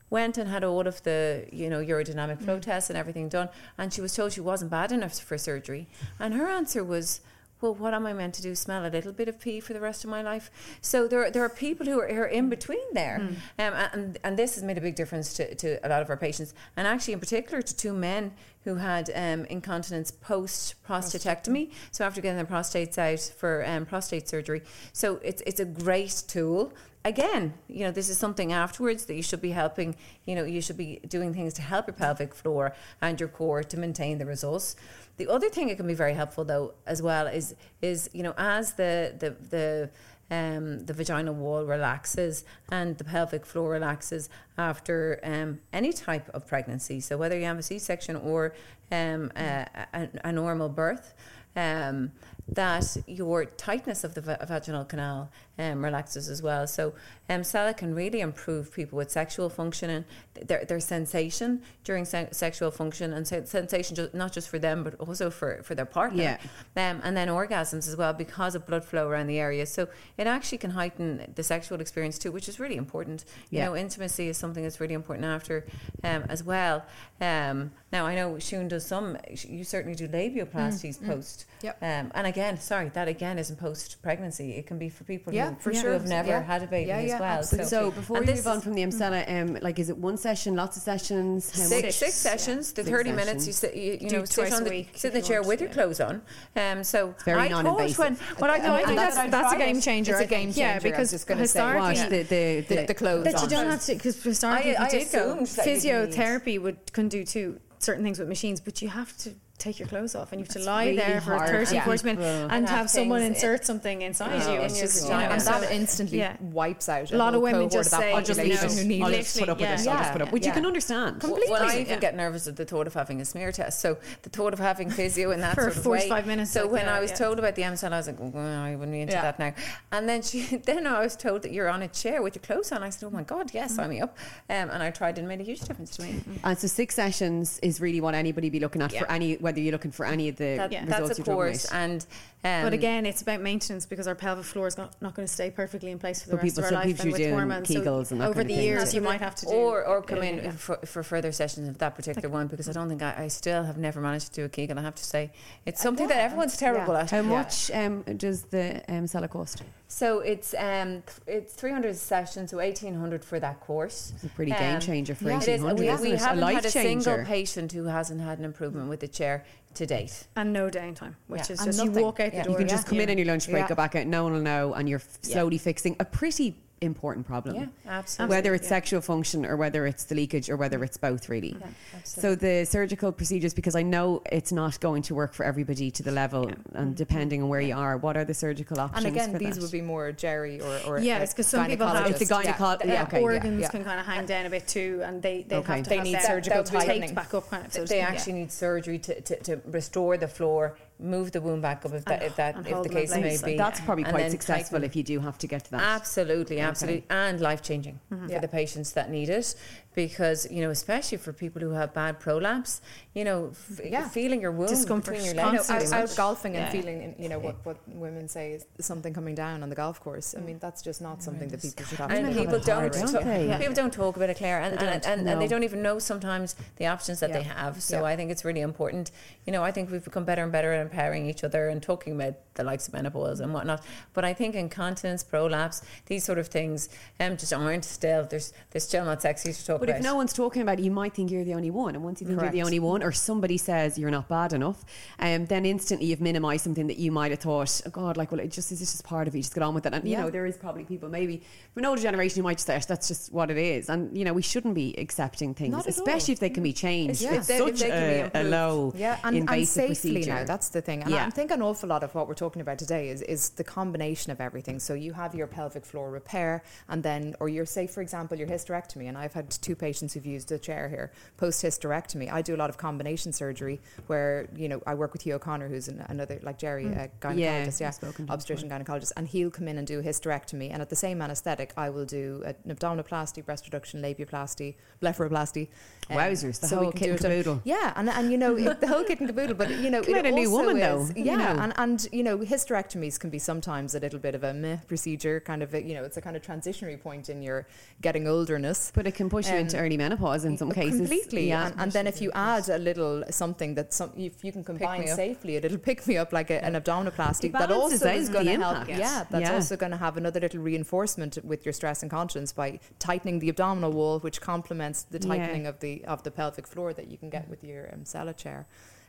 went 0.09 0.37
and 0.37 0.49
had 0.49 0.63
all 0.63 0.87
of 0.87 1.01
the 1.03 1.47
you 1.51 1.69
know 1.69 1.79
urodynamic 1.83 2.41
flow 2.43 2.57
mm. 2.57 2.61
tests 2.61 2.89
and 2.89 2.97
everything 2.97 3.29
done, 3.29 3.49
and 3.77 3.93
she 3.93 4.01
was 4.01 4.15
told 4.15 4.33
she 4.33 4.41
wasn't 4.41 4.69
bad 4.69 4.91
enough 4.91 5.19
for 5.19 5.37
surgery, 5.37 5.87
and 6.19 6.33
her 6.33 6.47
answer 6.47 6.83
was 6.83 7.21
well, 7.65 7.73
what 7.73 7.93
am 7.95 8.05
I 8.05 8.13
meant 8.13 8.35
to 8.35 8.43
do? 8.43 8.53
Smell 8.53 8.85
a 8.85 8.89
little 8.89 9.11
bit 9.11 9.27
of 9.27 9.39
pee 9.39 9.59
for 9.59 9.73
the 9.73 9.79
rest 9.79 10.03
of 10.03 10.09
my 10.09 10.21
life? 10.21 10.51
So 10.81 11.07
there, 11.07 11.31
there 11.31 11.43
are 11.43 11.49
people 11.49 11.85
who 11.87 11.99
are, 11.99 12.07
who 12.07 12.21
are 12.21 12.27
in 12.27 12.49
between 12.49 12.93
there, 12.93 13.19
mm. 13.19 13.29
um, 13.59 13.89
and 13.93 14.17
and 14.23 14.37
this 14.37 14.55
has 14.55 14.63
made 14.63 14.77
a 14.77 14.81
big 14.81 14.95
difference 14.95 15.33
to, 15.33 15.55
to 15.55 15.85
a 15.85 15.89
lot 15.89 16.01
of 16.01 16.09
our 16.09 16.17
patients, 16.17 16.53
and 16.77 16.87
actually 16.87 17.13
in 17.13 17.19
particular 17.19 17.61
to 17.63 17.75
two 17.75 17.93
men 17.93 18.33
who 18.63 18.75
had 18.75 19.11
um, 19.15 19.45
incontinence 19.45 20.11
post 20.11 20.75
prostatectomy, 20.87 21.71
so 21.91 22.05
after 22.05 22.21
getting 22.21 22.37
their 22.37 22.45
prostates 22.45 22.97
out 22.97 23.19
for 23.39 23.65
um, 23.67 23.85
prostate 23.85 24.29
surgery. 24.29 24.61
So 24.93 25.19
it's 25.23 25.41
it's 25.45 25.59
a 25.59 25.65
great 25.65 26.23
tool 26.27 26.71
again, 27.05 27.53
you 27.67 27.85
know, 27.85 27.91
this 27.91 28.09
is 28.09 28.17
something 28.17 28.51
afterwards 28.51 29.05
that 29.05 29.13
you 29.13 29.21
should 29.21 29.41
be 29.41 29.51
helping, 29.51 29.95
you 30.25 30.35
know, 30.35 30.43
you 30.43 30.59
should 30.59 30.75
be 30.75 30.99
doing 31.07 31.33
things 31.33 31.53
to 31.53 31.61
help 31.61 31.87
your 31.87 31.93
pelvic 31.93 32.33
floor 32.33 32.75
and 33.01 33.19
your 33.19 33.29
core 33.29 33.63
to 33.63 33.77
maintain 33.77 34.17
the 34.17 34.25
results. 34.25 34.75
The 35.17 35.27
other 35.27 35.49
thing 35.49 35.67
that 35.67 35.77
can 35.77 35.87
be 35.87 35.93
very 35.93 36.15
helpful 36.15 36.43
though 36.43 36.73
as 36.85 37.01
well 37.01 37.27
is 37.27 37.55
is, 37.81 38.09
you 38.11 38.23
know, 38.23 38.33
as 38.37 38.73
the 38.73 39.13
the 39.17 39.35
the 39.49 39.89
um, 40.31 40.85
the 40.87 40.93
vaginal 40.93 41.35
wall 41.35 41.65
relaxes 41.65 42.45
and 42.69 42.97
the 42.97 43.03
pelvic 43.03 43.45
floor 43.45 43.69
relaxes 43.69 44.27
after 44.57 45.19
um, 45.23 45.59
any 45.71 45.93
type 45.93 46.27
of 46.29 46.47
pregnancy. 46.47 46.99
So 46.99 47.15
whether 47.15 47.37
you 47.37 47.45
have 47.45 47.59
a 47.59 47.61
C-section 47.61 48.15
or 48.15 48.55
um, 48.91 49.31
a, 49.35 49.67
a, 49.93 50.09
a 50.23 50.31
normal 50.31 50.67
birth, 50.69 51.13
um, 51.55 52.11
that 52.47 52.97
your 53.07 53.45
tightness 53.45 54.03
of 54.03 54.13
the 54.13 54.21
vaginal 54.21 54.85
canal 54.85 55.31
um, 55.57 55.83
relaxes 55.83 56.29
as 56.29 56.41
well. 56.41 56.67
So 56.67 56.93
um, 57.29 57.43
can 57.73 57.95
really 57.95 58.19
improve 58.19 58.71
people 58.73 58.97
with 58.97 59.09
sexual 59.09 59.49
function 59.49 59.89
and 59.89 60.05
their, 60.47 60.65
their 60.65 60.79
sensation 60.79 61.61
during 61.83 62.05
se- 62.05 62.29
sexual 62.31 62.71
function 62.71 63.13
and 63.13 63.27
se- 63.27 63.45
sensation 63.45 63.95
just, 63.95 64.13
not 64.13 64.31
just 64.31 64.49
for 64.49 64.59
them 64.59 64.83
but 64.83 64.95
also 64.99 65.29
for, 65.29 65.63
for 65.63 65.73
their 65.73 65.85
partner. 65.85 66.37
Yeah. 66.75 66.91
Um, 66.91 67.01
and 67.03 67.17
then 67.17 67.29
orgasms 67.29 67.87
as 67.87 67.95
well 67.95 68.13
because 68.13 68.53
of 68.53 68.67
blood 68.67 68.85
flow 68.85 69.07
around 69.07 69.27
the 69.27 69.39
area. 69.39 69.65
So 69.65 69.87
it 70.17 70.27
actually 70.27 70.59
can 70.59 70.71
heighten 70.71 71.31
the 71.33 71.43
sexual 71.43 71.81
experience 71.81 72.19
too, 72.19 72.31
which 72.31 72.47
is 72.47 72.59
really 72.59 72.75
important. 72.75 73.25
You 73.49 73.59
yeah. 73.59 73.65
know, 73.65 73.75
intimacy 73.75 74.27
is 74.27 74.37
something 74.37 74.63
that's 74.63 74.79
really 74.79 74.93
important 74.93 75.25
after 75.25 75.65
um, 76.03 76.25
as 76.29 76.43
well. 76.43 76.85
Um, 77.21 77.71
now 77.91 78.05
I 78.05 78.13
know 78.13 78.33
Siún 78.33 78.67
does 78.67 78.85
some. 78.85 79.17
You 79.47 79.63
certainly 79.63 79.95
do 79.95 80.07
labioplasties 80.07 80.99
mm, 80.99 81.07
post. 81.07 81.45
Mm, 81.59 81.63
yep. 81.63 81.77
Um, 81.81 82.11
and 82.13 82.27
again, 82.35 82.59
sorry, 82.59 82.89
that 82.89 83.07
again 83.07 83.39
isn't 83.39 83.57
post 83.57 84.01
pregnancy. 84.01 84.51
It 84.55 84.67
can 84.67 84.77
be 84.77 84.89
for 84.89 85.05
people 85.05 85.33
yeah, 85.33 85.51
who, 85.51 85.55
for 85.55 85.73
sure. 85.73 85.83
who 85.83 85.89
have 85.91 86.07
never 86.07 86.29
yeah. 86.29 86.43
had 86.43 86.63
a 86.63 86.67
baby 86.67 86.89
yeah, 86.89 86.97
as 86.97 87.19
well. 87.19 87.43
So, 87.43 87.63
so, 87.63 87.91
before 87.91 88.19
we 88.19 88.25
move 88.25 88.45
on 88.45 88.59
from 88.59 88.73
the 88.73 88.83
Emsella, 88.83 89.19
um, 89.31 89.57
like 89.61 89.79
is 89.79 89.89
it 89.89 89.97
one 89.97 90.17
session, 90.17 90.53
lots 90.55 90.75
of 90.75 90.83
sessions? 90.83 91.45
Six, 91.45 91.95
six, 91.95 92.13
sessions. 92.13 92.73
The 92.73 92.83
thirty 92.83 93.11
sessions. 93.11 93.25
minutes 93.25 93.47
you 93.47 93.53
sit, 93.53 93.75
you, 93.75 93.97
you 94.01 94.09
know, 94.09 94.25
sit 94.25 94.51
on 94.51 94.65
the 94.65 94.85
sit 94.95 95.13
in 95.13 95.21
the 95.21 95.25
chair 95.25 95.41
with 95.43 95.61
your 95.61 95.69
clothes 95.69 96.01
on. 96.01 96.21
Um, 96.57 96.83
so 96.83 97.11
it's 97.11 97.23
very 97.23 97.39
I 97.39 97.47
non-invasive. 97.47 97.97
When, 97.97 98.17
well, 98.39 98.51
I, 98.51 98.57
no, 98.57 98.73
I 98.73 98.83
think 98.83 98.97
that's, 98.97 99.15
that's 99.15 99.53
a 99.53 99.57
game 99.57 99.79
changer. 99.79 100.11
It's 100.11 100.21
a 100.21 100.27
game 100.27 100.49
changer. 100.49 100.59
Yeah, 100.59 100.79
because 100.79 101.11
historically, 101.11 102.23
the 102.23 102.85
the 102.87 102.93
clothes 102.93 103.23
that 103.23 103.41
you 103.41 103.47
don't 103.47 103.69
have 103.69 103.83
to 103.85 103.95
because 103.95 104.21
historically, 104.21 104.71
if 104.71 104.79
you 104.93 104.99
did 104.99 105.11
go, 105.11 105.37
physiotherapy 105.37 106.61
would 106.61 106.91
can 106.91 107.07
do 107.07 107.23
too 107.23 107.61
certain 107.79 108.03
things 108.03 108.19
with 108.19 108.27
machines, 108.27 108.59
but 108.59 108.81
you 108.81 108.89
have 108.89 109.15
to 109.17 109.31
take 109.57 109.79
your 109.79 109.87
clothes 109.87 110.15
off 110.15 110.31
and 110.33 110.41
you 110.41 110.45
have 110.45 110.53
to 110.53 110.59
lie 110.59 110.85
really 110.85 110.97
there 110.97 111.21
for 111.21 111.39
30 111.39 111.79
40 111.79 112.05
minutes 112.05 112.25
and, 112.25 112.51
and 112.51 112.67
have, 112.67 112.79
have 112.79 112.89
someone 112.89 113.21
insert 113.21 113.61
in, 113.61 113.65
something 113.65 114.01
inside 114.01 114.35
you 114.51 114.59
and, 114.59 114.73
just, 114.73 115.03
you 115.03 115.09
know, 115.09 115.19
and 115.19 115.41
that 115.41 115.63
so, 115.63 115.69
instantly 115.69 116.19
yeah. 116.19 116.35
wipes 116.41 116.89
out 116.89 117.09
a, 117.11 117.15
a 117.15 117.17
lot 117.17 117.33
of 117.33 117.41
women 117.41 117.69
just 117.69 117.89
say 117.89 118.11
I'll 118.11 118.21
just 118.21 118.39
leave 118.39 118.59
who 118.59 118.83
need 118.83 119.01
I'll 119.01 119.11
just 119.11 119.39
put 119.39 119.47
up 119.47 119.59
with 119.59 119.69
this 119.69 119.87
I'll 119.87 119.97
just 119.97 120.11
put 120.11 120.21
up 120.21 120.31
which 120.31 120.45
you 120.45 120.51
can 120.51 120.65
understand. 120.65 121.21
Completely. 121.21 121.51
Well, 121.51 121.63
I 121.63 121.79
even 121.79 121.99
get 121.99 122.15
nervous 122.15 122.47
at 122.47 122.57
the 122.57 122.65
thought 122.65 122.87
of 122.87 122.93
having 122.93 123.21
a 123.21 123.25
smear 123.25 123.51
test. 123.51 123.79
So 123.79 123.97
the 124.23 124.29
thought 124.29 124.53
of 124.53 124.59
having 124.59 124.89
physio 124.89 125.31
in 125.31 125.39
that 125.39 125.55
for 125.55 125.61
sort 125.61 125.77
of 125.77 125.83
45 125.83 126.23
way 126.23 126.27
minutes 126.27 126.51
so 126.51 126.67
when 126.67 126.89
I 126.89 126.99
was 126.99 127.11
told 127.11 127.39
about 127.39 127.55
the 127.55 127.61
Emsella 127.61 127.93
I 127.93 127.97
was 127.97 128.07
like 128.07 128.17
well, 128.19 128.37
I 128.37 128.75
wouldn't 128.75 128.91
be 128.91 129.01
into 129.01 129.13
that 129.13 129.39
now. 129.39 129.53
And 129.91 130.09
then 130.09 130.21
she 130.21 130.41
then 130.65 130.85
I 130.85 130.99
was 130.99 131.15
told 131.15 131.43
that 131.43 131.53
you're 131.53 131.69
on 131.69 131.81
a 131.81 131.87
chair 131.87 132.21
with 132.21 132.35
your 132.35 132.43
clothes 132.43 132.71
on. 132.71 132.83
I 132.83 132.89
said 132.89 133.07
oh 133.07 133.11
my 133.11 133.23
god 133.23 133.53
yes 133.53 133.75
sign 133.75 133.89
me 133.89 134.01
up. 134.01 134.17
Um, 134.49 134.69
and 134.69 134.83
I 134.83 134.91
tried 134.91 135.17
and 135.17 135.27
made 135.27 135.39
a 135.39 135.43
huge 135.43 135.61
difference 135.61 135.95
to 135.97 136.03
me. 136.03 136.21
And 136.43 136.57
so 136.57 136.67
six 136.67 136.95
sessions 136.95 137.59
is 137.59 137.79
really 137.79 138.01
what 138.01 138.15
anybody 138.15 138.49
be 138.49 138.59
looking 138.59 138.81
at 138.81 138.91
for 138.91 139.09
any 139.09 139.37
whether 139.45 139.59
you're 139.61 139.71
looking 139.71 139.91
for 139.91 140.05
any 140.05 140.27
of 140.27 140.35
the 140.35 140.57
that, 140.57 140.71
yeah. 140.71 140.83
that's 140.85 141.19
a 141.19 141.23
course 141.23 141.65
and 141.71 142.05
um, 142.45 142.63
but 142.63 142.73
again 142.73 143.05
it's 143.05 143.21
about 143.21 143.41
maintenance 143.41 143.85
because 143.85 144.07
our 144.07 144.15
pelvic 144.15 144.45
floor 144.45 144.67
is 144.67 144.77
not, 144.77 144.99
not 145.01 145.15
going 145.15 145.27
to 145.27 145.33
stay 145.33 145.49
perfectly 145.49 145.91
in 145.91 145.99
place 145.99 146.21
for 146.21 146.29
the 146.29 146.37
rest 146.37 146.55
people, 146.55 146.65
of 146.65 146.73
our 146.73 146.85
life 146.85 146.99
and 146.99 147.11
with 147.11 147.29
hormones 147.29 147.67
Kegels 147.67 148.07
so 148.07 148.21
over 148.21 148.43
the 148.43 148.53
years 148.53 148.93
you 148.93 149.01
might 149.01 149.21
have 149.21 149.35
to 149.35 149.45
do 149.45 149.51
or, 149.51 149.85
or 149.85 150.01
come 150.01 150.23
in 150.23 150.37
yeah. 150.37 150.51
for, 150.51 150.77
for 150.85 151.03
further 151.03 151.31
sessions 151.31 151.67
of 151.67 151.77
that 151.79 151.95
particular 151.95 152.29
like, 152.29 152.33
one 152.33 152.47
because 152.47 152.69
I 152.69 152.73
don't 152.73 152.89
think 152.89 153.01
I, 153.01 153.23
I, 153.23 153.27
still 153.27 153.63
have 153.63 153.77
never 153.77 153.99
managed 153.99 154.27
to 154.27 154.33
do 154.33 154.45
a 154.45 154.49
Kegel 154.49 154.79
I 154.79 154.81
have 154.81 154.95
to 154.95 155.03
say 155.03 155.31
it's 155.65 155.81
something 155.81 156.07
that 156.07 156.17
everyone's 156.17 156.57
terrible 156.57 156.95
at 156.95 157.11
how 157.11 157.21
much 157.21 157.71
um, 157.71 158.03
does 158.17 158.43
the 158.43 158.81
um, 158.87 159.07
Sella 159.07 159.27
cost 159.27 159.63
so 159.87 160.19
it's 160.19 160.53
um 160.57 161.03
it's 161.27 161.53
300 161.53 161.95
sessions, 161.95 162.51
so 162.51 162.57
1800 162.57 163.23
for 163.23 163.39
that 163.39 163.59
course. 163.61 164.13
It's 164.15 164.23
a 164.23 164.29
pretty 164.29 164.51
um, 164.51 164.57
game 164.57 164.79
changer 164.79 165.15
for 165.15 165.25
yeah, 165.25 165.35
1800. 165.35 165.79
We, 165.79 166.11
we 166.11 166.17
haven't 166.17 166.43
a 166.43 166.53
had 166.53 166.65
a 166.65 166.71
changer. 166.71 167.03
single 167.03 167.25
patient 167.25 167.71
who 167.71 167.85
hasn't 167.85 168.19
had 168.21 168.39
an 168.39 168.45
improvement 168.45 168.89
with 168.89 168.99
the 168.99 169.07
chair 169.07 169.45
to 169.75 169.85
date. 169.85 170.27
And 170.35 170.53
no 170.53 170.69
downtime, 170.69 171.15
which 171.27 171.49
yeah. 171.49 171.53
is 171.53 171.59
and 171.59 171.67
just 171.67 171.77
nothing. 171.77 171.95
you 171.95 172.03
walk 172.03 172.19
out 172.19 172.33
the 172.37 172.43
door. 172.43 172.51
You 172.51 172.57
can 172.57 172.67
just 172.67 172.87
come 172.87 172.99
in 172.99 173.09
on 173.09 173.17
your 173.17 173.27
lunch 173.27 173.49
break, 173.49 173.67
go 173.67 173.75
back 173.75 173.95
out, 173.95 174.07
no 174.07 174.23
one 174.23 174.33
will 174.33 174.41
know, 174.41 174.73
and 174.73 174.87
you're 174.87 175.01
slowly 175.21 175.57
fixing 175.57 175.95
a 175.99 176.05
pretty 176.05 176.55
important 176.81 177.25
problem. 177.25 177.55
Yeah, 177.55 177.65
absolutely. 177.87 178.35
Whether 178.35 178.53
it's 178.53 178.65
yeah. 178.65 178.69
sexual 178.69 179.01
function 179.01 179.45
or 179.45 179.55
whether 179.55 179.87
it's 179.87 180.03
the 180.03 180.13
leakage 180.13 180.49
or 180.49 180.57
whether 180.57 180.83
it's 180.83 180.97
both, 180.97 181.29
really. 181.29 181.55
Yeah, 181.59 181.67
so 182.03 182.35
the 182.35 182.65
surgical 182.65 183.11
procedures, 183.11 183.53
because 183.53 183.75
I 183.75 183.81
know 183.81 184.21
it's 184.31 184.51
not 184.51 184.79
going 184.81 185.01
to 185.03 185.15
work 185.15 185.33
for 185.33 185.45
everybody 185.45 185.89
to 185.91 186.03
the 186.03 186.11
level, 186.11 186.47
yeah. 186.47 186.55
and 186.73 186.87
mm-hmm. 186.87 186.93
depending 186.93 187.43
on 187.43 187.49
where 187.49 187.61
you 187.61 187.75
are, 187.75 187.97
what 187.97 188.17
are 188.17 188.25
the 188.25 188.33
surgical 188.33 188.79
options? 188.79 189.05
And 189.05 189.15
again, 189.15 189.33
these 189.37 189.55
that? 189.55 189.61
would 189.61 189.71
be 189.71 189.81
more 189.81 190.11
Jerry 190.11 190.61
or, 190.61 190.79
or 190.85 190.99
yeah, 190.99 191.25
because 191.25 191.47
some 191.47 191.65
people 191.65 191.87
have 191.87 192.09
it's 192.11 192.21
a 192.21 192.25
gynecologist. 192.25 192.85
Yeah, 192.85 193.03
okay, 193.03 193.21
organs 193.21 193.69
can 193.69 193.83
kind 193.83 193.99
of 193.99 194.05
hang 194.05 194.25
down 194.25 194.45
a 194.45 194.49
bit 194.49 194.67
too, 194.67 195.01
and 195.03 195.21
they 195.21 195.43
they 195.43 195.55
okay. 195.57 195.77
have 195.77 195.83
to 195.83 195.89
they 195.89 195.95
have 195.97 196.05
need 196.05 196.21
surgical 196.21 196.63
tightening 196.63 197.15
back 197.15 197.33
up. 197.33 197.49
Kind 197.49 197.65
of, 197.65 197.73
so 197.73 197.85
they 197.85 198.01
actually 198.01 198.33
need 198.33 198.51
surgery 198.51 198.99
to, 198.99 199.21
to, 199.21 199.39
to 199.43 199.61
restore 199.65 200.17
the 200.17 200.27
floor 200.27 200.77
move 200.99 201.31
the 201.31 201.41
womb 201.41 201.61
back 201.61 201.85
up 201.85 201.93
if 201.93 202.05
that, 202.05 202.23
if, 202.23 202.35
that, 202.35 202.55
if 202.67 202.83
the 202.83 202.89
case 202.89 203.11
may 203.11 203.37
be. 203.43 203.57
That's 203.57 203.81
probably 203.81 204.03
quite 204.03 204.31
successful 204.31 204.83
if 204.83 204.95
you 204.95 205.03
do 205.03 205.19
have 205.19 205.37
to 205.39 205.47
get 205.47 205.65
to 205.65 205.71
that. 205.71 205.81
Absolutely, 205.81 206.59
absolutely, 206.59 206.99
okay. 206.99 207.07
and 207.09 207.41
life 207.41 207.61
changing 207.61 207.99
mm-hmm. 208.11 208.27
for 208.27 208.33
yeah. 208.33 208.39
the 208.39 208.47
patients 208.47 208.93
that 208.93 209.09
need 209.09 209.29
it 209.29 209.55
because 209.95 210.49
you 210.51 210.61
know 210.61 210.69
especially 210.69 211.17
for 211.17 211.31
people 211.31 211.61
who 211.61 211.71
have 211.71 211.93
bad 211.93 212.19
prolapse 212.19 212.81
you 213.13 213.23
know 213.23 213.51
f- 213.51 213.79
yeah. 213.83 214.07
feeling 214.07 214.41
your 214.41 214.51
womb 214.51 214.67
Discomfort 214.67 215.15
between 215.15 215.35
your 215.35 215.51
legs 215.51 215.69
out, 215.69 215.93
out 215.93 216.13
golfing 216.17 216.53
yeah. 216.53 216.63
and 216.63 216.71
feeling 216.71 217.15
you 217.17 217.29
know 217.29 217.39
what, 217.39 217.55
what 217.63 217.77
women 217.87 218.27
say 218.27 218.51
is 218.51 218.65
something 218.79 219.13
coming 219.13 219.33
down 219.33 219.63
on 219.63 219.69
the 219.69 219.75
golf 219.75 220.01
course. 220.01 220.35
I 220.37 220.41
mean 220.41 220.59
that's 220.59 220.81
just 220.81 221.01
not 221.01 221.23
something 221.23 221.47
that 221.49 221.61
people 221.61 221.85
should 221.85 221.97
have 221.97 222.11
and 222.11 222.35
people 222.35 222.59
don't, 222.59 222.91
don't 222.91 223.11
talk, 223.11 223.59
people 223.59 223.73
don't 223.73 223.93
talk 223.93 224.17
about 224.17 224.29
it 224.29 224.37
Claire 224.37 224.59
and, 224.59 224.77
and, 224.77 225.05
and, 225.05 225.25
no. 225.25 225.31
and, 225.31 225.41
they 225.41 225.47
don't 225.47 225.63
even 225.63 225.81
know 225.81 225.97
sometimes 225.97 226.55
the 226.75 226.87
options 226.87 227.21
that 227.21 227.31
they 227.31 227.43
have. 227.43 227.81
So 227.81 228.03
I 228.03 228.15
think 228.15 228.31
it's 228.31 228.43
really 228.43 228.61
important 228.61 229.11
you 229.45 229.53
know 229.53 229.63
I 229.63 229.71
think 229.71 229.89
we've 229.89 230.03
become 230.03 230.25
better 230.25 230.43
and 230.43 230.51
better 230.51 230.73
at 230.73 230.81
empowering 230.81 231.25
each 231.25 231.43
other 231.43 231.69
and 231.69 231.81
talking 231.81 232.13
about 232.15 232.35
the 232.55 232.63
likes 232.63 232.87
of 232.87 232.93
menopause 232.93 233.39
and 233.39 233.53
whatnot. 233.53 233.83
But 234.13 234.25
I 234.25 234.33
think 234.33 234.55
incontinence 234.55 235.23
prolapse 235.23 235.81
these 236.07 236.23
sort 236.25 236.37
of 236.37 236.47
things 236.47 236.89
um, 237.19 237.37
just 237.37 237.53
aren't 237.53 237.85
still 237.85 238.25
there's 238.25 238.51
they're 238.71 238.81
still 238.81 239.05
not 239.05 239.21
sexy 239.21 239.53
to 239.53 239.65
talk 239.65 239.84
but 239.85 239.95
if 239.97 240.03
no 240.03 240.15
one's 240.15 240.33
talking 240.33 240.61
about 240.61 240.79
it, 240.79 240.83
you 240.83 240.91
might 240.91 241.13
think 241.13 241.31
you're 241.31 241.43
the 241.43 241.53
only 241.53 241.71
one. 241.71 241.95
And 241.95 242.03
once 242.03 242.21
you 242.21 242.27
think 242.27 242.39
Correct. 242.39 242.55
you're 242.55 242.63
the 242.63 242.65
only 242.65 242.79
one, 242.79 243.03
or 243.03 243.11
somebody 243.11 243.57
says 243.57 243.97
you're 243.97 244.11
not 244.11 244.27
bad 244.27 244.53
enough, 244.53 244.83
um, 245.19 245.45
then 245.45 245.65
instantly 245.65 246.07
you've 246.07 246.21
minimised 246.21 246.63
something 246.63 246.87
that 246.87 246.97
you 246.97 247.11
might 247.11 247.31
have 247.31 247.39
thought, 247.39 247.81
oh 247.85 247.89
God, 247.89 248.17
like, 248.17 248.31
well, 248.31 248.39
it 248.39 248.51
just 248.51 248.71
is 248.71 248.79
just 248.79 249.03
part 249.03 249.27
of 249.27 249.35
it. 249.35 249.39
Just 249.39 249.53
get 249.53 249.63
on 249.63 249.73
with 249.73 249.85
it. 249.85 249.93
And, 249.93 250.07
yeah. 250.07 250.17
you 250.17 250.23
know, 250.23 250.29
there 250.29 250.45
is 250.45 250.57
probably 250.57 250.83
people, 250.83 251.09
maybe 251.09 251.43
from 251.73 251.83
an 251.83 251.85
older 251.85 252.01
generation, 252.01 252.37
who 252.37 252.43
might 252.43 252.57
just 252.57 252.67
say, 252.67 252.79
that's 252.87 253.07
just 253.07 253.31
what 253.31 253.51
it 253.51 253.57
is. 253.57 253.89
And, 253.89 254.17
you 254.17 254.25
know, 254.25 254.33
we 254.33 254.41
shouldn't 254.41 254.75
be 254.75 254.95
accepting 254.97 255.53
things, 255.53 255.85
especially 255.85 256.33
if 256.33 256.39
they 256.39 256.49
can 256.49 256.63
be 256.63 256.73
changed. 256.73 257.21
Yeah. 257.21 257.35
It's 257.35 257.47
such 257.47 257.81
a, 257.81 258.31
a, 258.33 258.43
low 258.43 258.93
yeah. 258.95 259.19
and, 259.23 259.35
invasive 259.37 259.85
and 259.85 259.97
safely 259.97 260.13
procedure. 260.13 260.35
now. 260.35 260.43
That's 260.45 260.69
the 260.69 260.81
thing. 260.81 261.03
And 261.03 261.11
yeah. 261.11 261.25
I 261.25 261.29
think 261.29 261.51
an 261.51 261.61
awful 261.61 261.89
lot 261.89 262.03
of 262.03 262.13
what 262.15 262.27
we're 262.27 262.33
talking 262.33 262.61
about 262.61 262.79
today 262.79 263.09
is, 263.09 263.21
is 263.21 263.49
the 263.51 263.63
combination 263.63 264.31
of 264.31 264.41
everything. 264.41 264.79
So 264.79 264.93
you 264.93 265.13
have 265.13 265.35
your 265.35 265.47
pelvic 265.47 265.85
floor 265.85 266.09
repair, 266.09 266.63
and 266.89 267.03
then, 267.03 267.35
or 267.39 267.49
you're, 267.49 267.65
say, 267.65 267.87
for 267.87 268.01
example, 268.01 268.37
your 268.37 268.47
hysterectomy. 268.47 269.07
And 269.07 269.17
I've 269.17 269.33
had 269.33 269.49
two 269.49 269.74
patients 269.75 270.13
who've 270.13 270.25
used 270.25 270.49
the 270.49 270.59
chair 270.59 270.89
here 270.89 271.11
post 271.37 271.63
hysterectomy. 271.63 272.31
I 272.31 272.41
do 272.41 272.55
a 272.55 272.57
lot 272.57 272.69
of 272.69 272.77
combination 272.77 273.33
surgery 273.33 273.79
where 274.07 274.47
you 274.55 274.69
know 274.69 274.81
I 274.85 274.93
work 274.95 275.13
with 275.13 275.23
Hugh 275.23 275.35
O'Connor, 275.35 275.67
who's 275.67 275.87
an, 275.87 276.03
another 276.09 276.39
like 276.43 276.57
Jerry, 276.57 276.85
mm. 276.85 277.05
a 277.05 277.09
gynecologist, 277.19 277.79
yeah, 277.79 277.91
yeah 278.01 278.25
obstetrician 278.29 278.69
gynecologist, 278.69 279.11
and 279.17 279.27
he'll 279.27 279.51
come 279.51 279.67
in 279.67 279.77
and 279.77 279.87
do 279.87 280.01
hysterectomy, 280.01 280.71
and 280.71 280.81
at 280.81 280.89
the 280.89 280.95
same 280.95 281.21
anaesthetic, 281.21 281.73
I 281.77 281.89
will 281.89 282.05
do 282.05 282.43
an 282.45 282.75
abdominoplasty, 282.75 283.45
breast 283.45 283.65
reduction, 283.65 284.01
labiaplasty, 284.01 284.75
blepharoplasty. 285.01 285.69
Um, 286.09 286.17
Wowzers, 286.17 286.59
the 286.59 286.67
so 286.67 286.77
whole 286.77 286.91
kit 286.91 287.09
and 287.09 287.19
caboodle. 287.19 287.61
Yeah, 287.63 287.93
and 287.95 288.09
and 288.09 288.31
you 288.31 288.37
know 288.37 288.55
it, 288.55 288.79
the 288.81 288.87
whole 288.87 289.03
kit 289.03 289.19
and 289.19 289.27
caboodle, 289.27 289.55
but 289.55 289.69
you 289.69 289.89
know 289.89 290.03
Come 290.03 290.15
it 290.15 290.25
a 290.25 290.31
new 290.31 290.51
woman 290.51 290.77
is, 290.77 290.83
though. 290.83 291.13
Yeah, 291.15 291.31
you 291.31 291.37
know. 291.37 291.61
and 291.63 291.73
and 291.77 292.07
you 292.11 292.23
know 292.23 292.37
hysterectomies 292.37 293.19
can 293.19 293.29
be 293.29 293.39
sometimes 293.39 293.95
a 293.95 293.99
little 293.99 294.19
bit 294.19 294.35
of 294.35 294.43
a 294.43 294.53
meh 294.53 294.77
procedure, 294.87 295.39
kind 295.39 295.63
of 295.63 295.73
a, 295.73 295.81
you 295.81 295.95
know 295.95 296.03
it's 296.03 296.17
a 296.17 296.21
kind 296.21 296.35
of 296.35 296.43
transitionary 296.43 297.01
point 297.01 297.29
in 297.29 297.41
your 297.41 297.67
getting 298.01 298.27
olderness, 298.27 298.91
but 298.93 299.07
it 299.07 299.15
can 299.15 299.29
push 299.29 299.49
you 299.49 299.55
into 299.55 299.77
um, 299.77 299.85
early 299.85 299.97
menopause 299.97 300.45
in 300.45 300.57
some 300.57 300.71
cases. 300.71 300.99
Completely, 300.99 301.49
yeah. 301.49 301.67
And, 301.67 301.81
and 301.81 301.91
then 301.91 302.07
if 302.07 302.21
you 302.21 302.31
add 302.33 302.69
a 302.69 302.77
little 302.77 303.23
something 303.31 303.73
that 303.75 303.93
some 303.93 304.11
if 304.15 304.43
you 304.43 304.51
can 304.51 304.63
combine 304.63 305.07
safely, 305.07 305.55
it'll 305.55 305.77
pick 305.77 306.05
me 306.07 306.17
up 306.17 306.31
like 306.31 306.51
a, 306.51 306.63
an 306.63 306.73
abdominoplasty. 306.73 307.51
That 307.51 307.71
also 307.71 308.07
is 308.09 308.29
going 308.29 308.45
to 308.45 308.57
help. 308.57 308.87
Yeah, 308.87 309.25
that's 309.29 309.49
yeah. 309.49 309.55
also 309.55 309.75
going 309.75 309.91
to 309.91 309.97
have 309.97 310.17
another 310.17 310.39
little 310.39 310.61
reinforcement 310.61 311.37
with 311.43 311.65
your 311.65 311.73
stress 311.73 312.03
incontinence 312.03 312.53
by 312.53 312.79
tightening 312.99 313.39
the 313.39 313.49
abdominal 313.49 313.91
wall, 313.91 314.19
which 314.19 314.39
complements 314.39 315.03
the 315.03 315.19
tightening 315.19 315.63
yeah. 315.63 315.69
of 315.69 315.79
the 315.79 315.94
of 316.03 316.23
the 316.23 316.31
pelvic 316.31 316.67
floor 316.67 316.93
that 316.93 317.07
you 317.09 317.17
can 317.17 317.29
get 317.29 317.49
with 317.49 317.63
your 317.63 317.89
um, 317.93 318.05
Sella 318.05 318.33
chair. 318.33 318.65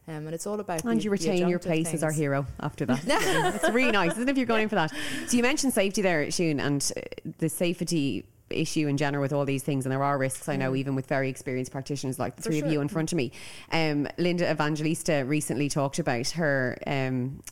Um, 0.08 0.26
and 0.26 0.34
it's 0.34 0.46
all 0.46 0.60
about 0.60 0.84
and 0.84 1.00
the, 1.00 1.04
you 1.04 1.10
retain 1.10 1.48
your 1.48 1.58
place 1.58 1.86
things. 1.86 1.96
as 1.96 2.02
our 2.04 2.12
hero 2.12 2.46
after 2.60 2.86
that. 2.86 3.02
it's 3.06 3.68
really 3.70 3.90
nice, 3.90 4.12
isn't 4.12 4.28
it? 4.28 4.30
If 4.30 4.36
you're 4.36 4.46
going 4.46 4.62
yeah. 4.62 4.68
for 4.68 4.74
that, 4.76 4.92
so 5.26 5.36
you 5.36 5.42
mentioned 5.42 5.72
safety 5.72 6.00
there, 6.00 6.26
Siún, 6.26 6.60
and 6.60 6.92
uh, 6.96 7.00
the 7.38 7.48
safety 7.48 8.24
issue 8.50 8.86
in 8.86 8.96
general 8.96 9.22
with 9.22 9.32
all 9.32 9.44
these 9.44 9.64
things, 9.64 9.84
and 9.84 9.92
there 9.92 10.04
are 10.04 10.16
risks. 10.16 10.48
I 10.48 10.54
know, 10.54 10.72
mm. 10.72 10.78
even 10.78 10.94
with 10.94 11.06
very 11.06 11.28
experienced 11.28 11.72
practitioners 11.72 12.20
like 12.20 12.36
the 12.36 12.42
For 12.42 12.50
three 12.50 12.58
sure. 12.60 12.66
of 12.66 12.72
you 12.72 12.80
in 12.80 12.88
front 12.88 13.12
of 13.12 13.16
me. 13.16 13.32
Um, 13.72 14.06
Linda 14.16 14.48
Evangelista 14.48 15.24
recently 15.26 15.68
talked 15.68 15.98
about 15.98 16.28
her. 16.30 16.78
Um, 16.86 17.42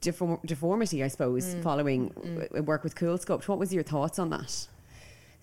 deformity, 0.00 1.02
I 1.02 1.08
suppose, 1.08 1.54
mm. 1.54 1.62
following 1.62 2.10
mm. 2.10 2.66
work 2.66 2.84
with 2.84 2.94
CoolSculpt. 2.94 3.48
What 3.48 3.58
was 3.58 3.72
your 3.72 3.82
thoughts 3.82 4.18
on 4.18 4.28
that? 4.30 4.68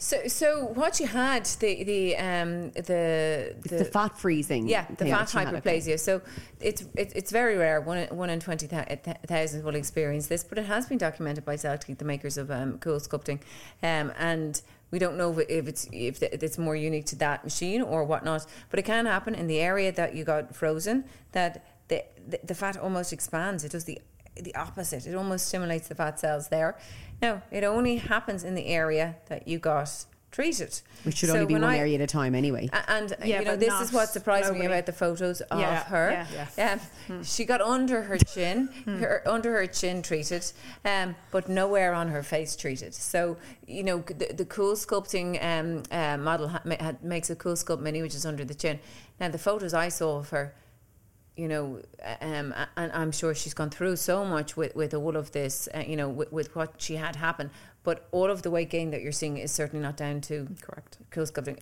So, 0.01 0.27
so 0.27 0.65
what 0.65 0.99
you 0.99 1.05
had 1.05 1.45
the 1.45 1.83
the 1.83 2.17
um, 2.17 2.71
the, 2.71 3.55
the, 3.61 3.75
the 3.77 3.85
fat 3.85 4.17
freezing, 4.17 4.67
yeah, 4.67 4.87
the 4.97 5.05
fat 5.05 5.27
hyperplasia. 5.27 5.99
So 5.99 6.23
it's 6.59 6.81
it, 6.95 7.11
it's 7.15 7.29
very 7.29 7.55
rare. 7.55 7.79
One 7.81 8.07
one 8.07 8.31
in 8.31 8.39
twenty 8.39 8.65
thousand 8.65 9.63
will 9.63 9.75
experience 9.75 10.25
this, 10.25 10.43
but 10.43 10.57
it 10.57 10.65
has 10.65 10.87
been 10.87 10.97
documented 10.97 11.45
by 11.45 11.55
Zeltiq, 11.55 11.99
the 11.99 12.05
makers 12.05 12.39
of 12.39 12.49
um, 12.49 12.79
CoolSculpting, 12.79 13.41
um, 13.83 14.11
and 14.17 14.59
we 14.89 14.97
don't 14.97 15.17
know 15.17 15.37
if 15.37 15.67
it's 15.67 15.87
if 15.91 16.23
it's 16.23 16.57
more 16.57 16.75
unique 16.75 17.05
to 17.05 17.15
that 17.17 17.43
machine 17.43 17.83
or 17.83 18.03
whatnot. 18.03 18.47
But 18.71 18.79
it 18.79 18.85
can 18.85 19.05
happen 19.05 19.35
in 19.35 19.45
the 19.45 19.59
area 19.59 19.91
that 19.91 20.15
you 20.15 20.23
got 20.23 20.55
frozen. 20.55 21.05
That 21.33 21.63
the 21.89 22.03
the, 22.27 22.39
the 22.43 22.55
fat 22.55 22.75
almost 22.75 23.13
expands. 23.13 23.63
It 23.63 23.71
does 23.71 23.83
the 23.83 24.01
the 24.43 24.55
opposite. 24.55 25.07
It 25.07 25.15
almost 25.15 25.47
stimulates 25.47 25.87
the 25.87 25.95
fat 25.95 26.19
cells 26.19 26.49
there. 26.49 26.77
Now, 27.21 27.43
it 27.51 27.63
only 27.63 27.97
happens 27.97 28.43
in 28.43 28.55
the 28.55 28.67
area 28.67 29.15
that 29.27 29.47
you 29.47 29.59
got 29.59 30.05
treated. 30.31 30.81
Which 31.03 31.17
should 31.17 31.29
so 31.29 31.35
only 31.35 31.45
be 31.45 31.53
one 31.53 31.63
I, 31.65 31.77
area 31.77 31.95
at 31.95 32.01
a 32.01 32.07
time 32.07 32.35
anyway. 32.35 32.69
And, 32.87 33.13
yeah, 33.23 33.39
you 33.39 33.45
know, 33.45 33.55
this 33.55 33.73
is 33.81 33.91
what 33.91 34.09
surprised 34.09 34.53
me 34.53 34.65
about 34.65 34.85
the 34.85 34.93
photos 34.93 35.41
of 35.41 35.59
yeah, 35.59 35.83
her. 35.85 36.25
Yeah. 36.57 36.71
Um, 36.73 36.79
hmm. 37.07 37.21
She 37.23 37.45
got 37.45 37.61
under 37.61 38.03
her 38.03 38.17
chin, 38.33 38.67
hmm. 38.85 38.99
her, 38.99 39.21
under 39.25 39.51
her 39.53 39.67
chin 39.67 40.01
treated, 40.01 40.51
um, 40.85 41.15
but 41.31 41.49
nowhere 41.49 41.93
on 41.93 42.07
her 42.09 42.23
face 42.23 42.55
treated. 42.55 42.93
So, 42.93 43.37
you 43.67 43.83
know, 43.83 43.99
the, 43.99 44.33
the 44.33 44.45
CoolSculpting 44.45 45.43
um, 45.43 45.83
uh, 45.91 46.17
model 46.17 46.47
ha- 46.47 46.61
ha- 46.79 46.95
makes 47.01 47.29
a 47.29 47.35
CoolSculpt 47.35 47.81
mini, 47.81 48.01
which 48.01 48.15
is 48.15 48.25
under 48.25 48.45
the 48.45 48.55
chin. 48.55 48.79
Now, 49.19 49.29
the 49.29 49.37
photos 49.37 49.73
I 49.73 49.89
saw 49.89 50.17
of 50.17 50.29
her, 50.29 50.55
you 51.37 51.47
know, 51.47 51.81
um, 52.19 52.53
and 52.75 52.91
I'm 52.91 53.11
sure 53.11 53.33
she's 53.33 53.53
gone 53.53 53.69
through 53.69 53.95
so 53.95 54.25
much 54.25 54.57
with, 54.57 54.75
with 54.75 54.93
all 54.93 55.15
of 55.15 55.31
this, 55.31 55.69
uh, 55.73 55.79
you 55.79 55.95
know, 55.95 56.09
with, 56.09 56.31
with, 56.31 56.55
what 56.55 56.75
she 56.77 56.95
had 56.95 57.15
happen. 57.15 57.49
But 57.83 58.07
all 58.11 58.29
of 58.29 58.43
the 58.43 58.51
weight 58.51 58.69
gain 58.69 58.91
that 58.91 59.01
you're 59.01 59.11
seeing 59.11 59.37
is 59.37 59.51
certainly 59.51 59.81
not 59.81 59.97
down 59.97 60.21
to 60.21 60.47
correct. 60.61 60.97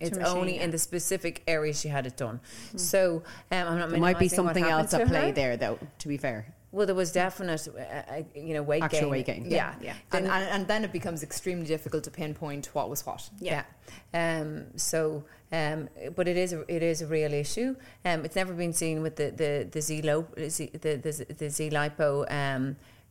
It's 0.00 0.18
machine, 0.18 0.36
only 0.36 0.56
yeah. 0.56 0.64
in 0.64 0.70
the 0.70 0.78
specific 0.78 1.42
area 1.46 1.72
she 1.72 1.88
had 1.88 2.06
it 2.06 2.16
done. 2.16 2.40
Mm. 2.74 2.80
So 2.80 3.22
um, 3.50 3.68
I'm 3.68 3.78
not. 3.78 3.90
There 3.90 4.00
might 4.00 4.18
be 4.18 4.28
something 4.28 4.64
else 4.64 4.92
at 4.92 5.08
play 5.08 5.28
her. 5.28 5.32
there, 5.32 5.56
though. 5.56 5.78
To 6.00 6.08
be 6.08 6.18
fair. 6.18 6.52
Well, 6.72 6.86
there 6.86 6.94
was 6.94 7.10
definite, 7.10 7.66
uh, 7.68 7.80
uh, 7.80 8.22
you 8.34 8.54
know, 8.54 8.62
weight 8.62 8.82
Actual 8.82 9.00
gain. 9.00 9.10
weight 9.10 9.26
gain. 9.26 9.44
Yeah, 9.48 9.74
yeah. 9.80 9.86
yeah. 9.86 9.94
And, 10.12 10.26
and, 10.26 10.44
and, 10.44 10.68
then 10.68 10.84
it 10.84 10.92
becomes 10.92 11.24
extremely 11.24 11.66
difficult 11.66 12.04
to 12.04 12.12
pinpoint 12.12 12.66
what 12.74 12.88
was 12.88 13.04
what. 13.04 13.28
Yeah. 13.40 13.64
yeah. 14.14 14.40
Um, 14.40 14.66
so, 14.76 15.24
um, 15.50 15.88
but 16.14 16.28
it 16.28 16.36
is 16.36 16.52
a, 16.52 16.60
it 16.72 16.84
is 16.84 17.02
a 17.02 17.06
real 17.06 17.32
issue. 17.32 17.74
Um, 18.04 18.24
it's 18.24 18.36
never 18.36 18.52
been 18.52 18.72
seen 18.72 19.02
with 19.02 19.16
the 19.16 19.30
the 19.30 19.68
the 19.70 19.80
Z, 19.80 20.00
the 20.02 20.36
the, 20.78 21.34
the 21.34 21.50
Z 21.50 21.70
lipo. 21.70 22.24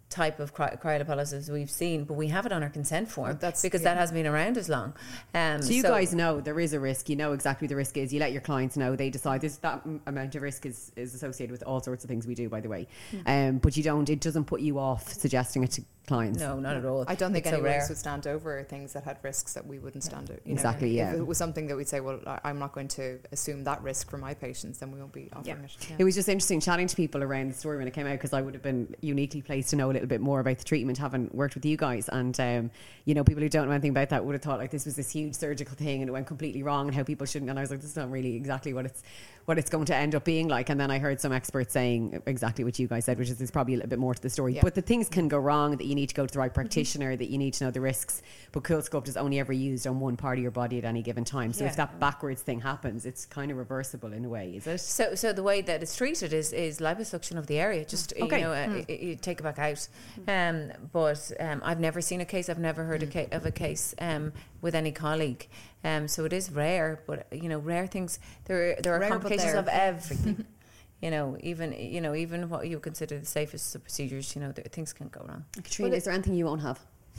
Type 0.10 0.40
of 0.40 0.54
cry- 0.54 0.76
cryolipolysis 0.76 1.50
we've 1.50 1.70
seen, 1.70 2.04
but 2.04 2.16
we 2.16 2.30
have 2.30 2.48
it 2.48 2.52
on 2.52 2.64
our 2.64 2.70
consent 2.70 3.12
form 3.12 3.38
That's, 3.40 3.62
because 3.62 3.82
yeah. 3.82 3.94
that 3.94 4.00
hasn't 4.00 4.16
been 4.16 4.26
around 4.26 4.58
as 4.58 4.68
long. 4.68 4.96
Um, 5.36 5.62
so 5.62 5.72
you 5.72 5.84
so 5.84 5.90
guys 5.90 6.16
know 6.16 6.42
there 6.42 6.60
is 6.60 6.74
a 6.74 6.80
risk. 6.80 7.10
You 7.10 7.16
know 7.16 7.34
exactly 7.34 7.68
the 7.68 7.76
risk 7.76 7.96
is. 7.96 8.12
You 8.12 8.20
let 8.20 8.32
your 8.32 8.42
clients 8.42 8.76
know. 8.76 8.96
They 8.96 9.12
decide 9.12 9.42
there's 9.42 9.58
that 9.58 9.86
amount 10.08 10.34
of 10.34 10.42
risk 10.42 10.66
is, 10.66 10.92
is 10.96 11.14
associated 11.14 11.52
with 11.52 11.62
all 11.64 11.80
sorts 11.80 12.04
of 12.04 12.10
things 12.10 12.26
we 12.26 12.34
do, 12.34 12.50
by 12.50 12.60
the 12.60 12.70
way. 12.70 12.88
Mm. 13.12 13.50
Um, 13.50 13.58
but 13.60 13.78
you 13.78 13.84
don't. 13.84 14.10
It 14.10 14.20
doesn't 14.20 14.46
put 14.46 14.62
you 14.62 14.80
off 14.80 15.14
suggesting 15.14 15.64
it 15.64 15.72
to 15.72 15.84
clients. 16.10 16.40
No, 16.40 16.60
not 16.60 16.76
at 16.76 16.86
all. 16.86 17.06
I 17.08 17.16
don't 17.16 17.32
think 17.32 17.46
it's 17.46 17.54
anyone 17.54 17.80
so 17.82 17.90
would 17.90 17.98
stand 17.98 18.28
over 18.28 18.64
things 18.64 18.94
that 18.94 19.04
had 19.04 19.18
risks 19.22 19.54
that 19.54 19.66
we 19.66 19.80
wouldn't 19.80 20.04
stand 20.04 20.30
over. 20.30 20.40
exactly, 20.46 20.90
know, 20.90 20.96
yeah. 20.96 21.14
If 21.14 21.20
it 21.20 21.28
was 21.28 21.38
something 21.38 21.68
that 21.68 21.78
we'd 21.78 21.88
say, 21.88 22.00
well, 22.02 22.20
I'm 22.44 22.60
not 22.60 22.74
going 22.74 22.88
to 22.90 23.20
assume 23.32 23.64
that 23.64 23.82
risk 23.82 24.10
for 24.10 24.18
my 24.18 24.34
patients, 24.34 24.80
then 24.80 24.92
we 24.92 25.00
won't 25.00 25.14
be 25.14 25.30
offering 25.32 25.60
yeah. 25.60 25.66
it. 25.66 25.90
Yeah. 25.90 25.96
It 26.00 26.04
was 26.04 26.16
just 26.16 26.28
interesting 26.28 26.60
chatting 26.60 26.88
to 26.88 26.96
people 26.96 27.24
around 27.24 27.52
the 27.52 27.54
story 27.54 27.78
when 27.78 27.88
it 27.88 27.94
came 27.94 28.08
out 28.08 28.14
because 28.14 28.34
I 28.34 28.42
would 28.42 28.56
have 28.56 28.64
been 28.64 28.96
uniquely 29.02 29.42
placed 29.42 29.70
to 29.70 29.76
know 29.76 29.92
a 29.92 29.94
little 29.94 30.08
bit 30.08 30.20
more 30.20 30.40
about 30.40 30.58
the 30.58 30.66
treatment, 30.66 30.98
having 30.98 31.30
worked 31.32 31.54
with 31.54 31.66
you 31.66 31.78
guys. 31.78 32.10
And, 32.10 32.38
um, 32.40 32.72
you 33.06 33.14
know, 33.14 33.24
people 33.24 33.44
who 33.44 33.50
don't 33.50 33.68
know 33.68 33.74
anything 33.74 33.92
about 33.92 34.10
that 34.10 34.26
would 34.26 34.34
have 34.34 34.42
thought 34.42 34.60
like 34.60 34.72
this 34.72 34.86
was 34.86 34.96
this 34.96 35.12
huge 35.12 35.36
surgical 35.36 35.76
thing 35.76 36.02
and 36.02 36.10
it 36.10 36.12
went 36.12 36.28
completely 36.28 36.64
wrong 36.64 36.88
and 36.88 36.96
how 36.96 37.04
people 37.04 37.28
shouldn't. 37.28 37.50
And 37.50 37.60
I 37.60 37.62
was 37.62 37.70
like, 37.70 37.82
this 37.82 37.92
is 37.92 37.96
not 37.96 38.10
really 38.10 38.36
exactly 38.36 38.74
what 38.74 38.86
it's 38.86 39.04
what 39.50 39.58
it's 39.58 39.72
going 39.72 39.86
to 39.86 39.96
end 39.96 40.14
up 40.14 40.24
being 40.24 40.48
like. 40.48 40.70
And 40.70 40.80
then 40.80 40.92
I 40.92 41.00
heard 41.00 41.20
some 41.20 41.32
experts 41.32 41.74
saying 41.74 42.22
exactly 42.28 42.64
what 42.64 42.78
you 42.78 42.88
guys 42.88 43.06
said, 43.06 43.18
which 43.18 43.32
is 43.32 43.40
there's 43.40 43.50
probably 43.50 43.74
a 43.74 43.78
little 43.78 43.90
bit 43.90 43.98
more 43.98 44.14
to 44.14 44.22
the 44.22 44.30
story. 44.30 44.54
Yeah. 44.54 44.62
But 44.62 44.76
the 44.76 44.84
things 44.84 45.10
can 45.10 45.28
go 45.28 45.40
wrong 45.40 45.76
that 45.78 45.86
you 45.86 45.96
need 45.96 46.10
to 46.10 46.14
go 46.14 46.28
to 46.28 46.32
the 46.32 46.38
right 46.38 46.54
practitioner, 46.54 47.16
that 47.16 47.30
you 47.32 47.40
need 47.40 47.56
to 47.56 47.64
know 47.64 47.72
the 47.72 47.82
risks. 47.82 48.22
But 48.52 48.62
CoolSculpt 48.62 49.08
is 49.08 49.18
only 49.18 49.40
ever 49.40 49.52
used 49.52 49.88
on 49.88 50.00
one 50.00 50.18
part 50.18 50.38
of 50.38 50.44
your 50.44 50.52
body 50.52 50.78
at 50.78 50.86
any 50.86 51.02
given 51.02 51.26
time. 51.26 51.52
So 51.52 51.64
yeah. 51.64 51.72
if 51.72 51.78
that 51.78 52.00
backwards 52.00 52.44
thing 52.44 52.62
happens, 52.62 53.08
it's 53.08 53.26
kind 53.26 53.50
of 53.50 53.58
reversible 53.58 54.14
in 54.14 54.24
a 54.24 54.30
way, 54.30 54.52
is 54.56 54.68
it? 54.68 54.82
So, 54.82 55.16
so 55.16 55.34
the 55.34 55.42
way 55.42 55.62
that 55.62 55.82
it's 55.82 55.96
treated 55.96 56.32
is, 56.32 56.54
is 56.54 56.78
liposuction 56.78 57.40
of 57.40 57.48
the 57.48 57.58
area. 57.58 57.86
Just 57.86 58.14
okay. 58.22 58.38
you 58.38 58.44
know, 58.44 58.52
mm. 58.52 58.88
uh, 58.88 58.94
you 58.94 59.16
take 59.16 59.40
it 59.40 59.44
back 59.44 59.58
out. 59.58 59.88
Um, 60.28 60.74
but 60.92 61.32
um, 61.40 61.64
I've 61.66 61.80
never 61.80 62.02
seen 62.02 62.22
a 62.22 62.26
case. 62.26 62.50
I've 62.50 62.60
never 62.60 62.84
heard 62.84 63.02
mm. 63.02 63.10
a 63.10 63.12
ca- 63.12 63.36
of 63.36 63.48
a 63.48 63.52
case 63.52 63.96
um, 63.98 64.32
with 64.62 64.76
any 64.76 64.92
colleague. 64.92 65.48
Um, 65.84 66.08
so 66.08 66.26
it 66.26 66.34
is 66.34 66.52
rare, 66.52 67.02
but 67.08 67.28
you 67.32 67.50
know, 67.50 67.60
rare 67.60 67.88
things. 67.88 68.20
There, 68.46 68.76
there 68.82 68.94
are 68.94 69.00
rare, 69.00 69.10
complications 69.10 69.54
of 69.54 69.68
everything. 69.68 70.46
you 71.02 71.12
know, 71.12 71.38
even 71.42 71.74
you 71.74 72.02
know, 72.02 72.16
even 72.16 72.50
what 72.50 72.68
you 72.68 72.80
consider 72.80 73.18
the 73.18 73.26
safest 73.26 73.76
of 73.76 73.84
procedures, 73.84 74.36
you 74.36 74.42
know, 74.42 74.52
there, 74.52 74.66
things 74.66 74.94
can 74.94 75.08
go 75.08 75.26
wrong. 75.28 75.46
Katrina, 75.54 75.96
is 75.96 76.04
there 76.06 76.14
anything 76.14 76.36
you 76.36 76.46
won't 76.46 76.62
have? 76.62 76.80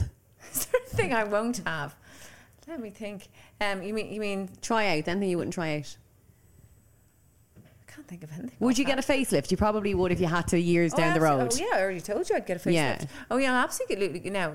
is 0.53 0.65
there 0.65 0.81
anything 0.81 1.13
I 1.13 1.23
won't 1.23 1.61
have? 1.65 1.95
Let 2.67 2.79
me 2.79 2.91
think. 2.91 3.29
Um, 3.59 3.81
you 3.81 3.93
mean 3.93 4.13
you 4.13 4.21
mean 4.21 4.49
try 4.61 4.87
out 4.87 5.07
anything 5.07 5.29
you 5.29 5.37
wouldn't 5.37 5.55
try 5.55 5.77
out? 5.77 5.97
Can't 8.11 8.21
think 8.21 8.31
of 8.31 8.37
anything. 8.39 8.57
Would 8.59 8.77
you 8.77 8.85
get 8.85 8.99
a 8.99 9.01
facelift? 9.01 9.51
You 9.51 9.57
probably 9.57 9.93
would 9.93 10.11
if 10.11 10.19
you 10.19 10.27
had 10.27 10.47
to 10.49 10.59
years 10.59 10.93
oh, 10.93 10.97
down 10.97 11.13
the 11.13 11.21
road. 11.21 11.51
Oh 11.53 11.57
yeah, 11.57 11.77
I 11.77 11.81
already 11.81 12.01
told 12.01 12.29
you 12.29 12.35
I'd 12.35 12.45
get 12.45 12.57
a 12.57 12.69
facelift. 12.69 12.73
Yeah. 12.73 13.05
Oh 13.29 13.37
yeah, 13.37 13.63
absolutely. 13.63 14.29
Now 14.29 14.53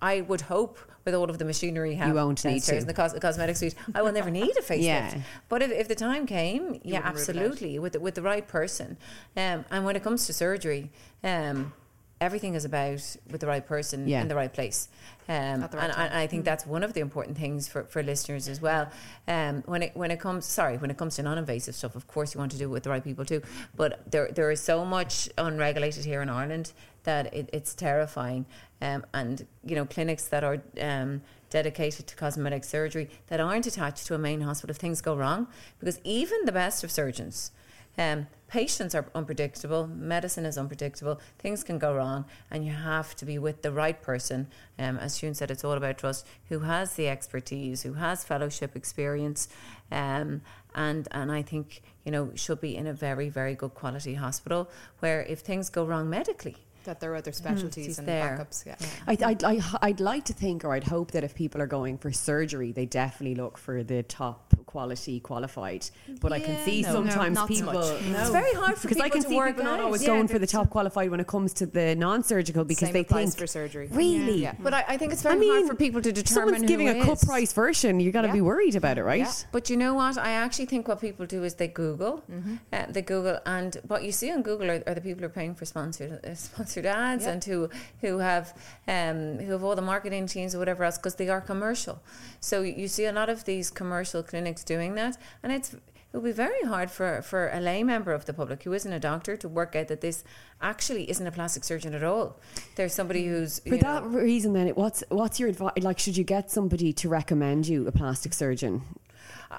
I 0.00 0.22
would 0.22 0.42
hope 0.42 0.78
with 1.04 1.14
all 1.14 1.30
of 1.30 1.38
the 1.38 1.44
machinery 1.44 1.92
you, 1.92 1.96
have 1.98 2.08
you 2.08 2.14
won't 2.14 2.44
need 2.44 2.62
to. 2.64 2.78
in 2.78 2.86
the, 2.86 2.94
cos- 2.94 3.12
the 3.12 3.20
cosmetic 3.20 3.56
suite, 3.56 3.76
I 3.94 4.02
will 4.02 4.12
never 4.12 4.30
need 4.30 4.56
a 4.56 4.62
facelift. 4.62 4.82
yeah. 4.82 5.20
But 5.48 5.62
if, 5.62 5.70
if 5.70 5.88
the 5.88 5.94
time 5.94 6.26
came, 6.26 6.80
yeah, 6.82 7.00
absolutely, 7.04 7.78
with 7.78 7.92
the, 7.92 8.00
with 8.00 8.16
the 8.16 8.22
right 8.22 8.46
person. 8.46 8.96
Um, 9.36 9.64
and 9.70 9.84
when 9.84 9.94
it 9.94 10.02
comes 10.02 10.26
to 10.26 10.32
surgery, 10.32 10.90
um, 11.22 11.72
everything 12.20 12.54
is 12.54 12.64
about 12.64 13.16
with 13.30 13.40
the 13.40 13.46
right 13.46 13.66
person 13.66 14.08
yeah. 14.08 14.22
in 14.22 14.28
the 14.28 14.34
right 14.34 14.52
place. 14.52 14.88
Um, 15.28 15.62
right 15.62 15.74
and, 15.74 15.92
and, 15.92 16.14
I 16.14 16.26
think 16.26 16.42
mm. 16.42 16.44
that's 16.44 16.66
one 16.66 16.82
of 16.82 16.92
the 16.92 17.00
important 17.00 17.36
things 17.36 17.68
for, 17.68 17.84
for 17.84 18.02
listeners 18.02 18.48
as 18.48 18.60
well. 18.60 18.88
Um, 19.26 19.62
when 19.66 19.82
it 19.82 19.96
when 19.96 20.10
it 20.10 20.20
comes, 20.20 20.46
sorry, 20.46 20.78
when 20.78 20.90
it 20.90 20.96
comes 20.96 21.16
to 21.16 21.22
non-invasive 21.22 21.74
stuff, 21.74 21.96
of 21.96 22.06
course 22.06 22.34
you 22.34 22.38
want 22.38 22.52
to 22.52 22.58
do 22.58 22.64
it 22.64 22.72
with 22.72 22.84
the 22.84 22.90
right 22.90 23.02
people 23.02 23.24
too. 23.24 23.42
But 23.74 24.10
there 24.10 24.30
there 24.30 24.50
is 24.50 24.60
so 24.60 24.84
much 24.84 25.28
unregulated 25.36 26.04
here 26.04 26.22
in 26.22 26.28
Ireland 26.28 26.72
that 27.04 27.32
it, 27.34 27.50
it's 27.52 27.74
terrifying. 27.74 28.46
Um, 28.80 29.04
and 29.12 29.46
you 29.64 29.74
know 29.74 29.84
clinics 29.84 30.24
that 30.28 30.44
are 30.44 30.62
um, 30.80 31.22
dedicated 31.50 32.06
to 32.06 32.16
cosmetic 32.16 32.64
surgery 32.64 33.10
that 33.28 33.40
aren't 33.40 33.66
attached 33.66 34.06
to 34.06 34.14
a 34.14 34.18
main 34.18 34.42
hospital 34.42 34.72
if 34.72 34.76
things 34.76 35.00
go 35.00 35.16
wrong, 35.16 35.48
because 35.80 36.00
even 36.04 36.44
the 36.44 36.52
best 36.52 36.84
of 36.84 36.90
surgeons 36.90 37.50
um, 37.98 38.26
patients 38.48 38.94
are 38.94 39.06
unpredictable, 39.14 39.86
medicine 39.86 40.46
is 40.46 40.58
unpredictable, 40.58 41.20
things 41.38 41.64
can 41.64 41.78
go 41.78 41.94
wrong, 41.94 42.24
and 42.50 42.64
you 42.64 42.72
have 42.72 43.14
to 43.16 43.24
be 43.24 43.38
with 43.38 43.62
the 43.62 43.72
right 43.72 44.00
person. 44.00 44.46
Um, 44.78 44.98
as 44.98 45.18
Siún 45.18 45.34
said, 45.34 45.50
it's 45.50 45.64
all 45.64 45.72
about 45.72 45.98
trust, 45.98 46.26
who 46.48 46.60
has 46.60 46.94
the 46.94 47.08
expertise, 47.08 47.82
who 47.82 47.94
has 47.94 48.24
fellowship 48.24 48.76
experience, 48.76 49.48
um, 49.90 50.42
and, 50.74 51.08
and 51.10 51.32
I 51.32 51.42
think, 51.42 51.82
you 52.04 52.12
know, 52.12 52.30
should 52.34 52.60
be 52.60 52.76
in 52.76 52.86
a 52.86 52.92
very, 52.92 53.28
very 53.28 53.54
good 53.54 53.74
quality 53.74 54.14
hospital 54.14 54.70
where 55.00 55.22
if 55.22 55.40
things 55.40 55.70
go 55.70 55.84
wrong 55.84 56.08
medically, 56.10 56.56
that 56.86 57.00
there 57.00 57.12
are 57.12 57.16
other 57.16 57.30
hmm. 57.30 57.36
specialties 57.36 57.96
mm, 57.96 57.98
and 58.00 58.08
there. 58.08 58.38
backups. 58.38 58.66
Yeah, 58.66 58.76
yeah. 58.80 58.86
I'd, 59.06 59.22
I'd, 59.22 59.44
I'd, 59.44 59.62
I'd 59.82 60.00
like 60.00 60.24
to 60.26 60.32
think, 60.32 60.64
or 60.64 60.72
I'd 60.72 60.84
hope 60.84 61.12
that 61.12 61.22
if 61.22 61.34
people 61.34 61.60
are 61.60 61.66
going 61.66 61.98
for 61.98 62.10
surgery, 62.10 62.72
they 62.72 62.86
definitely 62.86 63.34
look 63.34 63.58
for 63.58 63.82
the 63.82 64.02
top 64.02 64.54
quality 64.76 65.20
qualified. 65.20 65.88
But 66.20 66.32
yeah, 66.32 66.36
I 66.36 66.40
can 66.40 66.64
see 66.64 66.82
no, 66.82 66.92
sometimes 66.92 67.36
no, 67.36 67.46
people. 67.46 67.82
So 67.82 67.98
no. 68.00 68.20
It's 68.20 68.30
very 68.30 68.52
hard 68.52 68.76
for 68.76 68.88
because 68.88 69.02
I 69.02 69.08
can 69.08 69.22
see 69.22 69.40
people 69.40 69.64
not 69.64 69.80
always 69.80 70.02
yeah, 70.02 70.08
going 70.08 70.28
for 70.28 70.38
the 70.38 70.46
top 70.46 70.68
qualified 70.68 71.10
when 71.10 71.18
it 71.18 71.26
comes 71.26 71.54
to 71.54 71.66
the 71.66 71.94
non-surgical 71.94 72.64
because 72.64 72.90
they 72.90 73.02
think 73.02 73.34
for 73.36 73.46
surgery. 73.46 73.88
Really, 73.90 74.42
yeah. 74.42 74.54
but 74.58 74.74
I, 74.74 74.84
I, 74.88 74.96
think 74.98 75.12
it's 75.12 75.22
very 75.22 75.36
I 75.36 75.38
mean, 75.38 75.52
hard 75.52 75.66
for 75.66 75.74
people 75.76 76.02
to 76.02 76.12
determine. 76.12 76.54
Someone's 76.54 76.68
giving 76.68 76.88
a 76.88 77.02
cut 77.02 77.20
price 77.22 77.54
version. 77.54 78.00
You 78.00 78.12
got 78.12 78.22
to 78.22 78.32
be 78.32 78.42
worried 78.42 78.76
about 78.76 78.98
it, 78.98 79.04
right? 79.04 79.46
But 79.50 79.70
you 79.70 79.78
know 79.78 79.94
what? 79.94 80.18
I 80.18 80.32
actually 80.32 80.66
think 80.66 80.88
what 80.88 81.00
people 81.00 81.24
do 81.24 81.42
is 81.44 81.54
they 81.54 81.68
Google, 81.68 82.22
mm-hmm. 82.30 82.56
uh, 82.72 82.86
they 82.90 83.02
Google, 83.02 83.38
and 83.46 83.76
what 83.86 84.02
you 84.02 84.12
see 84.12 84.30
on 84.30 84.42
Google 84.42 84.70
are, 84.70 84.82
are 84.86 84.94
the 84.94 85.00
people 85.00 85.20
who 85.20 85.26
are 85.26 85.30
paying 85.40 85.54
for 85.54 85.64
sponsored 85.64 86.20
uh, 86.24 86.34
sponsored 86.34 86.75
ads 86.84 87.24
and 87.24 87.42
who 87.44 87.70
who 88.00 88.18
have 88.18 88.54
um, 88.86 89.38
who 89.38 89.52
have 89.52 89.64
all 89.64 89.76
the 89.76 89.82
marketing 89.82 90.26
teams 90.26 90.54
or 90.54 90.58
whatever 90.58 90.84
else 90.84 90.98
because 90.98 91.14
they 91.14 91.28
are 91.28 91.40
commercial. 91.40 92.02
So 92.40 92.62
you 92.62 92.88
see 92.88 93.06
a 93.06 93.12
lot 93.12 93.28
of 93.28 93.44
these 93.44 93.70
commercial 93.70 94.22
clinics 94.22 94.64
doing 94.64 94.94
that, 94.96 95.16
and 95.42 95.52
it's 95.52 95.76
it 96.16 96.20
would 96.20 96.24
be 96.24 96.32
very 96.32 96.62
hard 96.62 96.90
for, 96.90 97.20
for 97.20 97.50
a 97.50 97.60
lay 97.60 97.82
member 97.82 98.12
of 98.12 98.24
the 98.24 98.32
public 98.32 98.62
who 98.62 98.72
isn't 98.72 98.90
a 98.90 98.98
doctor 98.98 99.36
to 99.36 99.48
work 99.48 99.76
out 99.76 99.88
that 99.88 100.00
this 100.00 100.24
actually 100.62 101.10
isn't 101.10 101.26
a 101.26 101.30
plastic 101.30 101.62
surgeon 101.62 101.92
at 101.94 102.02
all. 102.02 102.38
There's 102.76 102.94
somebody 102.94 103.26
who's 103.26 103.58
for 103.60 103.76
that 103.76 104.04
know, 104.04 104.08
reason. 104.08 104.54
Then, 104.54 104.68
what's 104.68 105.04
what's 105.10 105.38
your 105.38 105.50
advice? 105.50 105.72
Like, 105.82 105.98
should 105.98 106.16
you 106.16 106.24
get 106.24 106.50
somebody 106.50 106.94
to 106.94 107.08
recommend 107.10 107.68
you 107.68 107.86
a 107.86 107.92
plastic 107.92 108.32
surgeon? 108.32 108.82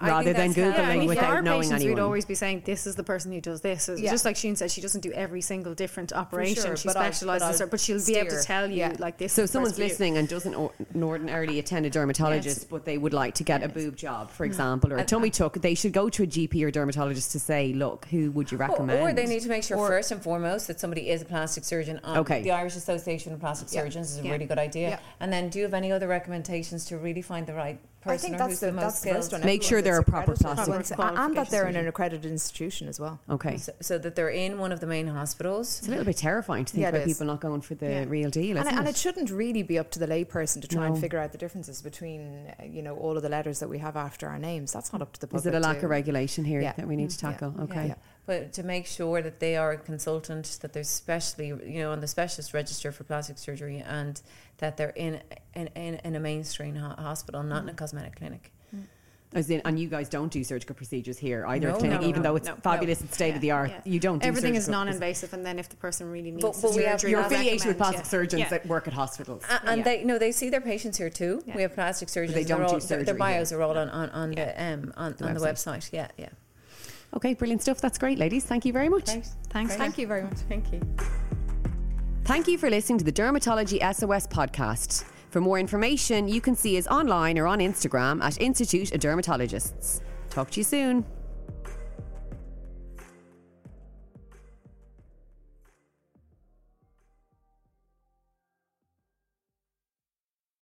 Rather 0.02 0.34
than 0.34 0.54
googling 0.54 1.02
yeah, 1.02 1.08
without 1.08 1.44
knowing 1.44 1.62
patients, 1.62 1.82
anyone. 1.82 1.96
We'd 1.96 2.02
always 2.02 2.26
be 2.26 2.36
saying, 2.36 2.64
"This 2.66 2.86
is 2.86 2.96
the 2.96 3.04
person 3.04 3.32
who 3.32 3.42
does 3.42 3.62
this." 3.62 3.90
Yeah. 3.96 4.12
Just 4.12 4.26
like 4.26 4.36
Siún 4.36 4.58
said, 4.58 4.70
she 4.72 4.82
doesn't 4.82 5.02
do 5.02 5.12
every 5.14 5.42
single 5.42 5.74
different 5.74 6.14
operation. 6.14 6.64
Sure, 6.64 6.78
she 6.78 6.90
specialises, 6.90 7.60
but, 7.60 7.72
but, 7.72 7.80
she'll 7.80 8.00
steer. 8.00 8.24
be 8.24 8.28
able 8.28 8.38
to 8.38 8.44
tell 8.44 8.70
you 8.70 8.78
yeah. 8.78 8.96
like 9.00 9.18
this. 9.18 9.34
So 9.34 9.46
someone's 9.46 9.80
listening 9.80 10.18
and 10.18 10.28
doesn't 10.28 10.56
ordinarily 10.96 11.60
attend 11.60 11.86
a 11.86 11.90
dermatologist, 11.90 12.58
yes. 12.62 12.64
but 12.66 12.86
they 12.86 12.98
would 12.98 13.14
like 13.14 13.36
to 13.36 13.44
get 13.44 13.62
yes. 13.62 13.70
a 13.70 13.74
boob 13.74 13.96
job, 13.96 14.30
for 14.30 14.44
mm. 14.44 14.48
example, 14.48 14.94
or 14.94 14.98
a 14.98 15.06
tummy 15.06 15.30
tuck. 15.30 15.54
They 15.54 15.76
should 15.76 15.94
go 15.94 16.10
to 16.10 16.24
a 16.24 16.28
GP 16.28 16.64
or 16.64 16.72
dermatologist 16.72 17.32
to 17.32 17.40
say, 17.40 17.74
"Look, 17.74 18.06
who 18.06 18.32
would 18.32 18.52
you 18.52 18.58
recommend?" 18.58 19.00
Or, 19.00 19.10
or 19.10 19.14
they 19.14 19.26
need 19.26 19.42
to 19.42 19.50
make 19.50 19.64
sure 19.64 19.78
or, 19.78 19.88
first 19.88 20.12
and 20.12 20.22
foremost 20.22 20.68
that 20.68 20.80
somebody 20.80 21.10
is 21.10 21.22
a 21.22 21.26
plastic 21.26 21.64
surgeon. 21.64 22.00
okay. 22.06 22.42
The 22.42 22.52
Irish 22.52 22.76
Association 22.76 23.34
of 23.34 23.40
Plastic 23.40 23.70
Surgeons 23.70 24.12
is 24.12 24.18
a 24.20 24.24
really 24.24 24.46
good 24.46 24.60
idea. 24.60 25.00
And 25.20 25.32
then, 25.32 25.50
do 25.50 25.60
you 25.60 25.66
have 25.66 25.74
any 25.74 25.92
other 25.92 26.08
recommendations 26.08 26.86
to 26.86 26.98
really 26.98 27.22
find 27.22 27.48
the 27.48 27.54
right 27.54 27.80
I 28.10 28.18
think 28.18 28.38
that's 28.38 28.60
the, 28.60 28.68
the 28.68 28.72
most 28.74 29.04
that's 29.04 29.28
skilled. 29.28 29.46
Make 29.46 29.64
sure 29.64 29.82
they're 29.82 30.00
a 30.00 30.04
proper 30.04 30.36
plastic. 30.36 30.98
And 30.98 31.36
that 31.36 31.50
they're 31.50 31.68
in 31.68 31.76
an 31.76 31.88
accredited 31.88 32.30
institution 32.30 32.88
as 32.88 33.00
well. 33.00 33.20
Okay. 33.30 33.58
So, 33.58 33.74
so, 33.82 33.98
that 33.98 34.16
they're 34.16 34.30
in 34.30 34.58
one 34.58 34.72
of 34.72 34.80
the 34.80 34.88
main 34.88 35.08
hospitals. 35.08 35.80
It's 35.80 35.88
a 35.88 35.92
little 35.92 36.06
bit 36.06 36.18
terrifying 36.18 36.66
to 36.66 36.74
think 36.74 36.82
yeah, 36.82 36.90
about 36.90 37.06
people 37.06 37.26
not 37.26 37.42
going 37.42 37.62
for 37.62 37.76
the 37.76 37.90
yeah. 37.90 38.06
real 38.08 38.30
deal, 38.30 38.58
and, 38.58 38.68
it? 38.68 38.74
and, 38.74 38.88
it? 38.88 38.96
shouldn't 38.96 39.30
really 39.30 39.64
be 39.64 39.80
up 39.80 39.92
to 39.92 40.00
the 40.00 40.08
layperson 40.08 40.62
to 40.62 40.68
try 40.68 40.88
no. 40.88 40.94
and 40.94 41.02
figure 41.02 41.20
out 41.20 41.32
the 41.32 41.38
differences 41.38 41.82
between, 41.82 42.54
uh, 42.60 42.64
you 42.64 42.82
know, 42.82 42.96
all 42.96 43.18
of 43.18 43.24
the 43.24 43.30
letters 43.30 43.60
that 43.60 43.70
we 43.70 43.80
have 43.80 43.96
after 43.96 44.28
our 44.28 44.40
names. 44.40 44.72
That's 44.72 44.94
not 44.94 45.02
up 45.02 45.14
to 45.14 45.22
the 45.22 45.28
public. 45.28 45.42
Is 45.42 45.48
it 45.48 45.56
a 45.56 45.60
lack 45.60 45.84
of 45.84 45.90
regulation 45.90 46.46
here 46.46 46.62
yeah. 46.62 46.74
that 46.74 46.88
we 46.88 46.96
need 46.96 47.10
to 47.10 47.18
mm, 47.18 47.32
tackle? 47.32 47.56
Okay 47.62 47.96
but 48.28 48.54
to 48.54 48.62
make 48.62 48.86
sure 48.86 49.24
that 49.24 49.40
they 49.40 49.56
are 49.56 49.72
a 49.72 49.78
consultant, 49.78 50.60
that 50.62 50.74
they're 50.74 50.84
specially, 50.84 51.48
you 51.48 51.80
know, 51.80 51.92
on 51.92 52.02
the 52.02 52.08
specialist 52.08 52.54
register 52.54 52.92
for 52.92 53.04
plastic 53.06 53.40
surgery, 53.40 53.80
and 53.80 54.22
that 54.60 54.78
they're 54.78 54.90
in 54.90 55.22
in, 55.56 55.68
in, 55.76 55.96
in 56.04 56.16
a 56.16 56.20
mainstream 56.20 56.76
ho- 56.76 57.02
hospital, 57.02 57.42
not 57.42 57.62
mm. 57.62 57.64
in 57.64 57.70
a 57.70 57.74
cosmetic 57.74 58.18
clinic. 58.18 58.52
As 59.34 59.50
in, 59.50 59.62
and 59.66 59.78
you 59.78 59.90
guys 59.90 60.08
don't 60.08 60.32
do 60.32 60.42
surgical 60.42 60.74
procedures 60.74 61.18
here 61.18 61.46
either, 61.48 61.68
no, 61.68 61.78
clinic, 61.78 62.00
no, 62.00 62.08
even 62.08 62.22
no, 62.22 62.30
though 62.30 62.36
it's 62.38 62.50
fabulous 62.64 63.02
and 63.02 63.14
state 63.14 63.36
of 63.36 63.42
the 63.42 63.52
art. 63.52 63.72
You 63.84 64.00
don't. 64.00 64.20
Do 64.22 64.28
Everything 64.28 64.56
is 64.56 64.70
non-invasive, 64.70 65.34
and 65.34 65.46
then 65.46 65.60
if 65.60 65.68
the 65.68 65.76
person 65.76 66.10
really 66.10 66.32
needs, 66.32 66.42
but, 66.42 66.58
but 66.62 66.74
we 66.74 66.84
have, 66.84 67.04
you're 67.04 67.20
affiliated 67.20 67.68
with 67.68 67.78
plastic 67.78 68.06
surgeons 68.06 68.40
yeah. 68.40 68.50
that 68.50 68.66
work 68.66 68.88
at 68.88 68.94
hospitals, 68.94 69.44
uh, 69.50 69.60
and 69.66 69.84
they 69.84 70.06
no, 70.06 70.18
they 70.18 70.32
see 70.32 70.50
their 70.50 70.62
patients 70.62 70.98
here 70.98 71.10
too. 71.10 71.44
We 71.54 71.62
have 71.64 71.74
plastic 71.74 72.08
surgeons. 72.08 72.36
But 72.36 72.40
they 72.40 72.48
don't 72.48 72.70
do 72.70 72.80
surgery. 72.80 73.04
Their 73.04 73.16
bios 73.16 73.52
are 73.52 73.62
all 73.62 73.78
on 73.78 73.90
on, 73.90 74.10
on 74.12 74.32
the 74.32 74.64
um 74.64 74.94
on, 74.96 75.14
the, 75.18 75.26
on 75.26 75.36
website. 75.36 75.40
the 75.40 75.72
website. 75.72 75.90
Yeah, 75.92 76.08
yeah. 76.18 76.30
Okay, 77.16 77.34
brilliant 77.34 77.62
stuff. 77.62 77.82
That's 77.82 77.98
great, 77.98 78.20
ladies. 78.20 78.46
Thank 78.46 78.66
you 78.66 78.74
very 78.74 78.90
much. 78.90 79.06
Thanks. 79.06 79.36
Thanks. 79.50 79.76
Thank 79.76 79.98
you 79.98 80.08
very 80.08 80.24
much. 80.24 80.38
Thank 80.50 80.72
you. 80.72 80.82
Thank 82.26 82.48
you 82.48 82.58
for 82.58 82.70
listening 82.70 82.98
to 83.00 83.06
the 83.06 83.12
Dermatology 83.12 83.80
SOS 83.80 84.28
podcast. 84.28 85.06
For 85.30 85.42
more 85.42 85.60
information, 85.60 86.28
you 86.28 86.42
can 86.42 86.56
see 86.56 86.78
us 86.78 86.88
online 86.88 87.38
or 87.38 87.48
on 87.48 87.60
Instagram 87.60 88.22
at 88.22 88.40
Institute 88.42 88.94
of 88.94 89.00
Dermatologists. 89.00 90.02
Talk 90.30 90.52
to 90.52 90.60
you 90.60 90.64
soon. 90.64 91.06